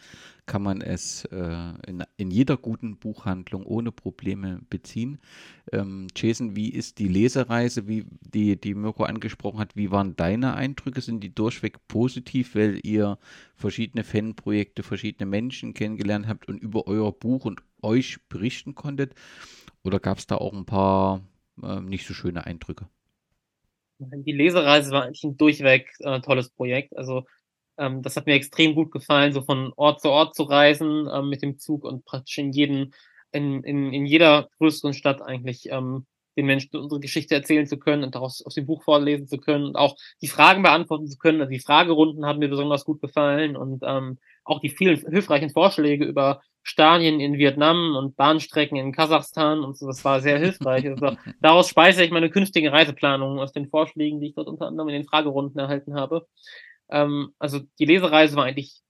kann 0.47 0.63
man 0.63 0.81
es 0.81 1.27
äh, 1.27 1.73
in, 1.87 2.03
in, 2.17 2.31
jeder 2.31 2.57
guten 2.57 2.97
Buchhandlung 2.97 3.67
ohne 3.67 3.93
Probleme 3.93 4.61
beziehen. 4.71 5.19
Ähm, 5.71 6.07
Jason, 6.17 6.57
wie 6.57 6.71
ist 6.71 6.99
die 6.99 7.09
Lesereise, 7.09 7.87
wie 7.87 8.07
die, 8.21 8.59
die 8.59 8.75
Mirko 8.75 9.05
angesprochen 9.05 9.59
hat? 9.59 9.77
Wie 9.77 9.91
waren 9.91 10.17
deine 10.17 10.55
Eindrücke? 10.55 11.03
Sind 11.03 11.23
die 11.23 11.35
durchweg 11.35 11.87
positiv, 11.89 12.55
weil 12.55 12.81
ihr 12.85 13.19
verschiedene 13.55 14.03
Fanprojekte, 14.03 14.83
verschiedene 14.83 15.29
Menschen 15.29 15.75
kennengelernt 15.75 16.27
habt 16.27 16.49
und 16.49 16.63
über 16.63 16.87
euer 16.87 17.13
Buch 17.13 17.45
und 17.45 17.61
euch 17.83 18.19
berichten 18.29 18.75
konntet? 18.75 19.15
Oder 19.83 20.01
gab 20.01 20.19
es 20.19 20.27
da 20.27 20.37
auch 20.37 20.53
ein 20.53 20.67
paar 20.67 21.23
äh, 21.63 21.81
nicht 21.81 22.07
so 22.07 22.15
schöne 22.15 22.45
Eindrücke. 22.45 22.89
Die 23.99 24.33
Lesereise 24.33 24.93
war 24.93 25.05
eigentlich 25.05 25.25
ein 25.25 25.37
durchweg 25.37 25.93
äh, 26.01 26.21
tolles 26.21 26.51
Projekt. 26.51 26.97
Also 26.97 27.27
ähm, 27.77 28.03
das 28.03 28.17
hat 28.17 28.27
mir 28.27 28.35
extrem 28.35 28.75
gut 28.75 28.93
gefallen, 28.93 29.33
so 29.33 29.43
von 29.43 29.73
Ort 29.77 30.01
zu 30.01 30.11
Ort 30.11 30.35
zu 30.35 30.45
reisen 30.45 31.07
äh, 31.07 31.23
mit 31.23 31.43
dem 31.43 31.59
Zug 31.59 31.85
und 31.85 32.05
praktisch 32.05 32.39
in 32.39 32.53
jeden 32.53 32.95
in, 33.33 33.63
in, 33.63 33.93
in 33.93 34.07
jeder 34.07 34.49
größeren 34.59 34.95
Stadt 34.95 35.23
eigentlich 35.23 35.71
ähm, 35.71 36.07
den 36.37 36.47
Menschen 36.47 36.77
unsere 36.77 37.01
Geschichte 37.01 37.35
erzählen 37.35 37.67
zu 37.67 37.79
können 37.79 38.05
und 38.05 38.15
daraus 38.15 38.45
aus 38.45 38.55
dem 38.55 38.67
Buch 38.67 38.83
vorlesen 38.83 39.27
zu 39.27 39.39
können 39.39 39.65
und 39.65 39.77
auch 39.77 39.97
die 40.23 40.29
Fragen 40.29 40.63
beantworten 40.63 41.07
zu 41.07 41.19
können. 41.19 41.41
Also 41.41 41.51
die 41.51 41.61
Fragerunden 41.61 42.25
haben 42.25 42.39
mir 42.39 42.49
besonders 42.49 42.85
gut 42.85 43.01
gefallen 43.01 43.57
und 43.57 43.83
ähm, 43.87 44.19
auch 44.51 44.61
die 44.61 44.71
vielen 44.71 44.97
hilfreichen 44.97 45.51
Vorschläge 45.51 46.05
über 46.05 46.41
Stadien 46.63 47.21
in 47.21 47.39
Vietnam 47.39 47.97
und 47.97 48.17
Bahnstrecken 48.17 48.77
in 48.77 48.93
Kasachstan 48.93 49.61
und 49.61 49.79
so, 49.79 49.87
das 49.87 50.05
war 50.05 50.21
sehr 50.21 50.39
hilfreich. 50.39 50.87
Also, 50.87 51.17
daraus 51.41 51.69
speise 51.69 52.05
ich 52.05 52.11
meine 52.11 52.31
künftige 52.31 52.71
Reiseplanung 52.71 53.39
aus 53.39 53.53
den 53.53 53.69
Vorschlägen, 53.69 54.21
die 54.21 54.29
ich 54.29 54.35
dort 54.35 54.49
unter 54.49 54.67
anderem 54.67 54.89
in 54.89 54.95
den 54.95 55.09
Fragerunden 55.09 55.59
erhalten 55.59 55.95
habe. 55.95 56.27
Ähm, 56.91 57.35
also 57.39 57.61
die 57.79 57.87
Lesereise 57.87 58.37
war 58.37 58.45
eigentlich 58.45 58.83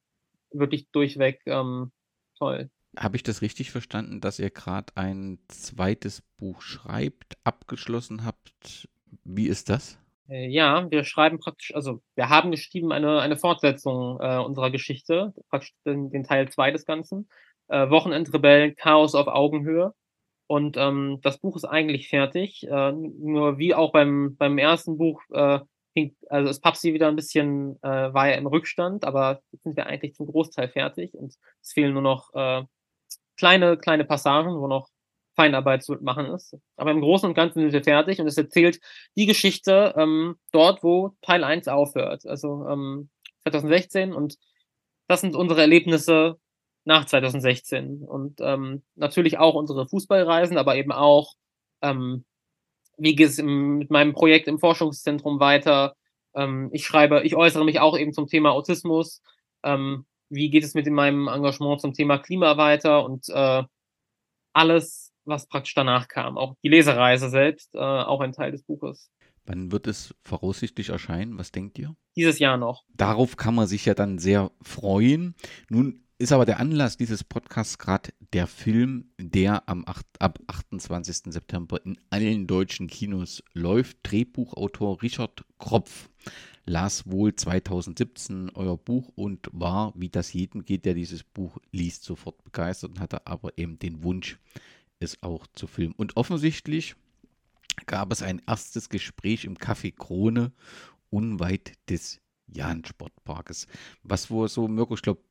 wirklich 0.53 0.89
durchweg 0.91 1.41
ähm, 1.47 1.93
toll. 2.39 2.71
Habe 2.97 3.17
ich 3.17 3.23
das 3.23 3.41
richtig 3.41 3.71
verstanden, 3.71 4.21
dass 4.21 4.41
ihr 4.41 4.51
gerade 4.51 4.93
ein 4.97 5.39
zweites 5.47 6.23
Buch 6.39 6.61
schreibt, 6.61 7.39
abgeschlossen 7.45 8.25
habt? 8.25 8.89
Wie 9.23 9.47
ist 9.47 9.69
das? 9.69 9.99
Äh, 10.31 10.49
ja, 10.49 10.91
wir 10.91 11.05
schreiben 11.05 11.39
praktisch, 11.41 11.75
also 11.75 12.01
wir 12.15 12.29
haben 12.29 12.51
geschrieben 12.51 12.93
eine, 12.93 13.21
eine 13.21 13.37
Fortsetzung 13.37 14.19
äh, 14.21 14.39
unserer 14.39 14.71
Geschichte, 14.71 15.35
praktisch 15.51 15.75
den, 15.85 16.11
den 16.11 16.25
Teil 16.25 16.49
2 16.49 16.71
des 16.71 16.87
Ganzen. 16.87 17.29
Äh, 17.69 17.91
Wochenendrebellen, 17.91 18.77
Chaos 18.77 19.15
auf 19.15 19.27
Augenhöhe. 19.29 19.95
Und 20.47 20.77
ähm, 20.77 21.21
das 21.23 21.39
Buch 21.39 21.57
ist 21.57 21.65
eigentlich 21.65 22.09
fertig. 22.09 22.67
Äh, 22.69 22.93
nur 22.93 23.59
wie 23.59 23.75
auch 23.75 23.93
beim, 23.93 24.37
beim 24.37 24.59
ersten 24.59 24.99
Buch, 24.99 25.23
äh, 25.33 25.61
also 26.29 26.51
ist 26.51 26.61
Papsi 26.63 26.95
wieder 26.95 27.09
ein 27.09 27.17
bisschen, 27.17 27.77
äh, 27.83 28.13
war 28.15 28.29
ja 28.29 28.37
im 28.37 28.47
Rückstand, 28.47 29.05
aber 29.05 29.43
jetzt 29.53 29.65
sind 29.65 29.77
wir 29.77 29.87
eigentlich 29.87 30.15
zum 30.15 30.27
Großteil 30.27 30.69
fertig 30.69 31.15
und 31.15 31.35
es 31.63 31.73
fehlen 31.73 31.93
nur 31.93 32.03
noch 32.03 32.33
äh, 32.35 32.63
kleine, 33.37 33.77
kleine 33.77 34.05
Passagen, 34.05 34.61
wo 34.61 34.67
noch 34.69 34.89
Feinarbeit 35.37 35.83
zu 35.83 35.95
machen 36.01 36.27
ist. 36.27 36.57
Aber 36.77 36.91
im 36.91 37.01
Großen 37.01 37.29
und 37.29 37.35
Ganzen 37.35 37.61
sind 37.61 37.73
wir 37.73 37.83
fertig 37.83 38.21
und 38.21 38.27
es 38.27 38.37
erzählt 38.37 38.81
die 39.17 39.27
Geschichte 39.27 39.95
ähm, 39.97 40.37
dort, 40.53 40.83
wo 40.83 41.17
Teil 41.23 41.45
1 41.45 41.69
aufhört. 41.69 42.27
Also 42.27 42.67
ähm, 42.69 43.11
2016 43.43 44.13
und 44.13 44.37
das 45.09 45.21
sind 45.23 45.35
unsere 45.35 45.61
Erlebnisse 45.61 46.39
nach 46.85 47.05
2016 47.05 48.03
und 48.03 48.41
ähm, 48.41 48.83
natürlich 48.95 49.39
auch 49.39 49.55
unsere 49.55 49.87
Fußballreisen, 49.89 50.57
aber 50.57 50.77
eben 50.77 50.93
auch, 50.93 51.35
ähm, 51.83 52.25
wie 52.97 53.15
geht 53.15 53.29
es 53.29 53.43
mit 53.43 53.91
meinem 53.91 54.13
Projekt 54.13 54.49
im 54.49 54.59
Forschungszentrum 54.59 55.41
weiter. 55.41 55.95
Ähm, 56.35 56.71
ich 56.73 56.85
schreibe, 56.87 57.23
ich 57.23 57.37
äußere 57.37 57.65
mich 57.65 57.81
auch 57.81 57.99
eben 57.99 58.13
zum 58.13 58.27
Thema 58.27 58.53
Autismus. 58.53 59.23
Ähm, 59.63 60.07
wie 60.31 60.49
geht 60.49 60.65
es 60.65 60.75
mit 60.75 60.87
in 60.87 60.95
meinem 60.95 61.29
Engagement 61.29 61.81
zum 61.81 61.93
Thema 61.93 62.19
Klima 62.19 62.57
weiter 62.57 63.05
und 63.05 63.29
äh, 63.29 63.65
alles, 64.53 65.10
was 65.31 65.47
praktisch 65.47 65.75
danach 65.75 66.09
kam. 66.09 66.37
Auch 66.37 66.55
die 66.63 66.69
Lesereise 66.69 67.31
selbst, 67.31 67.75
äh, 67.75 67.79
auch 67.79 68.21
ein 68.21 68.33
Teil 68.33 68.53
des 68.53 68.63
Buches. 68.63 69.11
Wann 69.47 69.73
wird 69.73 69.87
es 69.87 70.15
voraussichtlich 70.23 70.91
erscheinen? 70.91 71.39
Was 71.39 71.51
denkt 71.51 71.79
ihr? 71.79 71.97
Dieses 72.17 72.39
Jahr 72.39 72.57
noch. 72.57 72.85
Darauf 72.95 73.37
kann 73.37 73.55
man 73.55 73.67
sich 73.67 73.87
ja 73.87 73.95
dann 73.95 74.19
sehr 74.19 74.51
freuen. 74.63 75.35
Nun 75.71 76.05
ist 76.19 76.33
aber 76.33 76.45
der 76.45 76.61
Anlass 76.61 76.99
dieses 76.99 77.25
Podcasts 77.25 77.79
gerade 77.79 78.11
der 78.35 78.47
Film, 78.47 79.11
der 79.19 79.67
am 79.69 79.85
8, 79.87 80.05
ab 80.19 80.39
28. 80.49 81.33
September 81.33 81.85
in 81.85 81.99
allen 82.11 82.47
deutschen 82.47 82.89
Kinos 82.89 83.43
läuft. 83.55 83.97
Drehbuchautor 84.03 85.01
Richard 85.03 85.45
Kropf 85.59 86.11
las 86.67 87.11
wohl 87.11 87.35
2017 87.35 88.51
euer 88.55 88.77
Buch 88.77 89.11
und 89.15 89.49
war, 89.53 89.95
wie 89.97 90.11
das 90.11 90.33
jedem 90.33 90.65
geht, 90.65 90.85
der 90.85 90.95
dieses 90.95 91.25
Buch 91.25 91.59
liest, 91.73 92.05
sofort 92.05 92.45
begeistert 92.45 92.91
und 92.91 93.01
hatte 93.01 93.27
aber 93.27 93.57
eben 93.57 93.79
den 93.79 94.05
Wunsch, 94.05 94.39
es 95.01 95.23
auch 95.23 95.47
zu 95.49 95.67
filmen. 95.67 95.95
Und 95.97 96.17
offensichtlich 96.17 96.95
gab 97.87 98.13
es 98.13 98.23
ein 98.23 98.41
erstes 98.47 98.89
Gespräch 98.89 99.45
im 99.45 99.57
Café 99.57 99.95
Krone 99.95 100.53
unweit 101.11 101.73
des 101.89 102.21
Jahn-Sportparkes. 102.47 103.67
Was 104.03 104.31
wohl 104.31 104.49
so, 104.49 104.69
Mirko, 104.69 104.95
ich 104.95 105.03
glaube, 105.03 105.23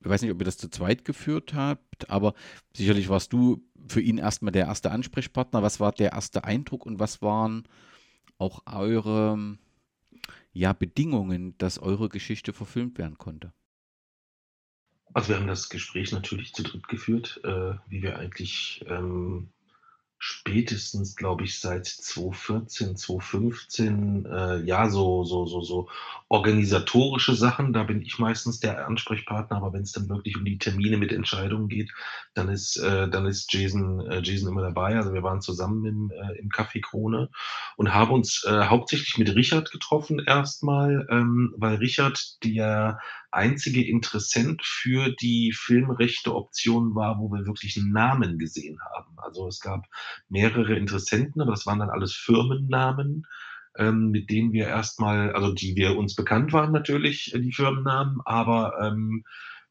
ich 0.00 0.08
weiß 0.08 0.22
nicht, 0.22 0.32
ob 0.32 0.40
ihr 0.40 0.44
das 0.44 0.58
zu 0.58 0.68
zweit 0.68 1.04
geführt 1.04 1.54
habt, 1.54 2.10
aber 2.10 2.34
sicherlich 2.76 3.08
warst 3.08 3.32
du 3.32 3.66
für 3.88 4.02
ihn 4.02 4.18
erstmal 4.18 4.52
der 4.52 4.66
erste 4.66 4.90
Ansprechpartner. 4.90 5.62
Was 5.62 5.80
war 5.80 5.92
der 5.92 6.12
erste 6.12 6.44
Eindruck 6.44 6.84
und 6.84 6.98
was 6.98 7.22
waren 7.22 7.66
auch 8.36 8.62
eure 8.66 9.56
ja, 10.52 10.72
Bedingungen, 10.72 11.56
dass 11.58 11.78
eure 11.78 12.08
Geschichte 12.08 12.52
verfilmt 12.52 12.98
werden 12.98 13.16
konnte? 13.16 13.52
Also 15.14 15.28
wir 15.28 15.36
haben 15.36 15.46
das 15.46 15.68
Gespräch 15.68 16.10
natürlich 16.10 16.52
zu 16.52 16.64
dritt 16.64 16.88
geführt, 16.88 17.40
äh, 17.44 17.74
wie 17.88 18.02
wir 18.02 18.18
eigentlich 18.18 18.84
ähm, 18.88 19.48
spätestens, 20.18 21.16
glaube 21.16 21.44
ich, 21.44 21.60
seit 21.60 21.86
2014, 21.86 22.96
2015, 22.96 24.24
äh, 24.24 24.60
ja, 24.62 24.88
so, 24.88 25.22
so, 25.22 25.44
so, 25.46 25.60
so 25.60 25.88
organisatorische 26.28 27.34
Sachen, 27.34 27.72
da 27.72 27.82
bin 27.82 28.00
ich 28.00 28.18
meistens 28.18 28.58
der 28.58 28.86
Ansprechpartner, 28.86 29.58
aber 29.58 29.72
wenn 29.72 29.82
es 29.82 29.92
dann 29.92 30.08
wirklich 30.08 30.36
um 30.36 30.44
die 30.44 30.58
Termine 30.58 30.96
mit 30.96 31.12
Entscheidungen 31.12 31.68
geht, 31.68 31.92
dann 32.32 32.48
ist, 32.48 32.76
äh, 32.78 33.08
dann 33.08 33.26
ist 33.26 33.52
Jason, 33.52 34.00
äh, 34.10 34.20
Jason 34.24 34.48
immer 34.48 34.62
dabei. 34.62 34.96
Also 34.96 35.12
wir 35.12 35.22
waren 35.22 35.42
zusammen 35.42 35.84
im, 35.84 36.10
äh, 36.10 36.38
im 36.38 36.48
Café 36.48 36.80
Krone 36.80 37.28
und 37.76 37.92
haben 37.92 38.12
uns 38.12 38.44
äh, 38.44 38.64
hauptsächlich 38.64 39.18
mit 39.18 39.34
Richard 39.34 39.70
getroffen 39.70 40.20
erstmal, 40.26 41.06
ähm, 41.10 41.54
weil 41.58 41.76
Richard 41.76 42.42
der 42.42 42.98
einzige 43.34 43.86
Interessent 43.86 44.62
für 44.64 45.10
die 45.10 45.52
Filmrechte 45.52 46.34
Option 46.34 46.94
war, 46.94 47.18
wo 47.18 47.30
wir 47.30 47.46
wirklich 47.46 47.76
einen 47.76 47.92
Namen 47.92 48.38
gesehen 48.38 48.78
haben. 48.94 49.16
Also 49.18 49.48
es 49.48 49.60
gab 49.60 49.86
mehrere 50.28 50.76
Interessenten, 50.76 51.42
aber 51.42 51.52
das 51.52 51.66
waren 51.66 51.78
dann 51.78 51.90
alles 51.90 52.14
Firmennamen, 52.14 53.26
ähm, 53.76 54.10
mit 54.10 54.30
denen 54.30 54.52
wir 54.52 54.66
erstmal, 54.66 55.32
also 55.32 55.52
die 55.52 55.76
wir 55.76 55.96
uns 55.96 56.14
bekannt 56.14 56.52
waren 56.52 56.72
natürlich, 56.72 57.34
äh, 57.34 57.40
die 57.40 57.52
Firmennamen, 57.52 58.20
aber 58.24 58.74
ähm, 58.80 59.24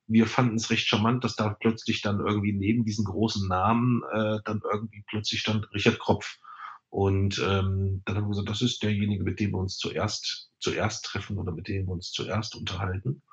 wir 0.07 0.27
fanden 0.27 0.55
es 0.55 0.69
recht 0.69 0.87
charmant, 0.87 1.23
dass 1.23 1.35
da 1.35 1.49
plötzlich 1.49 2.01
dann 2.01 2.19
irgendwie 2.19 2.53
neben 2.53 2.83
diesen 2.83 3.05
großen 3.05 3.47
Namen 3.47 4.01
äh, 4.11 4.39
dann 4.43 4.61
irgendwie 4.71 5.03
plötzlich 5.07 5.39
stand 5.39 5.71
Richard 5.73 5.99
Kropf. 5.99 6.39
Und 6.89 7.39
ähm, 7.39 8.03
dann 8.05 8.17
haben 8.17 8.25
wir 8.25 8.29
gesagt, 8.29 8.49
das 8.49 8.61
ist 8.61 8.83
derjenige, 8.83 9.23
mit 9.23 9.39
dem 9.39 9.51
wir 9.51 9.57
uns 9.57 9.77
zuerst, 9.77 10.51
zuerst 10.59 11.05
treffen 11.05 11.39
oder 11.39 11.51
mit 11.51 11.67
dem 11.67 11.87
wir 11.87 11.93
uns 11.93 12.11
zuerst 12.11 12.55
unterhalten. 12.55 13.23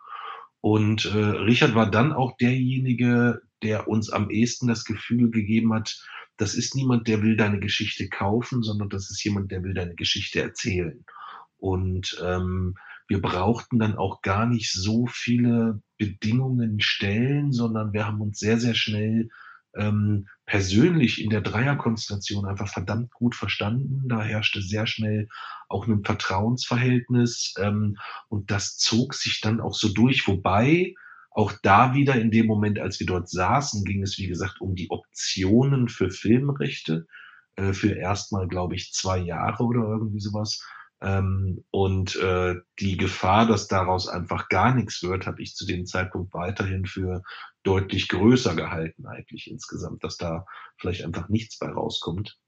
Und 0.60 1.06
äh, 1.06 1.18
Richard 1.18 1.74
war 1.74 1.90
dann 1.90 2.12
auch 2.12 2.36
derjenige, 2.36 3.40
der 3.62 3.88
uns 3.88 4.10
am 4.10 4.30
ehesten 4.30 4.68
das 4.68 4.84
Gefühl 4.84 5.30
gegeben 5.30 5.72
hat, 5.72 5.98
das 6.36 6.54
ist 6.54 6.74
niemand, 6.74 7.06
der 7.06 7.22
will 7.22 7.36
deine 7.36 7.60
Geschichte 7.60 8.08
kaufen, 8.08 8.62
sondern 8.62 8.88
das 8.88 9.10
ist 9.10 9.22
jemand, 9.22 9.50
der 9.50 9.62
will 9.62 9.74
deine 9.74 9.94
Geschichte 9.94 10.40
erzählen. 10.40 11.04
Und 11.58 12.18
ähm, 12.24 12.76
wir 13.08 13.20
brauchten 13.20 13.78
dann 13.78 13.96
auch 13.96 14.22
gar 14.22 14.46
nicht 14.46 14.72
so 14.72 15.06
viele 15.06 15.82
Bedingungen 15.98 16.80
stellen, 16.80 17.52
sondern 17.52 17.92
wir 17.92 18.06
haben 18.06 18.20
uns 18.20 18.38
sehr, 18.38 18.58
sehr 18.58 18.74
schnell 18.74 19.28
ähm, 19.76 20.26
persönlich 20.46 21.22
in 21.22 21.30
der 21.30 21.40
Dreierkonstellation 21.40 22.46
einfach 22.46 22.68
verdammt 22.68 23.12
gut 23.12 23.34
verstanden. 23.34 24.08
Da 24.08 24.22
herrschte 24.22 24.62
sehr 24.62 24.86
schnell 24.86 25.28
auch 25.68 25.86
ein 25.86 26.04
Vertrauensverhältnis 26.04 27.54
ähm, 27.58 27.96
und 28.28 28.50
das 28.50 28.76
zog 28.76 29.14
sich 29.14 29.40
dann 29.40 29.60
auch 29.60 29.74
so 29.74 29.92
durch. 29.92 30.26
Wobei 30.26 30.94
auch 31.30 31.52
da 31.62 31.94
wieder 31.94 32.16
in 32.16 32.30
dem 32.30 32.46
Moment, 32.46 32.80
als 32.80 32.98
wir 32.98 33.06
dort 33.06 33.28
saßen, 33.28 33.84
ging 33.84 34.02
es, 34.02 34.18
wie 34.18 34.26
gesagt, 34.26 34.60
um 34.60 34.74
die 34.74 34.90
Optionen 34.90 35.88
für 35.88 36.10
Filmrechte 36.10 37.06
äh, 37.56 37.72
für 37.72 37.92
erstmal, 37.92 38.48
glaube 38.48 38.74
ich, 38.74 38.92
zwei 38.92 39.18
Jahre 39.18 39.64
oder 39.64 39.82
irgendwie 39.82 40.20
sowas. 40.20 40.64
Ähm, 41.02 41.64
und 41.70 42.16
äh, 42.16 42.56
die 42.78 42.96
Gefahr, 42.96 43.46
dass 43.46 43.68
daraus 43.68 44.08
einfach 44.08 44.48
gar 44.48 44.74
nichts 44.74 45.02
wird, 45.02 45.26
habe 45.26 45.42
ich 45.42 45.54
zu 45.54 45.66
dem 45.66 45.86
Zeitpunkt 45.86 46.34
weiterhin 46.34 46.84
für 46.84 47.22
deutlich 47.62 48.08
größer 48.08 48.54
gehalten 48.54 49.06
eigentlich 49.06 49.50
insgesamt, 49.50 50.02
dass 50.04 50.16
da 50.16 50.46
vielleicht 50.78 51.04
einfach 51.04 51.28
nichts 51.28 51.58
bei 51.58 51.68
rauskommt. 51.68 52.38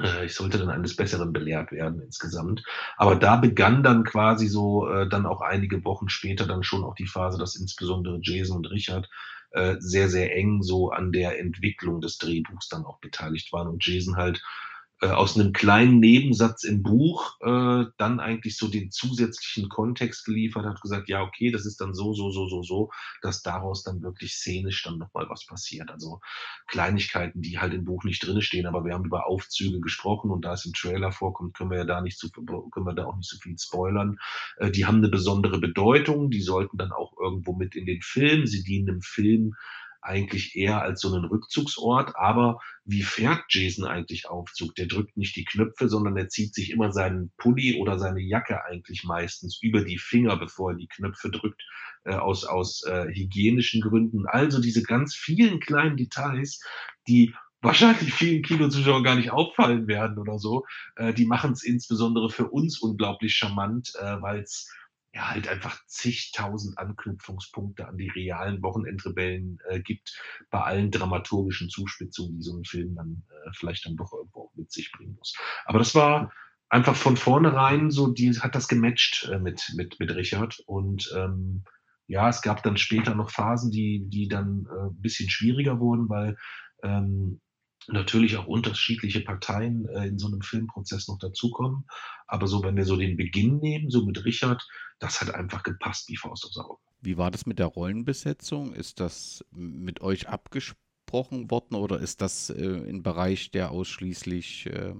Äh, 0.00 0.26
ich 0.26 0.34
sollte 0.34 0.58
dann 0.58 0.70
eines 0.70 0.96
Besseren 0.96 1.32
belehrt 1.32 1.72
werden 1.72 2.00
insgesamt. 2.00 2.62
Aber 2.96 3.16
da 3.16 3.36
begann 3.36 3.82
dann 3.82 4.04
quasi 4.04 4.48
so 4.48 4.88
äh, 4.88 5.08
dann 5.08 5.26
auch 5.26 5.40
einige 5.40 5.84
Wochen 5.84 6.08
später 6.08 6.46
dann 6.46 6.62
schon 6.62 6.84
auch 6.84 6.94
die 6.94 7.06
Phase, 7.06 7.38
dass 7.38 7.56
insbesondere 7.56 8.18
Jason 8.22 8.58
und 8.58 8.70
Richard 8.70 9.08
äh, 9.52 9.76
sehr, 9.78 10.08
sehr 10.08 10.34
eng 10.34 10.62
so 10.62 10.90
an 10.90 11.12
der 11.12 11.38
Entwicklung 11.38 12.00
des 12.00 12.18
Drehbuchs 12.18 12.68
dann 12.68 12.84
auch 12.84 13.00
beteiligt 13.00 13.52
waren 13.52 13.68
und 13.68 13.84
Jason 13.86 14.16
halt 14.16 14.42
aus 15.06 15.38
einem 15.38 15.52
kleinen 15.52 16.00
Nebensatz 16.00 16.64
im 16.64 16.82
Buch 16.82 17.36
äh, 17.40 17.84
dann 17.98 18.18
eigentlich 18.18 18.56
so 18.56 18.68
den 18.68 18.90
zusätzlichen 18.90 19.68
Kontext 19.68 20.24
geliefert 20.24 20.64
hat, 20.64 20.80
gesagt, 20.80 21.08
ja, 21.08 21.22
okay, 21.22 21.52
das 21.52 21.66
ist 21.66 21.80
dann 21.80 21.94
so, 21.94 22.14
so, 22.14 22.30
so, 22.30 22.48
so, 22.48 22.62
so, 22.62 22.90
dass 23.22 23.42
daraus 23.42 23.84
dann 23.84 24.02
wirklich 24.02 24.34
szenisch 24.34 24.82
dann 24.82 24.98
nochmal 24.98 25.28
was 25.28 25.46
passiert. 25.46 25.90
Also 25.90 26.20
Kleinigkeiten, 26.66 27.42
die 27.42 27.58
halt 27.58 27.74
im 27.74 27.84
Buch 27.84 28.02
nicht 28.02 28.26
drin 28.26 28.42
stehen, 28.42 28.66
aber 28.66 28.84
wir 28.84 28.94
haben 28.94 29.04
über 29.04 29.28
Aufzüge 29.28 29.80
gesprochen 29.80 30.30
und 30.30 30.44
da 30.44 30.54
es 30.54 30.66
im 30.66 30.72
Trailer 30.72 31.12
vorkommt, 31.12 31.54
können 31.56 31.70
wir 31.70 31.78
ja 31.78 31.84
da 31.84 32.00
nicht 32.00 32.18
so, 32.18 32.28
können 32.30 32.86
wir 32.86 32.94
da 32.94 33.04
auch 33.04 33.16
nicht 33.16 33.30
so 33.30 33.38
viel 33.38 33.56
spoilern. 33.56 34.18
Äh, 34.56 34.72
die 34.72 34.84
haben 34.84 34.98
eine 34.98 35.08
besondere 35.08 35.60
Bedeutung, 35.60 36.30
die 36.30 36.42
sollten 36.42 36.76
dann 36.76 36.90
auch 36.90 37.12
irgendwo 37.20 37.54
mit 37.54 37.76
in 37.76 37.86
den 37.86 38.02
Film, 38.02 38.46
sie 38.46 38.64
dienen 38.64 38.88
im 38.88 39.00
Film 39.00 39.54
eigentlich 40.00 40.56
eher 40.56 40.82
als 40.82 41.00
so 41.00 41.12
einen 41.12 41.24
Rückzugsort. 41.24 42.16
Aber 42.16 42.60
wie 42.84 43.02
fährt 43.02 43.44
Jason 43.48 43.86
eigentlich 43.86 44.28
Aufzug? 44.28 44.74
Der 44.74 44.86
drückt 44.86 45.16
nicht 45.16 45.36
die 45.36 45.44
Knöpfe, 45.44 45.88
sondern 45.88 46.16
er 46.16 46.28
zieht 46.28 46.54
sich 46.54 46.70
immer 46.70 46.92
seinen 46.92 47.32
Pulli 47.36 47.80
oder 47.80 47.98
seine 47.98 48.20
Jacke 48.20 48.64
eigentlich 48.64 49.04
meistens 49.04 49.58
über 49.62 49.84
die 49.84 49.98
Finger, 49.98 50.36
bevor 50.36 50.72
er 50.72 50.76
die 50.76 50.88
Knöpfe 50.88 51.30
drückt, 51.30 51.62
äh, 52.04 52.14
aus, 52.14 52.44
aus 52.44 52.84
äh, 52.84 53.06
hygienischen 53.12 53.80
Gründen. 53.80 54.26
Also 54.26 54.60
diese 54.60 54.82
ganz 54.82 55.14
vielen 55.14 55.60
kleinen 55.60 55.96
Details, 55.96 56.62
die 57.06 57.34
wahrscheinlich 57.60 58.14
vielen 58.14 58.42
Kinozuschauern 58.42 59.02
gar 59.02 59.16
nicht 59.16 59.30
auffallen 59.30 59.88
werden 59.88 60.18
oder 60.18 60.38
so, 60.38 60.64
äh, 60.96 61.12
die 61.12 61.26
machen 61.26 61.52
es 61.52 61.62
insbesondere 61.64 62.30
für 62.30 62.48
uns 62.48 62.78
unglaublich 62.78 63.34
charmant, 63.34 63.92
äh, 64.00 64.20
weil 64.20 64.40
es 64.40 64.70
ja 65.12 65.30
halt 65.30 65.48
einfach 65.48 65.84
zigtausend 65.86 66.78
Anknüpfungspunkte 66.78 67.86
an 67.86 67.96
die 67.96 68.08
realen 68.08 68.62
Wochenendrebellen 68.62 69.58
äh, 69.68 69.80
gibt, 69.80 70.20
bei 70.50 70.60
allen 70.60 70.90
dramaturgischen 70.90 71.70
Zuspitzungen, 71.70 72.36
die 72.36 72.42
so 72.42 72.56
ein 72.56 72.64
Film 72.64 72.94
dann 72.94 73.22
äh, 73.30 73.50
vielleicht 73.54 73.86
dann 73.86 73.96
doch 73.96 74.12
irgendwo 74.12 74.44
auch 74.44 74.54
mit 74.54 74.70
sich 74.70 74.92
bringen 74.92 75.14
muss. 75.16 75.34
Aber 75.64 75.78
das 75.78 75.94
war 75.94 76.32
einfach 76.68 76.94
von 76.94 77.16
vornherein 77.16 77.90
so, 77.90 78.08
die 78.08 78.30
hat 78.38 78.54
das 78.54 78.68
gematcht 78.68 79.28
äh, 79.32 79.38
mit, 79.38 79.72
mit, 79.74 79.98
mit 79.98 80.14
Richard 80.14 80.60
und 80.66 81.10
ähm, 81.16 81.64
ja, 82.06 82.28
es 82.28 82.40
gab 82.40 82.62
dann 82.62 82.78
später 82.78 83.14
noch 83.14 83.30
Phasen, 83.30 83.70
die, 83.70 84.08
die 84.08 84.28
dann 84.28 84.66
äh, 84.66 84.86
ein 84.88 85.00
bisschen 85.00 85.28
schwieriger 85.28 85.78
wurden, 85.78 86.08
weil 86.08 86.36
ähm, 86.82 87.40
natürlich 87.88 88.36
auch 88.36 88.46
unterschiedliche 88.46 89.20
Parteien 89.20 89.88
äh, 89.88 90.06
in 90.06 90.18
so 90.18 90.26
einem 90.28 90.42
Filmprozess 90.42 91.08
noch 91.08 91.18
dazukommen. 91.18 91.84
Aber 92.26 92.46
so, 92.46 92.62
wenn 92.62 92.76
wir 92.76 92.84
so 92.84 92.96
den 92.96 93.16
Beginn 93.16 93.58
nehmen, 93.58 93.90
so 93.90 94.04
mit 94.04 94.24
Richard, 94.24 94.66
das 94.98 95.20
hat 95.20 95.34
einfach 95.34 95.62
gepasst 95.62 96.08
wie 96.08 96.16
Faust 96.16 96.44
aufs 96.44 96.58
Auge. 96.58 96.80
Wie 97.00 97.16
war 97.16 97.30
das 97.30 97.46
mit 97.46 97.58
der 97.58 97.66
Rollenbesetzung? 97.66 98.74
Ist 98.74 99.00
das 99.00 99.44
mit 99.50 100.00
euch 100.00 100.28
abgesprochen 100.28 101.50
worden 101.50 101.74
oder 101.76 101.98
ist 102.00 102.20
das 102.20 102.50
äh, 102.50 102.88
ein 102.88 103.02
Bereich, 103.02 103.50
der 103.50 103.70
ausschließlich 103.70 104.66
äh, 104.66 104.94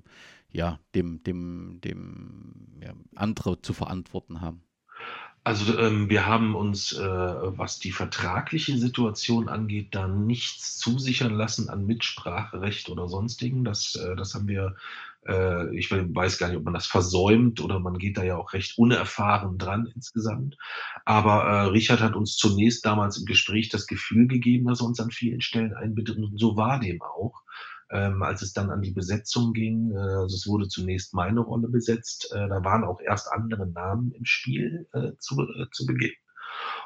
ja, 0.51 0.81
dem, 0.94 1.23
dem, 1.23 1.81
dem 1.82 2.78
ja, 2.82 2.94
andere 3.15 3.60
zu 3.60 3.74
verantworten 3.74 4.40
haben? 4.40 4.62
Also 5.48 5.78
ähm, 5.78 6.10
wir 6.10 6.26
haben 6.26 6.54
uns, 6.54 6.92
äh, 6.92 6.98
was 7.00 7.78
die 7.78 7.90
vertragliche 7.90 8.76
Situation 8.76 9.48
angeht, 9.48 9.94
da 9.94 10.06
nichts 10.06 10.76
zusichern 10.76 11.32
lassen 11.32 11.70
an 11.70 11.86
Mitspracherecht 11.86 12.90
oder 12.90 13.08
sonstigen. 13.08 13.64
Das, 13.64 13.94
äh, 13.94 14.14
das 14.14 14.34
haben 14.34 14.46
wir, 14.46 14.76
äh, 15.26 15.74
ich 15.74 15.90
weiß 15.90 16.36
gar 16.36 16.48
nicht, 16.48 16.58
ob 16.58 16.64
man 16.64 16.74
das 16.74 16.86
versäumt 16.86 17.62
oder 17.62 17.80
man 17.80 17.96
geht 17.96 18.18
da 18.18 18.24
ja 18.24 18.36
auch 18.36 18.52
recht 18.52 18.76
unerfahren 18.76 19.56
dran 19.56 19.90
insgesamt. 19.94 20.58
Aber 21.06 21.44
äh, 21.44 21.60
Richard 21.68 22.00
hat 22.00 22.14
uns 22.14 22.36
zunächst 22.36 22.84
damals 22.84 23.16
im 23.16 23.24
Gespräch 23.24 23.70
das 23.70 23.86
Gefühl 23.86 24.28
gegeben, 24.28 24.66
dass 24.66 24.82
er 24.82 24.86
uns 24.86 25.00
an 25.00 25.10
vielen 25.10 25.40
Stellen 25.40 25.72
einbindet 25.72 26.18
und 26.18 26.38
so 26.38 26.58
war 26.58 26.78
dem 26.78 27.00
auch 27.00 27.42
ähm, 27.90 28.23
als 28.23 28.43
es 28.43 28.52
dann 28.52 28.70
an 28.70 28.82
die 28.82 28.93
Besetzung 28.93 29.52
ging, 29.52 29.93
äh, 29.93 29.98
also 29.98 30.35
es 30.35 30.47
wurde 30.47 30.69
zunächst 30.69 31.15
meine 31.15 31.40
Rolle 31.40 31.69
besetzt, 31.69 32.32
äh, 32.32 32.48
da 32.48 32.65
waren 32.65 32.85
auch 32.85 33.01
erst 33.01 33.32
andere 33.32 33.66
Namen 33.66 34.12
im 34.12 34.24
Spiel 34.24 34.89
äh, 34.93 35.12
zu, 35.19 35.43
äh, 35.43 35.66
zu 35.73 35.86
Beginn. 35.86 36.12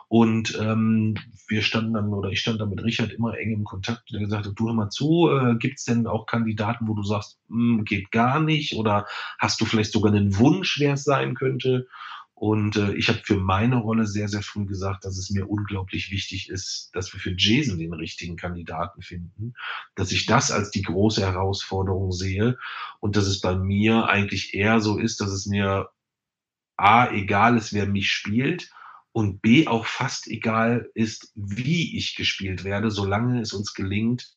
Und 0.08 0.58
ähm, 0.60 1.14
wir 1.48 1.62
standen 1.62 1.94
dann, 1.94 2.12
oder 2.12 2.28
ich 2.28 2.40
stand 2.40 2.60
dann 2.60 2.68
mit 2.68 2.84
Richard 2.84 3.12
immer 3.12 3.38
eng 3.38 3.52
im 3.52 3.64
Kontakt, 3.64 4.12
der 4.12 4.20
gesagt 4.20 4.46
hat, 4.46 4.52
du 4.56 4.66
hör 4.66 4.74
mal 4.74 4.90
zu, 4.90 5.30
äh, 5.30 5.56
gibt 5.56 5.78
es 5.78 5.84
denn 5.84 6.06
auch 6.06 6.26
Kandidaten, 6.26 6.86
wo 6.86 6.94
du 6.94 7.02
sagst, 7.02 7.40
hm, 7.48 7.84
geht 7.84 8.10
gar 8.10 8.38
nicht? 8.40 8.74
Oder 8.74 9.06
hast 9.38 9.60
du 9.60 9.64
vielleicht 9.64 9.92
sogar 9.92 10.12
einen 10.12 10.36
Wunsch, 10.36 10.78
wer 10.78 10.94
es 10.94 11.04
sein 11.04 11.34
könnte? 11.34 11.86
Und 12.42 12.74
äh, 12.74 12.92
ich 12.94 13.08
habe 13.08 13.20
für 13.22 13.36
meine 13.36 13.76
Rolle 13.76 14.04
sehr, 14.04 14.26
sehr 14.26 14.42
früh 14.42 14.66
gesagt, 14.66 15.04
dass 15.04 15.16
es 15.16 15.30
mir 15.30 15.48
unglaublich 15.48 16.10
wichtig 16.10 16.48
ist, 16.50 16.90
dass 16.92 17.12
wir 17.12 17.20
für 17.20 17.36
Jason 17.38 17.78
den 17.78 17.92
richtigen 17.92 18.34
Kandidaten 18.34 19.00
finden, 19.00 19.54
dass 19.94 20.10
ich 20.10 20.26
das 20.26 20.50
als 20.50 20.72
die 20.72 20.82
große 20.82 21.20
Herausforderung 21.20 22.10
sehe 22.10 22.58
und 22.98 23.14
dass 23.14 23.28
es 23.28 23.40
bei 23.40 23.54
mir 23.54 24.08
eigentlich 24.08 24.54
eher 24.54 24.80
so 24.80 24.98
ist, 24.98 25.20
dass 25.20 25.30
es 25.30 25.46
mir 25.46 25.90
A, 26.76 27.12
egal 27.12 27.56
ist, 27.56 27.72
wer 27.74 27.86
mich 27.86 28.10
spielt 28.10 28.72
und 29.12 29.40
B, 29.40 29.68
auch 29.68 29.86
fast 29.86 30.26
egal 30.26 30.90
ist, 30.94 31.30
wie 31.36 31.96
ich 31.96 32.16
gespielt 32.16 32.64
werde, 32.64 32.90
solange 32.90 33.40
es 33.40 33.52
uns 33.52 33.72
gelingt, 33.72 34.34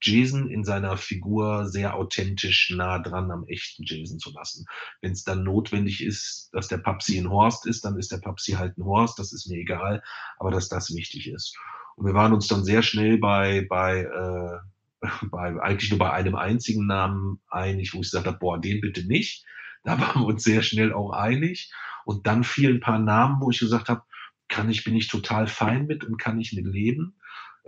Jason 0.00 0.48
in 0.48 0.64
seiner 0.64 0.96
Figur 0.96 1.66
sehr 1.66 1.94
authentisch 1.94 2.70
nah 2.70 2.98
dran 2.98 3.30
am 3.30 3.46
echten 3.46 3.84
Jason 3.84 4.18
zu 4.18 4.32
lassen. 4.32 4.66
Wenn 5.00 5.12
es 5.12 5.24
dann 5.24 5.42
notwendig 5.42 6.02
ist, 6.02 6.50
dass 6.52 6.68
der 6.68 6.78
Papsi 6.78 7.18
ein 7.18 7.30
Horst 7.30 7.66
ist, 7.66 7.84
dann 7.84 7.98
ist 7.98 8.12
der 8.12 8.18
Papsi 8.18 8.52
halt 8.52 8.78
ein 8.78 8.84
Horst, 8.84 9.18
das 9.18 9.32
ist 9.32 9.48
mir 9.48 9.58
egal, 9.58 10.02
aber 10.38 10.50
dass 10.50 10.68
das 10.68 10.94
wichtig 10.94 11.28
ist. 11.28 11.56
Und 11.96 12.06
wir 12.06 12.14
waren 12.14 12.32
uns 12.32 12.46
dann 12.46 12.64
sehr 12.64 12.82
schnell 12.82 13.18
bei, 13.18 13.66
bei, 13.68 14.02
äh, 14.02 15.06
bei 15.30 15.60
eigentlich 15.60 15.90
nur 15.90 15.98
bei 15.98 16.12
einem 16.12 16.36
einzigen 16.36 16.86
Namen 16.86 17.40
einig, 17.48 17.92
wo 17.92 17.98
ich 17.98 18.06
gesagt 18.06 18.26
habe, 18.26 18.38
boah, 18.38 18.60
den 18.60 18.80
bitte 18.80 19.06
nicht. 19.06 19.44
Da 19.84 20.00
waren 20.00 20.22
wir 20.22 20.26
uns 20.26 20.44
sehr 20.44 20.62
schnell 20.62 20.92
auch 20.92 21.10
einig. 21.10 21.72
Und 22.04 22.26
dann 22.26 22.44
fielen 22.44 22.76
ein 22.76 22.80
paar 22.80 22.98
Namen, 22.98 23.40
wo 23.40 23.50
ich 23.50 23.58
gesagt 23.58 23.88
habe, 23.88 24.02
kann 24.48 24.70
ich, 24.70 24.84
bin 24.84 24.96
ich 24.96 25.08
total 25.08 25.46
fein 25.46 25.86
mit 25.86 26.04
und 26.04 26.18
kann 26.18 26.40
ich 26.40 26.52
mit 26.52 26.66
leben. 26.66 27.17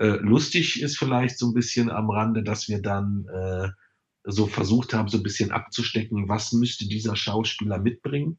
Äh, 0.01 0.17
lustig 0.23 0.81
ist 0.81 0.99
vielleicht 0.99 1.39
so 1.39 1.47
ein 1.47 1.53
bisschen 1.53 1.91
am 1.91 2.09
Rande, 2.09 2.43
dass 2.43 2.69
wir 2.69 2.81
dann 2.81 3.27
äh, 3.27 3.69
so 4.25 4.47
versucht 4.47 4.95
haben, 4.95 5.09
so 5.09 5.19
ein 5.19 5.23
bisschen 5.23 5.51
abzustecken, 5.51 6.27
was 6.27 6.53
müsste 6.53 6.89
dieser 6.89 7.17
Schauspieler 7.17 7.79
mitbringen. 7.79 8.39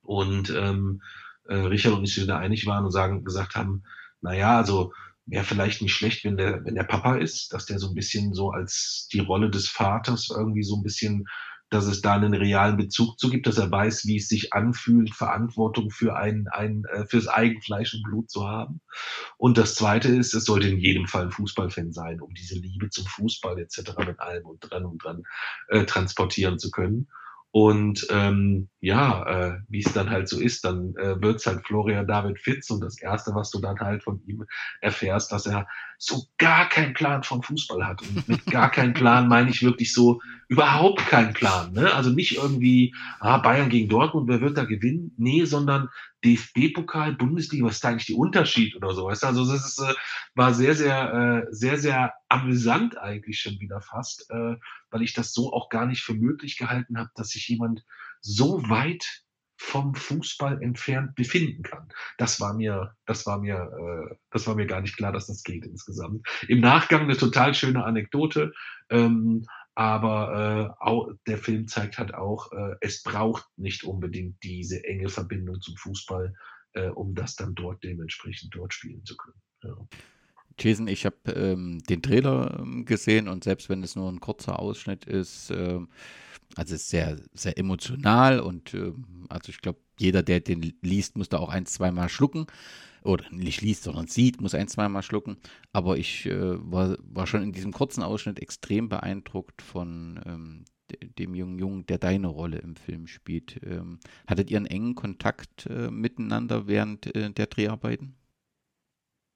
Und 0.00 0.48
ähm, 0.48 1.02
äh, 1.44 1.54
Richard 1.54 1.92
und 1.92 2.04
ich 2.04 2.14
sind 2.14 2.28
da 2.28 2.38
einig 2.38 2.64
waren 2.64 2.86
und 2.86 2.92
sagen, 2.92 3.24
gesagt 3.24 3.56
haben, 3.56 3.82
naja, 4.22 4.56
also 4.56 4.94
wäre 5.26 5.44
vielleicht 5.44 5.82
nicht 5.82 5.92
schlecht, 5.92 6.24
wenn 6.24 6.38
der, 6.38 6.64
wenn 6.64 6.76
der 6.76 6.84
Papa 6.84 7.16
ist, 7.16 7.52
dass 7.52 7.66
der 7.66 7.78
so 7.78 7.88
ein 7.88 7.94
bisschen 7.94 8.32
so 8.32 8.50
als 8.52 9.06
die 9.12 9.18
Rolle 9.18 9.50
des 9.50 9.68
Vaters 9.68 10.30
irgendwie 10.30 10.62
so 10.62 10.76
ein 10.76 10.82
bisschen 10.82 11.26
dass 11.70 11.86
es 11.86 12.00
da 12.00 12.14
einen 12.14 12.34
realen 12.34 12.76
Bezug 12.76 13.18
zu 13.18 13.28
gibt, 13.28 13.46
dass 13.46 13.58
er 13.58 13.70
weiß, 13.70 14.06
wie 14.06 14.16
es 14.16 14.28
sich 14.28 14.52
anfühlt, 14.52 15.14
Verantwortung 15.14 15.90
für 15.90 16.16
ein, 16.16 16.46
ein 16.50 16.84
äh, 16.92 17.06
fürs 17.06 17.26
Eigenfleisch 17.28 17.94
und 17.94 18.02
Blut 18.04 18.30
zu 18.30 18.46
haben. 18.46 18.80
Und 19.36 19.58
das 19.58 19.74
Zweite 19.74 20.08
ist, 20.08 20.34
es 20.34 20.44
sollte 20.44 20.68
in 20.68 20.78
jedem 20.78 21.06
Fall 21.06 21.24
ein 21.24 21.32
Fußballfan 21.32 21.92
sein, 21.92 22.20
um 22.20 22.32
diese 22.34 22.58
Liebe 22.58 22.88
zum 22.90 23.06
Fußball 23.06 23.58
etc. 23.58 23.92
mit 24.06 24.20
allem 24.20 24.46
und 24.46 24.60
dran 24.60 24.84
und 24.84 25.02
dran 25.02 25.22
äh, 25.68 25.84
transportieren 25.84 26.58
zu 26.58 26.70
können. 26.70 27.08
Und 27.58 28.06
ähm, 28.10 28.68
ja, 28.80 29.24
äh, 29.24 29.58
wie 29.70 29.78
es 29.78 29.90
dann 29.94 30.10
halt 30.10 30.28
so 30.28 30.38
ist, 30.38 30.62
dann 30.66 30.94
äh, 30.96 31.18
wird 31.22 31.36
es 31.36 31.46
halt 31.46 31.66
Florian 31.66 32.06
David 32.06 32.38
Fitz 32.38 32.68
und 32.68 32.82
das 32.82 33.00
Erste, 33.00 33.34
was 33.34 33.50
du 33.50 33.60
dann 33.60 33.80
halt 33.80 34.02
von 34.02 34.20
ihm 34.26 34.44
erfährst, 34.82 35.32
dass 35.32 35.46
er 35.46 35.66
so 35.96 36.24
gar 36.36 36.68
keinen 36.68 36.92
Plan 36.92 37.22
vom 37.22 37.42
Fußball 37.42 37.86
hat. 37.86 38.02
Und 38.02 38.28
mit 38.28 38.44
gar 38.44 38.70
keinen 38.70 38.92
Plan 38.92 39.26
meine 39.26 39.48
ich 39.48 39.62
wirklich 39.62 39.94
so 39.94 40.20
überhaupt 40.48 41.06
keinen 41.06 41.32
Plan. 41.32 41.72
Ne? 41.72 41.94
Also 41.94 42.10
nicht 42.10 42.36
irgendwie, 42.36 42.94
ah, 43.20 43.38
Bayern 43.38 43.70
gegen 43.70 43.88
Dortmund, 43.88 44.28
wer 44.28 44.42
wird 44.42 44.58
da 44.58 44.64
gewinnen? 44.64 45.14
Nee, 45.16 45.46
sondern 45.46 45.88
DFB-Pokal, 46.26 47.14
Bundesliga, 47.14 47.66
was 47.66 47.76
ist 47.76 47.84
da 47.84 47.88
eigentlich 47.88 48.06
der 48.06 48.16
Unterschied 48.16 48.74
oder 48.76 48.92
so? 48.92 49.06
Weißt 49.06 49.22
du? 49.22 49.26
Also 49.28 49.50
das 49.50 49.64
ist, 49.64 49.78
äh, 49.78 49.94
war 50.34 50.52
sehr, 50.52 50.74
sehr, 50.74 51.12
äh, 51.14 51.54
sehr, 51.54 51.78
sehr 51.78 52.14
amüsant 52.28 52.98
eigentlich 52.98 53.40
schon 53.40 53.60
wieder 53.60 53.80
fast, 53.80 54.28
äh, 54.30 54.56
weil 54.90 55.02
ich 55.02 55.14
das 55.14 55.32
so 55.32 55.52
auch 55.52 55.68
gar 55.68 55.86
nicht 55.86 56.02
für 56.02 56.14
möglich 56.14 56.56
gehalten 56.58 56.98
habe, 56.98 57.10
dass 57.14 57.30
sich 57.30 57.48
jemand 57.48 57.84
so 58.20 58.68
weit 58.68 59.22
vom 59.58 59.94
Fußball 59.94 60.62
entfernt 60.62 61.14
befinden 61.14 61.62
kann. 61.62 61.88
Das 62.18 62.40
war 62.40 62.52
mir, 62.52 62.94
das 63.06 63.24
war 63.24 63.38
mir, 63.38 64.18
das 64.30 64.46
war 64.46 64.54
mir 64.54 64.66
gar 64.66 64.82
nicht 64.82 64.98
klar, 64.98 65.12
dass 65.12 65.28
das 65.28 65.44
geht 65.44 65.64
insgesamt. 65.64 66.26
Im 66.46 66.60
Nachgang 66.60 67.02
eine 67.02 67.16
total 67.16 67.54
schöne 67.54 67.82
Anekdote, 67.82 68.52
ähm, 68.90 69.46
aber 69.76 70.74
äh, 70.80 70.84
auch, 70.84 71.10
der 71.26 71.36
Film 71.36 71.68
zeigt 71.68 71.98
halt 71.98 72.14
auch, 72.14 72.50
äh, 72.52 72.74
es 72.80 73.02
braucht 73.02 73.44
nicht 73.56 73.84
unbedingt 73.84 74.42
diese 74.42 74.82
enge 74.84 75.10
Verbindung 75.10 75.60
zum 75.60 75.76
Fußball, 75.76 76.34
äh, 76.72 76.88
um 76.88 77.14
das 77.14 77.36
dann 77.36 77.54
dort 77.54 77.84
dementsprechend 77.84 78.54
dort 78.54 78.72
spielen 78.72 79.04
zu 79.04 79.16
können. 79.18 79.36
Ja. 79.62 79.76
Jason, 80.58 80.88
ich 80.88 81.04
habe 81.04 81.30
ähm, 81.32 81.82
den 81.90 82.00
Trailer 82.00 82.58
ähm, 82.58 82.86
gesehen 82.86 83.28
und 83.28 83.44
selbst 83.44 83.68
wenn 83.68 83.82
es 83.82 83.96
nur 83.96 84.10
ein 84.10 84.20
kurzer 84.20 84.58
Ausschnitt 84.58 85.04
ist, 85.04 85.50
ähm, 85.50 85.90
also 86.54 86.74
ist 86.74 86.88
sehr, 86.88 87.18
sehr 87.34 87.58
emotional 87.58 88.40
und 88.40 88.72
äh, 88.72 88.94
also 89.28 89.50
ich 89.50 89.60
glaube, 89.60 89.80
jeder, 89.98 90.22
der 90.22 90.40
den 90.40 90.62
liest, 90.80 91.18
muss 91.18 91.28
da 91.28 91.36
auch 91.36 91.50
ein, 91.50 91.66
zweimal 91.66 92.08
schlucken. 92.08 92.46
Oder 93.06 93.24
nicht 93.30 93.60
liest, 93.60 93.84
sondern 93.84 94.06
sieht, 94.06 94.40
muss 94.40 94.54
ein, 94.54 94.68
zweimal 94.68 95.02
schlucken. 95.02 95.38
Aber 95.72 95.96
ich 95.96 96.26
äh, 96.26 96.56
war, 96.70 96.96
war 97.00 97.26
schon 97.26 97.42
in 97.42 97.52
diesem 97.52 97.72
kurzen 97.72 98.02
Ausschnitt 98.02 98.40
extrem 98.40 98.88
beeindruckt 98.88 99.62
von 99.62 100.20
ähm, 100.26 100.64
dem 101.18 101.34
jungen 101.34 101.58
Jungen, 101.58 101.86
der 101.86 101.98
deine 101.98 102.28
Rolle 102.28 102.58
im 102.58 102.76
Film 102.76 103.06
spielt. 103.06 103.60
Ähm, 103.62 104.00
hattet 104.26 104.50
ihr 104.50 104.56
einen 104.56 104.66
engen 104.66 104.94
Kontakt 104.94 105.66
äh, 105.66 105.90
miteinander 105.90 106.66
während 106.66 107.14
äh, 107.14 107.30
der 107.30 107.46
Dreharbeiten? 107.46 108.16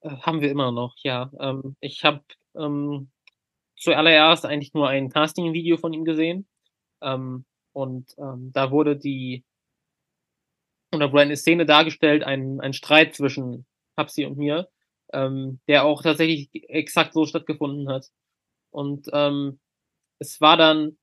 Äh, 0.01 0.17
haben 0.17 0.41
wir 0.41 0.51
immer 0.51 0.73
noch, 0.73 0.95
ja. 1.03 1.31
Ähm, 1.39 1.77
ich 1.81 2.05
habe 2.05 2.23
ähm, 2.57 3.11
zuallererst 3.77 4.47
eigentlich 4.47 4.75
nur 4.75 4.89
ein 4.89 5.11
Casting-Video 5.11 5.77
von 5.77 5.93
ihm 5.93 6.05
gesehen. 6.05 6.47
Ähm, 7.03 7.45
und 7.73 8.15
ähm, 8.19 8.51
da 8.53 8.71
wurde 8.71 8.97
die, 8.97 9.45
oder 10.93 11.13
wurde 11.13 11.23
eine 11.23 11.37
Szene 11.37 11.67
dargestellt, 11.67 12.25
ein, 12.25 12.61
ein 12.61 12.73
Streit 12.73 13.15
zwischen 13.15 13.67
Papsi 13.97 14.25
und 14.25 14.39
mir. 14.39 14.69
ähm, 15.13 15.61
der 15.69 15.85
auch 15.85 16.03
tatsächlich 16.03 16.51
exakt 16.69 17.15
so 17.15 17.27
stattgefunden 17.27 17.89
hat. 17.89 18.07
Und 18.71 19.09
ähm, 19.13 19.59
es 20.19 20.41
war 20.41 20.57
dann 20.57 20.99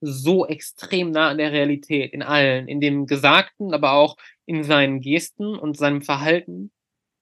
so 0.00 0.46
extrem 0.46 1.10
nah 1.10 1.28
an 1.30 1.38
der 1.38 1.52
Realität, 1.52 2.12
in 2.12 2.22
allen, 2.22 2.68
in 2.68 2.80
dem 2.80 3.06
Gesagten, 3.06 3.74
aber 3.74 3.92
auch 3.92 4.16
in 4.46 4.62
seinen 4.64 5.00
Gesten 5.00 5.56
und 5.56 5.76
seinem 5.76 6.02
Verhalten, 6.02 6.70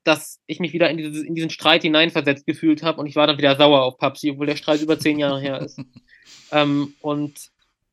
dass 0.04 0.40
ich 0.46 0.60
mich 0.60 0.72
wieder 0.72 0.90
in, 0.90 0.98
dieses, 0.98 1.22
in 1.22 1.34
diesen 1.34 1.50
Streit 1.50 1.82
hineinversetzt 1.82 2.46
gefühlt 2.46 2.82
habe 2.82 3.00
und 3.00 3.06
ich 3.06 3.16
war 3.16 3.26
dann 3.26 3.38
wieder 3.38 3.56
sauer 3.56 3.82
auf 3.82 3.98
Papsi, 3.98 4.30
obwohl 4.30 4.46
der 4.46 4.56
Streit 4.56 4.82
über 4.82 4.98
zehn 4.98 5.18
Jahre 5.18 5.40
her 5.40 5.62
ist. 5.62 5.80
ähm, 6.52 6.94
und 7.00 7.50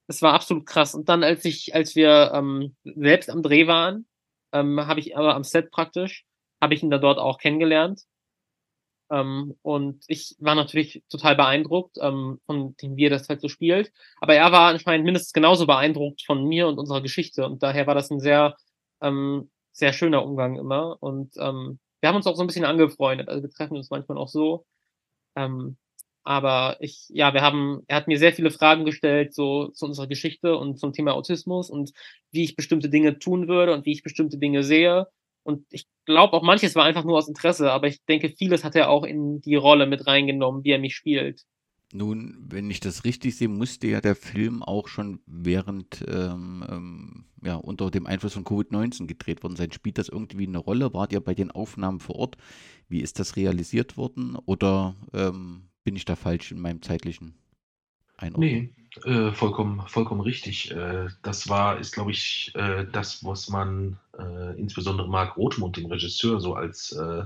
es 0.08 0.22
war 0.22 0.34
absolut 0.34 0.66
krass. 0.66 0.96
Und 0.96 1.08
dann, 1.10 1.24
als 1.24 1.46
ich, 1.46 1.74
als 1.74 1.96
wir 1.96 2.32
ähm, 2.36 2.76
selbst 2.84 3.30
am 3.30 3.42
Dreh 3.42 3.68
waren, 3.68 4.06
ähm, 4.54 4.80
habe 4.88 5.00
ich 5.00 5.18
aber 5.18 5.36
am 5.36 5.44
Set 5.44 5.72
praktisch, 5.72 6.26
habe 6.62 6.74
ich 6.74 6.84
ihn 6.84 6.92
da 6.92 6.98
dort 6.98 7.20
auch 7.20 7.40
kennengelernt. 7.40 8.04
Ähm, 9.12 9.56
und 9.62 10.04
ich 10.08 10.36
war 10.40 10.56
natürlich 10.56 11.04
total 11.10 11.36
beeindruckt, 11.36 11.98
ähm, 12.02 12.40
von 12.46 12.76
dem, 12.78 12.96
wie 12.96 13.06
er 13.06 13.10
das 13.10 13.30
halt 13.30 13.42
so 13.42 13.50
spielt. 13.50 13.92
Aber 14.22 14.36
er 14.36 14.52
war 14.52 14.70
anscheinend 14.70 15.06
mindestens 15.06 15.34
genauso 15.34 15.68
beeindruckt 15.68 16.24
von 16.26 16.46
mir 16.46 16.68
und 16.68 16.80
unserer 16.80 17.02
Geschichte. 17.02 17.46
Und 17.46 17.62
daher 17.64 17.86
war 17.88 17.96
das 17.96 18.10
ein 18.12 18.20
sehr, 18.20 18.56
ähm, 19.02 19.52
sehr 19.74 19.94
schöner 19.94 20.26
Umgang 20.26 20.56
immer. 20.58 20.98
Und 21.02 21.34
ähm, 21.38 21.80
wir 22.02 22.10
haben 22.10 22.16
uns 22.16 22.28
auch 22.28 22.36
so 22.36 22.44
ein 22.44 22.48
bisschen 22.48 22.66
angefreundet. 22.66 23.30
Also 23.30 23.44
wir 23.44 23.50
treffen 23.52 23.78
uns 23.78 23.90
manchmal 23.90 24.18
auch 24.18 24.30
so. 24.30 24.66
Ähm, 25.36 25.78
aber 26.24 26.78
ich, 26.80 27.06
ja, 27.10 27.34
wir 27.34 27.42
haben, 27.42 27.82
er 27.88 27.98
hat 27.98 28.08
mir 28.08 28.18
sehr 28.18 28.34
viele 28.34 28.52
Fragen 28.52 28.86
gestellt, 28.86 29.34
so 29.34 29.68
zu 29.68 29.86
unserer 29.86 30.08
Geschichte 30.08 30.58
und 30.58 30.80
zum 30.80 30.94
Thema 30.94 31.14
Autismus 31.14 31.70
und 31.70 31.92
wie 32.32 32.44
ich 32.44 32.56
bestimmte 32.56 32.90
Dinge 32.90 33.20
tun 33.20 33.48
würde 33.48 33.74
und 33.74 33.86
wie 33.86 33.92
ich 33.92 34.04
bestimmte 34.04 34.38
Dinge 34.38 34.64
sehe. 34.64 35.08
Und 35.44 35.66
ich 35.70 35.88
glaube 36.06 36.34
auch 36.34 36.44
manches 36.44 36.76
war 36.76 36.86
einfach 36.86 37.04
nur 37.04 37.18
aus 37.18 37.28
Interesse, 37.28 37.72
aber 37.72 37.88
ich 37.88 38.04
denke, 38.06 38.30
vieles 38.30 38.64
hat 38.64 38.76
er 38.76 38.90
auch 38.90 39.04
in 39.04 39.42
die 39.42 39.56
Rolle 39.56 39.86
mit 39.86 40.08
reingenommen, 40.08 40.64
wie 40.64 40.72
er 40.72 40.80
mich 40.80 40.96
spielt. 40.96 41.44
Nun, 41.96 42.38
wenn 42.50 42.72
ich 42.72 42.80
das 42.80 43.04
richtig 43.04 43.38
sehe, 43.38 43.50
musste 43.50 43.86
ja 43.86 44.02
der 44.02 44.16
Film 44.16 44.64
auch 44.64 44.88
schon 44.88 45.20
während, 45.28 46.04
ähm, 46.08 46.66
ähm, 46.68 47.26
ja, 47.44 47.56
unter 47.56 47.92
dem 47.92 48.08
Einfluss 48.08 48.34
von 48.34 48.46
Covid-19 48.46 49.06
gedreht 49.06 49.44
worden 49.44 49.56
sein. 49.56 49.72
Spielt 49.72 50.00
das 50.00 50.10
irgendwie 50.10 50.48
eine 50.48 50.58
Rolle? 50.58 50.92
Wart 50.96 51.14
ihr 51.14 51.20
bei 51.20 51.36
den 51.36 51.52
Aufnahmen 51.52 52.00
vor 52.00 52.16
Ort? 52.16 52.38
Wie 52.90 53.02
ist 53.02 53.20
das 53.20 53.36
realisiert 53.36 53.96
worden? 53.96 54.36
Oder 54.46 54.96
ähm, 55.14 55.70
bin 55.84 55.96
ich 55.96 56.06
da 56.06 56.16
falsch 56.16 56.52
in 56.52 56.60
meinem 56.60 56.82
zeitlichen 56.82 57.36
Einordnung? 58.18 58.50
Nee, 58.50 58.74
äh, 59.06 59.32
vollkommen, 59.34 59.88
vollkommen 59.88 60.22
richtig. 60.22 60.72
Äh, 60.72 61.08
das 61.22 61.50
war, 61.50 61.80
ist, 61.80 61.94
glaube 61.94 62.12
ich, 62.12 62.52
äh, 62.56 62.86
das, 62.92 63.24
was 63.24 63.50
man 63.50 64.00
äh, 64.18 64.60
insbesondere 64.60 65.08
Marc 65.08 65.38
Rothmund, 65.38 65.78
dem 65.78 65.88
Regisseur, 65.88 66.40
so 66.40 66.56
als 66.56 66.92
äh, 66.94 67.24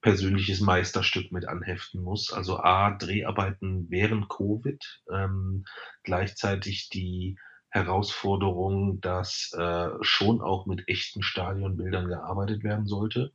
persönliches 0.00 0.60
Meisterstück 0.60 1.32
mit 1.32 1.48
anheften 1.48 2.02
muss. 2.02 2.32
Also 2.32 2.58
A, 2.58 2.90
Dreharbeiten 2.90 3.86
während 3.88 4.28
Covid, 4.28 5.02
ähm, 5.10 5.64
gleichzeitig 6.02 6.90
die 6.90 7.38
Herausforderung, 7.70 9.00
dass 9.00 9.52
äh, 9.58 9.88
schon 10.02 10.40
auch 10.40 10.66
mit 10.66 10.88
echten 10.88 11.22
Stadionbildern 11.22 12.06
gearbeitet 12.06 12.62
werden 12.62 12.86
sollte. 12.86 13.32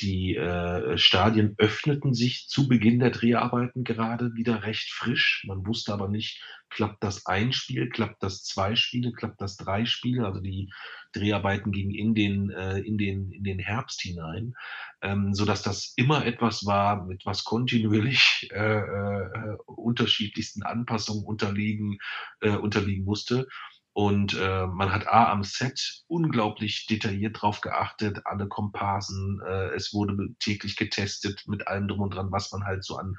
Die 0.00 0.36
äh, 0.36 0.98
Stadien 0.98 1.54
öffneten 1.56 2.12
sich 2.12 2.48
zu 2.48 2.68
Beginn 2.68 2.98
der 2.98 3.10
Dreharbeiten 3.10 3.82
gerade 3.82 4.34
wieder 4.34 4.62
recht 4.62 4.92
frisch. 4.92 5.44
Man 5.46 5.66
wusste 5.66 5.94
aber 5.94 6.08
nicht, 6.08 6.42
klappt 6.68 7.02
das 7.02 7.24
ein 7.24 7.52
Spiel, 7.52 7.88
klappt 7.88 8.22
das 8.22 8.42
zwei 8.42 8.76
Spiele, 8.76 9.12
klappt 9.12 9.40
das 9.40 9.56
drei 9.56 9.86
Spiele. 9.86 10.26
Also 10.26 10.40
die 10.40 10.70
Dreharbeiten 11.12 11.72
gingen 11.72 11.94
in 11.94 12.14
den, 12.14 12.50
äh, 12.50 12.78
in 12.80 12.98
den, 12.98 13.32
in 13.32 13.42
den 13.42 13.58
Herbst 13.58 14.02
hinein, 14.02 14.54
ähm, 15.00 15.32
so 15.32 15.46
dass 15.46 15.62
das 15.62 15.94
immer 15.96 16.26
etwas 16.26 16.66
war, 16.66 17.06
mit 17.06 17.24
was 17.24 17.44
kontinuierlich 17.44 18.50
äh, 18.52 18.78
äh, 18.80 19.56
unterschiedlichsten 19.64 20.62
Anpassungen 20.62 21.24
unterliegen, 21.24 21.98
äh, 22.40 22.50
unterliegen 22.50 23.04
musste. 23.04 23.48
Und 23.96 24.34
äh, 24.34 24.66
man 24.66 24.92
hat 24.92 25.06
A 25.06 25.32
am 25.32 25.42
Set 25.42 26.02
unglaublich 26.06 26.84
detailliert 26.84 27.40
drauf 27.40 27.62
geachtet, 27.62 28.20
alle 28.26 28.46
Komparsen, 28.46 29.40
äh, 29.40 29.70
es 29.74 29.94
wurde 29.94 30.34
täglich 30.38 30.76
getestet 30.76 31.44
mit 31.46 31.66
allem 31.66 31.88
drum 31.88 32.00
und 32.02 32.14
dran, 32.14 32.30
was 32.30 32.52
man 32.52 32.64
halt 32.64 32.84
so 32.84 32.98
an 32.98 33.16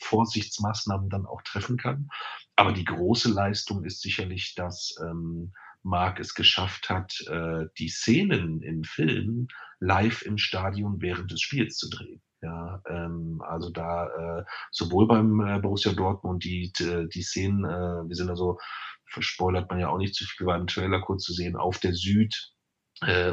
Vorsichtsmaßnahmen 0.00 1.10
dann 1.10 1.26
auch 1.26 1.42
treffen 1.42 1.76
kann. 1.76 2.08
Aber 2.56 2.72
die 2.72 2.86
große 2.86 3.30
Leistung 3.30 3.84
ist 3.84 4.00
sicherlich, 4.00 4.54
dass 4.54 4.94
ähm, 5.02 5.52
Mark 5.82 6.20
es 6.20 6.34
geschafft 6.34 6.88
hat, 6.88 7.20
äh, 7.26 7.66
die 7.76 7.90
Szenen 7.90 8.62
im 8.62 8.84
Film 8.84 9.48
live 9.78 10.22
im 10.22 10.38
Stadion 10.38 11.02
während 11.02 11.32
des 11.32 11.42
Spiels 11.42 11.76
zu 11.76 11.90
drehen. 11.90 12.22
Ja, 12.40 12.80
ähm, 12.88 13.42
also 13.44 13.70
da 13.70 14.06
äh, 14.38 14.44
sowohl 14.70 15.08
beim 15.08 15.40
äh, 15.40 15.58
Borussia 15.58 15.92
Dortmund 15.92 16.44
die, 16.44 16.72
die 16.72 17.22
Szenen, 17.22 17.64
äh, 17.64 18.08
wir 18.08 18.14
sind 18.14 18.30
also 18.30 18.58
verspoilert 19.06 19.68
man 19.70 19.80
ja 19.80 19.88
auch 19.88 19.98
nicht 19.98 20.14
zu 20.14 20.24
viel, 20.24 20.46
war 20.46 20.56
im 20.56 20.66
Trailer 20.68 21.00
kurz 21.00 21.24
zu 21.24 21.32
sehen, 21.32 21.56
auf 21.56 21.78
der 21.78 21.94
Süd 21.94 22.34
äh, 22.34 22.57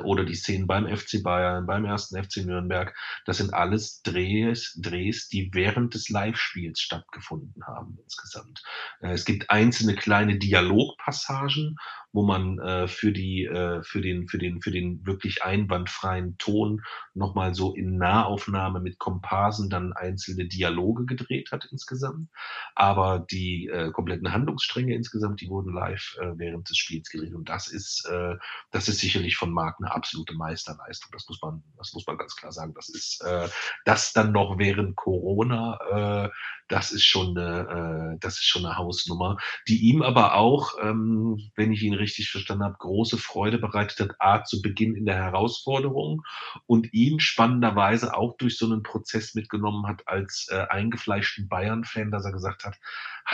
oder 0.03 0.25
die 0.25 0.35
Szenen 0.35 0.67
beim 0.67 0.85
FC 0.87 1.23
Bayern, 1.23 1.65
beim 1.65 1.85
ersten 1.85 2.21
FC 2.21 2.45
Nürnberg, 2.45 2.95
das 3.25 3.37
sind 3.37 3.53
alles 3.53 4.01
Drehs, 4.03 4.79
Drehs, 4.79 5.27
die 5.29 5.49
während 5.53 5.93
des 5.93 6.09
Live-Spiels 6.09 6.79
stattgefunden 6.79 7.65
haben 7.65 7.97
insgesamt. 8.03 8.63
Äh, 9.01 9.13
es 9.13 9.25
gibt 9.25 9.49
einzelne 9.49 9.95
kleine 9.95 10.37
Dialogpassagen, 10.37 11.77
wo 12.11 12.23
man 12.23 12.59
äh, 12.59 12.87
für 12.87 13.11
die 13.11 13.43
äh, 13.43 13.83
für 13.83 14.01
den 14.01 14.27
für 14.27 14.37
den 14.37 14.61
für 14.61 14.71
den 14.71 15.05
wirklich 15.05 15.43
einwandfreien 15.43 16.37
Ton 16.37 16.81
nochmal 17.13 17.53
so 17.53 17.73
in 17.75 17.97
Nahaufnahme 17.97 18.79
mit 18.79 18.99
Komparsen 18.99 19.69
dann 19.69 19.91
einzelne 19.93 20.45
Dialoge 20.45 21.05
gedreht 21.05 21.51
hat 21.51 21.67
insgesamt. 21.71 22.29
Aber 22.73 23.19
die 23.19 23.67
äh, 23.67 23.91
kompletten 23.91 24.31
Handlungsstränge 24.31 24.95
insgesamt, 24.95 25.41
die 25.41 25.49
wurden 25.49 25.73
live 25.73 26.15
äh, 26.21 26.37
während 26.37 26.69
des 26.69 26.77
Spiels 26.77 27.09
gedreht 27.09 27.33
und 27.33 27.49
das 27.49 27.67
ist 27.67 28.05
äh, 28.05 28.35
das 28.71 28.87
ist 28.87 28.99
sicherlich 28.99 29.35
von 29.35 29.51
Marc 29.56 29.77
eine 29.80 29.91
absolute 29.91 30.36
Meisterleistung. 30.36 31.11
Das 31.11 31.27
muss 31.27 31.41
man 31.41 31.64
das 31.77 31.94
muss 31.94 32.06
man 32.06 32.18
ganz 32.18 32.36
klar 32.36 32.52
sagen. 32.52 32.73
Das 32.76 32.90
ist 32.90 33.22
äh, 33.22 33.49
das 33.86 34.14
dann 34.14 34.32
noch 34.32 34.60
während 34.60 34.95
Corona. 34.95 36.26
Äh, 36.26 36.30
das 36.68 36.91
ist 36.91 37.06
schon 37.06 37.38
eine, 37.38 38.15
äh, 38.15 38.19
das 38.19 38.36
ist 38.36 38.45
schon 38.45 38.65
eine 38.65 38.77
Hausnummer, 38.77 39.38
die 39.68 39.82
ihm 39.90 40.02
aber 40.02 40.36
auch, 40.36 40.73
ähm, 40.82 41.52
wenn 41.56 41.72
ich 41.72 41.84
ihn 41.84 41.94
richtig 41.94 42.32
verstanden 42.32 42.64
habe, 42.64 42.77
große 42.80 43.18
Freude 43.18 43.60
bereitet 43.60 43.99
hat, 43.99 44.15
A, 44.19 44.44
zu 44.44 44.61
Beginn 44.61 44.95
in 44.95 45.06
der 45.06 45.15
Herausforderung 45.15 46.23
und 46.65 46.91
ihn 46.94 47.19
spannenderweise 47.19 48.15
auch 48.15 48.36
durch 48.38 48.57
so 48.57 48.65
einen 48.65 48.82
Prozess 48.82 49.36
mitgenommen 49.36 49.88
hat 49.88 50.07
als 50.07 50.48
äh, 50.49 50.65
eingefleischten 50.69 51.48
Bayern-Fan, 51.48 52.10
dass 52.10 52.26
er 52.26 52.32
gesagt 52.32 52.65
hat, 52.65 52.77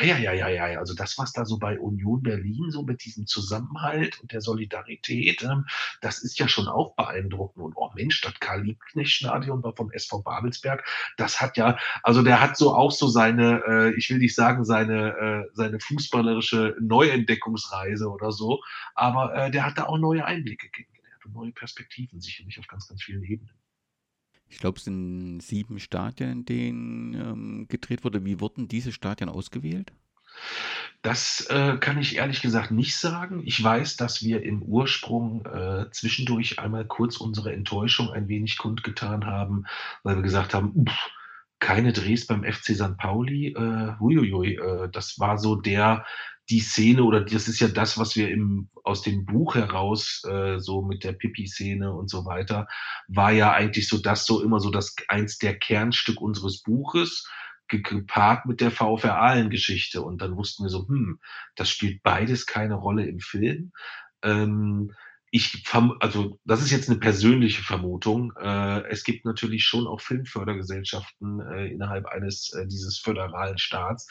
ja, 0.01 0.17
ja, 0.17 0.33
ja, 0.33 0.47
ja, 0.47 0.79
also 0.79 0.93
das, 0.93 1.17
was 1.17 1.31
da 1.33 1.45
so 1.45 1.57
bei 1.57 1.79
Union 1.79 2.21
Berlin 2.21 2.69
so 2.69 2.83
mit 2.83 3.03
diesem 3.03 3.27
Zusammenhalt 3.27 4.21
und 4.21 4.31
der 4.31 4.41
Solidarität, 4.41 5.43
ähm, 5.43 5.65
das 6.01 6.10
ist 6.19 6.37
ja 6.37 6.47
schon 6.47 6.67
auch 6.67 6.95
beeindruckend. 6.95 7.63
Und 7.63 7.73
oh 7.75 7.89
Mensch, 7.95 8.21
das 8.21 8.33
Karl-Liebknecht-Stadion 8.39 9.63
vom 9.75 9.91
SV 9.91 10.21
Babelsberg, 10.21 10.85
das 11.17 11.41
hat 11.41 11.57
ja, 11.57 11.77
also 12.03 12.21
der 12.21 12.39
hat 12.39 12.57
so 12.57 12.75
auch 12.75 12.91
so 12.91 13.07
sein 13.07 13.21
seine, 13.21 13.63
äh, 13.67 13.95
ich 13.95 14.09
will 14.09 14.17
nicht 14.17 14.35
sagen, 14.35 14.65
seine, 14.65 15.17
äh, 15.17 15.49
seine 15.53 15.79
fußballerische 15.79 16.75
Neuentdeckungsreise 16.81 18.09
oder 18.09 18.31
so, 18.31 18.61
aber 18.95 19.35
äh, 19.35 19.51
der 19.51 19.65
hat 19.65 19.77
da 19.77 19.85
auch 19.85 19.97
neue 19.97 20.25
Einblicke 20.25 20.69
kennengelernt 20.69 21.25
und 21.25 21.33
neue 21.33 21.51
Perspektiven, 21.51 22.19
sicherlich 22.19 22.59
auf 22.59 22.67
ganz, 22.67 22.87
ganz 22.87 23.03
vielen 23.03 23.23
Ebenen. 23.23 23.53
Ich 24.47 24.59
glaube, 24.59 24.77
es 24.77 24.83
sind 24.83 25.39
sieben 25.41 25.79
Stadien, 25.79 26.31
in 26.31 26.45
denen 26.45 27.13
ähm, 27.13 27.67
gedreht 27.69 28.03
wurde. 28.03 28.25
Wie 28.25 28.41
wurden 28.41 28.67
diese 28.67 28.91
Stadien 28.91 29.29
ausgewählt? 29.29 29.93
Das 31.01 31.47
äh, 31.49 31.77
kann 31.79 31.97
ich 31.97 32.17
ehrlich 32.17 32.41
gesagt 32.41 32.69
nicht 32.71 32.95
sagen. 32.95 33.41
Ich 33.43 33.61
weiß, 33.63 33.97
dass 33.97 34.21
wir 34.21 34.43
im 34.43 34.61
Ursprung 34.61 35.45
äh, 35.47 35.89
zwischendurch 35.91 36.59
einmal 36.59 36.85
kurz 36.85 37.17
unsere 37.17 37.53
Enttäuschung 37.53 38.11
ein 38.11 38.27
wenig 38.27 38.57
kundgetan 38.57 39.25
haben, 39.25 39.65
weil 40.03 40.17
wir 40.17 40.23
gesagt 40.23 40.53
haben, 40.53 40.85
pff, 40.87 41.09
keine 41.61 41.93
Drehs 41.93 42.27
beim 42.27 42.43
FC 42.43 42.75
St. 42.75 42.97
Pauli. 42.97 43.47
Äh, 43.47 43.99
huiuiui, 43.99 44.55
äh, 44.55 44.89
das 44.91 45.19
war 45.19 45.37
so 45.37 45.55
der, 45.55 46.05
die 46.49 46.59
Szene 46.59 47.03
oder 47.03 47.21
das 47.21 47.47
ist 47.47 47.61
ja 47.61 47.67
das, 47.67 47.97
was 47.97 48.15
wir 48.15 48.29
im, 48.29 48.69
aus 48.83 49.01
dem 49.01 49.25
Buch 49.25 49.55
heraus, 49.55 50.21
äh, 50.29 50.59
so 50.59 50.81
mit 50.81 51.03
der 51.03 51.13
Pipi-Szene 51.13 51.93
und 51.93 52.09
so 52.09 52.25
weiter, 52.25 52.67
war 53.07 53.31
ja 53.31 53.53
eigentlich 53.53 53.87
so 53.87 53.97
das 53.97 54.25
so 54.25 54.43
immer 54.43 54.59
so 54.59 54.69
das 54.69 54.95
eins 55.07 55.37
der 55.37 55.57
Kernstück 55.57 56.19
unseres 56.19 56.61
Buches 56.61 57.27
gepaart 57.79 58.45
mit 58.45 58.61
der 58.61 58.71
VfR 58.71 59.17
Aalen-Geschichte. 59.17 60.01
Und 60.01 60.21
dann 60.21 60.35
wussten 60.35 60.63
wir 60.63 60.69
so, 60.69 60.87
hm, 60.87 61.19
das 61.55 61.69
spielt 61.69 62.03
beides 62.03 62.45
keine 62.45 62.75
Rolle 62.75 63.05
im 63.05 63.19
Film. 63.19 63.71
Ähm, 64.23 64.91
ich, 65.33 65.63
also 66.01 66.39
das 66.43 66.61
ist 66.61 66.71
jetzt 66.71 66.89
eine 66.89 66.99
persönliche 66.99 67.63
Vermutung. 67.63 68.33
Äh, 68.37 68.83
es 68.89 69.05
gibt 69.05 69.23
natürlich 69.25 69.63
schon 69.63 69.87
auch 69.87 70.01
Filmfördergesellschaften 70.01 71.39
äh, 71.39 71.67
innerhalb 71.67 72.05
eines 72.07 72.51
äh, 72.53 72.67
dieses 72.67 72.99
föderalen 72.99 73.57
Staats, 73.57 74.07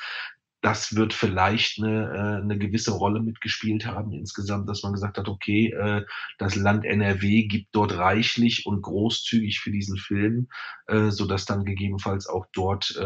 das 0.62 0.94
wird 0.94 1.14
vielleicht 1.14 1.82
eine, 1.82 2.04
äh, 2.08 2.42
eine 2.42 2.58
gewisse 2.58 2.92
Rolle 2.92 3.20
mitgespielt 3.20 3.86
haben 3.86 4.12
insgesamt, 4.12 4.68
dass 4.68 4.82
man 4.82 4.92
gesagt 4.92 5.16
hat, 5.18 5.28
okay, 5.28 5.68
äh, 5.72 6.04
das 6.38 6.54
Land 6.56 6.84
NRW 6.84 7.44
gibt 7.44 7.68
dort 7.72 7.96
reichlich 7.96 8.66
und 8.66 8.82
großzügig 8.82 9.60
für 9.60 9.70
diesen 9.70 9.96
Film, 9.96 10.48
äh, 10.86 11.10
sodass 11.10 11.46
dann 11.46 11.64
gegebenenfalls 11.64 12.26
auch 12.26 12.46
dort 12.52 12.98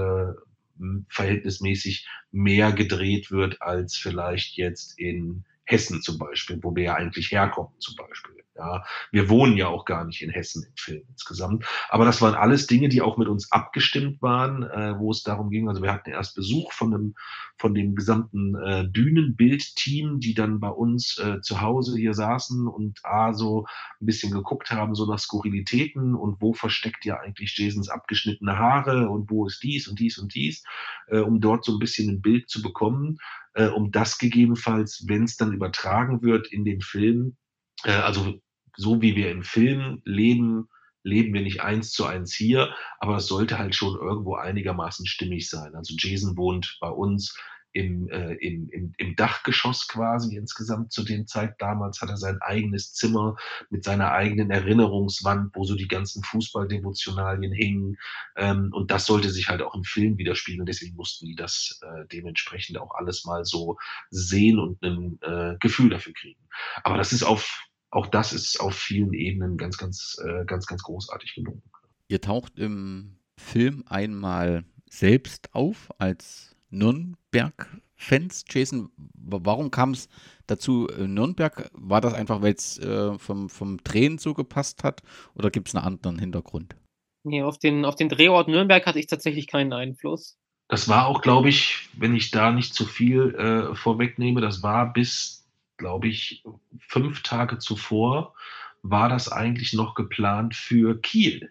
verhältnismäßig 1.08 2.08
mehr 2.32 2.72
gedreht 2.72 3.30
wird 3.30 3.62
als 3.62 3.96
vielleicht 3.96 4.56
jetzt 4.56 4.98
in 4.98 5.44
Hessen 5.64 6.02
zum 6.02 6.18
Beispiel, 6.18 6.58
wo 6.62 6.74
wir 6.74 6.84
ja 6.84 6.94
eigentlich 6.94 7.30
herkommen 7.30 7.72
zum 7.78 7.96
Beispiel. 7.96 8.34
Ja, 8.56 8.84
wir 9.10 9.28
wohnen 9.28 9.56
ja 9.56 9.66
auch 9.66 9.84
gar 9.84 10.04
nicht 10.04 10.22
in 10.22 10.30
Hessen 10.30 10.64
im 10.64 10.76
Film 10.76 11.02
insgesamt. 11.10 11.64
Aber 11.88 12.04
das 12.04 12.22
waren 12.22 12.34
alles 12.34 12.68
Dinge, 12.68 12.88
die 12.88 13.02
auch 13.02 13.16
mit 13.16 13.26
uns 13.26 13.50
abgestimmt 13.50 14.22
waren, 14.22 14.62
äh, 14.62 14.96
wo 14.96 15.10
es 15.10 15.24
darum 15.24 15.50
ging. 15.50 15.68
Also 15.68 15.82
wir 15.82 15.92
hatten 15.92 16.10
erst 16.10 16.36
Besuch 16.36 16.72
von 16.72 16.92
dem, 16.92 17.14
von 17.58 17.74
dem 17.74 17.96
gesamten 17.96 18.54
äh, 18.54 18.84
Bühnenbildteam, 18.88 20.20
die 20.20 20.34
dann 20.34 20.60
bei 20.60 20.68
uns 20.68 21.18
äh, 21.18 21.40
zu 21.40 21.62
Hause 21.62 21.96
hier 21.98 22.14
saßen 22.14 22.68
und 22.68 23.04
A, 23.04 23.32
so 23.32 23.66
ein 24.00 24.06
bisschen 24.06 24.30
geguckt 24.30 24.70
haben, 24.70 24.94
so 24.94 25.04
nach 25.04 25.18
Skurrilitäten 25.18 26.14
und 26.14 26.40
wo 26.40 26.52
versteckt 26.52 27.04
ja 27.04 27.18
eigentlich 27.18 27.58
Jasons 27.58 27.88
abgeschnittene 27.88 28.56
Haare 28.56 29.08
und 29.08 29.30
wo 29.30 29.46
ist 29.46 29.64
dies 29.64 29.88
und 29.88 29.98
dies 29.98 30.18
und 30.18 30.32
dies, 30.32 30.62
äh, 31.08 31.18
um 31.18 31.40
dort 31.40 31.64
so 31.64 31.72
ein 31.72 31.80
bisschen 31.80 32.08
ein 32.08 32.22
Bild 32.22 32.48
zu 32.48 32.62
bekommen, 32.62 33.18
äh, 33.54 33.66
um 33.66 33.90
das 33.90 34.18
gegebenenfalls, 34.18 35.04
wenn 35.08 35.24
es 35.24 35.36
dann 35.36 35.52
übertragen 35.52 36.22
wird 36.22 36.52
in 36.52 36.64
den 36.64 36.80
Film, 36.80 37.36
äh, 37.84 37.92
also 37.92 38.40
so 38.76 39.00
wie 39.00 39.16
wir 39.16 39.30
im 39.30 39.42
Film 39.42 40.02
leben, 40.04 40.68
leben 41.04 41.32
wir 41.34 41.42
nicht 41.42 41.60
eins 41.62 41.92
zu 41.92 42.06
eins 42.06 42.34
hier, 42.34 42.74
aber 42.98 43.16
es 43.16 43.26
sollte 43.26 43.58
halt 43.58 43.74
schon 43.74 43.94
irgendwo 43.94 44.36
einigermaßen 44.36 45.06
stimmig 45.06 45.48
sein. 45.48 45.74
Also 45.74 45.94
Jason 45.96 46.36
wohnt 46.36 46.78
bei 46.80 46.88
uns 46.88 47.36
im, 47.74 48.08
äh, 48.08 48.34
im, 48.34 48.70
im, 48.70 48.92
im 48.96 49.16
Dachgeschoss 49.16 49.88
quasi 49.88 50.36
insgesamt 50.36 50.92
zu 50.92 51.02
dem 51.02 51.26
Zeit. 51.26 51.56
Damals 51.58 52.00
hat 52.00 52.08
er 52.08 52.16
sein 52.16 52.38
eigenes 52.40 52.94
Zimmer 52.94 53.36
mit 53.68 53.84
seiner 53.84 54.12
eigenen 54.12 54.50
Erinnerungswand, 54.50 55.54
wo 55.54 55.64
so 55.64 55.74
die 55.74 55.88
ganzen 55.88 56.22
Fußballdevotionalien 56.22 57.52
hingen. 57.52 57.96
Ähm, 58.36 58.70
und 58.72 58.90
das 58.90 59.06
sollte 59.06 59.28
sich 59.30 59.48
halt 59.48 59.60
auch 59.60 59.74
im 59.74 59.84
Film 59.84 60.16
widerspiegeln. 60.18 60.66
Deswegen 60.66 60.94
mussten 60.94 61.26
die 61.26 61.34
das 61.34 61.80
äh, 61.82 62.06
dementsprechend 62.12 62.78
auch 62.78 62.94
alles 62.94 63.24
mal 63.24 63.44
so 63.44 63.76
sehen 64.10 64.58
und 64.60 64.80
ein 64.82 65.18
äh, 65.22 65.56
Gefühl 65.58 65.90
dafür 65.90 66.14
kriegen. 66.14 66.40
Aber 66.84 66.96
das 66.96 67.12
ist 67.12 67.24
auf 67.24 67.66
auch 67.90 68.08
das 68.08 68.32
ist 68.32 68.58
auf 68.60 68.74
vielen 68.74 69.12
Ebenen 69.12 69.56
ganz, 69.56 69.78
ganz, 69.78 70.16
äh, 70.24 70.44
ganz, 70.46 70.66
ganz 70.66 70.82
großartig 70.82 71.34
gelungen. 71.36 71.62
Ihr 72.08 72.20
taucht 72.20 72.58
im 72.58 73.18
Film 73.36 73.84
einmal 73.86 74.64
selbst 74.90 75.54
auf 75.54 75.90
als 75.98 76.53
Nürnberg-Fans. 76.70 78.44
Jason, 78.48 78.90
warum 79.14 79.70
kam 79.70 79.92
es 79.92 80.08
dazu 80.46 80.88
äh, 80.88 81.06
Nürnberg? 81.06 81.70
War 81.72 82.00
das 82.00 82.14
einfach, 82.14 82.42
weil 82.42 82.54
es 82.54 82.78
äh, 82.78 83.18
vom, 83.18 83.48
vom 83.48 83.78
Drehen 83.84 84.18
so 84.18 84.34
gepasst 84.34 84.84
hat 84.84 85.02
oder 85.34 85.50
gibt 85.50 85.68
es 85.68 85.74
einen 85.74 85.84
anderen 85.84 86.18
Hintergrund? 86.18 86.76
Nee, 87.22 87.42
auf 87.42 87.58
den, 87.58 87.84
auf 87.84 87.96
den 87.96 88.08
Drehort 88.08 88.48
Nürnberg 88.48 88.84
hatte 88.84 88.98
ich 88.98 89.06
tatsächlich 89.06 89.46
keinen 89.46 89.72
Einfluss. 89.72 90.38
Das 90.68 90.88
war 90.88 91.06
auch, 91.06 91.22
glaube 91.22 91.48
ich, 91.48 91.88
wenn 91.94 92.14
ich 92.14 92.30
da 92.30 92.50
nicht 92.50 92.74
zu 92.74 92.86
viel 92.86 93.34
äh, 93.34 93.74
vorwegnehme, 93.74 94.40
das 94.40 94.62
war 94.62 94.92
bis 94.92 95.44
glaube 95.76 96.08
ich, 96.08 96.44
fünf 96.78 97.22
Tage 97.22 97.58
zuvor 97.58 98.34
war 98.82 99.08
das 99.08 99.30
eigentlich 99.30 99.72
noch 99.72 99.94
geplant 99.94 100.54
für 100.54 101.00
Kiel, 101.00 101.50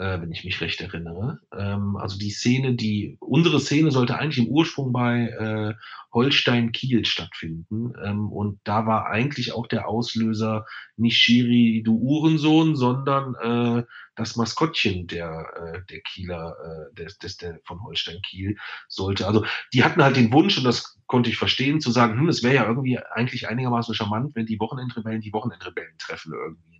äh, 0.00 0.20
wenn 0.20 0.32
ich 0.32 0.44
mich 0.44 0.60
recht 0.62 0.80
erinnere. 0.80 1.40
Ähm, 1.56 1.96
also 1.96 2.16
die 2.16 2.30
Szene, 2.30 2.74
die, 2.74 3.18
unsere 3.20 3.60
Szene 3.60 3.90
sollte 3.90 4.16
eigentlich 4.16 4.46
im 4.46 4.50
Ursprung 4.50 4.92
bei 4.92 5.28
äh, 5.28 5.74
Holstein-Kiel 6.14 7.04
stattfinden. 7.04 7.92
Ähm, 8.02 8.32
und 8.32 8.60
da 8.64 8.86
war 8.86 9.06
eigentlich 9.06 9.52
auch 9.52 9.66
der 9.66 9.88
Auslöser 9.88 10.64
nicht 10.96 11.18
Shiri, 11.18 11.82
du 11.84 11.98
Uhrensohn, 11.98 12.76
sondern 12.76 13.34
äh, 13.34 13.84
das 14.16 14.36
Maskottchen 14.36 15.06
der, 15.06 15.46
äh, 15.56 15.80
der 15.90 16.00
Kieler, 16.00 16.56
äh, 16.64 16.94
des, 16.94 17.18
des, 17.18 17.36
der 17.36 17.60
von 17.64 17.82
Holstein 17.82 18.22
Kiel 18.22 18.56
sollte. 18.88 19.26
Also 19.26 19.44
die 19.74 19.84
hatten 19.84 20.02
halt 20.02 20.16
den 20.16 20.32
Wunsch, 20.32 20.56
und 20.56 20.64
das 20.64 20.98
konnte 21.06 21.28
ich 21.28 21.36
verstehen, 21.36 21.80
zu 21.80 21.90
sagen, 21.90 22.18
hm, 22.18 22.28
es 22.28 22.42
wäre 22.42 22.54
ja 22.54 22.66
irgendwie 22.66 22.98
eigentlich 22.98 23.48
einigermaßen 23.48 23.94
charmant, 23.94 24.34
wenn 24.34 24.46
die 24.46 24.60
Wochenendrebellen 24.60 25.20
die 25.20 25.32
Wochenendrebellen 25.34 25.98
treffen 25.98 26.32
irgendwie 26.32 26.79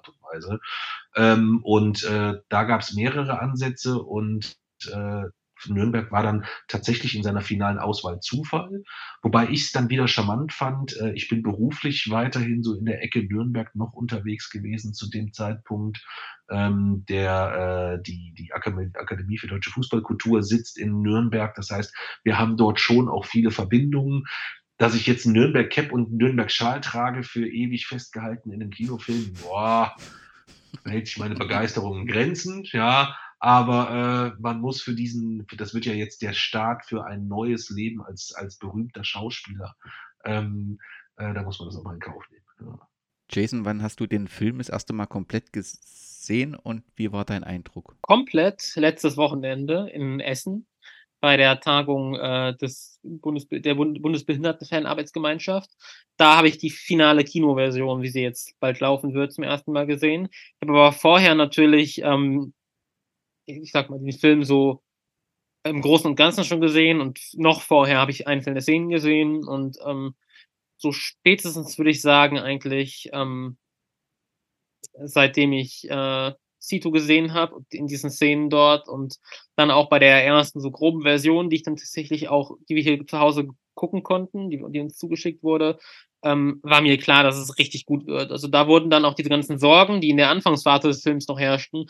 Art 0.00 0.08
und 0.08 0.22
Weise. 0.22 0.60
Ähm, 1.16 1.60
und 1.62 2.04
äh, 2.04 2.34
da 2.48 2.64
gab 2.64 2.80
es 2.80 2.94
mehrere 2.94 3.40
Ansätze 3.40 3.98
und 3.98 4.56
äh, 4.90 5.24
Nürnberg 5.68 6.10
war 6.10 6.22
dann 6.22 6.46
tatsächlich 6.68 7.14
in 7.14 7.22
seiner 7.22 7.42
finalen 7.42 7.78
Auswahl 7.78 8.20
Zufall, 8.20 8.82
wobei 9.22 9.50
ich 9.50 9.64
es 9.64 9.72
dann 9.72 9.90
wieder 9.90 10.08
charmant 10.08 10.54
fand. 10.54 10.96
Äh, 10.98 11.12
ich 11.12 11.28
bin 11.28 11.42
beruflich 11.42 12.08
weiterhin 12.10 12.62
so 12.62 12.74
in 12.74 12.86
der 12.86 13.02
Ecke 13.02 13.22
Nürnberg 13.22 13.74
noch 13.74 13.92
unterwegs 13.92 14.48
gewesen 14.48 14.94
zu 14.94 15.10
dem 15.10 15.34
Zeitpunkt. 15.34 16.02
Ähm, 16.48 17.04
der, 17.08 17.98
äh, 17.98 18.02
die, 18.02 18.32
die 18.38 18.52
Akademie 18.54 19.36
für 19.36 19.48
deutsche 19.48 19.70
Fußballkultur 19.70 20.42
sitzt 20.42 20.78
in 20.78 21.02
Nürnberg. 21.02 21.54
Das 21.54 21.70
heißt, 21.70 21.94
wir 22.24 22.38
haben 22.38 22.56
dort 22.56 22.80
schon 22.80 23.08
auch 23.08 23.26
viele 23.26 23.50
Verbindungen 23.50 24.24
dass 24.80 24.94
ich 24.94 25.06
jetzt 25.06 25.26
einen 25.26 25.34
Nürnberg 25.34 25.68
Cap 25.68 25.92
und 25.92 26.08
einen 26.08 26.16
Nürnberg 26.16 26.50
Schal 26.50 26.80
trage 26.80 27.22
für 27.22 27.46
ewig 27.46 27.86
festgehalten 27.86 28.50
in 28.50 28.62
einem 28.62 28.70
Kinofilm, 28.70 29.34
boah, 29.42 29.94
da 30.84 30.90
hält 30.90 31.06
sich 31.06 31.18
meine 31.18 31.34
Begeisterung 31.34 32.00
in 32.00 32.06
Grenzen, 32.06 32.64
ja, 32.72 33.14
aber 33.40 34.34
äh, 34.38 34.40
man 34.40 34.58
muss 34.62 34.80
für 34.80 34.94
diesen, 34.94 35.46
das 35.58 35.74
wird 35.74 35.84
ja 35.84 35.92
jetzt 35.92 36.22
der 36.22 36.32
Start 36.32 36.86
für 36.86 37.04
ein 37.04 37.28
neues 37.28 37.68
Leben 37.68 38.02
als, 38.02 38.32
als 38.34 38.56
berühmter 38.56 39.04
Schauspieler. 39.04 39.76
Ähm, 40.24 40.78
äh, 41.18 41.34
da 41.34 41.42
muss 41.42 41.58
man 41.58 41.68
das 41.68 41.76
auch 41.76 41.84
mal 41.84 41.94
in 41.94 42.00
Kauf 42.00 42.24
nehmen. 42.30 42.72
Ja. 42.72 42.88
Jason, 43.30 43.66
wann 43.66 43.82
hast 43.82 44.00
du 44.00 44.06
den 44.06 44.28
Film 44.28 44.58
das 44.58 44.70
erste 44.70 44.94
Mal 44.94 45.06
komplett 45.06 45.52
gesehen 45.52 46.54
und 46.54 46.84
wie 46.96 47.12
war 47.12 47.26
dein 47.26 47.44
Eindruck? 47.44 47.96
Komplett 48.00 48.72
letztes 48.76 49.18
Wochenende 49.18 49.90
in 49.92 50.20
Essen 50.20 50.66
bei 51.20 51.36
der 51.36 51.60
Tagung 51.60 52.14
äh, 52.16 52.56
des 52.56 52.98
Bundes, 53.02 53.46
der 53.50 53.74
Bund 53.74 54.00
Bundesbehindertenfanarbeitsgemeinschaft. 54.02 55.70
Da 56.16 56.36
habe 56.36 56.48
ich 56.48 56.58
die 56.58 56.70
finale 56.70 57.24
Kinoversion, 57.24 58.02
wie 58.02 58.08
sie 58.08 58.22
jetzt 58.22 58.58
bald 58.60 58.80
laufen 58.80 59.14
wird, 59.14 59.32
zum 59.32 59.44
ersten 59.44 59.72
Mal 59.72 59.86
gesehen. 59.86 60.28
Ich 60.32 60.68
habe 60.68 60.78
aber 60.78 60.92
vorher 60.92 61.34
natürlich 61.34 62.02
ähm, 62.02 62.52
ich 63.58 63.72
sag 63.72 63.90
mal, 63.90 63.98
den 63.98 64.12
Film 64.12 64.44
so 64.44 64.82
im 65.64 65.82
Großen 65.82 66.06
und 66.06 66.16
Ganzen 66.16 66.44
schon 66.44 66.60
gesehen 66.60 67.00
und 67.00 67.20
noch 67.34 67.62
vorher 67.62 67.98
habe 67.98 68.10
ich 68.10 68.26
einzelne 68.26 68.62
Szenen 68.62 68.88
gesehen 68.88 69.46
und 69.46 69.78
ähm, 69.84 70.14
so 70.78 70.92
spätestens 70.92 71.76
würde 71.76 71.90
ich 71.90 72.00
sagen, 72.00 72.38
eigentlich, 72.38 73.10
ähm, 73.12 73.58
seitdem 74.94 75.52
ich 75.52 75.88
äh, 75.90 76.32
Sito 76.60 76.90
gesehen 76.90 77.32
habe, 77.32 77.64
in 77.70 77.86
diesen 77.86 78.10
Szenen 78.10 78.50
dort 78.50 78.88
und 78.88 79.16
dann 79.56 79.70
auch 79.70 79.88
bei 79.88 79.98
der 79.98 80.24
ersten 80.24 80.60
so 80.60 80.70
groben 80.70 81.02
Version, 81.02 81.50
die 81.50 81.56
ich 81.56 81.62
dann 81.62 81.76
tatsächlich 81.76 82.28
auch, 82.28 82.56
die 82.68 82.76
wir 82.76 82.82
hier 82.82 83.06
zu 83.06 83.18
Hause 83.18 83.48
gucken 83.74 84.02
konnten, 84.02 84.50
die, 84.50 84.62
die 84.68 84.80
uns 84.80 84.98
zugeschickt 84.98 85.42
wurde, 85.42 85.78
ähm, 86.22 86.60
war 86.62 86.82
mir 86.82 86.98
klar, 86.98 87.22
dass 87.22 87.38
es 87.38 87.58
richtig 87.58 87.86
gut 87.86 88.06
wird. 88.06 88.30
Also 88.30 88.46
da 88.46 88.68
wurden 88.68 88.90
dann 88.90 89.06
auch 89.06 89.14
diese 89.14 89.30
ganzen 89.30 89.58
Sorgen, 89.58 90.00
die 90.00 90.10
in 90.10 90.18
der 90.18 90.28
Anfangsphase 90.28 90.88
des 90.88 91.02
Films 91.02 91.26
noch 91.28 91.40
herrschten, 91.40 91.86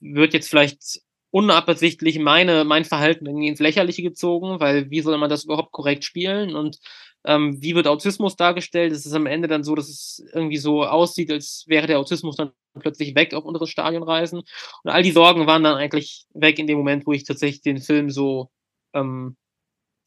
wird 0.00 0.34
jetzt 0.34 0.50
vielleicht 0.50 1.00
unabsichtlich 1.34 2.20
meine, 2.20 2.62
mein 2.62 2.84
Verhalten 2.84 3.26
irgendwie 3.26 3.48
ins 3.48 3.58
Lächerliche 3.58 4.04
gezogen, 4.04 4.60
weil 4.60 4.88
wie 4.90 5.00
soll 5.00 5.18
man 5.18 5.28
das 5.28 5.42
überhaupt 5.42 5.72
korrekt 5.72 6.04
spielen 6.04 6.54
und 6.54 6.78
ähm, 7.24 7.60
wie 7.60 7.74
wird 7.74 7.88
Autismus 7.88 8.36
dargestellt? 8.36 8.92
Es 8.92 9.04
ist 9.04 9.14
am 9.14 9.26
Ende 9.26 9.48
dann 9.48 9.64
so, 9.64 9.74
dass 9.74 9.88
es 9.88 10.24
irgendwie 10.32 10.58
so 10.58 10.84
aussieht, 10.84 11.32
als 11.32 11.64
wäre 11.66 11.88
der 11.88 11.98
Autismus 11.98 12.36
dann 12.36 12.52
plötzlich 12.78 13.16
weg 13.16 13.34
auf 13.34 13.44
unsere 13.44 13.66
Stadionreisen. 13.66 14.38
Und 14.84 14.90
all 14.90 15.02
die 15.02 15.10
Sorgen 15.10 15.48
waren 15.48 15.64
dann 15.64 15.76
eigentlich 15.76 16.24
weg 16.34 16.60
in 16.60 16.68
dem 16.68 16.78
Moment, 16.78 17.04
wo 17.04 17.12
ich 17.12 17.24
tatsächlich 17.24 17.62
den 17.62 17.78
Film 17.78 18.10
so 18.10 18.50
ähm, 18.92 19.36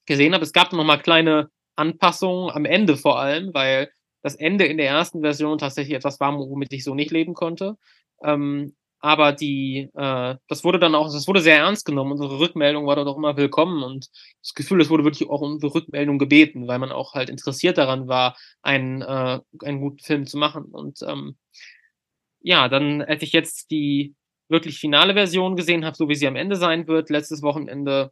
gesehen 0.05 0.33
habe. 0.33 0.45
Es 0.45 0.53
gab 0.53 0.71
noch 0.71 0.85
mal 0.85 0.95
kleine 0.95 1.49
Anpassungen 1.75 2.51
am 2.51 2.63
Ende 2.63 2.95
vor 2.95 3.19
allem, 3.19 3.53
weil 3.53 3.91
das 4.23 4.35
Ende 4.35 4.65
in 4.65 4.77
der 4.77 4.87
ersten 4.87 5.19
Version 5.19 5.57
tatsächlich 5.57 5.97
etwas 5.97 6.21
war, 6.21 6.37
womit 6.37 6.71
ich 6.71 6.85
so 6.85 6.95
nicht 6.95 7.11
leben 7.11 7.33
konnte. 7.33 7.75
Ähm, 8.23 8.77
aber 8.99 9.31
die, 9.33 9.89
äh, 9.93 10.35
das 10.47 10.63
wurde 10.63 10.79
dann 10.79 10.95
auch, 10.95 11.11
das 11.11 11.27
wurde 11.27 11.41
sehr 11.41 11.57
ernst 11.57 11.85
genommen. 11.85 12.13
Unsere 12.13 12.39
Rückmeldung 12.39 12.87
war 12.87 12.95
dort 12.95 13.07
auch 13.07 13.17
immer 13.17 13.37
willkommen 13.37 13.83
und 13.83 14.09
das 14.41 14.53
Gefühl, 14.53 14.81
es 14.81 14.89
wurde 14.89 15.03
wirklich 15.03 15.29
auch 15.29 15.41
um 15.41 15.57
Rückmeldung 15.61 16.17
gebeten, 16.17 16.67
weil 16.67 16.79
man 16.79 16.91
auch 16.91 17.13
halt 17.13 17.29
interessiert 17.29 17.77
daran 17.77 18.07
war, 18.07 18.37
einen, 18.61 19.01
äh, 19.01 19.39
einen 19.63 19.81
guten 19.81 19.99
Film 19.99 20.25
zu 20.25 20.37
machen. 20.37 20.65
Und 20.65 20.99
ähm, 21.03 21.37
ja, 22.41 22.69
dann, 22.69 23.01
als 23.01 23.21
ich 23.23 23.33
jetzt 23.33 23.71
die 23.71 24.15
wirklich 24.49 24.79
finale 24.79 25.13
Version 25.13 25.55
gesehen 25.55 25.85
habe, 25.85 25.97
so 25.97 26.09
wie 26.09 26.15
sie 26.15 26.27
am 26.27 26.35
Ende 26.35 26.55
sein 26.55 26.87
wird, 26.87 27.09
letztes 27.09 27.41
Wochenende, 27.41 28.11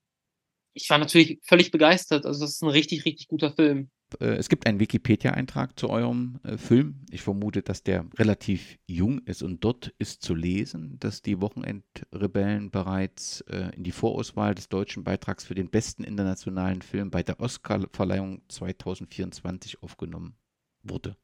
ich 0.74 0.90
war 0.90 0.98
natürlich 0.98 1.40
völlig 1.44 1.72
begeistert. 1.72 2.26
Also 2.26 2.42
das 2.42 2.52
ist 2.52 2.64
ein 2.64 2.70
richtig, 2.70 3.06
richtig 3.06 3.28
guter 3.28 3.54
Film. 3.54 3.90
Äh, 4.20 4.36
es 4.36 4.50
gibt 4.50 4.68
einen 4.68 4.80
Wikipedia-Eintrag 4.80 5.80
zu 5.80 5.90
eurem 5.90 6.40
äh, 6.44 6.58
Film. 6.58 7.06
Ich 7.10 7.22
vermute, 7.22 7.62
dass 7.62 7.84
der 7.84 8.06
relativ 8.18 8.78
jung 8.88 9.20
ist 9.20 9.44
und 9.44 9.64
dort 9.64 9.94
ist 9.98 10.22
zu 10.22 10.36
lesen, 10.36 10.98
dass 11.00 11.22
die 11.22 11.42
Wochenendrebellen 11.42 12.72
bereits 12.72 13.42
äh, 13.42 13.72
in 13.76 13.84
die 13.84 13.92
Vorauswahl 13.92 14.56
des 14.56 14.70
deutschen 14.70 15.04
Beitrags 15.04 15.46
für 15.46 15.56
den 15.56 15.70
besten 15.70 16.04
internationalen 16.04 16.82
Film 16.82 17.12
bei 17.12 17.24
der 17.24 17.40
Oscar-Verleihung 17.40 18.42
2024 18.50 19.82
aufgenommen 19.84 20.36
wurde. 20.84 21.16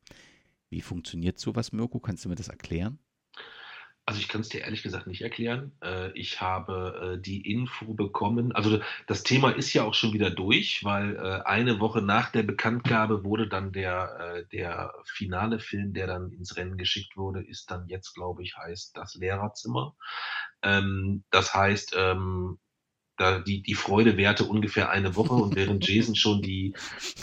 Wie 0.69 0.81
funktioniert 0.81 1.39
sowas, 1.39 1.71
Mirko? 1.71 1.99
Kannst 1.99 2.25
du 2.25 2.29
mir 2.29 2.35
das 2.35 2.47
erklären? 2.47 2.99
Also 4.11 4.19
ich 4.19 4.27
kann 4.27 4.41
es 4.41 4.49
dir 4.49 4.59
ehrlich 4.59 4.83
gesagt 4.83 5.07
nicht 5.07 5.21
erklären. 5.21 5.71
Äh, 5.81 6.11
ich 6.19 6.41
habe 6.41 7.15
äh, 7.15 7.21
die 7.21 7.49
Info 7.49 7.93
bekommen. 7.93 8.51
Also 8.51 8.81
das 9.07 9.23
Thema 9.23 9.51
ist 9.51 9.71
ja 9.71 9.83
auch 9.83 9.93
schon 9.93 10.11
wieder 10.11 10.29
durch, 10.29 10.83
weil 10.83 11.15
äh, 11.15 11.43
eine 11.45 11.79
Woche 11.79 12.01
nach 12.01 12.29
der 12.29 12.43
Bekanntgabe 12.43 13.23
wurde 13.23 13.47
dann 13.47 13.71
der, 13.71 14.43
der 14.51 14.93
finale 15.05 15.59
Film, 15.59 15.93
der 15.93 16.07
dann 16.07 16.29
ins 16.33 16.57
Rennen 16.57 16.77
geschickt 16.77 17.15
wurde, 17.15 17.41
ist 17.41 17.71
dann 17.71 17.87
jetzt, 17.87 18.13
glaube 18.13 18.43
ich, 18.43 18.57
heißt 18.57 18.97
das 18.97 19.15
Lehrerzimmer. 19.15 19.95
Ähm, 20.61 21.23
das 21.31 21.53
heißt, 21.53 21.95
ähm, 21.97 22.59
da 23.21 23.39
die, 23.39 23.61
die 23.61 23.75
Freude 23.75 24.17
währte 24.17 24.45
ungefähr 24.45 24.89
eine 24.89 25.15
Woche 25.15 25.33
und 25.33 25.55
während 25.55 25.87
Jason 25.87 26.15
schon 26.15 26.41
die, 26.41 26.73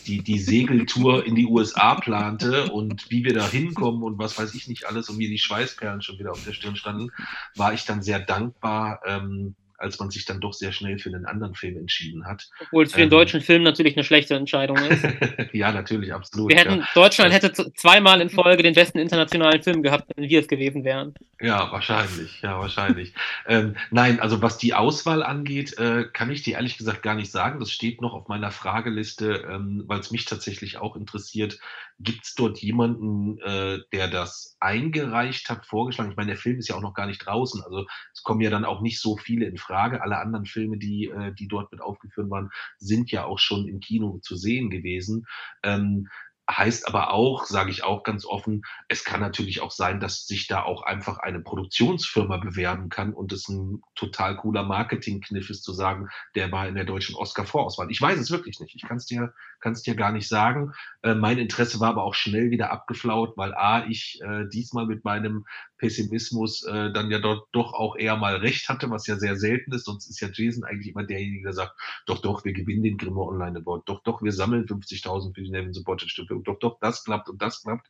die, 0.06 0.22
die 0.22 0.38
Segeltour 0.38 1.26
in 1.26 1.34
die 1.34 1.46
USA 1.46 1.96
plante 1.96 2.70
und 2.70 3.10
wie 3.10 3.24
wir 3.24 3.34
da 3.34 3.46
hinkommen 3.46 4.02
und 4.02 4.18
was 4.18 4.38
weiß 4.38 4.54
ich 4.54 4.68
nicht 4.68 4.86
alles 4.86 5.08
und 5.08 5.18
mir 5.18 5.28
die 5.28 5.38
Schweißperlen 5.38 6.00
schon 6.00 6.18
wieder 6.18 6.32
auf 6.32 6.44
der 6.44 6.52
Stirn 6.52 6.76
standen, 6.76 7.10
war 7.56 7.72
ich 7.72 7.84
dann 7.84 8.02
sehr 8.02 8.20
dankbar, 8.20 9.00
ähm, 9.04 9.54
als 9.78 9.98
man 9.98 10.10
sich 10.10 10.24
dann 10.24 10.40
doch 10.40 10.52
sehr 10.52 10.72
schnell 10.72 10.98
für 10.98 11.08
einen 11.08 11.24
anderen 11.24 11.54
Film 11.54 11.76
entschieden 11.76 12.26
hat. 12.26 12.48
Obwohl 12.60 12.84
es 12.84 12.92
für 12.92 12.98
ähm, 12.98 13.06
den 13.06 13.10
deutschen 13.10 13.40
Film 13.40 13.62
natürlich 13.62 13.96
eine 13.96 14.04
schlechte 14.04 14.34
Entscheidung 14.34 14.76
ist. 14.76 15.06
ja, 15.52 15.72
natürlich, 15.72 16.12
absolut. 16.12 16.50
Wir 16.50 16.58
hätten, 16.58 16.80
ja. 16.80 16.88
Deutschland 16.94 17.32
hätte 17.32 17.52
zweimal 17.74 18.20
in 18.20 18.28
Folge 18.28 18.62
den 18.62 18.74
besten 18.74 18.98
internationalen 18.98 19.62
Film 19.62 19.82
gehabt, 19.82 20.10
wenn 20.16 20.28
wir 20.28 20.40
es 20.40 20.48
gewesen 20.48 20.84
wären. 20.84 21.14
Ja, 21.40 21.70
wahrscheinlich, 21.70 22.42
ja, 22.42 22.58
wahrscheinlich. 22.58 23.14
ähm, 23.46 23.76
nein, 23.90 24.18
also 24.20 24.42
was 24.42 24.58
die 24.58 24.74
Auswahl 24.74 25.22
angeht, 25.22 25.78
äh, 25.78 26.06
kann 26.12 26.30
ich 26.30 26.42
dir 26.42 26.54
ehrlich 26.56 26.76
gesagt 26.76 27.02
gar 27.02 27.14
nicht 27.14 27.30
sagen. 27.30 27.60
Das 27.60 27.70
steht 27.70 28.00
noch 28.00 28.14
auf 28.14 28.28
meiner 28.28 28.50
Frageliste, 28.50 29.46
ähm, 29.48 29.84
weil 29.86 30.00
es 30.00 30.10
mich 30.10 30.24
tatsächlich 30.24 30.78
auch 30.78 30.96
interessiert. 30.96 31.60
Gibt 32.00 32.24
es 32.24 32.34
dort 32.34 32.58
jemanden, 32.58 33.38
äh, 33.38 33.80
der 33.92 34.08
das 34.08 34.56
eingereicht 34.60 35.48
hat, 35.48 35.66
vorgeschlagen? 35.66 36.10
Ich 36.10 36.16
meine, 36.16 36.32
der 36.32 36.40
Film 36.40 36.58
ist 36.58 36.68
ja 36.68 36.76
auch 36.76 36.80
noch 36.80 36.94
gar 36.94 37.06
nicht 37.06 37.26
draußen, 37.26 37.60
also 37.62 37.86
es 38.14 38.22
kommen 38.22 38.40
ja 38.40 38.50
dann 38.50 38.64
auch 38.64 38.80
nicht 38.80 39.00
so 39.00 39.16
viele 39.16 39.46
in 39.46 39.58
Frage. 39.58 40.00
Alle 40.00 40.18
anderen 40.18 40.46
Filme, 40.46 40.78
die, 40.78 41.06
äh, 41.06 41.34
die 41.34 41.48
dort 41.48 41.72
mit 41.72 41.80
aufgeführt 41.80 42.30
waren, 42.30 42.50
sind 42.78 43.10
ja 43.10 43.24
auch 43.24 43.40
schon 43.40 43.66
im 43.66 43.80
Kino 43.80 44.20
zu 44.22 44.36
sehen 44.36 44.70
gewesen. 44.70 45.26
Ähm, 45.64 46.08
heißt 46.50 46.88
aber 46.88 47.12
auch, 47.12 47.44
sage 47.44 47.70
ich 47.70 47.84
auch 47.84 48.02
ganz 48.02 48.24
offen, 48.24 48.62
es 48.88 49.04
kann 49.04 49.20
natürlich 49.20 49.60
auch 49.60 49.70
sein, 49.70 50.00
dass 50.00 50.26
sich 50.26 50.46
da 50.46 50.62
auch 50.62 50.82
einfach 50.82 51.18
eine 51.18 51.40
Produktionsfirma 51.40 52.38
bewerben 52.38 52.88
kann 52.88 53.12
und 53.12 53.32
es 53.32 53.48
ein 53.48 53.82
total 53.94 54.36
cooler 54.36 54.62
Marketingkniff 54.62 55.50
ist 55.50 55.62
zu 55.62 55.72
sagen, 55.72 56.08
der 56.34 56.50
war 56.50 56.66
in 56.66 56.74
der 56.74 56.84
deutschen 56.84 57.16
Oscar-Vorauswahl. 57.16 57.90
Ich 57.90 58.00
weiß 58.00 58.18
es 58.18 58.30
wirklich 58.30 58.60
nicht. 58.60 58.74
Ich 58.74 58.82
kann 58.82 58.96
es 58.96 59.06
dir, 59.06 59.34
kann's 59.60 59.82
dir 59.82 59.94
gar 59.94 60.12
nicht 60.12 60.28
sagen. 60.28 60.72
Äh, 61.02 61.14
mein 61.14 61.38
Interesse 61.38 61.80
war 61.80 61.90
aber 61.90 62.04
auch 62.04 62.14
schnell 62.14 62.50
wieder 62.50 62.70
abgeflaut, 62.70 63.36
weil 63.36 63.52
A, 63.54 63.84
ich 63.86 64.20
äh, 64.22 64.46
diesmal 64.48 64.86
mit 64.86 65.04
meinem 65.04 65.44
Pessimismus 65.78 66.64
äh, 66.64 66.92
dann 66.92 67.10
ja 67.10 67.18
dort 67.18 67.48
doch 67.52 67.72
auch 67.72 67.96
eher 67.96 68.16
mal 68.16 68.36
recht 68.36 68.68
hatte, 68.68 68.90
was 68.90 69.06
ja 69.06 69.16
sehr 69.16 69.36
selten 69.36 69.72
ist. 69.72 69.86
Sonst 69.86 70.08
ist 70.08 70.20
ja 70.20 70.28
Jason 70.32 70.64
eigentlich 70.64 70.88
immer 70.88 71.04
derjenige, 71.04 71.44
der 71.44 71.52
sagt, 71.52 71.72
doch, 72.06 72.20
doch, 72.20 72.44
wir 72.44 72.52
gewinnen 72.52 72.82
den 72.82 72.98
Grimme 72.98 73.20
Online 73.20 73.60
Award. 73.60 73.88
Doch, 73.88 74.02
doch, 74.02 74.22
wir 74.22 74.32
sammeln 74.32 74.66
50.000 74.66 75.34
für 75.34 75.42
die 75.42 75.50
Nevin 75.50 75.72
Supported 75.72 76.10
Stiftung. 76.10 76.44
Doch, 76.44 76.58
doch, 76.58 76.78
das 76.80 77.04
klappt 77.04 77.28
und 77.28 77.40
das 77.40 77.62
klappt. 77.62 77.86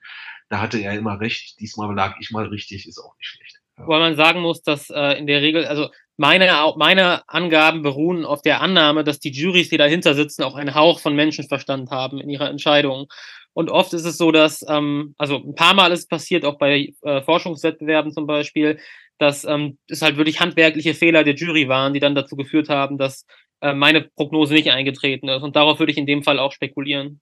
Da 0.49 0.61
hatte 0.61 0.79
er 0.79 0.97
immer 0.97 1.21
recht. 1.21 1.59
Diesmal 1.61 1.95
lag 1.95 2.17
ich 2.21 2.31
mal 2.31 2.47
richtig, 2.47 2.87
ist 2.87 2.99
auch 2.99 3.17
nicht 3.17 3.29
schlecht. 3.29 3.59
Ja. 3.79 3.89
Weil 3.89 4.01
man 4.01 4.17
sagen 4.17 4.41
muss, 4.41 4.63
dass 4.63 4.91
äh, 4.91 5.19
in 5.19 5.27
der 5.27 5.41
Regel, 5.41 5.65
also 5.65 5.89
meine, 6.19 6.51
meine 6.77 7.29
Angaben 7.29 7.83
beruhen 7.83 8.25
auf 8.25 8.43
der 8.43 8.61
Annahme, 8.61 9.05
dass 9.05 9.21
die 9.21 9.31
Juries, 9.31 9.69
die 9.69 9.77
dahinter 9.77 10.15
sitzen, 10.15 10.43
auch 10.43 10.57
einen 10.57 10.75
Hauch 10.75 10.99
von 10.99 11.15
Menschenverstand 11.15 11.91
haben 11.91 12.21
in 12.21 12.29
ihrer 12.29 12.51
Entscheidung. 12.51 13.07
Und 13.59 13.71
oft 13.71 13.93
ist 13.93 14.05
es 14.05 14.17
so, 14.19 14.31
dass, 14.31 14.65
ähm, 14.69 15.17
also 15.19 15.39
ein 15.39 15.57
paar 15.57 15.75
Mal 15.75 15.91
ist 15.91 16.03
es 16.03 16.07
passiert, 16.07 16.45
auch 16.45 16.59
bei 16.59 16.95
äh, 17.03 17.23
Forschungswettbewerben 17.23 18.13
zum 18.13 18.25
Beispiel, 18.25 18.79
dass 19.19 19.45
ähm, 19.45 19.79
es 19.89 20.01
halt 20.01 20.17
wirklich 20.17 20.39
handwerkliche 20.39 20.95
Fehler 20.95 21.25
der 21.25 21.35
Jury 21.35 21.69
waren, 21.69 21.93
die 21.93 21.99
dann 21.99 22.15
dazu 22.15 22.37
geführt 22.37 22.69
haben, 22.69 22.99
dass 22.99 23.27
äh, 23.61 23.75
meine 23.75 24.03
Prognose 24.03 24.55
nicht 24.55 24.71
eingetreten 24.71 25.29
ist. 25.29 25.43
Und 25.43 25.57
darauf 25.57 25.81
würde 25.81 25.91
ich 25.91 25.99
in 25.99 26.07
dem 26.07 26.23
Fall 26.23 26.39
auch 26.39 26.53
spekulieren. 26.53 27.21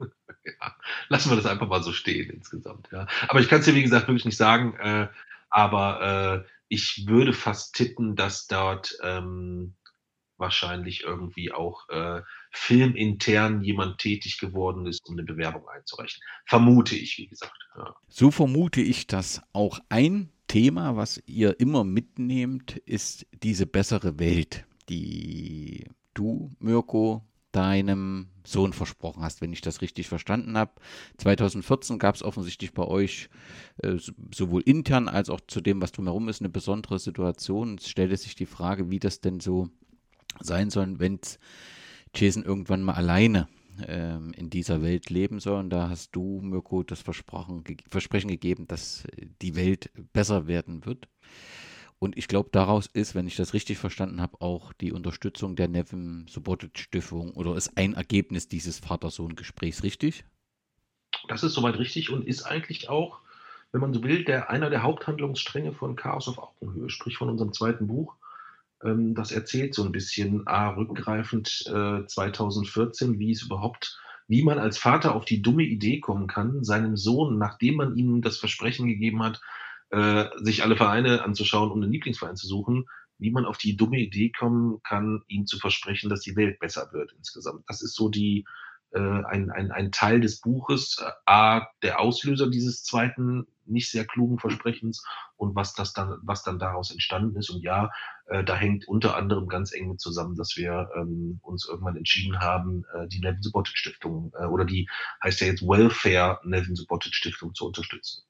Ja, 0.44 0.74
lassen 1.08 1.30
wir 1.30 1.36
das 1.36 1.46
einfach 1.46 1.68
mal 1.68 1.84
so 1.84 1.92
stehen 1.92 2.28
insgesamt. 2.28 2.88
Ja. 2.90 3.06
Aber 3.28 3.38
ich 3.38 3.48
kann 3.48 3.60
es 3.60 3.64
dir, 3.64 3.76
wie 3.76 3.82
gesagt, 3.82 4.08
wirklich 4.08 4.24
nicht 4.24 4.36
sagen. 4.36 4.74
Äh, 4.80 5.06
aber 5.50 6.44
äh, 6.44 6.50
ich 6.66 7.04
würde 7.06 7.32
fast 7.32 7.76
tippen, 7.76 8.16
dass 8.16 8.48
dort 8.48 8.96
ähm, 9.04 9.76
wahrscheinlich 10.36 11.04
irgendwie 11.04 11.52
auch 11.52 11.88
äh, 11.90 12.22
filmintern 12.52 13.62
jemand 13.64 13.98
tätig 13.98 14.38
geworden 14.38 14.86
ist, 14.86 15.06
um 15.08 15.14
eine 15.14 15.24
Bewerbung 15.24 15.66
einzureichen. 15.68 16.22
Vermute 16.46 16.94
ich, 16.94 17.18
wie 17.18 17.26
gesagt. 17.26 17.56
Ja. 17.76 17.94
So 18.08 18.30
vermute 18.30 18.80
ich 18.80 19.06
das 19.06 19.42
auch. 19.52 19.80
Ein 19.88 20.30
Thema, 20.48 20.96
was 20.96 21.22
ihr 21.26 21.58
immer 21.60 21.82
mitnehmt, 21.82 22.76
ist 22.84 23.26
diese 23.42 23.66
bessere 23.66 24.18
Welt, 24.18 24.66
die 24.88 25.86
du, 26.12 26.54
Mirko, 26.58 27.24
deinem 27.52 28.28
Sohn 28.44 28.72
versprochen 28.72 29.22
hast, 29.22 29.40
wenn 29.40 29.52
ich 29.52 29.60
das 29.60 29.82
richtig 29.82 30.08
verstanden 30.08 30.56
habe. 30.58 30.72
2014 31.18 31.98
gab 31.98 32.14
es 32.14 32.22
offensichtlich 32.22 32.72
bei 32.72 32.84
euch 32.84 33.28
äh, 33.82 33.96
sowohl 34.34 34.62
intern 34.62 35.08
als 35.08 35.30
auch 35.30 35.40
zu 35.46 35.60
dem, 35.60 35.80
was 35.80 35.92
drumherum 35.92 36.28
ist, 36.28 36.40
eine 36.40 36.48
besondere 36.48 36.98
Situation. 36.98 37.76
Es 37.78 37.88
stellte 37.88 38.16
sich 38.16 38.34
die 38.34 38.46
Frage, 38.46 38.90
wie 38.90 38.98
das 38.98 39.20
denn 39.20 39.40
so 39.40 39.68
sein 40.40 40.70
soll, 40.70 40.98
wenn 40.98 41.20
Jason 42.14 42.44
irgendwann 42.44 42.82
mal 42.82 42.94
alleine 42.94 43.48
ähm, 43.86 44.32
in 44.36 44.50
dieser 44.50 44.82
Welt 44.82 45.10
leben 45.10 45.40
soll. 45.40 45.58
Und 45.60 45.70
da 45.70 45.88
hast 45.88 46.14
du, 46.14 46.40
Mirko, 46.42 46.82
das 46.82 47.00
Versprochen, 47.00 47.64
ge 47.64 47.76
Versprechen 47.88 48.28
gegeben, 48.28 48.66
dass 48.66 49.04
die 49.40 49.56
Welt 49.56 49.90
besser 50.12 50.46
werden 50.46 50.84
wird. 50.84 51.08
Und 51.98 52.18
ich 52.18 52.26
glaube, 52.26 52.48
daraus 52.50 52.88
ist, 52.88 53.14
wenn 53.14 53.28
ich 53.28 53.36
das 53.36 53.54
richtig 53.54 53.78
verstanden 53.78 54.20
habe, 54.20 54.40
auch 54.40 54.72
die 54.72 54.90
Unterstützung 54.90 55.54
der 55.54 55.68
Nevin 55.68 56.26
Supported 56.28 56.76
Stiftung 56.76 57.30
oder 57.32 57.54
ist 57.54 57.76
ein 57.76 57.94
Ergebnis 57.94 58.48
dieses 58.48 58.80
Vater-Sohn-Gesprächs 58.80 59.84
richtig? 59.84 60.24
Das 61.28 61.44
ist 61.44 61.54
soweit 61.54 61.78
richtig 61.78 62.10
und 62.10 62.26
ist 62.26 62.42
eigentlich 62.42 62.88
auch, 62.88 63.20
wenn 63.70 63.80
man 63.80 63.94
so 63.94 64.02
will, 64.02 64.24
der, 64.24 64.50
einer 64.50 64.68
der 64.68 64.82
Haupthandlungsstränge 64.82 65.72
von 65.72 65.94
Chaos 65.94 66.26
auf 66.26 66.38
Augenhöhe, 66.38 66.90
sprich 66.90 67.16
von 67.16 67.28
unserem 67.28 67.52
zweiten 67.52 67.86
Buch. 67.86 68.16
Ähm, 68.84 69.14
das 69.14 69.32
erzählt 69.32 69.74
so 69.74 69.84
ein 69.84 69.92
bisschen, 69.92 70.46
a, 70.46 70.70
rückgreifend 70.70 71.64
äh, 71.66 72.06
2014, 72.06 73.18
wie 73.18 73.32
es 73.32 73.42
überhaupt, 73.42 73.98
wie 74.28 74.42
man 74.42 74.58
als 74.58 74.78
Vater 74.78 75.14
auf 75.14 75.24
die 75.24 75.42
dumme 75.42 75.64
Idee 75.64 76.00
kommen 76.00 76.26
kann, 76.26 76.64
seinem 76.64 76.96
Sohn, 76.96 77.38
nachdem 77.38 77.76
man 77.76 77.96
ihm 77.96 78.22
das 78.22 78.38
Versprechen 78.38 78.86
gegeben 78.86 79.22
hat, 79.22 79.40
äh, 79.90 80.26
sich 80.36 80.62
alle 80.62 80.76
Vereine 80.76 81.22
anzuschauen, 81.22 81.70
um 81.70 81.82
einen 81.82 81.92
Lieblingsverein 81.92 82.36
zu 82.36 82.46
suchen, 82.46 82.86
wie 83.18 83.30
man 83.30 83.44
auf 83.44 83.58
die 83.58 83.76
dumme 83.76 83.98
Idee 83.98 84.30
kommen 84.30 84.82
kann, 84.82 85.22
ihm 85.28 85.46
zu 85.46 85.58
versprechen, 85.58 86.08
dass 86.08 86.20
die 86.20 86.34
Welt 86.34 86.58
besser 86.58 86.90
wird 86.92 87.12
insgesamt. 87.12 87.64
Das 87.68 87.82
ist 87.82 87.94
so 87.94 88.08
die, 88.08 88.44
ein, 88.98 89.50
ein, 89.50 89.70
ein 89.70 89.92
Teil 89.92 90.20
des 90.20 90.40
Buches, 90.40 90.98
äh, 91.00 91.10
A, 91.26 91.66
der 91.82 92.00
Auslöser 92.00 92.50
dieses 92.50 92.84
zweiten 92.84 93.46
nicht 93.64 93.90
sehr 93.90 94.04
klugen 94.06 94.38
Versprechens 94.38 95.04
und 95.36 95.54
was 95.54 95.74
das 95.74 95.92
dann, 95.92 96.18
was 96.22 96.42
dann 96.42 96.58
daraus 96.58 96.90
entstanden 96.90 97.36
ist. 97.36 97.50
Und 97.50 97.62
ja, 97.62 97.90
äh, 98.26 98.44
da 98.44 98.56
hängt 98.56 98.86
unter 98.88 99.16
anderem 99.16 99.48
ganz 99.48 99.72
eng 99.72 99.88
mit 99.88 100.00
zusammen, 100.00 100.36
dass 100.36 100.56
wir 100.56 100.90
ähm, 100.96 101.38
uns 101.42 101.66
irgendwann 101.68 101.96
entschieden 101.96 102.40
haben, 102.40 102.84
äh, 102.94 103.08
die 103.08 103.20
Nevin 103.20 103.42
Supported 103.42 103.76
Stiftung 103.76 104.32
äh, 104.38 104.44
oder 104.44 104.64
die 104.64 104.88
heißt 105.22 105.40
ja 105.40 105.48
jetzt 105.48 105.62
Welfare 105.62 106.40
Nevin 106.44 106.76
Supported 106.76 107.14
Stiftung 107.14 107.54
zu 107.54 107.66
unterstützen. 107.66 108.22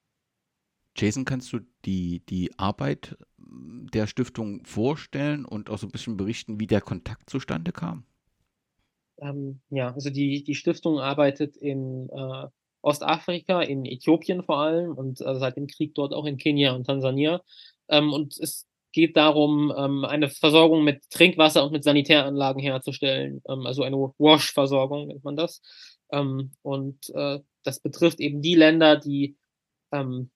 Jason, 0.97 1.25
kannst 1.25 1.53
du 1.53 1.61
die, 1.87 2.25
die 2.27 2.51
Arbeit 2.59 3.17
der 3.39 4.07
Stiftung 4.07 4.65
vorstellen 4.65 5.45
und 5.47 5.71
auch 5.71 5.79
so 5.79 5.87
ein 5.87 5.91
bisschen 5.91 6.19
berichten, 6.19 6.61
wie 6.61 6.67
der 6.67 6.83
Kontakt 6.83 7.31
zustande 7.31 7.73
kam? 7.73 8.05
Ähm, 9.23 9.61
ja, 9.71 9.93
also 9.95 10.11
die, 10.11 10.45
die 10.45 10.55
Stiftung 10.55 10.99
arbeitet 10.99 11.57
in 11.57 12.09
äh, 12.11 12.49
Ostafrika, 12.83 13.63
in 13.63 13.85
Äthiopien 13.87 14.43
vor 14.43 14.59
allem 14.59 14.93
und 14.95 15.21
äh, 15.21 15.37
seit 15.37 15.57
dem 15.57 15.69
Krieg 15.69 15.95
dort 15.95 16.13
auch 16.13 16.27
in 16.27 16.37
Kenia 16.37 16.73
und 16.75 16.85
Tansania. 16.85 17.41
Ähm, 17.89 18.13
und 18.13 18.37
es 18.39 18.67
geht 18.93 19.17
darum, 19.17 19.73
ähm, 19.77 20.05
eine 20.05 20.29
Versorgung 20.29 20.85
mit 20.85 21.09
Trinkwasser 21.11 21.65
und 21.65 21.73
mit 21.73 21.85
Sanitäranlagen 21.85 22.61
herzustellen. 22.61 23.43
Ähm, 23.49 23.67
also 23.67 23.85
eine 23.85 23.97
Wash-Versorgung 23.97 25.07
nennt 25.07 25.25
man 25.25 25.37
das. 25.37 25.63
Ähm, 26.11 26.53
und 26.63 26.99
äh, 27.15 27.39
das 27.63 27.81
betrifft 27.81 28.21
eben 28.21 28.43
die 28.43 28.57
Länder, 28.57 28.97
die 28.97 29.37
ähm, 29.93 30.31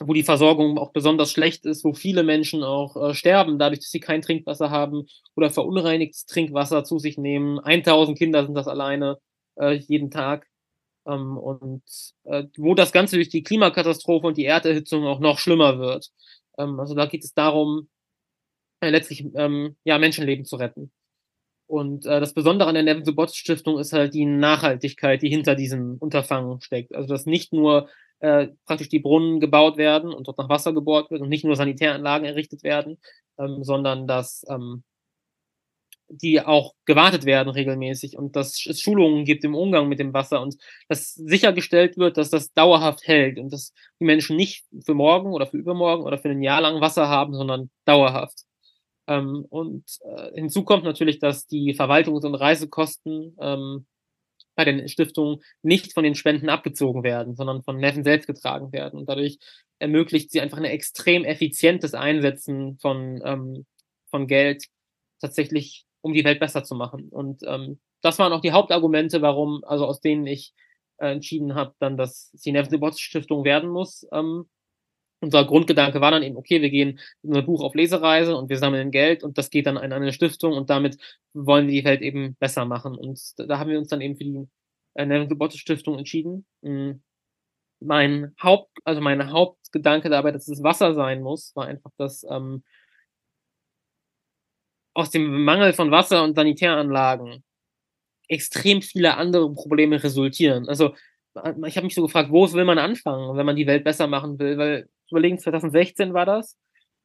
wo 0.00 0.12
die 0.12 0.22
Versorgung 0.22 0.78
auch 0.78 0.92
besonders 0.92 1.32
schlecht 1.32 1.64
ist, 1.64 1.84
wo 1.84 1.94
viele 1.94 2.22
Menschen 2.22 2.62
auch 2.62 2.96
äh, 2.96 3.14
sterben, 3.14 3.58
dadurch, 3.58 3.80
dass 3.80 3.90
sie 3.90 4.00
kein 4.00 4.22
Trinkwasser 4.22 4.70
haben 4.70 5.06
oder 5.34 5.50
verunreinigtes 5.50 6.26
Trinkwasser 6.26 6.84
zu 6.84 6.98
sich 6.98 7.16
nehmen. 7.18 7.58
1000 7.60 8.18
Kinder 8.18 8.44
sind 8.44 8.54
das 8.54 8.68
alleine 8.68 9.18
äh, 9.56 9.72
jeden 9.74 10.10
Tag. 10.10 10.46
Ähm, 11.06 11.38
und 11.38 11.82
äh, 12.24 12.44
wo 12.58 12.74
das 12.74 12.92
Ganze 12.92 13.16
durch 13.16 13.28
die 13.30 13.42
Klimakatastrophe 13.42 14.26
und 14.26 14.36
die 14.36 14.44
Erderhitzung 14.44 15.04
auch 15.06 15.20
noch 15.20 15.38
schlimmer 15.38 15.78
wird. 15.78 16.10
Ähm, 16.58 16.78
also 16.80 16.94
da 16.94 17.06
geht 17.06 17.24
es 17.24 17.32
darum, 17.34 17.88
äh, 18.80 18.90
letztlich 18.90 19.24
ähm, 19.34 19.76
ja, 19.84 19.98
Menschenleben 19.98 20.44
zu 20.44 20.56
retten. 20.56 20.92
Und 21.66 22.06
äh, 22.06 22.20
das 22.20 22.34
Besondere 22.34 22.68
an 22.68 22.74
der 22.74 22.84
Neville 22.84 23.04
Subotic 23.04 23.36
Stiftung 23.36 23.78
ist 23.78 23.92
halt 23.92 24.14
die 24.14 24.26
Nachhaltigkeit, 24.26 25.22
die 25.22 25.28
hinter 25.28 25.54
diesem 25.56 25.96
Unterfangen 25.98 26.60
steckt. 26.60 26.94
Also 26.94 27.08
dass 27.08 27.26
nicht 27.26 27.52
nur 27.52 27.88
äh, 28.20 28.48
praktisch 28.64 28.88
die 28.88 29.00
Brunnen 29.00 29.40
gebaut 29.40 29.76
werden 29.76 30.12
und 30.12 30.26
dort 30.28 30.38
nach 30.38 30.48
Wasser 30.48 30.72
gebohrt 30.72 31.10
wird 31.10 31.22
und 31.22 31.28
nicht 31.28 31.44
nur 31.44 31.56
Sanitäranlagen 31.56 32.26
errichtet 32.26 32.62
werden, 32.62 32.98
ähm, 33.38 33.62
sondern 33.62 34.06
dass 34.06 34.44
ähm, 34.48 34.84
die 36.08 36.40
auch 36.40 36.74
gewartet 36.84 37.24
werden 37.24 37.48
regelmäßig 37.48 38.16
und 38.16 38.36
dass 38.36 38.64
es 38.66 38.80
Schulungen 38.80 39.24
gibt 39.24 39.44
im 39.44 39.54
Umgang 39.54 39.88
mit 39.88 39.98
dem 39.98 40.14
Wasser 40.14 40.40
und 40.40 40.56
dass 40.88 41.14
sichergestellt 41.14 41.98
wird, 41.98 42.16
dass 42.16 42.30
das 42.30 42.52
dauerhaft 42.52 43.06
hält 43.06 43.38
und 43.38 43.52
dass 43.52 43.72
die 44.00 44.04
Menschen 44.04 44.36
nicht 44.36 44.64
für 44.84 44.94
morgen 44.94 45.32
oder 45.32 45.46
für 45.46 45.56
übermorgen 45.56 46.04
oder 46.04 46.18
für 46.18 46.30
ein 46.30 46.42
Jahr 46.42 46.60
lang 46.60 46.80
Wasser 46.80 47.08
haben, 47.08 47.34
sondern 47.34 47.70
dauerhaft. 47.84 48.44
Ähm, 49.08 49.46
und 49.48 49.84
äh, 50.04 50.32
hinzu 50.34 50.64
kommt 50.64 50.84
natürlich, 50.84 51.18
dass 51.18 51.46
die 51.46 51.74
Verwaltungs- 51.74 52.26
und 52.26 52.34
Reisekosten 52.34 53.36
ähm, 53.40 53.86
bei 54.56 54.64
den 54.64 54.88
Stiftungen 54.88 55.38
nicht 55.62 55.92
von 55.92 56.02
den 56.02 56.14
Spenden 56.14 56.48
abgezogen 56.48 57.04
werden, 57.04 57.36
sondern 57.36 57.62
von 57.62 57.76
Neffen 57.76 58.02
selbst 58.02 58.26
getragen 58.26 58.72
werden. 58.72 58.98
Und 58.98 59.08
dadurch 59.08 59.38
ermöglicht 59.78 60.30
sie 60.32 60.40
einfach 60.40 60.58
ein 60.58 60.64
extrem 60.64 61.24
effizientes 61.24 61.94
Einsetzen 61.94 62.78
von, 62.80 63.20
ähm, 63.24 63.66
von 64.10 64.26
Geld 64.26 64.64
tatsächlich 65.20 65.84
um 66.00 66.14
die 66.14 66.24
Welt 66.24 66.40
besser 66.40 66.64
zu 66.64 66.74
machen. 66.74 67.08
Und 67.10 67.42
ähm, 67.46 67.78
das 68.00 68.18
waren 68.18 68.32
auch 68.32 68.40
die 68.40 68.52
Hauptargumente, 68.52 69.22
warum, 69.22 69.62
also 69.64 69.86
aus 69.86 70.00
denen 70.00 70.26
ich 70.26 70.52
äh, 70.98 71.12
entschieden 71.12 71.54
habe, 71.54 71.74
dann, 71.78 71.96
dass 71.96 72.30
die 72.44 72.52
Neville 72.52 72.92
Stiftung 72.92 73.44
werden 73.44 73.68
muss. 73.68 74.06
Ähm, 74.12 74.48
unser 75.20 75.44
Grundgedanke 75.44 76.00
war 76.00 76.10
dann 76.10 76.22
eben, 76.22 76.36
okay, 76.36 76.60
wir 76.60 76.70
gehen 76.70 77.00
einem 77.24 77.44
Buch 77.44 77.62
auf 77.62 77.74
Lesereise 77.74 78.36
und 78.36 78.48
wir 78.48 78.58
sammeln 78.58 78.90
Geld 78.90 79.22
und 79.22 79.38
das 79.38 79.50
geht 79.50 79.66
dann 79.66 79.76
in 79.76 79.92
eine 79.92 80.12
Stiftung 80.12 80.52
und 80.52 80.70
damit 80.70 80.98
wollen 81.32 81.66
wir 81.66 81.74
die 81.74 81.84
Welt 81.84 82.02
eben 82.02 82.36
besser 82.36 82.64
machen. 82.64 82.96
Und 82.96 83.20
da 83.38 83.58
haben 83.58 83.70
wir 83.70 83.78
uns 83.78 83.88
dann 83.88 84.00
eben 84.00 84.16
für 84.16 84.24
die 84.24 84.48
äh, 84.94 85.06
Neville 85.06 85.50
Stiftung 85.52 85.98
entschieden. 85.98 86.46
Mhm. 86.62 87.02
Mein 87.80 88.34
Haupt, 88.42 88.70
also 88.84 89.00
mein 89.00 89.30
Hauptgedanke 89.30 90.08
dabei, 90.08 90.32
dass 90.32 90.48
es 90.48 90.62
Wasser 90.62 90.94
sein 90.94 91.22
muss, 91.22 91.54
war 91.54 91.66
einfach, 91.66 91.90
dass 91.98 92.24
ähm, 92.30 92.62
aus 94.94 95.10
dem 95.10 95.44
Mangel 95.44 95.74
von 95.74 95.90
Wasser 95.90 96.24
und 96.24 96.34
Sanitäranlagen 96.36 97.44
extrem 98.28 98.82
viele 98.82 99.16
andere 99.16 99.52
Probleme 99.52 100.02
resultieren. 100.02 100.68
Also 100.68 100.94
ich 101.66 101.76
habe 101.76 101.84
mich 101.84 101.94
so 101.94 102.02
gefragt, 102.02 102.30
wo 102.30 102.50
will 102.52 102.64
man 102.64 102.78
anfangen, 102.78 103.36
wenn 103.36 103.46
man 103.46 103.56
die 103.56 103.66
Welt 103.66 103.84
besser 103.84 104.06
machen 104.06 104.38
will? 104.38 104.56
Weil 104.56 104.88
überlegen, 105.10 105.38
2016 105.38 106.14
war 106.14 106.26
das. 106.26 106.56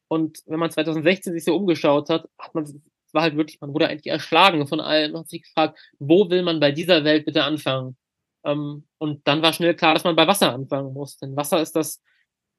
Und 0.08 0.40
wenn 0.46 0.58
man 0.58 0.70
2016 0.70 1.32
sich 1.32 1.44
so 1.44 1.56
umgeschaut 1.56 2.10
hat, 2.10 2.28
hat 2.38 2.54
man, 2.54 2.82
war 3.12 3.22
halt 3.22 3.36
wirklich, 3.36 3.60
man 3.60 3.72
wurde 3.72 3.88
eigentlich 3.88 4.12
erschlagen 4.12 4.66
von 4.66 4.80
allen 4.80 5.12
und 5.12 5.20
hat 5.20 5.28
sich 5.28 5.42
gefragt, 5.42 5.78
wo 5.98 6.28
will 6.28 6.42
man 6.42 6.60
bei 6.60 6.72
dieser 6.72 7.04
Welt 7.04 7.24
bitte 7.24 7.44
anfangen? 7.44 7.96
Ähm, 8.44 8.86
und 8.98 9.26
dann 9.26 9.42
war 9.42 9.52
schnell 9.52 9.74
klar, 9.74 9.94
dass 9.94 10.04
man 10.04 10.16
bei 10.16 10.26
Wasser 10.26 10.52
anfangen 10.52 10.92
muss. 10.92 11.16
Denn 11.18 11.36
Wasser 11.36 11.60
ist 11.62 11.76
das, 11.76 12.02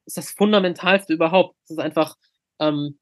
ist 0.06 0.16
das 0.16 0.30
Fundamentalste 0.30 1.12
überhaupt. 1.12 1.56
Es 1.64 1.70
ist 1.70 1.78
einfach 1.78 2.16
ähm, 2.58 2.98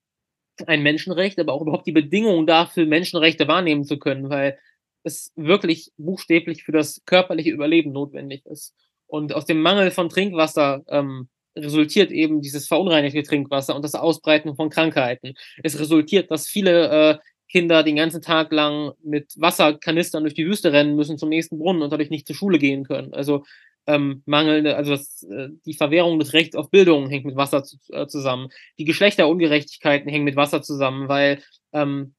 ein 0.66 0.82
Menschenrecht, 0.82 1.38
aber 1.38 1.52
auch 1.52 1.62
überhaupt 1.62 1.86
die 1.86 1.92
Bedingungen 1.92 2.46
dafür, 2.46 2.86
Menschenrechte 2.86 3.48
wahrnehmen 3.48 3.84
zu 3.84 3.98
können, 3.98 4.28
weil 4.30 4.58
es 5.02 5.32
wirklich 5.34 5.92
buchstäblich 5.96 6.64
für 6.64 6.72
das 6.72 7.02
körperliche 7.06 7.50
Überleben 7.50 7.92
notwendig 7.92 8.44
ist. 8.46 8.74
Und 9.06 9.34
aus 9.34 9.46
dem 9.46 9.60
Mangel 9.60 9.90
von 9.90 10.08
Trinkwasser 10.08 10.82
ähm, 10.88 11.28
resultiert 11.56 12.10
eben 12.10 12.40
dieses 12.40 12.66
verunreinigte 12.66 13.22
Trinkwasser 13.22 13.76
und 13.76 13.82
das 13.82 13.94
Ausbreiten 13.94 14.56
von 14.56 14.70
Krankheiten. 14.70 15.34
Es 15.62 15.78
resultiert, 15.78 16.30
dass 16.30 16.48
viele 16.48 16.88
äh, 16.88 17.18
Kinder 17.48 17.82
den 17.82 17.96
ganzen 17.96 18.22
Tag 18.22 18.50
lang 18.52 18.92
mit 19.04 19.34
Wasserkanistern 19.36 20.22
durch 20.22 20.34
die 20.34 20.46
Wüste 20.46 20.72
rennen 20.72 20.96
müssen 20.96 21.18
zum 21.18 21.28
nächsten 21.28 21.58
Brunnen 21.58 21.82
und 21.82 21.90
dadurch 21.90 22.08
nicht 22.10 22.26
zur 22.26 22.36
Schule 22.36 22.58
gehen 22.58 22.84
können. 22.84 23.12
Also 23.12 23.44
ähm, 23.86 24.22
mangelnde, 24.26 24.76
also 24.76 24.92
das, 24.92 25.22
äh, 25.24 25.48
die 25.66 25.74
Verwehrung 25.74 26.18
des 26.18 26.32
Rechts 26.32 26.56
auf 26.56 26.70
Bildung 26.70 27.08
hängt 27.08 27.24
mit 27.24 27.36
Wasser 27.36 27.62
zu, 27.64 27.76
äh, 27.90 28.06
zusammen. 28.06 28.48
Die 28.78 28.84
Geschlechterungerechtigkeiten 28.84 30.08
hängen 30.08 30.24
mit 30.24 30.36
Wasser 30.36 30.62
zusammen, 30.62 31.08
weil 31.08 31.42
ähm, 31.72 32.14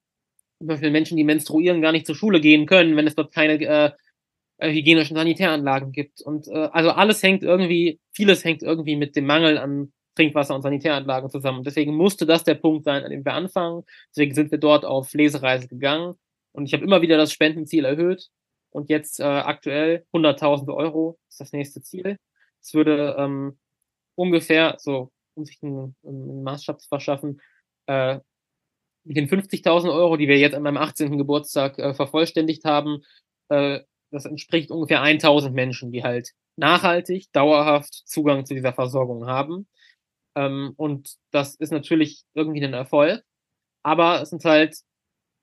zum 0.60 0.68
Beispiel 0.68 0.91
Menschen, 0.91 1.18
die 1.18 1.23
menstruieren, 1.23 1.81
gar 1.81 1.91
nicht 1.91 2.05
zur 2.05 2.15
Schule 2.15 2.39
gehen 2.39 2.65
können, 2.65 2.95
wenn 2.95 3.07
es 3.07 3.15
dort 3.15 3.34
keine 3.34 3.53
äh, 3.61 3.91
äh, 4.64 4.72
hygienischen 4.72 5.15
Sanitäranlagen 5.15 5.91
gibt. 5.91 6.22
Und 6.22 6.48
äh, 6.48 6.69
also 6.72 6.91
alles 6.91 7.22
hängt 7.22 7.44
irgendwie, 7.44 7.99
vieles 8.14 8.44
hängt 8.45 8.64
irgendwie 8.64 8.95
mit 8.95 9.15
dem 9.15 9.26
Mangel 9.26 9.57
an 9.57 9.91
Trinkwasser 10.15 10.56
und 10.56 10.61
Sanitäranlagen 10.61 11.30
zusammen. 11.30 11.64
Deswegen 11.64 11.95
musste 11.95 12.26
das 12.26 12.44
der 12.44 12.56
Punkt 12.56 12.85
sein, 12.85 13.03
an 13.03 13.11
dem 13.11 13.26
wir 13.26 13.34
anfangen. 13.34 13.84
Deswegen 14.11 14.34
sind 14.34 14.52
wir 14.52 14.60
dort 14.60 14.85
auf 14.85 15.14
Lesereise 15.14 15.68
gegangen. 15.68 16.15
Und 16.53 16.65
ich 16.65 16.73
habe 16.73 16.84
immer 16.84 17.02
wieder 17.02 17.18
das 17.18 17.34
Spendenziel 17.34 17.84
erhöht. 17.84 18.30
Und 18.69 18.90
jetzt 18.90 19.19
äh, 19.19 19.23
aktuell 19.23 20.06
100.000 20.14 20.73
Euro 20.73 21.18
ist 21.30 21.40
das 21.40 21.52
nächste 21.52 21.81
Ziel. 21.81 22.18
Es 22.61 22.73
würde 22.73 23.15
ähm, 23.19 23.57
ungefähr, 24.15 24.76
so 24.80 25.11
um 25.35 25.45
sich 25.45 25.60
einen, 25.61 25.95
einen 26.06 26.44
Maßstab 26.44 26.80
zu 26.80 26.88
verschaffen, 26.88 27.41
äh, 27.88 28.19
mit 29.03 29.18
den 29.18 29.27
50.000 29.27 29.94
Euro, 29.94 30.15
die 30.15 30.27
wir 30.27 30.38
jetzt 30.38 30.56
an 30.56 30.64
meinem 30.64 30.77
18. 30.77 31.18
Geburtstag 31.18 31.77
äh, 31.80 31.94
vervollständigt 31.94 32.64
haben, 32.64 33.03
äh, 33.49 33.81
das 34.14 34.26
entspricht 34.26 34.72
ungefähr 34.72 35.02
1000 35.02 35.53
Menschen, 35.53 35.91
die 35.91 36.03
halt 36.03 36.31
nachhaltig, 36.56 37.31
dauerhaft 37.34 37.94
Zugang 38.06 38.45
zu 38.45 38.53
dieser 38.53 38.73
Versorgung 38.73 39.27
haben. 39.27 39.68
Ähm, 40.35 40.73
und 40.77 41.15
das 41.31 41.56
ist 41.56 41.72
natürlich 41.72 42.23
irgendwie 42.34 42.64
ein 42.64 42.73
Erfolg. 42.73 43.23
Aber 43.84 44.22
es 44.22 44.30
sind 44.30 44.45
halt 44.45 44.77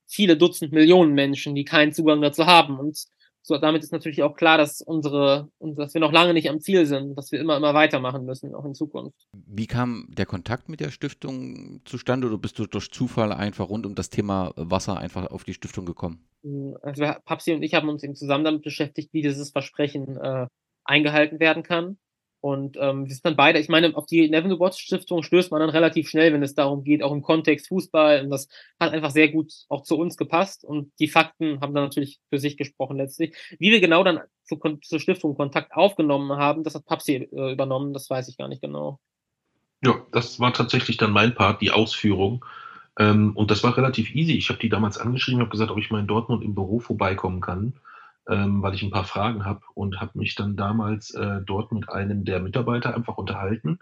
viele 0.09 0.37
Dutzend 0.37 0.73
Millionen 0.73 1.15
Menschen, 1.15 1.55
die 1.55 1.65
keinen 1.65 1.93
Zugang 1.93 2.23
dazu 2.23 2.47
haben. 2.47 2.79
Und 2.79 3.05
so, 3.43 3.57
damit 3.59 3.83
ist 3.83 3.93
natürlich 3.93 4.23
auch 4.23 4.37
klar, 4.37 4.59
dass 4.59 4.83
unsere, 4.83 5.49
dass 5.61 5.95
wir 5.95 6.01
noch 6.01 6.12
lange 6.12 6.35
nicht 6.35 6.51
am 6.51 6.61
Ziel 6.61 6.87
sind, 6.87 7.17
dass 7.17 7.33
wir 7.33 7.41
immer, 7.41 7.57
immer 7.57 7.75
weitermachen 7.75 8.25
müssen, 8.25 8.55
auch 8.55 8.65
in 8.65 8.75
Zukunft. 8.75 9.29
Wie 9.33 9.67
kam 9.67 10.07
der 10.11 10.27
Kontakt 10.27 10.69
mit 10.69 10.81
der 10.81 10.91
Stiftung 10.91 11.81
zustande 11.85 12.27
oder 12.27 12.39
bist 12.39 12.59
du 12.59 12.67
durch 12.67 12.91
Zufall 12.91 13.33
einfach 13.33 13.69
rund 13.69 13.87
um 13.87 13.95
das 13.95 14.11
Thema 14.11 14.53
Wasser 14.57 14.99
einfach 14.99 15.31
auf 15.31 15.45
die 15.45 15.55
Stiftung 15.55 15.87
gekommen? 15.87 16.27
Also 16.83 17.05
Papsi 17.25 17.53
und 17.53 17.62
ich 17.62 17.75
haben 17.75 17.89
uns 17.89 18.03
eben 18.03 18.15
zusammen 18.15 18.45
damit 18.45 18.62
beschäftigt, 18.62 19.12
wie 19.12 19.23
dieses 19.23 19.51
Versprechen 19.51 20.17
äh, 20.17 20.47
eingehalten 20.85 21.41
werden 21.41 21.62
kann. 21.62 21.99
Und 22.41 22.79
ähm, 22.81 23.07
wir 23.07 23.12
sind 23.12 23.27
dann 23.27 23.37
beide, 23.37 23.59
ich 23.59 23.69
meine, 23.69 23.95
auf 23.95 24.07
die 24.07 24.29
Neville 24.29 24.59
Watch 24.59 24.79
Stiftung 24.79 25.23
stößt 25.23 25.51
man 25.51 25.61
dann 25.61 25.71
relativ 25.71 26.09
schnell, 26.09 26.33
wenn 26.33 26.43
es 26.43 26.55
darum 26.55 26.85
geht, 26.85 27.03
auch 27.03 27.12
im 27.12 27.23
Kontext 27.23 27.69
Fußball. 27.69 28.23
Und 28.23 28.31
das 28.31 28.49
hat 28.79 28.93
einfach 28.93 29.11
sehr 29.11 29.29
gut 29.29 29.53
auch 29.69 29.83
zu 29.83 29.99
uns 29.99 30.17
gepasst. 30.17 30.65
Und 30.65 30.91
die 30.99 31.09
Fakten 31.09 31.61
haben 31.61 31.75
dann 31.75 31.85
natürlich 31.85 32.19
für 32.31 32.39
sich 32.39 32.57
gesprochen 32.57 32.97
letztlich. 32.97 33.37
Wie 33.59 33.71
wir 33.71 33.81
genau 33.81 34.03
dann 34.05 34.21
zu, 34.45 34.59
zur 34.83 35.01
Stiftung 35.01 35.37
Kontakt 35.37 35.73
aufgenommen 35.75 36.33
haben, 36.33 36.65
das 36.65 36.75
hat 36.75 36.87
Papsi 36.87 37.15
äh, 37.17 37.53
übernommen, 37.53 37.93
das 37.93 38.09
weiß 38.09 38.29
ich 38.29 38.39
gar 38.39 38.49
nicht 38.49 38.62
genau. 38.62 38.99
Ja, 39.83 40.07
das 40.12 40.41
war 40.41 40.53
tatsächlich 40.53 40.97
dann 40.97 41.12
mein 41.12 41.35
Part, 41.35 41.61
die 41.61 41.71
Ausführung. 41.71 42.45
Ähm, 42.99 43.37
und 43.37 43.51
das 43.51 43.62
war 43.62 43.77
relativ 43.77 44.15
easy. 44.15 44.33
Ich 44.33 44.49
habe 44.49 44.59
die 44.59 44.69
damals 44.71 44.99
angeschrieben, 44.99 45.41
habe 45.41 45.51
gesagt, 45.51 45.71
ob 45.71 45.79
ich 45.79 45.91
mal 45.91 46.01
in 46.01 46.07
Dortmund 46.07 46.43
im 46.43 46.55
Büro 46.55 46.81
vorbeikommen 46.81 47.41
kann 47.41 47.75
ähm, 48.29 48.63
weil 48.63 48.75
ich 48.75 48.83
ein 48.83 48.91
paar 48.91 49.05
Fragen 49.05 49.45
habe 49.45 49.61
und 49.75 50.01
habe 50.01 50.19
mich 50.19 50.35
dann 50.35 50.57
damals 50.57 51.15
äh, 51.15 51.41
dort 51.45 51.73
mit 51.73 51.89
einem 51.89 52.25
der 52.25 52.41
Mitarbeiter 52.41 52.95
einfach 52.95 53.17
unterhalten. 53.17 53.79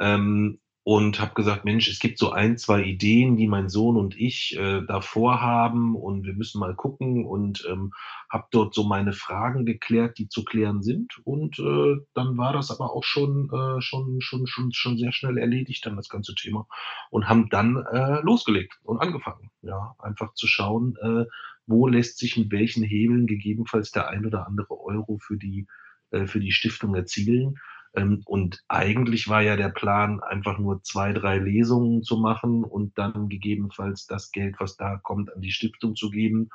Ähm, 0.00 0.60
und 0.88 1.18
habe 1.18 1.34
gesagt, 1.34 1.64
Mensch, 1.64 1.88
es 1.88 1.98
gibt 1.98 2.16
so 2.16 2.30
ein, 2.30 2.58
zwei 2.58 2.84
Ideen, 2.84 3.36
die 3.36 3.48
mein 3.48 3.68
Sohn 3.68 3.96
und 3.96 4.16
ich 4.16 4.56
äh, 4.56 4.82
davor 4.86 5.40
haben 5.40 5.96
und 5.96 6.24
wir 6.24 6.32
müssen 6.32 6.60
mal 6.60 6.76
gucken 6.76 7.26
und 7.26 7.66
ähm, 7.68 7.92
habe 8.30 8.46
dort 8.52 8.72
so 8.72 8.84
meine 8.84 9.12
Fragen 9.12 9.66
geklärt, 9.66 10.16
die 10.16 10.28
zu 10.28 10.44
klären 10.44 10.84
sind 10.84 11.18
und 11.24 11.58
äh, 11.58 11.96
dann 12.14 12.38
war 12.38 12.52
das 12.52 12.70
aber 12.70 12.94
auch 12.94 13.02
schon, 13.02 13.50
äh, 13.52 13.80
schon, 13.80 14.20
schon, 14.20 14.46
schon, 14.46 14.72
schon 14.72 14.96
sehr 14.96 15.10
schnell 15.10 15.38
erledigt 15.38 15.84
dann 15.84 15.96
das 15.96 16.08
ganze 16.08 16.36
Thema 16.36 16.68
und 17.10 17.28
haben 17.28 17.48
dann 17.48 17.84
äh, 17.90 18.20
losgelegt 18.20 18.78
und 18.84 19.00
angefangen, 19.00 19.50
ja, 19.62 19.96
einfach 19.98 20.34
zu 20.34 20.46
schauen, 20.46 20.94
äh, 21.02 21.24
wo 21.66 21.88
lässt 21.88 22.18
sich 22.18 22.36
mit 22.36 22.52
welchen 22.52 22.84
Hebeln 22.84 23.26
gegebenenfalls 23.26 23.90
der 23.90 24.06
ein 24.06 24.24
oder 24.24 24.46
andere 24.46 24.80
Euro 24.80 25.18
für 25.18 25.36
die, 25.36 25.66
äh, 26.12 26.26
für 26.26 26.38
die 26.38 26.52
Stiftung 26.52 26.94
erzielen. 26.94 27.56
Ähm, 27.96 28.22
und 28.26 28.62
eigentlich 28.68 29.28
war 29.28 29.42
ja 29.42 29.56
der 29.56 29.70
Plan, 29.70 30.20
einfach 30.20 30.58
nur 30.58 30.82
zwei, 30.82 31.12
drei 31.12 31.38
Lesungen 31.38 32.02
zu 32.02 32.18
machen 32.18 32.62
und 32.62 32.96
dann 32.98 33.28
gegebenenfalls 33.28 34.06
das 34.06 34.30
Geld, 34.30 34.56
was 34.58 34.76
da 34.76 34.98
kommt, 34.98 35.34
an 35.34 35.40
die 35.40 35.50
Stiftung 35.50 35.96
zu 35.96 36.10
geben, 36.10 36.50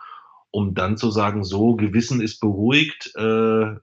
um 0.52 0.74
dann 0.74 0.98
zu 0.98 1.12
sagen, 1.12 1.44
so, 1.44 1.76
Gewissen 1.76 2.22
ist 2.22 2.40
beruhigt, 2.40 3.12
äh, 3.16 3.22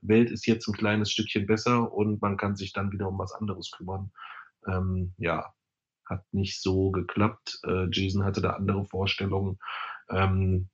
Welt 0.02 0.30
ist 0.30 0.46
jetzt 0.46 0.68
ein 0.68 0.74
kleines 0.74 1.10
Stückchen 1.10 1.46
besser 1.46 1.92
und 1.92 2.22
man 2.22 2.36
kann 2.36 2.56
sich 2.56 2.72
dann 2.72 2.92
wieder 2.92 3.08
um 3.08 3.18
was 3.18 3.32
anderes 3.32 3.70
kümmern. 3.70 4.12
Ähm, 4.66 5.14
ja, 5.18 5.52
hat 6.06 6.24
nicht 6.32 6.60
so 6.62 6.90
geklappt. 6.90 7.60
Äh, 7.66 7.88
Jason 7.90 8.24
hatte 8.24 8.40
da 8.40 8.50
andere 8.50 8.84
Vorstellungen. 8.84 9.58
Ähm, 10.10 10.68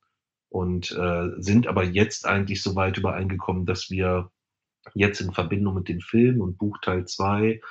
und 0.49 0.91
äh, 0.91 1.31
sind 1.37 1.67
aber 1.67 1.83
jetzt 1.83 2.25
eigentlich 2.25 2.61
so 2.61 2.75
weit 2.75 2.97
übereingekommen, 2.97 3.65
dass 3.65 3.89
wir 3.89 4.31
jetzt 4.93 5.21
in 5.21 5.33
Verbindung 5.33 5.75
mit 5.75 5.89
dem 5.89 5.99
Film 5.99 6.41
und 6.41 6.57
Buchteil 6.57 7.05
2 7.05 7.61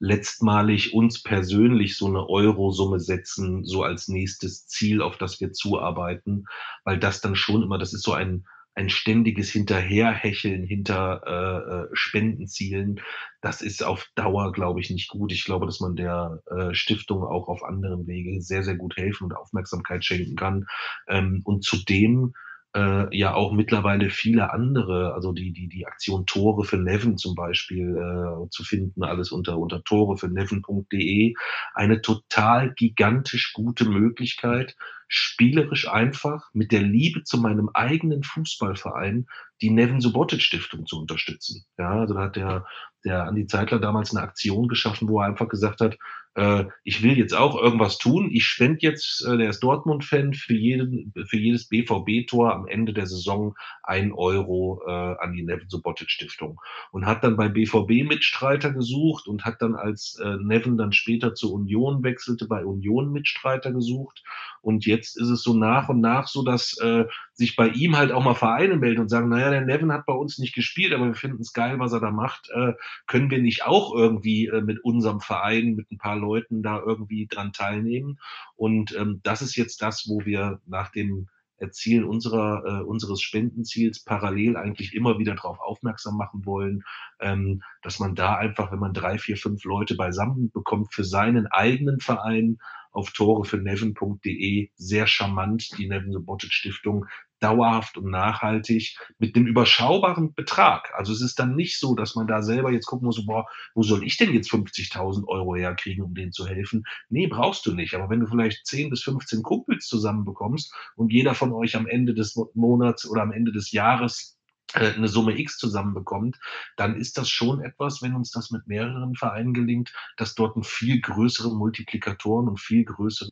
letztmalig 0.00 0.94
uns 0.94 1.22
persönlich 1.22 1.96
so 1.96 2.06
eine 2.06 2.28
Eurosumme 2.28 3.00
setzen, 3.00 3.64
so 3.64 3.82
als 3.82 4.08
nächstes 4.08 4.66
Ziel, 4.66 5.02
auf 5.02 5.18
das 5.18 5.40
wir 5.40 5.52
zuarbeiten, 5.52 6.46
weil 6.84 6.98
das 6.98 7.20
dann 7.20 7.34
schon 7.34 7.62
immer, 7.62 7.78
das 7.78 7.92
ist 7.92 8.04
so 8.04 8.12
ein, 8.12 8.44
ein 8.74 8.90
ständiges 8.90 9.50
Hinterherhecheln 9.50 10.62
hinter 10.62 11.22
äh, 11.26 11.74
äh, 11.74 11.88
Spendenzielen, 11.94 13.00
das 13.40 13.60
ist 13.60 13.82
auf 13.82 14.06
Dauer, 14.14 14.52
glaube 14.52 14.78
ich, 14.80 14.88
nicht 14.90 15.08
gut. 15.08 15.32
Ich 15.32 15.44
glaube, 15.44 15.66
dass 15.66 15.80
man 15.80 15.96
der 15.96 16.42
äh, 16.46 16.72
Stiftung 16.74 17.24
auch 17.24 17.48
auf 17.48 17.64
anderen 17.64 18.06
Wege 18.06 18.40
sehr, 18.40 18.62
sehr 18.62 18.76
gut 18.76 18.96
helfen 18.96 19.24
und 19.24 19.34
Aufmerksamkeit 19.34 20.04
schenken 20.04 20.36
kann. 20.36 20.66
Ähm, 21.08 21.40
und 21.44 21.64
zudem 21.64 22.34
äh, 22.74 23.16
ja 23.16 23.34
auch 23.34 23.52
mittlerweile 23.52 24.10
viele 24.10 24.52
andere, 24.52 25.14
also 25.14 25.32
die, 25.32 25.52
die, 25.52 25.68
die 25.68 25.86
Aktion 25.86 26.26
Tore 26.26 26.64
für 26.64 26.76
Neven 26.76 27.16
zum 27.16 27.34
Beispiel 27.34 27.96
äh, 27.96 28.48
zu 28.50 28.64
finden, 28.64 29.02
alles 29.02 29.32
unter, 29.32 29.58
unter 29.58 29.82
tore 29.84 30.16
für 30.16 30.28
neven.de. 30.28 31.34
Eine 31.74 32.00
total 32.00 32.74
gigantisch 32.74 33.52
gute 33.52 33.88
Möglichkeit, 33.88 34.76
spielerisch 35.08 35.88
einfach 35.88 36.50
mit 36.52 36.70
der 36.70 36.82
Liebe 36.82 37.22
zu 37.24 37.38
meinem 37.38 37.70
eigenen 37.72 38.22
Fußballverein 38.22 39.26
die 39.62 39.70
Nevin 39.70 40.00
Subotic 40.00 40.42
Stiftung 40.42 40.86
zu 40.86 41.00
unterstützen. 41.00 41.64
Ja, 41.78 42.00
also 42.00 42.14
da 42.14 42.20
hat 42.20 42.36
der, 42.36 42.66
der 43.04 43.24
Andi 43.24 43.46
Zeitler 43.46 43.78
damals 43.78 44.14
eine 44.14 44.22
Aktion 44.22 44.68
geschaffen, 44.68 45.08
wo 45.08 45.20
er 45.20 45.26
einfach 45.26 45.48
gesagt 45.48 45.80
hat, 45.80 45.96
äh, 46.34 46.64
ich 46.84 47.02
will 47.02 47.18
jetzt 47.18 47.34
auch 47.34 47.60
irgendwas 47.60 47.98
tun. 47.98 48.30
Ich 48.32 48.44
spende 48.44 48.78
jetzt, 48.82 49.24
äh, 49.26 49.36
der 49.36 49.50
ist 49.50 49.60
Dortmund-Fan, 49.60 50.34
für, 50.34 50.54
jeden, 50.54 51.12
für 51.26 51.36
jedes 51.36 51.68
BVB-Tor 51.68 52.54
am 52.54 52.66
Ende 52.66 52.92
der 52.92 53.06
Saison 53.06 53.54
ein 53.82 54.12
Euro 54.12 54.82
äh, 54.86 54.90
an 54.90 55.32
die 55.32 55.42
Nevin 55.42 55.68
Subotic 55.68 56.10
Stiftung. 56.10 56.60
Und 56.92 57.06
hat 57.06 57.24
dann 57.24 57.36
bei 57.36 57.48
BVB 57.48 58.06
Mitstreiter 58.06 58.72
gesucht 58.72 59.26
und 59.26 59.44
hat 59.44 59.60
dann, 59.60 59.74
als 59.74 60.18
äh, 60.22 60.36
Nevin 60.36 60.76
dann 60.76 60.92
später 60.92 61.34
zur 61.34 61.52
Union 61.52 62.02
wechselte, 62.02 62.46
bei 62.46 62.64
Union 62.64 63.10
Mitstreiter 63.12 63.72
gesucht. 63.72 64.22
Und 64.68 64.84
jetzt 64.84 65.18
ist 65.18 65.30
es 65.30 65.42
so 65.42 65.54
nach 65.54 65.88
und 65.88 66.02
nach 66.02 66.28
so, 66.28 66.42
dass 66.42 66.76
äh, 66.76 67.06
sich 67.32 67.56
bei 67.56 67.68
ihm 67.68 67.96
halt 67.96 68.12
auch 68.12 68.22
mal 68.22 68.34
Vereine 68.34 68.76
melden 68.76 69.00
und 69.00 69.08
sagen, 69.08 69.30
naja, 69.30 69.48
der 69.48 69.62
Nevin 69.62 69.90
hat 69.90 70.04
bei 70.04 70.12
uns 70.12 70.36
nicht 70.36 70.54
gespielt, 70.54 70.92
aber 70.92 71.06
wir 71.06 71.14
finden 71.14 71.40
es 71.40 71.54
geil, 71.54 71.78
was 71.78 71.94
er 71.94 72.00
da 72.00 72.10
macht. 72.10 72.50
Äh, 72.50 72.74
können 73.06 73.30
wir 73.30 73.40
nicht 73.40 73.64
auch 73.64 73.94
irgendwie 73.94 74.48
äh, 74.48 74.60
mit 74.60 74.84
unserem 74.84 75.20
Verein, 75.20 75.74
mit 75.74 75.90
ein 75.90 75.96
paar 75.96 76.16
Leuten 76.16 76.62
da 76.62 76.82
irgendwie 76.84 77.26
dran 77.26 77.54
teilnehmen? 77.54 78.18
Und 78.56 78.94
ähm, 78.94 79.20
das 79.22 79.40
ist 79.40 79.56
jetzt 79.56 79.80
das, 79.80 80.06
wo 80.06 80.26
wir 80.26 80.60
nach 80.66 80.90
dem 80.90 81.28
Erzielen 81.58 82.04
unserer, 82.04 82.64
äh, 82.64 82.82
unseres 82.84 83.20
Spendenziels 83.20 84.02
parallel 84.04 84.56
eigentlich 84.56 84.94
immer 84.94 85.18
wieder 85.18 85.34
darauf 85.34 85.58
aufmerksam 85.60 86.16
machen 86.16 86.46
wollen, 86.46 86.82
ähm, 87.20 87.62
dass 87.82 87.98
man 87.98 88.14
da 88.14 88.36
einfach, 88.36 88.72
wenn 88.72 88.78
man 88.78 88.92
drei, 88.92 89.18
vier, 89.18 89.36
fünf 89.36 89.64
Leute 89.64 89.96
beisammen 89.96 90.50
bekommt 90.52 90.94
für 90.94 91.04
seinen 91.04 91.46
eigenen 91.46 92.00
Verein, 92.00 92.58
auf 92.90 93.12
Tore 93.12 93.44
für 93.44 93.58
Neven.de 93.58 94.70
sehr 94.74 95.06
charmant 95.06 95.76
die 95.78 95.88
Neven 95.88 96.12
Subotic 96.12 96.52
Stiftung 96.52 97.06
dauerhaft 97.40 97.96
und 97.98 98.10
nachhaltig 98.10 98.96
mit 99.18 99.36
einem 99.36 99.46
überschaubaren 99.46 100.34
Betrag. 100.34 100.92
Also 100.94 101.12
es 101.12 101.20
ist 101.20 101.38
dann 101.38 101.54
nicht 101.54 101.78
so, 101.78 101.94
dass 101.94 102.14
man 102.14 102.26
da 102.26 102.42
selber 102.42 102.70
jetzt 102.70 102.86
gucken 102.86 103.06
muss, 103.06 103.24
boah, 103.24 103.46
wo 103.74 103.82
soll 103.82 104.04
ich 104.04 104.16
denn 104.16 104.32
jetzt 104.32 104.50
50.000 104.50 105.26
Euro 105.28 105.54
herkriegen, 105.56 106.04
um 106.04 106.14
denen 106.14 106.32
zu 106.32 106.46
helfen? 106.46 106.84
Nee, 107.08 107.26
brauchst 107.26 107.66
du 107.66 107.74
nicht. 107.74 107.94
Aber 107.94 108.10
wenn 108.10 108.20
du 108.20 108.26
vielleicht 108.26 108.66
10 108.66 108.90
bis 108.90 109.02
15 109.02 109.42
Kumpels 109.42 109.86
zusammenbekommst 109.86 110.72
und 110.96 111.12
jeder 111.12 111.34
von 111.34 111.52
euch 111.52 111.76
am 111.76 111.86
Ende 111.86 112.14
des 112.14 112.36
Monats 112.54 113.08
oder 113.08 113.22
am 113.22 113.32
Ende 113.32 113.52
des 113.52 113.72
Jahres 113.72 114.38
äh, 114.74 114.92
eine 114.92 115.08
Summe 115.08 115.38
X 115.38 115.58
zusammenbekommt, 115.58 116.38
dann 116.76 116.96
ist 116.96 117.18
das 117.18 117.30
schon 117.30 117.62
etwas, 117.62 118.02
wenn 118.02 118.14
uns 118.14 118.30
das 118.30 118.50
mit 118.50 118.66
mehreren 118.66 119.14
Vereinen 119.14 119.54
gelingt, 119.54 119.92
dass 120.16 120.34
dort 120.34 120.56
ein 120.56 120.64
viel 120.64 121.00
größere 121.00 121.54
Multiplikatoren 121.54 122.48
und 122.48 122.60
viel 122.60 122.84
größere 122.84 123.30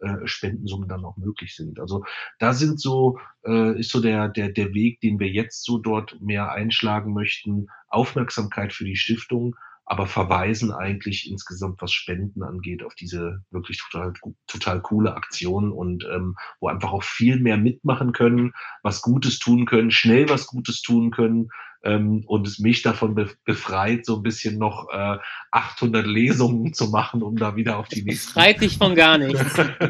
äh, 0.00 0.26
Spendensummen 0.26 0.88
dann 0.88 1.04
auch 1.04 1.16
möglich 1.16 1.54
sind. 1.54 1.80
Also 1.80 2.04
da 2.38 2.52
sind 2.52 2.80
so, 2.80 3.18
äh, 3.44 3.78
ist 3.78 3.90
so 3.90 4.00
der, 4.00 4.28
der, 4.28 4.50
der 4.50 4.74
Weg, 4.74 5.00
den 5.00 5.18
wir 5.18 5.28
jetzt 5.28 5.64
so 5.64 5.78
dort 5.78 6.20
mehr 6.20 6.52
einschlagen 6.52 7.12
möchten. 7.12 7.68
Aufmerksamkeit 7.88 8.72
für 8.72 8.84
die 8.84 8.96
Stiftung, 8.96 9.56
aber 9.86 10.06
verweisen 10.06 10.72
eigentlich 10.72 11.30
insgesamt, 11.30 11.80
was 11.80 11.92
Spenden 11.92 12.42
angeht, 12.42 12.82
auf 12.82 12.94
diese 12.94 13.44
wirklich 13.50 13.80
total, 13.90 14.12
total 14.48 14.82
coole 14.82 15.14
Aktion 15.14 15.72
und 15.72 16.04
ähm, 16.12 16.36
wo 16.60 16.68
einfach 16.68 16.92
auch 16.92 17.04
viel 17.04 17.38
mehr 17.38 17.56
mitmachen 17.56 18.12
können, 18.12 18.52
was 18.82 19.00
Gutes 19.00 19.38
tun 19.38 19.64
können, 19.64 19.92
schnell 19.92 20.28
was 20.28 20.48
Gutes 20.48 20.82
tun 20.82 21.12
können 21.12 21.48
ähm, 21.86 22.24
und 22.26 22.46
es 22.46 22.58
mich 22.58 22.82
davon 22.82 23.14
be 23.14 23.30
befreit, 23.44 24.04
so 24.04 24.16
ein 24.16 24.22
bisschen 24.22 24.58
noch 24.58 24.88
äh, 24.92 25.18
800 25.52 26.06
Lesungen 26.06 26.74
zu 26.74 26.88
machen, 26.88 27.22
um 27.22 27.36
da 27.36 27.56
wieder 27.56 27.78
auf 27.78 27.88
die 27.88 28.02
nächste. 28.02 28.34
Befreit 28.34 28.60
dich 28.60 28.76
von 28.76 28.94
gar 28.94 29.18
nichts. 29.18 29.40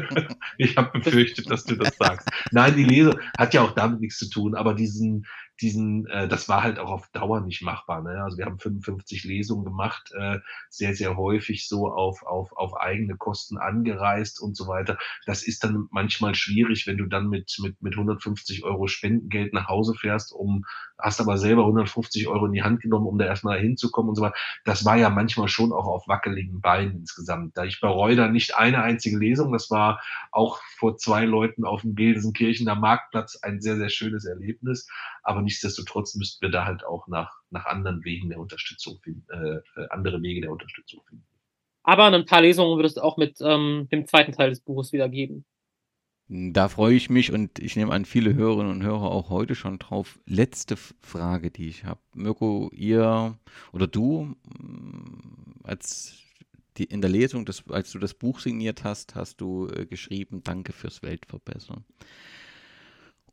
ich 0.57 0.77
habe 0.77 0.99
befürchtet, 0.99 1.49
dass 1.49 1.65
du 1.65 1.75
das 1.75 1.95
sagst. 1.97 2.29
Nein, 2.51 2.75
die 2.75 2.83
Lesung 2.83 3.19
hat 3.37 3.53
ja 3.53 3.63
auch 3.63 3.71
damit 3.71 3.99
nichts 3.99 4.17
zu 4.17 4.29
tun, 4.29 4.55
aber 4.55 4.75
diesen, 4.75 5.25
diesen, 5.61 6.05
äh, 6.07 6.27
das 6.27 6.47
war 6.49 6.63
halt 6.63 6.79
auch 6.79 6.89
auf 6.89 7.09
Dauer 7.09 7.41
nicht 7.41 7.61
machbar. 7.61 8.01
Ne? 8.01 8.23
Also 8.23 8.37
wir 8.37 8.45
haben 8.45 8.59
55 8.59 9.23
Lesungen 9.23 9.65
gemacht, 9.65 10.11
äh, 10.17 10.39
sehr, 10.69 10.95
sehr 10.95 11.17
häufig 11.17 11.67
so 11.67 11.91
auf, 11.91 12.23
auf, 12.23 12.51
auf 12.55 12.75
eigene 12.77 13.17
Kosten 13.17 13.57
angereist 13.57 14.39
und 14.39 14.55
so 14.55 14.67
weiter. 14.67 14.97
Das 15.25 15.43
ist 15.43 15.63
dann 15.63 15.87
manchmal 15.91 16.35
schwierig, 16.35 16.87
wenn 16.87 16.97
du 16.97 17.05
dann 17.05 17.27
mit, 17.27 17.57
mit, 17.61 17.81
mit 17.81 17.93
150 17.93 18.63
Euro 18.63 18.87
Spendengeld 18.87 19.53
nach 19.53 19.67
Hause 19.67 19.93
fährst, 19.95 20.31
um, 20.31 20.65
hast 20.99 21.21
aber 21.21 21.37
selber 21.37 21.63
150 21.63 22.27
Euro 22.27 22.45
in 22.45 22.53
die 22.53 22.63
Hand 22.63 22.81
genommen, 22.81 23.07
um 23.07 23.17
da 23.17 23.25
erstmal 23.25 23.59
hinzukommen 23.59 24.09
und 24.09 24.15
so 24.15 24.21
weiter. 24.21 24.35
Das 24.65 24.85
war 24.85 24.97
ja 24.97 25.09
manchmal 25.09 25.47
schon 25.47 25.71
auch 25.71 25.85
auf 25.85 26.07
wackeligen 26.07 26.61
Beinen 26.61 26.97
insgesamt. 26.97 27.57
Da 27.57 27.65
ich 27.65 27.81
bereue 27.81 28.15
da 28.15 28.27
nicht 28.27 28.55
eine 28.55 28.81
einzige 28.83 29.17
Lesung. 29.17 29.51
Das 29.51 29.69
war 29.69 30.01
auch 30.31 30.59
vor 30.77 30.97
zwei 30.97 31.25
Leuten 31.25 31.65
auf 31.65 31.81
dem 31.81 31.95
Gelsenkirchener 31.95 32.75
Marktplatz 32.75 33.37
ein 33.41 33.61
sehr, 33.61 33.77
sehr 33.77 33.89
schönes 33.89 34.25
Erlebnis. 34.25 34.87
Aber 35.23 35.41
nichtsdestotrotz 35.47 36.15
müssten 36.15 36.45
wir 36.45 36.51
da 36.51 36.65
halt 36.65 36.85
auch 36.85 37.07
nach, 37.07 37.31
nach 37.49 37.65
anderen 37.65 38.03
Wegen 38.03 38.29
der 38.29 38.39
Unterstützung 38.39 38.99
finden, 39.01 39.25
äh, 39.31 39.81
äh, 39.81 39.87
andere 39.89 40.21
Wege 40.21 40.41
der 40.41 40.51
Unterstützung 40.51 41.01
finden. 41.07 41.25
Aber 41.83 42.05
ein 42.05 42.25
paar 42.25 42.41
Lesungen 42.41 42.77
wird 42.77 42.87
es 42.87 42.97
auch 42.97 43.15
mit 43.15 43.37
ähm, 43.39 43.87
dem 43.91 44.05
zweiten 44.05 44.33
Teil 44.33 44.49
des 44.49 44.59
Buches 44.59 44.91
wieder 44.91 45.07
geben. 45.07 45.45
Da 46.27 46.67
freue 46.67 46.95
ich 46.95 47.09
mich 47.09 47.31
und 47.31 47.59
ich 47.59 47.77
nehme 47.77 47.93
an, 47.93 48.03
viele 48.03 48.33
Hörerinnen 48.33 48.69
und 48.69 48.83
Hörer 48.83 49.09
auch 49.09 49.29
heute 49.29 49.55
schon 49.55 49.79
drauf. 49.79 50.19
Letzte 50.25 50.75
Frage, 50.75 51.49
die 51.49 51.69
ich 51.69 51.85
habe. 51.85 52.01
Mirko, 52.13 52.69
ihr 52.73 53.39
oder 53.71 53.87
du, 53.87 54.35
als 55.63 56.17
die, 56.75 56.83
in 56.83 56.99
der 56.99 57.09
Lesung, 57.09 57.45
das, 57.45 57.63
als 57.69 57.93
du 57.93 57.99
das 57.99 58.13
Buch 58.13 58.41
signiert 58.41 58.83
hast, 58.83 59.15
hast 59.15 59.39
du 59.39 59.69
äh, 59.69 59.85
geschrieben, 59.85 60.41
danke 60.43 60.73
fürs 60.73 61.01
Weltverbessern. 61.01 61.85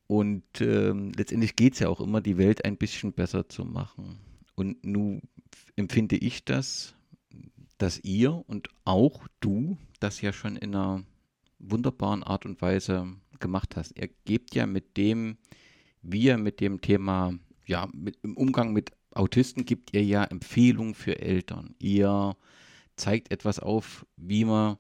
Und 0.07 0.61
ähm, 0.61 1.13
letztendlich 1.17 1.57
geht 1.57 1.75
es 1.75 1.79
ja 1.81 1.89
auch 1.89 2.01
immer, 2.01 2.21
die 2.21 2.37
Welt 2.37 2.65
ein 2.65 2.77
bisschen 2.77 3.13
besser 3.13 3.49
zu 3.49 3.65
machen. 3.65 4.19
Und 4.55 4.85
nun 4.85 5.23
empfinde 5.77 6.17
ich 6.17 6.45
das, 6.45 6.95
dass 7.79 8.03
ihr 8.05 8.45
und 8.47 8.69
auch 8.85 9.27
du 9.41 9.79
das 10.01 10.21
ja 10.21 10.33
schon 10.33 10.57
in 10.57 10.75
einer 10.75 11.03
wunderbaren 11.59 12.23
Art 12.23 12.45
und 12.45 12.61
Weise 12.61 13.07
gemacht 13.41 13.77
hast. 13.77 13.99
Ihr 13.99 14.11
gebt 14.25 14.55
ja 14.55 14.67
mit 14.67 14.97
dem, 14.97 15.39
wie 16.03 16.25
ihr 16.25 16.39
mit 16.39 16.61
dem 16.61 16.81
Thema, 16.81 17.35
ja, 17.67 17.89
mit, 17.93 18.19
im 18.23 18.37
Umgang 18.37 18.73
mit 18.73 18.93
Autisten 19.13 19.65
gibt 19.65 19.95
ihr 19.95 20.05
ja 20.05 20.25
Empfehlungen 20.25 20.95
für 20.95 21.21
Eltern. 21.21 21.75
Ihr 21.79 22.37
zeigt 22.97 23.31
etwas 23.31 23.59
auf, 23.59 24.07
wie 24.17 24.45
man 24.45 24.77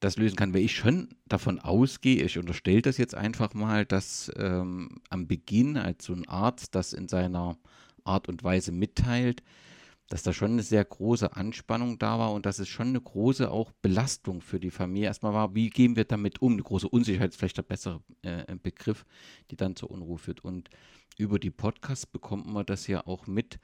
das 0.00 0.16
lösen 0.16 0.36
kann, 0.36 0.54
weil 0.54 0.62
ich 0.62 0.76
schon 0.76 1.08
davon 1.26 1.58
ausgehe, 1.58 2.22
ich 2.22 2.38
unterstelle 2.38 2.82
das 2.82 2.98
jetzt 2.98 3.14
einfach 3.14 3.54
mal, 3.54 3.84
dass 3.84 4.30
ähm, 4.36 5.00
am 5.10 5.26
Beginn 5.26 5.76
als 5.76 6.04
so 6.04 6.12
ein 6.12 6.28
Arzt 6.28 6.74
das 6.74 6.92
in 6.92 7.08
seiner 7.08 7.58
Art 8.04 8.28
und 8.28 8.44
Weise 8.44 8.72
mitteilt, 8.72 9.42
dass 10.08 10.22
da 10.22 10.32
schon 10.32 10.52
eine 10.52 10.62
sehr 10.62 10.84
große 10.84 11.36
Anspannung 11.36 11.98
da 11.98 12.18
war 12.18 12.32
und 12.32 12.46
dass 12.46 12.58
es 12.58 12.68
schon 12.68 12.88
eine 12.88 13.00
große 13.00 13.50
auch 13.50 13.72
Belastung 13.82 14.40
für 14.40 14.58
die 14.58 14.70
Familie 14.70 15.08
erstmal 15.08 15.34
war, 15.34 15.54
wie 15.54 15.68
gehen 15.68 15.96
wir 15.96 16.04
damit 16.04 16.40
um? 16.40 16.54
Eine 16.54 16.62
große 16.62 16.88
Unsicherheit 16.88 17.30
ist 17.30 17.36
vielleicht 17.36 17.58
der 17.58 17.62
bessere 17.62 18.00
äh, 18.22 18.56
Begriff, 18.62 19.04
die 19.50 19.56
dann 19.56 19.76
zur 19.76 19.90
Unruhe 19.90 20.18
führt. 20.18 20.42
Und 20.42 20.70
über 21.18 21.38
die 21.38 21.50
Podcasts 21.50 22.06
bekommt 22.06 22.46
man 22.46 22.64
das 22.64 22.86
ja 22.86 23.06
auch 23.06 23.26
mit, 23.26 23.58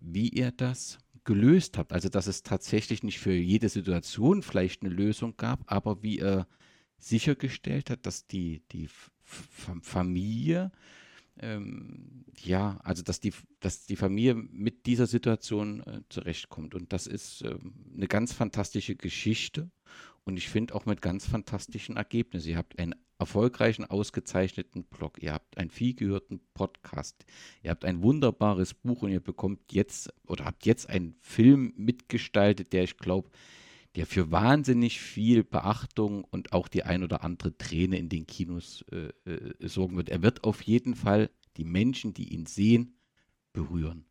wie 0.00 0.28
ihr 0.28 0.50
das 0.50 0.98
gelöst 1.24 1.78
habt. 1.78 1.92
Also, 1.92 2.08
dass 2.08 2.26
es 2.26 2.42
tatsächlich 2.42 3.02
nicht 3.02 3.18
für 3.18 3.32
jede 3.32 3.68
Situation 3.68 4.42
vielleicht 4.42 4.82
eine 4.82 4.92
Lösung 4.92 5.36
gab, 5.36 5.60
aber 5.66 6.02
wie 6.02 6.18
er 6.18 6.46
sichergestellt 6.98 7.90
hat, 7.90 8.06
dass 8.06 8.26
die, 8.26 8.62
die 8.72 8.88
Familie, 9.22 10.70
ähm, 11.38 12.24
ja, 12.38 12.78
also 12.82 13.02
dass 13.02 13.20
die, 13.20 13.32
dass 13.60 13.86
die 13.86 13.96
Familie 13.96 14.34
mit 14.34 14.86
dieser 14.86 15.06
Situation 15.06 15.80
äh, 15.80 16.02
zurechtkommt. 16.08 16.74
Und 16.74 16.92
das 16.92 17.06
ist 17.06 17.42
äh, 17.42 17.56
eine 17.96 18.06
ganz 18.06 18.32
fantastische 18.32 18.96
Geschichte 18.96 19.70
und 20.24 20.36
ich 20.36 20.48
finde 20.48 20.74
auch 20.74 20.86
mit 20.86 21.02
ganz 21.02 21.26
fantastischen 21.26 21.96
Ergebnissen. 21.96 22.50
Ihr 22.50 22.56
habt 22.56 22.78
ein 22.78 22.94
erfolgreichen, 23.18 23.84
ausgezeichneten 23.84 24.84
Blog, 24.84 25.22
ihr 25.22 25.32
habt 25.32 25.56
einen 25.58 25.70
vielgehörten 25.70 26.40
Podcast, 26.54 27.24
ihr 27.62 27.70
habt 27.70 27.84
ein 27.84 28.02
wunderbares 28.02 28.74
Buch 28.74 29.02
und 29.02 29.10
ihr 29.10 29.20
bekommt 29.20 29.72
jetzt 29.72 30.12
oder 30.26 30.44
habt 30.44 30.66
jetzt 30.66 30.88
einen 30.88 31.14
Film 31.20 31.72
mitgestaltet, 31.76 32.72
der 32.72 32.84
ich 32.84 32.96
glaube, 32.96 33.30
der 33.94 34.06
für 34.06 34.30
wahnsinnig 34.30 35.00
viel 35.00 35.44
Beachtung 35.44 36.24
und 36.24 36.52
auch 36.52 36.68
die 36.68 36.82
ein 36.82 37.02
oder 37.04 37.22
andere 37.22 37.56
Träne 37.56 37.98
in 37.98 38.08
den 38.08 38.26
Kinos 38.26 38.84
äh, 38.90 39.30
äh, 39.30 39.68
sorgen 39.68 39.96
wird. 39.96 40.08
Er 40.08 40.22
wird 40.22 40.44
auf 40.44 40.62
jeden 40.62 40.94
Fall 40.94 41.30
die 41.56 41.64
Menschen, 41.64 42.14
die 42.14 42.32
ihn 42.32 42.46
sehen, 42.46 42.96
berühren. 43.52 44.06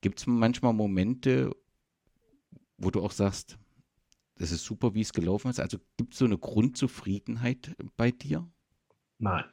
Gibt 0.00 0.18
es 0.20 0.26
manchmal 0.26 0.72
Momente, 0.72 1.54
wo 2.78 2.90
du 2.90 3.02
auch 3.02 3.12
sagst, 3.12 3.58
das 4.38 4.52
ist 4.52 4.64
super, 4.64 4.94
wie 4.94 5.00
es 5.00 5.12
gelaufen 5.12 5.50
ist? 5.50 5.60
Also 5.60 5.78
gibt 5.96 6.12
es 6.12 6.18
so 6.18 6.24
eine 6.24 6.38
Grundzufriedenheit 6.38 7.74
bei 7.96 8.10
dir? 8.10 8.46
Nein. 9.18 9.44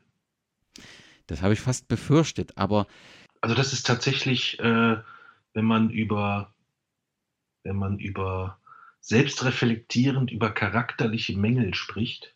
Das 1.28 1.42
habe 1.42 1.54
ich 1.54 1.62
fast 1.62 1.88
befürchtet, 1.88 2.58
aber. 2.58 2.88
Also 3.42 3.56
das 3.56 3.74
ist 3.74 3.88
tatsächlich, 3.88 4.60
äh, 4.60 4.98
wenn 5.54 5.66
man 5.66 5.90
über, 5.90 6.54
wenn 7.64 7.78
man 7.78 7.98
über 7.98 8.60
selbstreflektierend 9.00 10.32
über 10.32 10.52
charakterliche 10.52 11.38
Mängel 11.38 11.74
spricht, 11.74 12.36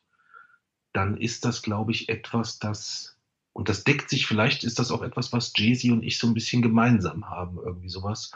dann 0.94 1.18
ist 1.18 1.46
das, 1.46 1.62
glaube 1.62 1.92
ich, 1.92 2.10
etwas, 2.10 2.60
das, 2.60 3.18
und 3.54 3.70
das 3.70 3.84
deckt 3.84 4.10
sich, 4.10 4.26
vielleicht 4.26 4.64
ist 4.64 4.80
das 4.80 4.92
auch 4.92 5.02
etwas, 5.02 5.32
was 5.32 5.54
Jay-Z 5.56 5.92
und 5.92 6.04
ich 6.04 6.18
so 6.18 6.28
ein 6.28 6.34
bisschen 6.34 6.62
gemeinsam 6.62 7.30
haben, 7.30 7.58
irgendwie 7.58 7.90
sowas. 7.90 8.32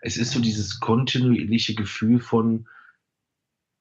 Es 0.00 0.16
ist 0.16 0.32
so 0.32 0.40
dieses 0.40 0.80
kontinuierliche 0.80 1.74
Gefühl 1.74 2.20
von, 2.20 2.68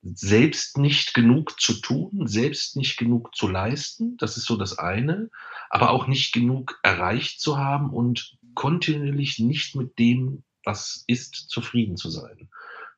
selbst 0.04 0.78
nicht 0.78 1.14
genug 1.14 1.60
zu 1.60 1.80
tun, 1.80 2.28
selbst 2.28 2.76
nicht 2.76 2.98
genug 2.98 3.34
zu 3.36 3.48
leisten, 3.48 4.18
das 4.18 4.38
ist 4.38 4.46
so 4.46 4.58
das 4.58 4.78
eine, 4.78 5.30
aber 5.70 5.92
auch 5.92 6.08
nicht 6.08 6.34
genug 6.34 6.80
erreicht 6.84 7.40
zu 7.40 7.58
haben 7.58 7.90
und 7.90 8.38
kontinuierlich 8.54 9.40
nicht 9.40 9.76
mit 9.76 9.98
dem, 9.98 10.44
was 10.66 11.04
ist, 11.08 11.36
zufrieden 11.50 11.98
zu 11.98 12.10
sein. 12.10 12.50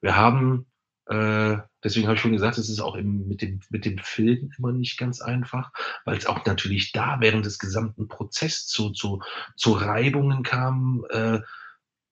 Wir 0.01 0.15
haben 0.15 0.65
äh, 1.07 1.57
deswegen 1.83 2.07
habe 2.07 2.15
ich 2.15 2.21
schon 2.21 2.31
gesagt, 2.31 2.57
es 2.57 2.69
ist 2.69 2.79
auch 2.79 2.95
im, 2.95 3.27
mit, 3.27 3.41
dem, 3.43 3.59
mit 3.69 3.85
dem 3.85 3.99
Film 3.99 4.51
immer 4.57 4.71
nicht 4.71 4.97
ganz 4.97 5.21
einfach, 5.21 5.71
weil 6.03 6.17
es 6.17 6.25
auch 6.25 6.43
natürlich 6.45 6.91
da 6.93 7.17
während 7.19 7.45
des 7.45 7.59
gesamten 7.59 8.07
Prozesses 8.07 8.65
zu, 8.65 8.89
zu, 8.89 9.21
zu 9.55 9.73
Reibungen 9.73 10.41
kam, 10.41 11.05
äh, 11.11 11.41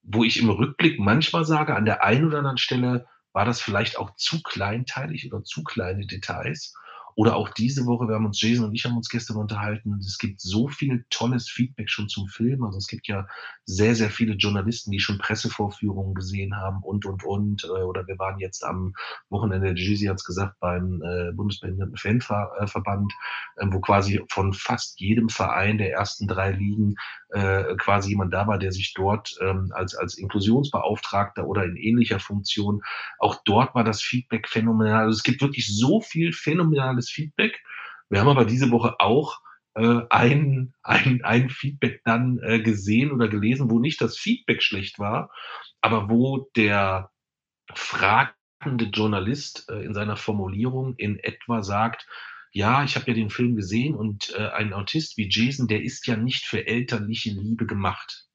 wo 0.02 0.22
ich 0.22 0.40
im 0.40 0.50
Rückblick 0.50 1.00
manchmal 1.00 1.44
sage, 1.44 1.74
an 1.74 1.86
der 1.86 2.04
einen 2.04 2.26
oder 2.26 2.38
anderen 2.38 2.58
Stelle 2.58 3.06
war 3.34 3.44
das 3.44 3.60
vielleicht 3.60 3.98
auch 3.98 4.14
zu 4.16 4.42
kleinteilig 4.42 5.30
oder 5.30 5.44
zu 5.44 5.62
kleine 5.64 6.06
Details. 6.06 6.72
Oder 7.16 7.36
auch 7.36 7.50
diese 7.50 7.86
Woche, 7.86 8.08
wir 8.08 8.16
haben 8.16 8.26
uns, 8.26 8.40
Jason 8.40 8.66
und 8.66 8.74
ich 8.74 8.84
haben 8.84 8.96
uns 8.96 9.08
gestern 9.08 9.36
unterhalten, 9.36 9.98
es 10.00 10.18
gibt 10.18 10.40
so 10.40 10.68
viel 10.68 11.04
tolles 11.10 11.48
Feedback 11.48 11.88
schon 11.88 12.08
zum 12.08 12.28
Film. 12.28 12.64
Also 12.64 12.78
es 12.78 12.88
gibt 12.88 13.06
ja 13.06 13.26
sehr, 13.64 13.94
sehr 13.94 14.10
viele 14.10 14.34
Journalisten, 14.34 14.90
die 14.90 14.98
schon 14.98 15.18
Pressevorführungen 15.18 16.14
gesehen 16.14 16.56
haben 16.56 16.82
und, 16.82 17.06
und, 17.06 17.24
und. 17.24 17.64
Äh, 17.64 17.82
oder 17.82 18.06
wir 18.06 18.18
waren 18.18 18.38
jetzt 18.38 18.64
am 18.64 18.94
Wochenende, 19.30 19.74
Jeezy 19.74 20.06
hat 20.06 20.16
es 20.16 20.24
gesagt, 20.24 20.58
beim 20.60 21.02
äh, 21.02 21.32
Bundesbehinderten 21.32 21.96
Fanverband, 21.96 23.12
äh, 23.56 23.66
wo 23.70 23.80
quasi 23.80 24.20
von 24.28 24.52
fast 24.52 25.00
jedem 25.00 25.28
Verein 25.28 25.78
der 25.78 25.92
ersten 25.92 26.26
drei 26.26 26.50
Ligen 26.50 26.96
äh, 27.30 27.74
quasi 27.76 28.10
jemand 28.10 28.32
da 28.32 28.46
war, 28.46 28.58
der 28.58 28.72
sich 28.72 28.94
dort 28.94 29.36
ähm, 29.40 29.72
als, 29.74 29.94
als 29.94 30.16
Inklusionsbeauftragter 30.16 31.46
oder 31.46 31.64
in 31.64 31.76
ähnlicher 31.76 32.20
Funktion, 32.20 32.82
auch 33.18 33.36
dort 33.44 33.74
war 33.74 33.84
das 33.84 34.02
Feedback 34.02 34.48
phänomenal. 34.48 35.04
Also 35.04 35.16
es 35.16 35.22
gibt 35.22 35.42
wirklich 35.42 35.66
so 35.66 36.00
viel 36.00 36.32
phänomenales 36.32 37.03
Feedback. 37.10 37.62
Wir 38.08 38.20
haben 38.20 38.28
aber 38.28 38.44
diese 38.44 38.70
Woche 38.70 39.00
auch 39.00 39.40
äh, 39.74 40.02
ein, 40.10 40.74
ein, 40.82 41.22
ein 41.24 41.50
Feedback 41.50 42.02
dann 42.04 42.38
äh, 42.42 42.60
gesehen 42.60 43.12
oder 43.12 43.28
gelesen, 43.28 43.70
wo 43.70 43.80
nicht 43.80 44.00
das 44.00 44.16
Feedback 44.16 44.62
schlecht 44.62 44.98
war, 44.98 45.30
aber 45.80 46.08
wo 46.08 46.50
der 46.56 47.10
fragende 47.72 48.86
Journalist 48.92 49.68
äh, 49.68 49.84
in 49.84 49.94
seiner 49.94 50.16
Formulierung 50.16 50.94
in 50.96 51.18
etwa 51.18 51.62
sagt, 51.62 52.06
ja, 52.52 52.84
ich 52.84 52.94
habe 52.94 53.08
ja 53.08 53.14
den 53.14 53.30
Film 53.30 53.56
gesehen 53.56 53.96
und 53.96 54.32
äh, 54.36 54.48
ein 54.50 54.72
Autist 54.72 55.16
wie 55.16 55.28
Jason, 55.28 55.66
der 55.66 55.82
ist 55.82 56.06
ja 56.06 56.16
nicht 56.16 56.44
für 56.44 56.66
elterliche 56.66 57.30
Liebe 57.30 57.66
gemacht. 57.66 58.28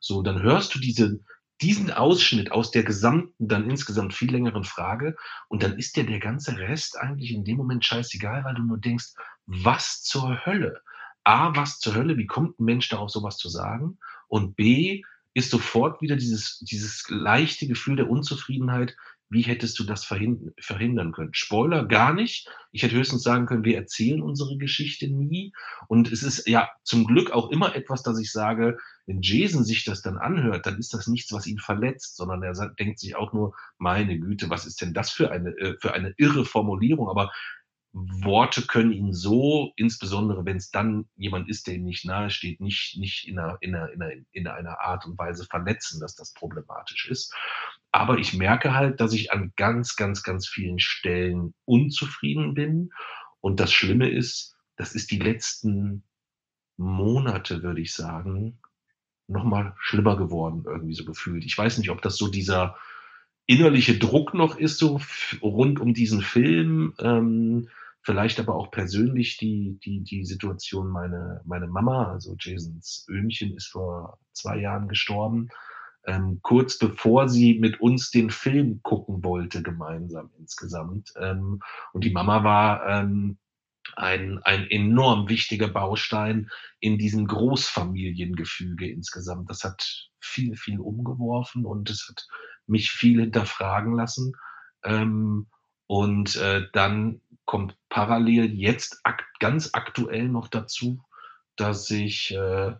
So, 0.00 0.22
dann 0.22 0.42
hörst 0.42 0.74
du 0.74 0.78
diese, 0.78 1.20
diesen 1.62 1.90
Ausschnitt 1.90 2.52
aus 2.52 2.70
der 2.70 2.82
gesamten, 2.82 3.48
dann 3.48 3.70
insgesamt 3.70 4.14
viel 4.14 4.30
längeren 4.30 4.64
Frage 4.64 5.16
und 5.48 5.62
dann 5.62 5.78
ist 5.78 5.96
dir 5.96 6.04
der 6.04 6.18
ganze 6.18 6.58
Rest 6.58 6.98
eigentlich 6.98 7.32
in 7.32 7.44
dem 7.44 7.56
Moment 7.56 7.84
scheißegal, 7.84 8.44
weil 8.44 8.54
du 8.54 8.62
nur 8.62 8.78
denkst, 8.78 9.14
was 9.46 10.02
zur 10.02 10.44
Hölle? 10.44 10.82
A, 11.22 11.54
was 11.56 11.78
zur 11.78 11.94
Hölle? 11.94 12.18
Wie 12.18 12.26
kommt 12.26 12.58
ein 12.58 12.64
Mensch 12.64 12.88
darauf, 12.88 13.10
sowas 13.10 13.38
zu 13.38 13.48
sagen? 13.48 13.98
Und 14.28 14.56
B, 14.56 15.02
ist 15.34 15.50
sofort 15.50 16.00
wieder 16.00 16.16
dieses, 16.16 16.60
dieses 16.60 17.04
leichte 17.08 17.66
Gefühl 17.66 17.96
der 17.96 18.08
Unzufriedenheit, 18.08 18.96
wie 19.34 19.42
hättest 19.42 19.78
du 19.78 19.84
das 19.84 20.04
verhindern 20.04 21.12
können? 21.12 21.34
Spoiler 21.34 21.84
gar 21.84 22.14
nicht. 22.14 22.48
Ich 22.72 22.82
hätte 22.82 22.94
höchstens 22.94 23.22
sagen 23.22 23.46
können, 23.46 23.64
wir 23.64 23.76
erzählen 23.76 24.22
unsere 24.22 24.56
Geschichte 24.56 25.08
nie. 25.08 25.52
Und 25.88 26.10
es 26.10 26.22
ist 26.22 26.48
ja 26.48 26.70
zum 26.84 27.04
Glück 27.04 27.32
auch 27.32 27.50
immer 27.50 27.74
etwas, 27.74 28.02
dass 28.02 28.18
ich 28.18 28.30
sage, 28.30 28.78
wenn 29.06 29.20
Jason 29.20 29.64
sich 29.64 29.84
das 29.84 30.02
dann 30.02 30.16
anhört, 30.16 30.66
dann 30.66 30.78
ist 30.78 30.94
das 30.94 31.08
nichts, 31.08 31.32
was 31.32 31.46
ihn 31.46 31.58
verletzt, 31.58 32.16
sondern 32.16 32.42
er 32.42 32.54
denkt 32.78 33.00
sich 33.00 33.16
auch 33.16 33.32
nur, 33.32 33.54
meine 33.76 34.18
Güte, 34.18 34.48
was 34.48 34.64
ist 34.64 34.80
denn 34.80 34.94
das 34.94 35.10
für 35.10 35.30
eine, 35.30 35.50
äh, 35.50 35.76
für 35.80 35.92
eine 35.92 36.14
irre 36.16 36.44
Formulierung? 36.44 37.08
Aber 37.08 37.30
Worte 37.94 38.62
können 38.62 38.92
ihn 38.92 39.12
so, 39.12 39.72
insbesondere 39.76 40.44
wenn 40.44 40.56
es 40.56 40.70
dann 40.70 41.08
jemand 41.14 41.48
ist, 41.48 41.68
der 41.68 41.74
ihm 41.74 41.84
nicht 41.84 42.04
nahe 42.04 42.28
steht, 42.28 42.60
nicht, 42.60 42.96
nicht 42.98 43.28
in, 43.28 43.38
einer, 43.38 43.56
in, 43.60 43.74
einer, 43.74 43.92
in, 43.92 44.02
einer, 44.02 44.24
in 44.32 44.46
einer 44.48 44.80
Art 44.80 45.06
und 45.06 45.16
Weise 45.16 45.44
verletzen, 45.44 46.00
dass 46.00 46.16
das 46.16 46.34
problematisch 46.34 47.08
ist. 47.08 47.32
Aber 47.94 48.18
ich 48.18 48.34
merke 48.34 48.74
halt, 48.74 49.00
dass 49.00 49.12
ich 49.12 49.30
an 49.30 49.52
ganz, 49.54 49.94
ganz, 49.94 50.24
ganz 50.24 50.48
vielen 50.48 50.80
Stellen 50.80 51.54
unzufrieden 51.64 52.52
bin. 52.52 52.90
Und 53.40 53.60
das 53.60 53.72
Schlimme 53.72 54.10
ist, 54.10 54.56
das 54.74 54.96
ist 54.96 55.12
die 55.12 55.20
letzten 55.20 56.02
Monate, 56.76 57.62
würde 57.62 57.80
ich 57.80 57.94
sagen, 57.94 58.58
nochmal 59.28 59.76
schlimmer 59.78 60.16
geworden, 60.16 60.64
irgendwie 60.66 60.94
so 60.94 61.04
gefühlt. 61.04 61.44
Ich 61.44 61.56
weiß 61.56 61.78
nicht, 61.78 61.90
ob 61.90 62.02
das 62.02 62.16
so 62.16 62.26
dieser 62.26 62.76
innerliche 63.46 63.96
Druck 63.96 64.34
noch 64.34 64.56
ist, 64.56 64.78
so 64.78 65.00
rund 65.40 65.78
um 65.78 65.94
diesen 65.94 66.20
Film. 66.20 66.94
Ähm, 66.98 67.68
vielleicht 68.02 68.40
aber 68.40 68.56
auch 68.56 68.72
persönlich 68.72 69.36
die, 69.36 69.78
die, 69.84 70.02
die 70.02 70.24
Situation, 70.24 70.88
meine, 70.88 71.42
meine 71.44 71.68
Mama, 71.68 72.10
also 72.10 72.34
Jasons 72.40 73.06
Öhmchen, 73.08 73.54
ist 73.54 73.68
vor 73.68 74.18
zwei 74.32 74.58
Jahren 74.58 74.88
gestorben, 74.88 75.48
ähm, 76.06 76.40
kurz 76.42 76.78
bevor 76.78 77.28
sie 77.28 77.58
mit 77.58 77.80
uns 77.80 78.10
den 78.10 78.30
Film 78.30 78.80
gucken 78.82 79.24
wollte, 79.24 79.62
gemeinsam 79.62 80.30
insgesamt. 80.38 81.12
Ähm, 81.18 81.60
und 81.92 82.04
die 82.04 82.10
Mama 82.10 82.44
war 82.44 82.86
ähm, 82.88 83.38
ein, 83.96 84.42
ein 84.42 84.66
enorm 84.70 85.28
wichtiger 85.28 85.68
Baustein 85.68 86.50
in 86.80 86.98
diesem 86.98 87.26
Großfamiliengefüge 87.26 88.90
insgesamt. 88.90 89.50
Das 89.50 89.64
hat 89.64 90.10
viel, 90.20 90.56
viel 90.56 90.80
umgeworfen 90.80 91.64
und 91.64 91.90
es 91.90 92.06
hat 92.08 92.26
mich 92.66 92.90
viel 92.90 93.20
hinterfragen 93.20 93.94
lassen. 93.94 94.34
Ähm, 94.84 95.46
und 95.86 96.36
äh, 96.36 96.66
dann 96.72 97.20
kommt 97.44 97.76
parallel 97.88 98.52
jetzt 98.54 99.00
ak 99.04 99.24
ganz 99.38 99.70
aktuell 99.74 100.28
noch 100.28 100.48
dazu, 100.48 101.02
dass 101.56 101.90
ich 101.90 102.34
äh, 102.34 102.74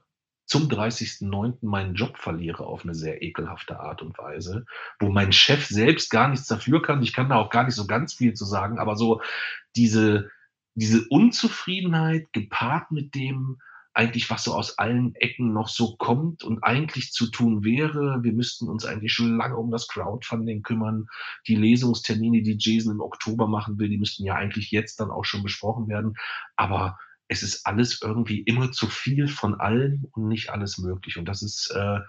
zum 0.46 0.68
30.09. 0.68 1.58
meinen 1.62 1.94
Job 1.94 2.18
verliere 2.18 2.66
auf 2.66 2.84
eine 2.84 2.94
sehr 2.94 3.22
ekelhafte 3.22 3.80
Art 3.80 4.02
und 4.02 4.16
Weise, 4.18 4.66
wo 4.98 5.10
mein 5.10 5.32
Chef 5.32 5.66
selbst 5.66 6.10
gar 6.10 6.28
nichts 6.28 6.46
dafür 6.46 6.82
kann. 6.82 7.02
Ich 7.02 7.12
kann 7.12 7.30
da 7.30 7.36
auch 7.36 7.50
gar 7.50 7.64
nicht 7.64 7.74
so 7.74 7.86
ganz 7.86 8.14
viel 8.14 8.34
zu 8.34 8.44
sagen, 8.44 8.78
aber 8.78 8.96
so 8.96 9.22
diese, 9.74 10.30
diese 10.74 11.06
Unzufriedenheit 11.08 12.32
gepaart 12.32 12.90
mit 12.90 13.14
dem, 13.14 13.58
eigentlich, 13.94 14.28
was 14.28 14.42
so 14.42 14.54
aus 14.54 14.76
allen 14.78 15.14
Ecken 15.14 15.52
noch 15.52 15.68
so 15.68 15.96
kommt 15.96 16.42
und 16.42 16.64
eigentlich 16.64 17.12
zu 17.12 17.30
tun 17.30 17.62
wäre. 17.64 18.18
Wir 18.22 18.32
müssten 18.32 18.68
uns 18.68 18.84
eigentlich 18.84 19.12
schon 19.12 19.36
lange 19.36 19.56
um 19.56 19.70
das 19.70 19.86
Crowdfunding 19.86 20.62
kümmern. 20.62 21.06
Die 21.46 21.54
Lesungstermine, 21.54 22.42
die 22.42 22.56
Jason 22.58 22.94
im 22.94 23.00
Oktober 23.00 23.46
machen 23.46 23.78
will, 23.78 23.88
die 23.88 23.98
müssten 23.98 24.24
ja 24.24 24.34
eigentlich 24.34 24.72
jetzt 24.72 24.98
dann 24.98 25.12
auch 25.12 25.24
schon 25.24 25.44
besprochen 25.44 25.86
werden. 25.88 26.14
Aber 26.56 26.98
es 27.34 27.42
ist 27.42 27.66
alles 27.66 28.00
irgendwie 28.02 28.40
immer 28.40 28.72
zu 28.72 28.86
viel 28.86 29.28
von 29.28 29.54
allem 29.54 30.06
und 30.12 30.28
nicht 30.28 30.50
alles 30.50 30.78
möglich. 30.78 31.18
Und 31.18 31.26
das 31.26 31.42
ist 31.42 31.70
äh, 31.70 32.00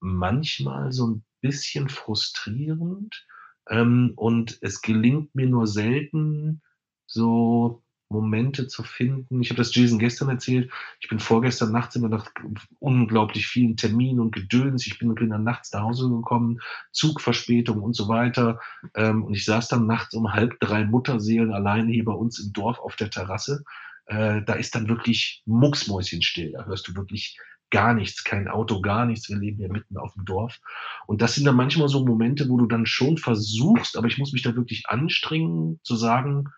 manchmal 0.00 0.92
so 0.92 1.08
ein 1.08 1.24
bisschen 1.40 1.88
frustrierend. 1.88 3.26
Ähm, 3.68 4.12
und 4.16 4.58
es 4.62 4.80
gelingt 4.80 5.34
mir 5.34 5.46
nur 5.46 5.66
selten, 5.66 6.62
so 7.06 7.82
Momente 8.10 8.68
zu 8.68 8.82
finden. 8.82 9.42
Ich 9.42 9.50
habe 9.50 9.58
das 9.58 9.74
Jason 9.74 9.98
gestern 9.98 10.30
erzählt. 10.30 10.70
Ich 11.00 11.08
bin 11.08 11.18
vorgestern 11.18 11.72
nachts 11.72 11.94
immer 11.96 12.08
nach 12.08 12.30
unglaublich 12.78 13.46
vielen 13.46 13.76
Terminen 13.76 14.20
und 14.20 14.34
Gedöns. 14.34 14.86
Ich 14.86 14.98
bin, 14.98 15.14
dann 15.14 15.44
nachts 15.44 15.72
nach 15.72 15.82
Hause 15.82 16.08
gekommen, 16.08 16.60
Zugverspätung 16.92 17.82
und 17.82 17.94
so 17.94 18.08
weiter. 18.08 18.60
Ähm, 18.94 19.24
und 19.24 19.34
ich 19.34 19.44
saß 19.44 19.68
dann 19.68 19.86
nachts 19.86 20.14
um 20.14 20.32
halb 20.32 20.58
drei 20.60 20.84
Mutterseelen 20.84 21.52
alleine 21.52 21.92
hier 21.92 22.04
bei 22.04 22.12
uns 22.12 22.38
im 22.38 22.52
Dorf 22.52 22.78
auf 22.78 22.96
der 22.96 23.10
Terrasse 23.10 23.64
äh, 24.08 24.42
da 24.42 24.54
ist 24.54 24.74
dann 24.74 24.88
wirklich 24.88 25.42
mucksmäuschenstill. 25.46 26.52
Da 26.52 26.64
hörst 26.64 26.88
du 26.88 26.96
wirklich 26.96 27.38
gar 27.70 27.92
nichts, 27.94 28.24
kein 28.24 28.48
Auto, 28.48 28.80
gar 28.80 29.04
nichts. 29.04 29.28
Wir 29.28 29.36
leben 29.36 29.60
ja 29.60 29.68
mitten 29.68 29.98
auf 29.98 30.14
dem 30.14 30.24
Dorf. 30.24 30.58
Und 31.06 31.20
das 31.20 31.34
sind 31.34 31.44
dann 31.44 31.56
manchmal 31.56 31.88
so 31.88 32.04
Momente, 32.04 32.48
wo 32.48 32.56
du 32.56 32.66
dann 32.66 32.86
schon 32.86 33.18
versuchst, 33.18 33.96
aber 33.96 34.06
ich 34.06 34.18
muss 34.18 34.32
mich 34.32 34.42
da 34.42 34.56
wirklich 34.56 34.88
anstrengen, 34.88 35.78
zu 35.82 35.94
sagen, 35.94 36.48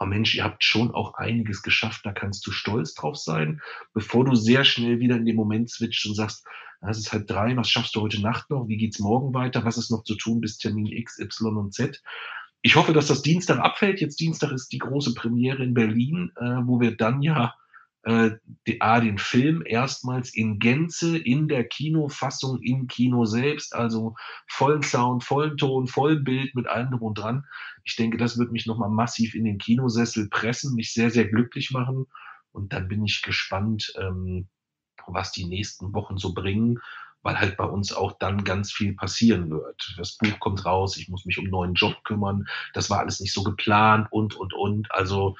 oh 0.00 0.06
Mensch, 0.06 0.34
ihr 0.34 0.44
habt 0.44 0.64
schon 0.64 0.90
auch 0.92 1.14
einiges 1.14 1.62
geschafft, 1.62 2.04
da 2.04 2.12
kannst 2.12 2.46
du 2.46 2.50
stolz 2.50 2.94
drauf 2.94 3.16
sein, 3.16 3.60
bevor 3.94 4.24
du 4.24 4.34
sehr 4.34 4.64
schnell 4.64 5.00
wieder 5.00 5.16
in 5.16 5.24
den 5.26 5.36
Moment 5.36 5.70
switcht 5.70 6.06
und 6.06 6.14
sagst, 6.14 6.44
es 6.80 6.98
ist 6.98 7.12
halb 7.12 7.26
drei, 7.26 7.56
was 7.56 7.68
schaffst 7.68 7.96
du 7.96 8.00
heute 8.00 8.22
Nacht 8.22 8.50
noch, 8.50 8.68
wie 8.68 8.76
geht's 8.76 9.00
morgen 9.00 9.34
weiter, 9.34 9.64
was 9.64 9.78
ist 9.78 9.90
noch 9.90 10.04
zu 10.04 10.14
tun 10.14 10.40
bis 10.40 10.58
Termin 10.58 10.86
X, 10.86 11.18
Y 11.18 11.56
und 11.56 11.74
Z. 11.74 12.00
Ich 12.62 12.76
hoffe, 12.76 12.92
dass 12.92 13.06
das 13.06 13.22
Dienstag 13.22 13.58
abfällt. 13.58 14.00
Jetzt 14.00 14.20
Dienstag 14.20 14.52
ist 14.52 14.72
die 14.72 14.78
große 14.78 15.14
Premiere 15.14 15.62
in 15.62 15.74
Berlin, 15.74 16.32
äh, 16.36 16.60
wo 16.64 16.80
wir 16.80 16.96
dann 16.96 17.22
ja 17.22 17.54
äh, 18.02 18.30
die, 18.66 18.80
A, 18.80 19.00
den 19.00 19.18
Film 19.18 19.62
erstmals 19.64 20.34
in 20.34 20.58
Gänze 20.58 21.18
in 21.18 21.46
der 21.46 21.64
Kinofassung 21.64 22.60
im 22.62 22.86
Kino 22.86 23.24
selbst, 23.26 23.74
also 23.74 24.14
vollen 24.46 24.82
Sound, 24.82 25.24
vollen 25.24 25.56
Ton, 25.56 25.86
vollen 25.86 26.24
Bild 26.24 26.54
mit 26.54 26.66
allem 26.66 26.90
drum 26.90 27.02
und 27.02 27.18
dran. 27.18 27.44
Ich 27.84 27.96
denke, 27.96 28.16
das 28.16 28.38
wird 28.38 28.50
mich 28.50 28.66
nochmal 28.66 28.90
massiv 28.90 29.34
in 29.34 29.44
den 29.44 29.58
Kinosessel 29.58 30.28
pressen, 30.28 30.74
mich 30.74 30.92
sehr, 30.92 31.10
sehr 31.10 31.28
glücklich 31.28 31.70
machen. 31.70 32.06
Und 32.52 32.72
dann 32.72 32.88
bin 32.88 33.04
ich 33.04 33.22
gespannt, 33.22 33.92
ähm, 34.00 34.48
was 35.06 35.32
die 35.32 35.46
nächsten 35.46 35.92
Wochen 35.94 36.18
so 36.18 36.34
bringen, 36.34 36.80
weil 37.22 37.38
halt 37.38 37.56
bei 37.56 37.64
uns 37.64 37.92
auch 37.92 38.18
dann 38.18 38.44
ganz 38.44 38.72
viel 38.72 38.94
passieren 38.94 39.50
wird. 39.50 39.94
Das 39.96 40.16
Buch 40.16 40.38
kommt 40.40 40.64
raus, 40.64 40.96
ich 40.96 41.08
muss 41.08 41.24
mich 41.24 41.38
um 41.38 41.44
einen 41.44 41.52
neuen 41.52 41.74
Job 41.74 41.96
kümmern. 42.04 42.46
Das 42.74 42.90
war 42.90 43.00
alles 43.00 43.20
nicht 43.20 43.32
so 43.32 43.42
geplant 43.42 44.08
und, 44.10 44.34
und, 44.34 44.54
und. 44.54 44.90
Also, 44.92 45.36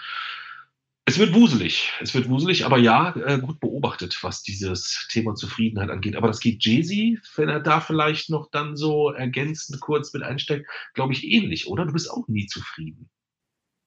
es 1.09 1.18
wird 1.18 1.34
wuselig, 1.34 1.90
es 2.00 2.14
wird 2.14 2.28
wuselig, 2.28 2.66
aber 2.66 2.76
ja, 2.76 3.16
äh, 3.16 3.38
gut 3.38 3.60
beobachtet, 3.60 4.18
was 4.22 4.42
dieses 4.42 5.09
Thema 5.10 5.34
Zufriedenheit 5.34 5.88
angeht. 5.88 6.16
Aber 6.16 6.26
das 6.26 6.38
geht 6.38 6.62
Jay-Z, 6.62 7.18
wenn 7.36 7.48
er 7.48 7.60
da 7.60 7.80
vielleicht 7.80 8.28
noch 8.28 8.50
dann 8.50 8.76
so 8.76 9.10
ergänzend 9.10 9.80
kurz 9.80 10.12
mit 10.12 10.22
einsteckt, 10.22 10.68
glaube 10.92 11.14
ich, 11.14 11.24
ähnlich, 11.24 11.66
oder? 11.66 11.86
Du 11.86 11.94
bist 11.94 12.10
auch 12.10 12.28
nie 12.28 12.46
zufrieden. 12.46 13.09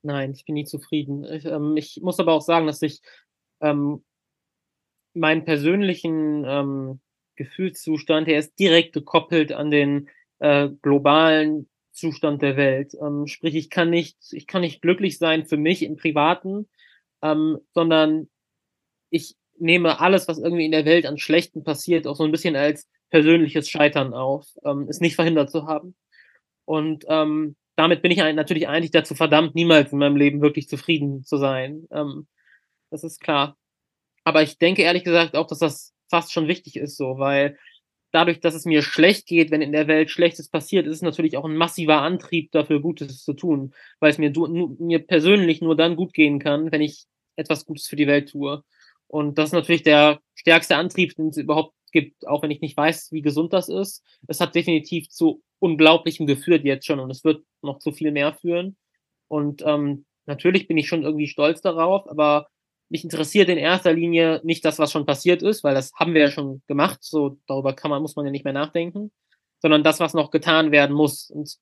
Nein, 0.02 0.32
ich 0.32 0.46
bin 0.46 0.56
nie 0.56 0.66
zufrieden. 0.66 1.24
Ich, 1.26 1.46
ähm, 1.46 1.78
ich 1.78 2.00
muss 2.02 2.20
aber 2.20 2.34
auch 2.34 2.42
sagen, 2.42 2.66
dass 2.66 2.82
ich 2.82 3.02
ähm, 3.62 4.04
meinen 5.14 5.46
persönlichen 5.46 6.44
ähm, 6.48 7.02
Gefühlszustand, 7.36 8.28
der 8.28 8.40
ist 8.40 8.58
direkt 8.60 8.94
gekoppelt 8.94 9.52
an 9.52 9.72
den 9.72 10.10
äh, 10.40 10.70
globalen 10.82 11.70
Zustand 11.92 12.42
der 12.42 12.58
Welt. 12.58 12.94
Ähm, 13.02 13.28
sprich, 13.28 13.56
ich 13.56 13.70
kann 13.70 13.90
nicht, 13.90 14.18
ich 14.32 14.48
kann 14.48 14.62
nicht 14.62 14.82
glücklich 14.82 15.18
sein 15.18 15.46
für 15.46 15.58
mich 15.58 15.84
im 15.84 15.98
Privaten, 15.98 16.68
ähm, 17.22 17.60
sondern 17.74 18.30
ich 19.10 19.36
nehme 19.58 20.00
alles, 20.00 20.28
was 20.28 20.40
irgendwie 20.40 20.66
in 20.66 20.72
der 20.72 20.86
Welt 20.86 21.06
an 21.06 21.18
Schlechten 21.18 21.64
passiert, 21.64 22.08
auch 22.08 22.16
so 22.16 22.24
ein 22.24 22.32
bisschen 22.32 22.56
als 22.56 22.88
persönliches 23.10 23.70
Scheitern 23.70 24.14
auf, 24.14 24.48
ähm, 24.66 24.88
es 24.90 25.02
nicht 25.02 25.16
verhindert 25.16 25.52
zu 25.52 25.68
haben. 25.68 25.96
Und 26.66 27.06
ähm, 27.10 27.56
damit 27.76 28.02
bin 28.02 28.12
ich 28.12 28.18
natürlich 28.18 28.68
eigentlich 28.68 28.92
dazu 28.92 29.16
verdammt, 29.16 29.56
niemals 29.56 29.92
in 29.92 30.00
meinem 30.00 30.16
Leben 30.16 30.42
wirklich 30.42 30.68
zufrieden 30.68 31.24
zu 31.24 31.38
sein. 31.38 31.88
Ähm, 31.92 32.28
das 32.90 33.04
ist 33.04 33.20
klar. 33.20 33.58
Aber 34.24 34.44
ich 34.44 34.58
denke 34.58 34.84
ehrlich 34.84 35.04
gesagt 35.04 35.36
auch, 35.36 35.48
dass 35.48 35.60
das 35.60 35.91
fast 36.12 36.32
schon 36.32 36.48
wichtig 36.48 36.76
ist, 36.76 36.98
so, 36.98 37.18
weil 37.18 37.58
dadurch, 38.12 38.40
dass 38.40 38.54
es 38.54 38.66
mir 38.66 38.84
schlecht 38.84 39.26
geht, 39.26 39.50
wenn 39.52 39.62
in 39.62 39.72
der 39.72 39.88
Welt 39.88 40.12
Schlechtes 40.12 40.50
passiert, 40.50 40.86
ist 40.86 40.98
es 40.98 41.02
natürlich 41.02 41.38
auch 41.38 41.46
ein 41.46 41.56
massiver 41.56 42.02
Antrieb 42.02 42.52
dafür, 42.52 42.82
Gutes 42.82 43.24
zu 43.24 43.34
tun, 43.34 43.74
weil 44.00 44.12
es 44.12 44.18
mir, 44.18 44.32
mir 44.80 45.00
persönlich 45.00 45.62
nur 45.62 45.76
dann 45.76 45.96
gut 45.96 46.14
gehen 46.14 46.38
kann, 46.40 46.72
wenn 46.72 46.82
ich 46.82 47.06
etwas 47.36 47.66
Gutes 47.66 47.88
für 47.88 47.96
die 47.96 48.08
Welt 48.08 48.30
tue. 48.30 48.64
Und 49.08 49.38
das 49.38 49.50
ist 49.50 49.54
natürlich 49.54 49.84
der 49.84 50.20
stärkste 50.36 50.76
Antrieb, 50.76 51.16
den 51.16 51.30
es 51.30 51.38
überhaupt 51.38 51.74
gibt, 51.92 52.28
auch 52.28 52.44
wenn 52.44 52.52
ich 52.52 52.62
nicht 52.62 52.78
weiß, 52.78 53.12
wie 53.12 53.22
gesund 53.22 53.54
das 53.54 53.70
ist. 53.70 54.04
Es 54.28 54.40
hat 54.40 54.56
definitiv 54.56 55.10
zu 55.10 55.42
Unglaublichem 55.60 56.28
geführt 56.28 56.64
jetzt 56.64 56.86
schon 56.86 57.00
und 57.00 57.12
es 57.12 57.24
wird 57.24 57.44
noch 57.62 57.80
zu 57.80 57.92
viel 57.92 58.12
mehr 58.12 58.34
führen. 58.34 58.78
Und 59.28 59.64
ähm, 59.66 60.06
natürlich 60.26 60.68
bin 60.68 60.78
ich 60.78 60.88
schon 60.88 61.04
irgendwie 61.04 61.28
stolz 61.28 61.62
darauf, 61.62 62.10
aber 62.10 62.48
mich 62.92 63.06
interessiert 63.06 63.48
in 63.48 63.58
erster 63.58 63.94
Linie 63.94 64.42
nicht 64.44 64.66
das, 64.66 64.78
was 64.78 64.92
schon 64.92 65.06
passiert 65.06 65.42
ist, 65.42 65.64
weil 65.64 65.74
das 65.74 65.94
haben 65.94 66.14
wir 66.14 66.22
ja 66.22 66.30
schon 66.30 66.62
gemacht. 66.68 67.00
So 67.02 67.38
darüber 67.48 67.74
kann 67.74 67.90
man 67.90 68.02
muss 68.02 68.18
man 68.18 68.26
ja 68.26 68.32
nicht 68.32 68.44
mehr 68.44 68.54
nachdenken, 68.54 69.12
sondern 69.60 69.84
das, 69.84 70.02
was 70.02 70.14
noch 70.14 70.30
getan 70.30 70.72
werden 70.72 70.94
muss. 70.94 71.30
Und 71.30 71.58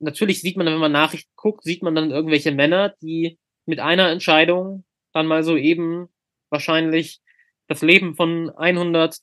natürlich 0.00 0.40
sieht 0.40 0.56
man, 0.56 0.66
wenn 0.66 0.78
man 0.78 0.90
Nachrichten 0.90 1.30
guckt, 1.36 1.62
sieht 1.62 1.84
man 1.84 1.94
dann 1.94 2.10
irgendwelche 2.10 2.50
Männer, 2.50 2.94
die 3.00 3.38
mit 3.64 3.78
einer 3.78 4.10
Entscheidung 4.10 4.84
dann 5.12 5.28
mal 5.28 5.44
so 5.44 5.56
eben 5.56 6.08
wahrscheinlich 6.50 7.20
das 7.68 7.82
Leben 7.82 8.16
von 8.16 8.50
100, 8.50 9.18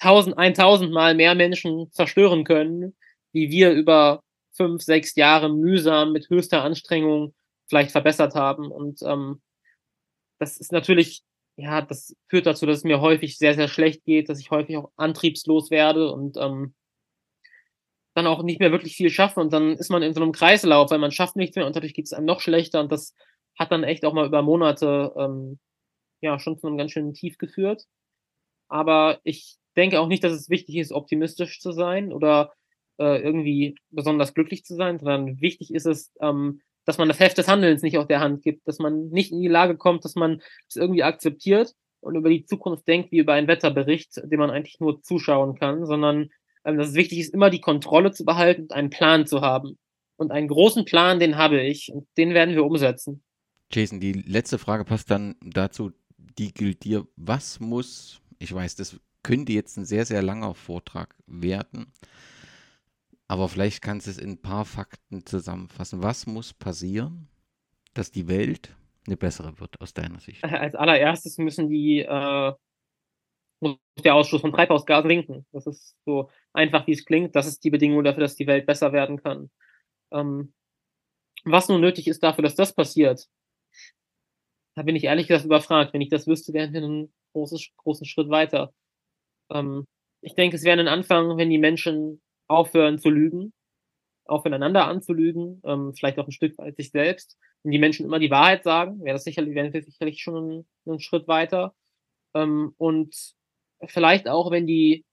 1000, 0.00 0.36
1000 0.36 0.92
Mal 0.92 1.14
mehr 1.14 1.36
Menschen 1.36 1.92
zerstören 1.92 2.42
können, 2.42 2.96
wie 3.32 3.50
wir 3.50 3.70
über 3.70 4.22
fünf, 4.52 4.82
sechs 4.82 5.14
Jahre 5.14 5.54
mühsam 5.54 6.12
mit 6.12 6.28
höchster 6.30 6.64
Anstrengung 6.64 7.32
vielleicht 7.68 7.92
verbessert 7.92 8.34
haben. 8.34 8.72
Und 8.72 9.02
ähm, 9.02 9.40
das 10.40 10.56
ist 10.56 10.72
natürlich, 10.72 11.22
ja, 11.56 11.82
das 11.82 12.16
führt 12.28 12.46
dazu, 12.46 12.66
dass 12.66 12.78
es 12.78 12.84
mir 12.84 13.00
häufig 13.00 13.38
sehr, 13.38 13.54
sehr 13.54 13.68
schlecht 13.68 14.04
geht, 14.04 14.28
dass 14.28 14.40
ich 14.40 14.50
häufig 14.50 14.76
auch 14.76 14.90
antriebslos 14.96 15.70
werde 15.70 16.10
und 16.12 16.36
ähm, 16.38 16.74
dann 18.14 18.26
auch 18.26 18.42
nicht 18.42 18.58
mehr 18.58 18.72
wirklich 18.72 18.96
viel 18.96 19.10
schaffe 19.10 19.40
und 19.40 19.52
dann 19.52 19.76
ist 19.76 19.90
man 19.90 20.02
in 20.02 20.14
so 20.14 20.20
einem 20.20 20.32
Kreislauf, 20.32 20.90
weil 20.90 20.98
man 20.98 21.12
schafft 21.12 21.36
nichts 21.36 21.56
mehr 21.56 21.66
und 21.66 21.76
dadurch 21.76 21.94
geht 21.94 22.06
es 22.06 22.12
einem 22.12 22.26
noch 22.26 22.40
schlechter 22.40 22.80
und 22.80 22.90
das 22.90 23.14
hat 23.58 23.70
dann 23.70 23.84
echt 23.84 24.04
auch 24.04 24.14
mal 24.14 24.26
über 24.26 24.42
Monate 24.42 25.12
ähm, 25.16 25.60
ja 26.20 26.38
schon 26.38 26.58
zu 26.58 26.66
einem 26.66 26.78
ganz 26.78 26.92
schönen 26.92 27.14
Tief 27.14 27.38
geführt. 27.38 27.84
Aber 28.68 29.20
ich 29.24 29.58
denke 29.76 30.00
auch 30.00 30.08
nicht, 30.08 30.24
dass 30.24 30.32
es 30.32 30.50
wichtig 30.50 30.76
ist, 30.76 30.92
optimistisch 30.92 31.60
zu 31.60 31.72
sein 31.72 32.12
oder 32.12 32.52
äh, 32.98 33.20
irgendwie 33.22 33.76
besonders 33.90 34.34
glücklich 34.34 34.64
zu 34.64 34.74
sein, 34.74 34.98
sondern 34.98 35.40
wichtig 35.40 35.72
ist 35.72 35.86
es, 35.86 36.12
ähm, 36.20 36.62
dass 36.90 36.98
man 36.98 37.08
das 37.08 37.20
Heft 37.20 37.38
des 37.38 37.46
Handelns 37.46 37.82
nicht 37.82 37.96
aus 37.98 38.08
der 38.08 38.18
Hand 38.18 38.42
gibt, 38.42 38.66
dass 38.66 38.80
man 38.80 39.10
nicht 39.10 39.30
in 39.30 39.40
die 39.40 39.46
Lage 39.46 39.76
kommt, 39.76 40.04
dass 40.04 40.16
man 40.16 40.42
es 40.68 40.74
irgendwie 40.74 41.04
akzeptiert 41.04 41.72
und 42.00 42.16
über 42.16 42.28
die 42.28 42.44
Zukunft 42.44 42.88
denkt 42.88 43.12
wie 43.12 43.18
über 43.18 43.34
einen 43.34 43.46
Wetterbericht, 43.46 44.20
dem 44.24 44.40
man 44.40 44.50
eigentlich 44.50 44.80
nur 44.80 45.00
zuschauen 45.00 45.54
kann, 45.54 45.86
sondern 45.86 46.30
ähm, 46.64 46.78
dass 46.78 46.88
es 46.88 46.94
wichtig 46.94 47.20
ist, 47.20 47.32
immer 47.32 47.48
die 47.48 47.60
Kontrolle 47.60 48.10
zu 48.10 48.24
behalten 48.24 48.62
und 48.62 48.72
einen 48.72 48.90
Plan 48.90 49.24
zu 49.24 49.40
haben. 49.40 49.78
Und 50.16 50.32
einen 50.32 50.48
großen 50.48 50.84
Plan, 50.84 51.20
den 51.20 51.36
habe 51.36 51.62
ich 51.62 51.92
und 51.92 52.08
den 52.16 52.34
werden 52.34 52.56
wir 52.56 52.64
umsetzen. 52.64 53.22
Jason, 53.72 54.00
die 54.00 54.12
letzte 54.12 54.58
Frage 54.58 54.84
passt 54.84 55.12
dann 55.12 55.36
dazu, 55.40 55.92
die 56.18 56.52
gilt 56.52 56.82
dir. 56.82 57.06
Was 57.14 57.60
muss, 57.60 58.20
ich 58.40 58.52
weiß, 58.52 58.74
das 58.74 58.98
könnte 59.22 59.52
jetzt 59.52 59.76
ein 59.76 59.84
sehr, 59.84 60.04
sehr 60.04 60.22
langer 60.22 60.54
Vortrag 60.54 61.14
werden, 61.28 61.92
aber 63.30 63.48
vielleicht 63.48 63.80
kannst 63.80 64.08
du 64.08 64.10
es 64.10 64.18
in 64.18 64.30
ein 64.30 64.42
paar 64.42 64.64
Fakten 64.64 65.24
zusammenfassen. 65.24 66.02
Was 66.02 66.26
muss 66.26 66.52
passieren, 66.52 67.28
dass 67.94 68.10
die 68.10 68.26
Welt 68.26 68.74
eine 69.06 69.16
bessere 69.16 69.60
wird 69.60 69.80
aus 69.80 69.94
deiner 69.94 70.18
Sicht? 70.18 70.42
Als 70.42 70.74
allererstes 70.74 71.38
müssen 71.38 71.68
die 71.68 72.00
äh, 72.00 72.52
muss 73.60 73.78
der 74.02 74.16
Ausstoß 74.16 74.40
von 74.40 74.52
Treibhausgasen 74.52 75.08
sinken. 75.08 75.46
Das 75.52 75.68
ist 75.68 75.96
so 76.04 76.28
einfach, 76.52 76.88
wie 76.88 76.92
es 76.92 77.04
klingt. 77.04 77.36
Das 77.36 77.46
ist 77.46 77.62
die 77.62 77.70
Bedingung 77.70 78.02
dafür, 78.02 78.22
dass 78.22 78.34
die 78.34 78.48
Welt 78.48 78.66
besser 78.66 78.92
werden 78.92 79.22
kann. 79.22 79.48
Ähm, 80.10 80.52
was 81.44 81.68
nun 81.68 81.80
nötig 81.80 82.08
ist 82.08 82.24
dafür, 82.24 82.42
dass 82.42 82.56
das 82.56 82.74
passiert, 82.74 83.28
da 84.74 84.82
bin 84.82 84.96
ich 84.96 85.04
ehrlich 85.04 85.28
gesagt 85.28 85.44
überfragt. 85.44 85.92
Wenn 85.92 86.00
ich 86.00 86.08
das 86.08 86.26
wüsste, 86.26 86.52
wären 86.52 86.72
wir 86.72 86.82
einen 86.82 87.14
großen, 87.32 87.60
großen 87.76 88.06
Schritt 88.06 88.28
weiter. 88.28 88.74
Ähm, 89.52 89.86
ich 90.20 90.34
denke, 90.34 90.56
es 90.56 90.64
wäre 90.64 90.80
ein 90.80 90.88
Anfang, 90.88 91.36
wenn 91.36 91.48
die 91.48 91.58
Menschen 91.58 92.20
aufhören 92.50 92.98
zu 92.98 93.10
lügen, 93.10 93.52
aufhören 94.24 94.54
einander 94.54 94.86
anzulügen, 94.86 95.62
ähm, 95.64 95.94
vielleicht 95.94 96.18
auch 96.18 96.26
ein 96.26 96.32
Stück 96.32 96.58
weit 96.58 96.76
sich 96.76 96.90
selbst. 96.90 97.38
Wenn 97.62 97.72
die 97.72 97.78
Menschen 97.78 98.06
immer 98.06 98.18
die 98.18 98.30
Wahrheit 98.30 98.64
sagen, 98.64 99.00
wäre 99.04 99.14
das 99.14 99.24
sicherlich, 99.24 99.54
wäre 99.54 99.70
das 99.70 99.84
sicherlich 99.84 100.20
schon 100.20 100.60
ein, 100.60 100.66
ein 100.86 101.00
Schritt 101.00 101.28
weiter. 101.28 101.74
Ähm, 102.34 102.74
und 102.76 103.14
vielleicht 103.86 104.28
auch, 104.28 104.50
wenn 104.50 104.66
die, 104.66 105.04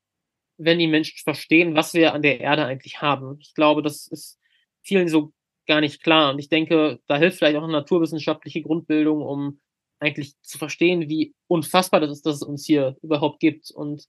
wenn 0.58 0.80
die 0.80 0.88
Menschen 0.88 1.18
verstehen, 1.24 1.76
was 1.76 1.94
wir 1.94 2.14
an 2.14 2.24
der 2.24 2.40
Erde 2.40 2.66
eigentlich 2.66 3.02
haben. 3.02 3.38
Ich 3.40 3.54
glaube, 3.54 3.84
das 3.84 4.08
ist 4.08 4.40
vielen 4.82 5.08
so 5.08 5.32
gar 5.68 5.82
nicht 5.82 6.02
klar. 6.02 6.32
Und 6.32 6.40
ich 6.40 6.50
denke, 6.50 7.00
da 7.08 7.18
hilft 7.18 7.38
vielleicht 7.38 7.58
auch 7.58 7.64
eine 7.64 7.74
naturwissenschaftliche 7.74 8.62
Grundbildung, 8.62 9.22
um 9.22 9.60
eigentlich 10.00 10.34
zu 10.42 10.58
verstehen, 10.58 11.10
wie 11.10 11.36
unfassbar 11.48 12.00
das 12.00 12.12
ist, 12.12 12.26
dass 12.26 12.38
es 12.38 12.44
uns 12.44 12.66
hier 12.66 12.98
überhaupt 13.02 13.40
gibt. 13.40 13.70
Und 13.72 14.08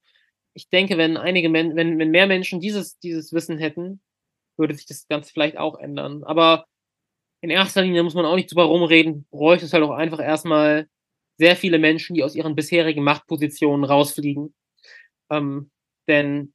ich 0.55 0.69
denke, 0.71 0.99
wenn 0.99 1.17
einige 1.17 1.49
Men 1.49 1.77
wenn, 1.77 1.99
wenn 1.99 2.11
mehr 2.11 2.27
Menschen 2.27 2.61
dieses, 2.61 2.99
dieses 2.99 3.33
Wissen 3.33 3.59
hätten, 3.59 4.01
würde 4.57 4.75
sich 4.75 4.87
das 4.87 5.07
Ganze 5.09 5.33
vielleicht 5.33 5.59
auch 5.59 5.79
ändern. 5.79 6.25
Aber 6.25 6.67
in 7.41 7.51
erster 7.51 7.83
Linie 7.83 8.03
muss 8.03 8.15
man 8.15 8.27
auch 8.27 8.37
nicht 8.37 8.51
drüber 8.51 8.65
rumreden, 8.65 9.27
bräuchte 9.31 9.67
es 9.67 9.73
halt 9.73 9.85
auch 9.85 9.91
einfach 9.91 10.21
erstmal 10.21 10.89
sehr 11.39 11.57
viele 11.57 11.79
Menschen, 11.79 12.15
die 12.15 12.25
aus 12.25 12.35
ihren 12.35 12.57
bisherigen 12.57 13.05
Machtpositionen 13.05 13.85
rausfliegen. 13.85 14.55
Ähm, 15.31 15.71
denn 16.09 16.53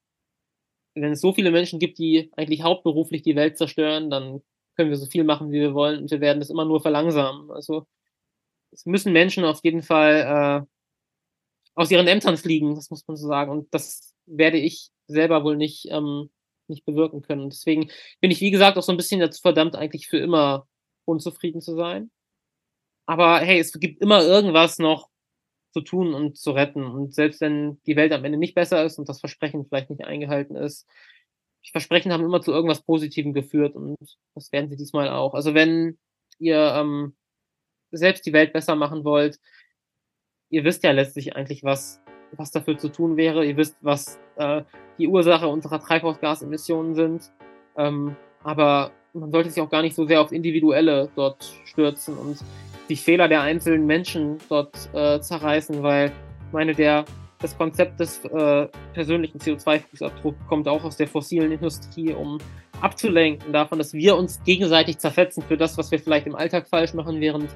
wenn 0.96 1.14
es 1.14 1.22
so 1.22 1.34
viele 1.34 1.52
Menschen 1.52 1.80
gibt, 1.80 1.98
die 2.00 2.32
eigentlich 2.36 2.64
hauptberuflich 2.64 3.24
die 3.24 3.36
Welt 3.36 3.58
zerstören, 3.58 4.10
dann 4.10 4.42
können 4.76 4.90
wir 4.90 4.98
so 4.98 5.06
viel 5.06 5.24
machen, 5.24 5.52
wie 5.52 5.60
wir 5.62 5.74
wollen 5.74 6.02
und 6.02 6.12
wir 6.12 6.22
werden 6.22 6.40
das 6.40 6.50
immer 6.50 6.66
nur 6.66 6.82
verlangsamen. 6.82 7.52
Also 7.52 7.88
es 8.72 8.86
müssen 8.86 9.14
Menschen 9.14 9.46
auf 9.46 9.62
jeden 9.64 9.84
Fall 9.84 10.66
äh, 10.66 10.68
aus 11.76 11.92
ihren 11.92 12.08
Ämtern 12.08 12.38
fliegen, 12.38 12.76
das 12.76 12.90
muss 12.90 13.08
man 13.08 13.18
so 13.18 13.28
sagen. 13.28 13.52
Und 13.52 13.74
das 13.74 14.14
werde 14.26 14.58
ich 14.58 14.90
selber 15.08 15.44
wohl 15.44 15.58
nicht, 15.58 15.88
ähm, 15.90 16.30
nicht 16.68 16.86
bewirken 16.86 17.22
können. 17.22 17.50
Deswegen 17.50 17.90
bin 18.22 18.32
ich, 18.32 18.42
wie 18.42 18.52
gesagt, 18.52 18.78
auch 18.78 18.84
so 18.84 18.92
ein 18.92 18.98
bisschen 18.98 19.20
dazu 19.20 19.42
verdammt, 19.42 19.76
eigentlich 19.76 20.08
für 20.08 20.18
immer 20.18 20.68
unzufrieden 21.06 21.62
zu 21.62 21.76
sein. 21.76 22.12
Aber 23.06 23.40
hey, 23.40 23.60
es 23.60 23.74
gibt 23.74 24.02
immer 24.02 24.24
irgendwas 24.24 24.80
noch 24.80 25.10
zu 25.74 25.82
tun 25.82 26.14
und 26.14 26.38
zu 26.38 26.52
retten. 26.52 26.86
Und 26.86 27.14
selbst 27.14 27.42
wenn 27.42 27.82
die 27.86 27.96
Welt 27.96 28.14
am 28.14 28.24
Ende 28.24 28.38
nicht 28.38 28.56
besser 28.56 28.86
ist 28.86 29.00
und 29.00 29.10
das 29.10 29.20
Versprechen 29.20 29.66
vielleicht 29.66 29.90
nicht 29.90 30.06
eingehalten 30.06 30.56
ist, 30.56 30.88
Versprechen 31.72 32.12
haben 32.12 32.26
immer 32.26 32.42
zu 32.42 32.52
irgendwas 32.52 32.82
Positivem 32.82 33.34
geführt 33.34 33.76
und 33.76 33.98
das 34.36 34.52
werden 34.52 34.70
sie 34.70 34.76
diesmal 34.76 35.10
auch. 35.10 35.34
Also 35.34 35.54
wenn 35.54 35.98
ihr 36.40 36.74
ähm, 36.76 37.16
selbst 37.92 38.26
die 38.26 38.34
Welt 38.34 38.54
besser 38.54 38.76
machen 38.76 39.04
wollt, 39.04 39.40
ihr 40.54 40.64
wisst 40.64 40.84
ja 40.84 40.92
letztlich 40.92 41.36
eigentlich, 41.36 41.64
was, 41.64 42.02
was 42.34 42.52
dafür 42.52 42.78
zu 42.78 42.90
tun 42.90 43.18
wäre. 43.18 43.44
Ihr 43.44 43.58
wisst, 43.58 43.76
was 43.82 44.20
äh, 44.38 44.62
die 45.00 45.08
Ursache 45.08 45.48
unserer 45.48 45.80
Treibhausgasemissionen 45.80 46.94
sind. 46.94 47.32
Ähm, 47.76 48.16
aber 48.44 48.92
man 49.14 49.32
sollte 49.32 49.50
sich 49.50 49.62
auch 49.62 49.70
gar 49.70 49.82
nicht 49.82 49.96
so 49.96 50.06
sehr 50.06 50.22
auf 50.22 50.32
Individuelle 50.32 51.10
dort 51.16 51.44
stürzen 51.66 52.16
und 52.18 52.38
die 52.90 52.96
Fehler 52.96 53.28
der 53.28 53.42
einzelnen 53.42 53.88
Menschen 53.88 54.38
dort 54.50 54.90
äh, 54.94 55.20
zerreißen, 55.20 55.82
weil 55.82 56.12
ich 56.48 56.54
meine, 56.54 56.76
der, 56.76 57.06
das 57.40 57.58
Konzept 57.58 58.00
des 58.00 58.24
äh, 58.26 58.68
persönlichen 58.94 59.40
CO2-Fußabdrucks 59.40 60.48
kommt 60.48 60.68
auch 60.68 60.84
aus 60.84 60.98
der 60.98 61.08
fossilen 61.08 61.52
Industrie, 61.52 62.14
um 62.14 62.38
abzulenken 62.82 63.54
davon, 63.54 63.80
dass 63.80 63.94
wir 63.94 64.16
uns 64.16 64.44
gegenseitig 64.44 65.00
zerfetzen 65.00 65.42
für 65.42 65.58
das, 65.58 65.78
was 65.78 65.90
wir 65.90 66.00
vielleicht 66.00 66.28
im 66.28 66.36
Alltag 66.36 66.68
falsch 66.68 66.94
machen, 66.94 67.22
während 67.22 67.50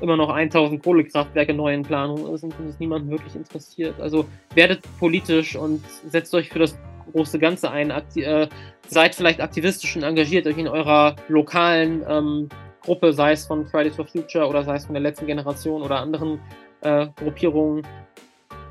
immer 0.00 0.16
noch 0.16 0.30
1000 0.30 0.82
Kohlekraftwerke 0.82 1.54
neu 1.54 1.74
in 1.74 1.82
Planung 1.82 2.36
sind 2.36 2.54
und 2.58 2.68
es 2.68 2.78
niemanden 2.78 3.10
wirklich 3.10 3.34
interessiert. 3.34 4.00
Also 4.00 4.26
werdet 4.54 4.80
politisch 4.98 5.56
und 5.56 5.82
setzt 6.08 6.34
euch 6.34 6.48
für 6.48 6.58
das 6.58 6.78
große 7.12 7.38
Ganze 7.38 7.70
ein. 7.70 7.90
Akti 7.90 8.22
äh, 8.22 8.48
seid 8.86 9.14
vielleicht 9.14 9.40
aktivistisch 9.40 9.96
und 9.96 10.02
engagiert 10.02 10.46
euch 10.46 10.58
in 10.58 10.68
eurer 10.68 11.16
lokalen 11.28 12.02
ähm, 12.08 12.48
Gruppe, 12.82 13.12
sei 13.12 13.32
es 13.32 13.46
von 13.46 13.66
Fridays 13.66 13.96
for 13.96 14.06
Future 14.06 14.46
oder 14.46 14.64
sei 14.64 14.76
es 14.76 14.86
von 14.86 14.94
der 14.94 15.02
letzten 15.02 15.26
Generation 15.26 15.82
oder 15.82 16.00
anderen 16.00 16.40
äh, 16.80 17.06
Gruppierungen. 17.16 17.86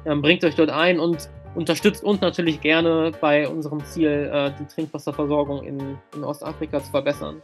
Ähm, 0.06 0.22
bringt 0.22 0.44
euch 0.44 0.56
dort 0.56 0.70
ein 0.70 1.00
und 1.00 1.30
unterstützt 1.56 2.04
uns 2.04 2.22
natürlich 2.22 2.62
gerne 2.62 3.12
bei 3.22 3.48
unserem 3.48 3.84
Ziel, 3.86 4.30
äh, 4.34 4.52
die 4.60 4.66
Trinkwasserversorgung 4.66 5.64
in, 5.64 5.98
in 6.16 6.24
Ostafrika 6.24 6.82
zu 6.82 6.92
verbessern. 6.92 7.42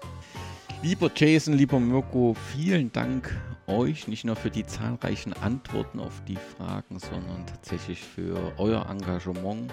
Lieber 0.81 1.09
Jason, 1.15 1.55
lieber 1.55 1.79
Mirko, 1.79 2.35
vielen 2.53 2.91
Dank 2.91 3.35
euch 3.67 4.07
nicht 4.07 4.25
nur 4.25 4.35
für 4.35 4.51
die 4.51 4.65
zahlreichen 4.65 5.33
Antworten 5.33 5.99
auf 5.99 6.21
die 6.27 6.37
Fragen, 6.37 6.99
sondern 6.99 7.45
tatsächlich 7.45 8.01
für 8.01 8.53
euer 8.57 8.87
Engagement. 8.89 9.71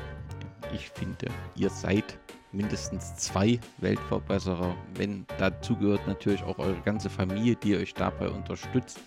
Ich 0.74 0.88
finde, 0.90 1.26
ihr 1.56 1.70
seid 1.70 2.18
mindestens 2.52 3.16
zwei 3.16 3.58
Weltverbesserer. 3.78 4.74
Wenn 4.94 5.26
dazu 5.38 5.76
gehört 5.76 6.06
natürlich 6.06 6.42
auch 6.42 6.58
eure 6.58 6.80
ganze 6.80 7.10
Familie, 7.10 7.56
die 7.56 7.76
euch 7.76 7.94
dabei 7.94 8.28
unterstützt. 8.28 9.00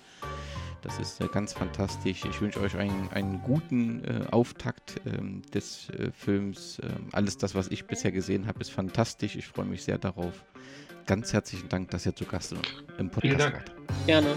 Das 0.81 0.99
ist 0.99 1.19
äh, 1.19 1.27
ganz 1.27 1.53
fantastisch. 1.53 2.23
Ich 2.25 2.39
wünsche 2.41 2.61
euch 2.61 2.77
einen, 2.77 3.09
einen 3.09 3.41
guten 3.41 4.03
äh, 4.03 4.27
Auftakt 4.29 5.01
ähm, 5.07 5.41
des 5.51 5.89
äh, 5.89 6.11
Films. 6.11 6.79
Ähm, 6.83 7.07
alles 7.11 7.37
das, 7.37 7.55
was 7.55 7.69
ich 7.69 7.87
bisher 7.87 8.11
gesehen 8.11 8.45
habe, 8.45 8.59
ist 8.59 8.71
fantastisch. 8.71 9.35
Ich 9.35 9.47
freue 9.47 9.65
mich 9.65 9.83
sehr 9.83 9.97
darauf. 9.97 10.45
Ganz 11.07 11.33
herzlichen 11.33 11.69
Dank, 11.69 11.89
dass 11.89 12.05
ihr 12.05 12.15
zu 12.15 12.25
Gast 12.25 12.53
im 12.99 13.09
Podcast 13.09 13.53
wart. 13.53 13.75
Gerne. 14.05 14.35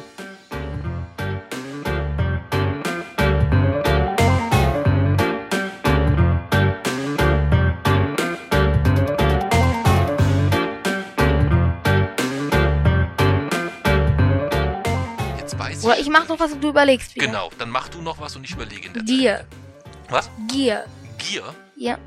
Ich 15.99 16.09
mach 16.09 16.29
noch 16.29 16.39
was 16.39 16.53
und 16.53 16.62
du 16.62 16.69
überlegst 16.69 17.15
wieder. 17.15 17.27
Genau, 17.27 17.51
dann 17.59 17.70
mach 17.70 17.89
du 17.89 18.01
noch 18.01 18.20
was 18.20 18.37
und 18.37 18.45
ich 18.45 18.53
überlege 18.53 18.87
in 18.87 18.95
der 18.95 19.03
Gier. 19.03 19.37
Zeit. 19.37 19.47
Was? 20.09 20.31
Gier. 20.49 20.85
Gier? 21.19 21.55
Ja. 21.77 21.99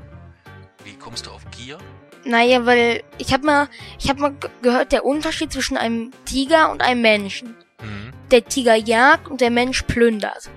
Wie 0.84 0.94
kommst 0.94 1.26
du 1.26 1.30
auf 1.30 1.42
Gier? 1.50 1.78
Naja, 2.24 2.64
weil 2.66 3.02
ich 3.18 3.32
habe 3.32 3.44
mal, 3.44 3.68
ich 3.98 4.08
habe 4.08 4.20
mal 4.20 4.34
gehört, 4.62 4.92
der 4.92 5.04
Unterschied 5.04 5.52
zwischen 5.52 5.76
einem 5.76 6.12
Tiger 6.24 6.70
und 6.70 6.82
einem 6.82 7.02
Menschen. 7.02 7.56
Mhm. 7.82 8.12
Der 8.30 8.44
Tiger 8.44 8.76
jagt 8.76 9.28
und 9.28 9.40
der 9.40 9.50
Mensch 9.50 9.82
plündert. 9.82 10.50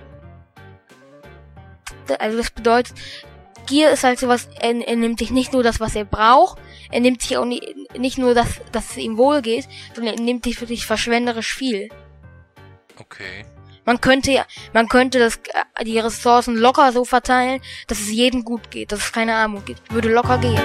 Also 2.18 2.36
das 2.36 2.50
bedeutet, 2.50 2.94
Gier 3.66 3.90
ist 3.90 4.04
halt 4.04 4.18
sowas, 4.18 4.48
er, 4.60 4.74
er 4.86 4.96
nimmt 4.96 5.18
sich 5.18 5.30
nicht 5.30 5.52
nur 5.52 5.64
das, 5.64 5.80
was 5.80 5.96
er 5.96 6.04
braucht, 6.04 6.58
er 6.90 7.00
nimmt 7.00 7.20
sich 7.20 7.36
auch 7.36 7.44
nicht, 7.44 7.64
nicht 7.98 8.16
nur 8.16 8.32
das, 8.32 8.60
dass 8.70 8.90
es 8.90 8.96
ihm 8.96 9.18
wohl 9.18 9.42
geht, 9.42 9.68
sondern 9.94 10.14
er 10.14 10.20
nimmt 10.20 10.44
sich 10.44 10.60
wirklich 10.60 10.86
verschwenderisch 10.86 11.52
viel. 11.52 11.88
Okay. 12.98 13.44
Man 13.84 14.00
könnte 14.00 14.44
man 14.72 14.88
könnte 14.88 15.18
das, 15.18 15.36
äh, 15.76 15.84
die 15.84 15.98
Ressourcen 15.98 16.56
locker 16.56 16.92
so 16.92 17.04
verteilen, 17.04 17.60
dass 17.86 18.00
es 18.00 18.10
jedem 18.10 18.44
gut 18.44 18.70
geht, 18.70 18.90
dass 18.92 19.00
es 19.00 19.12
keine 19.12 19.34
Armut 19.34 19.66
gibt. 19.66 19.92
Würde 19.92 20.12
locker 20.12 20.38
gehen. 20.38 20.60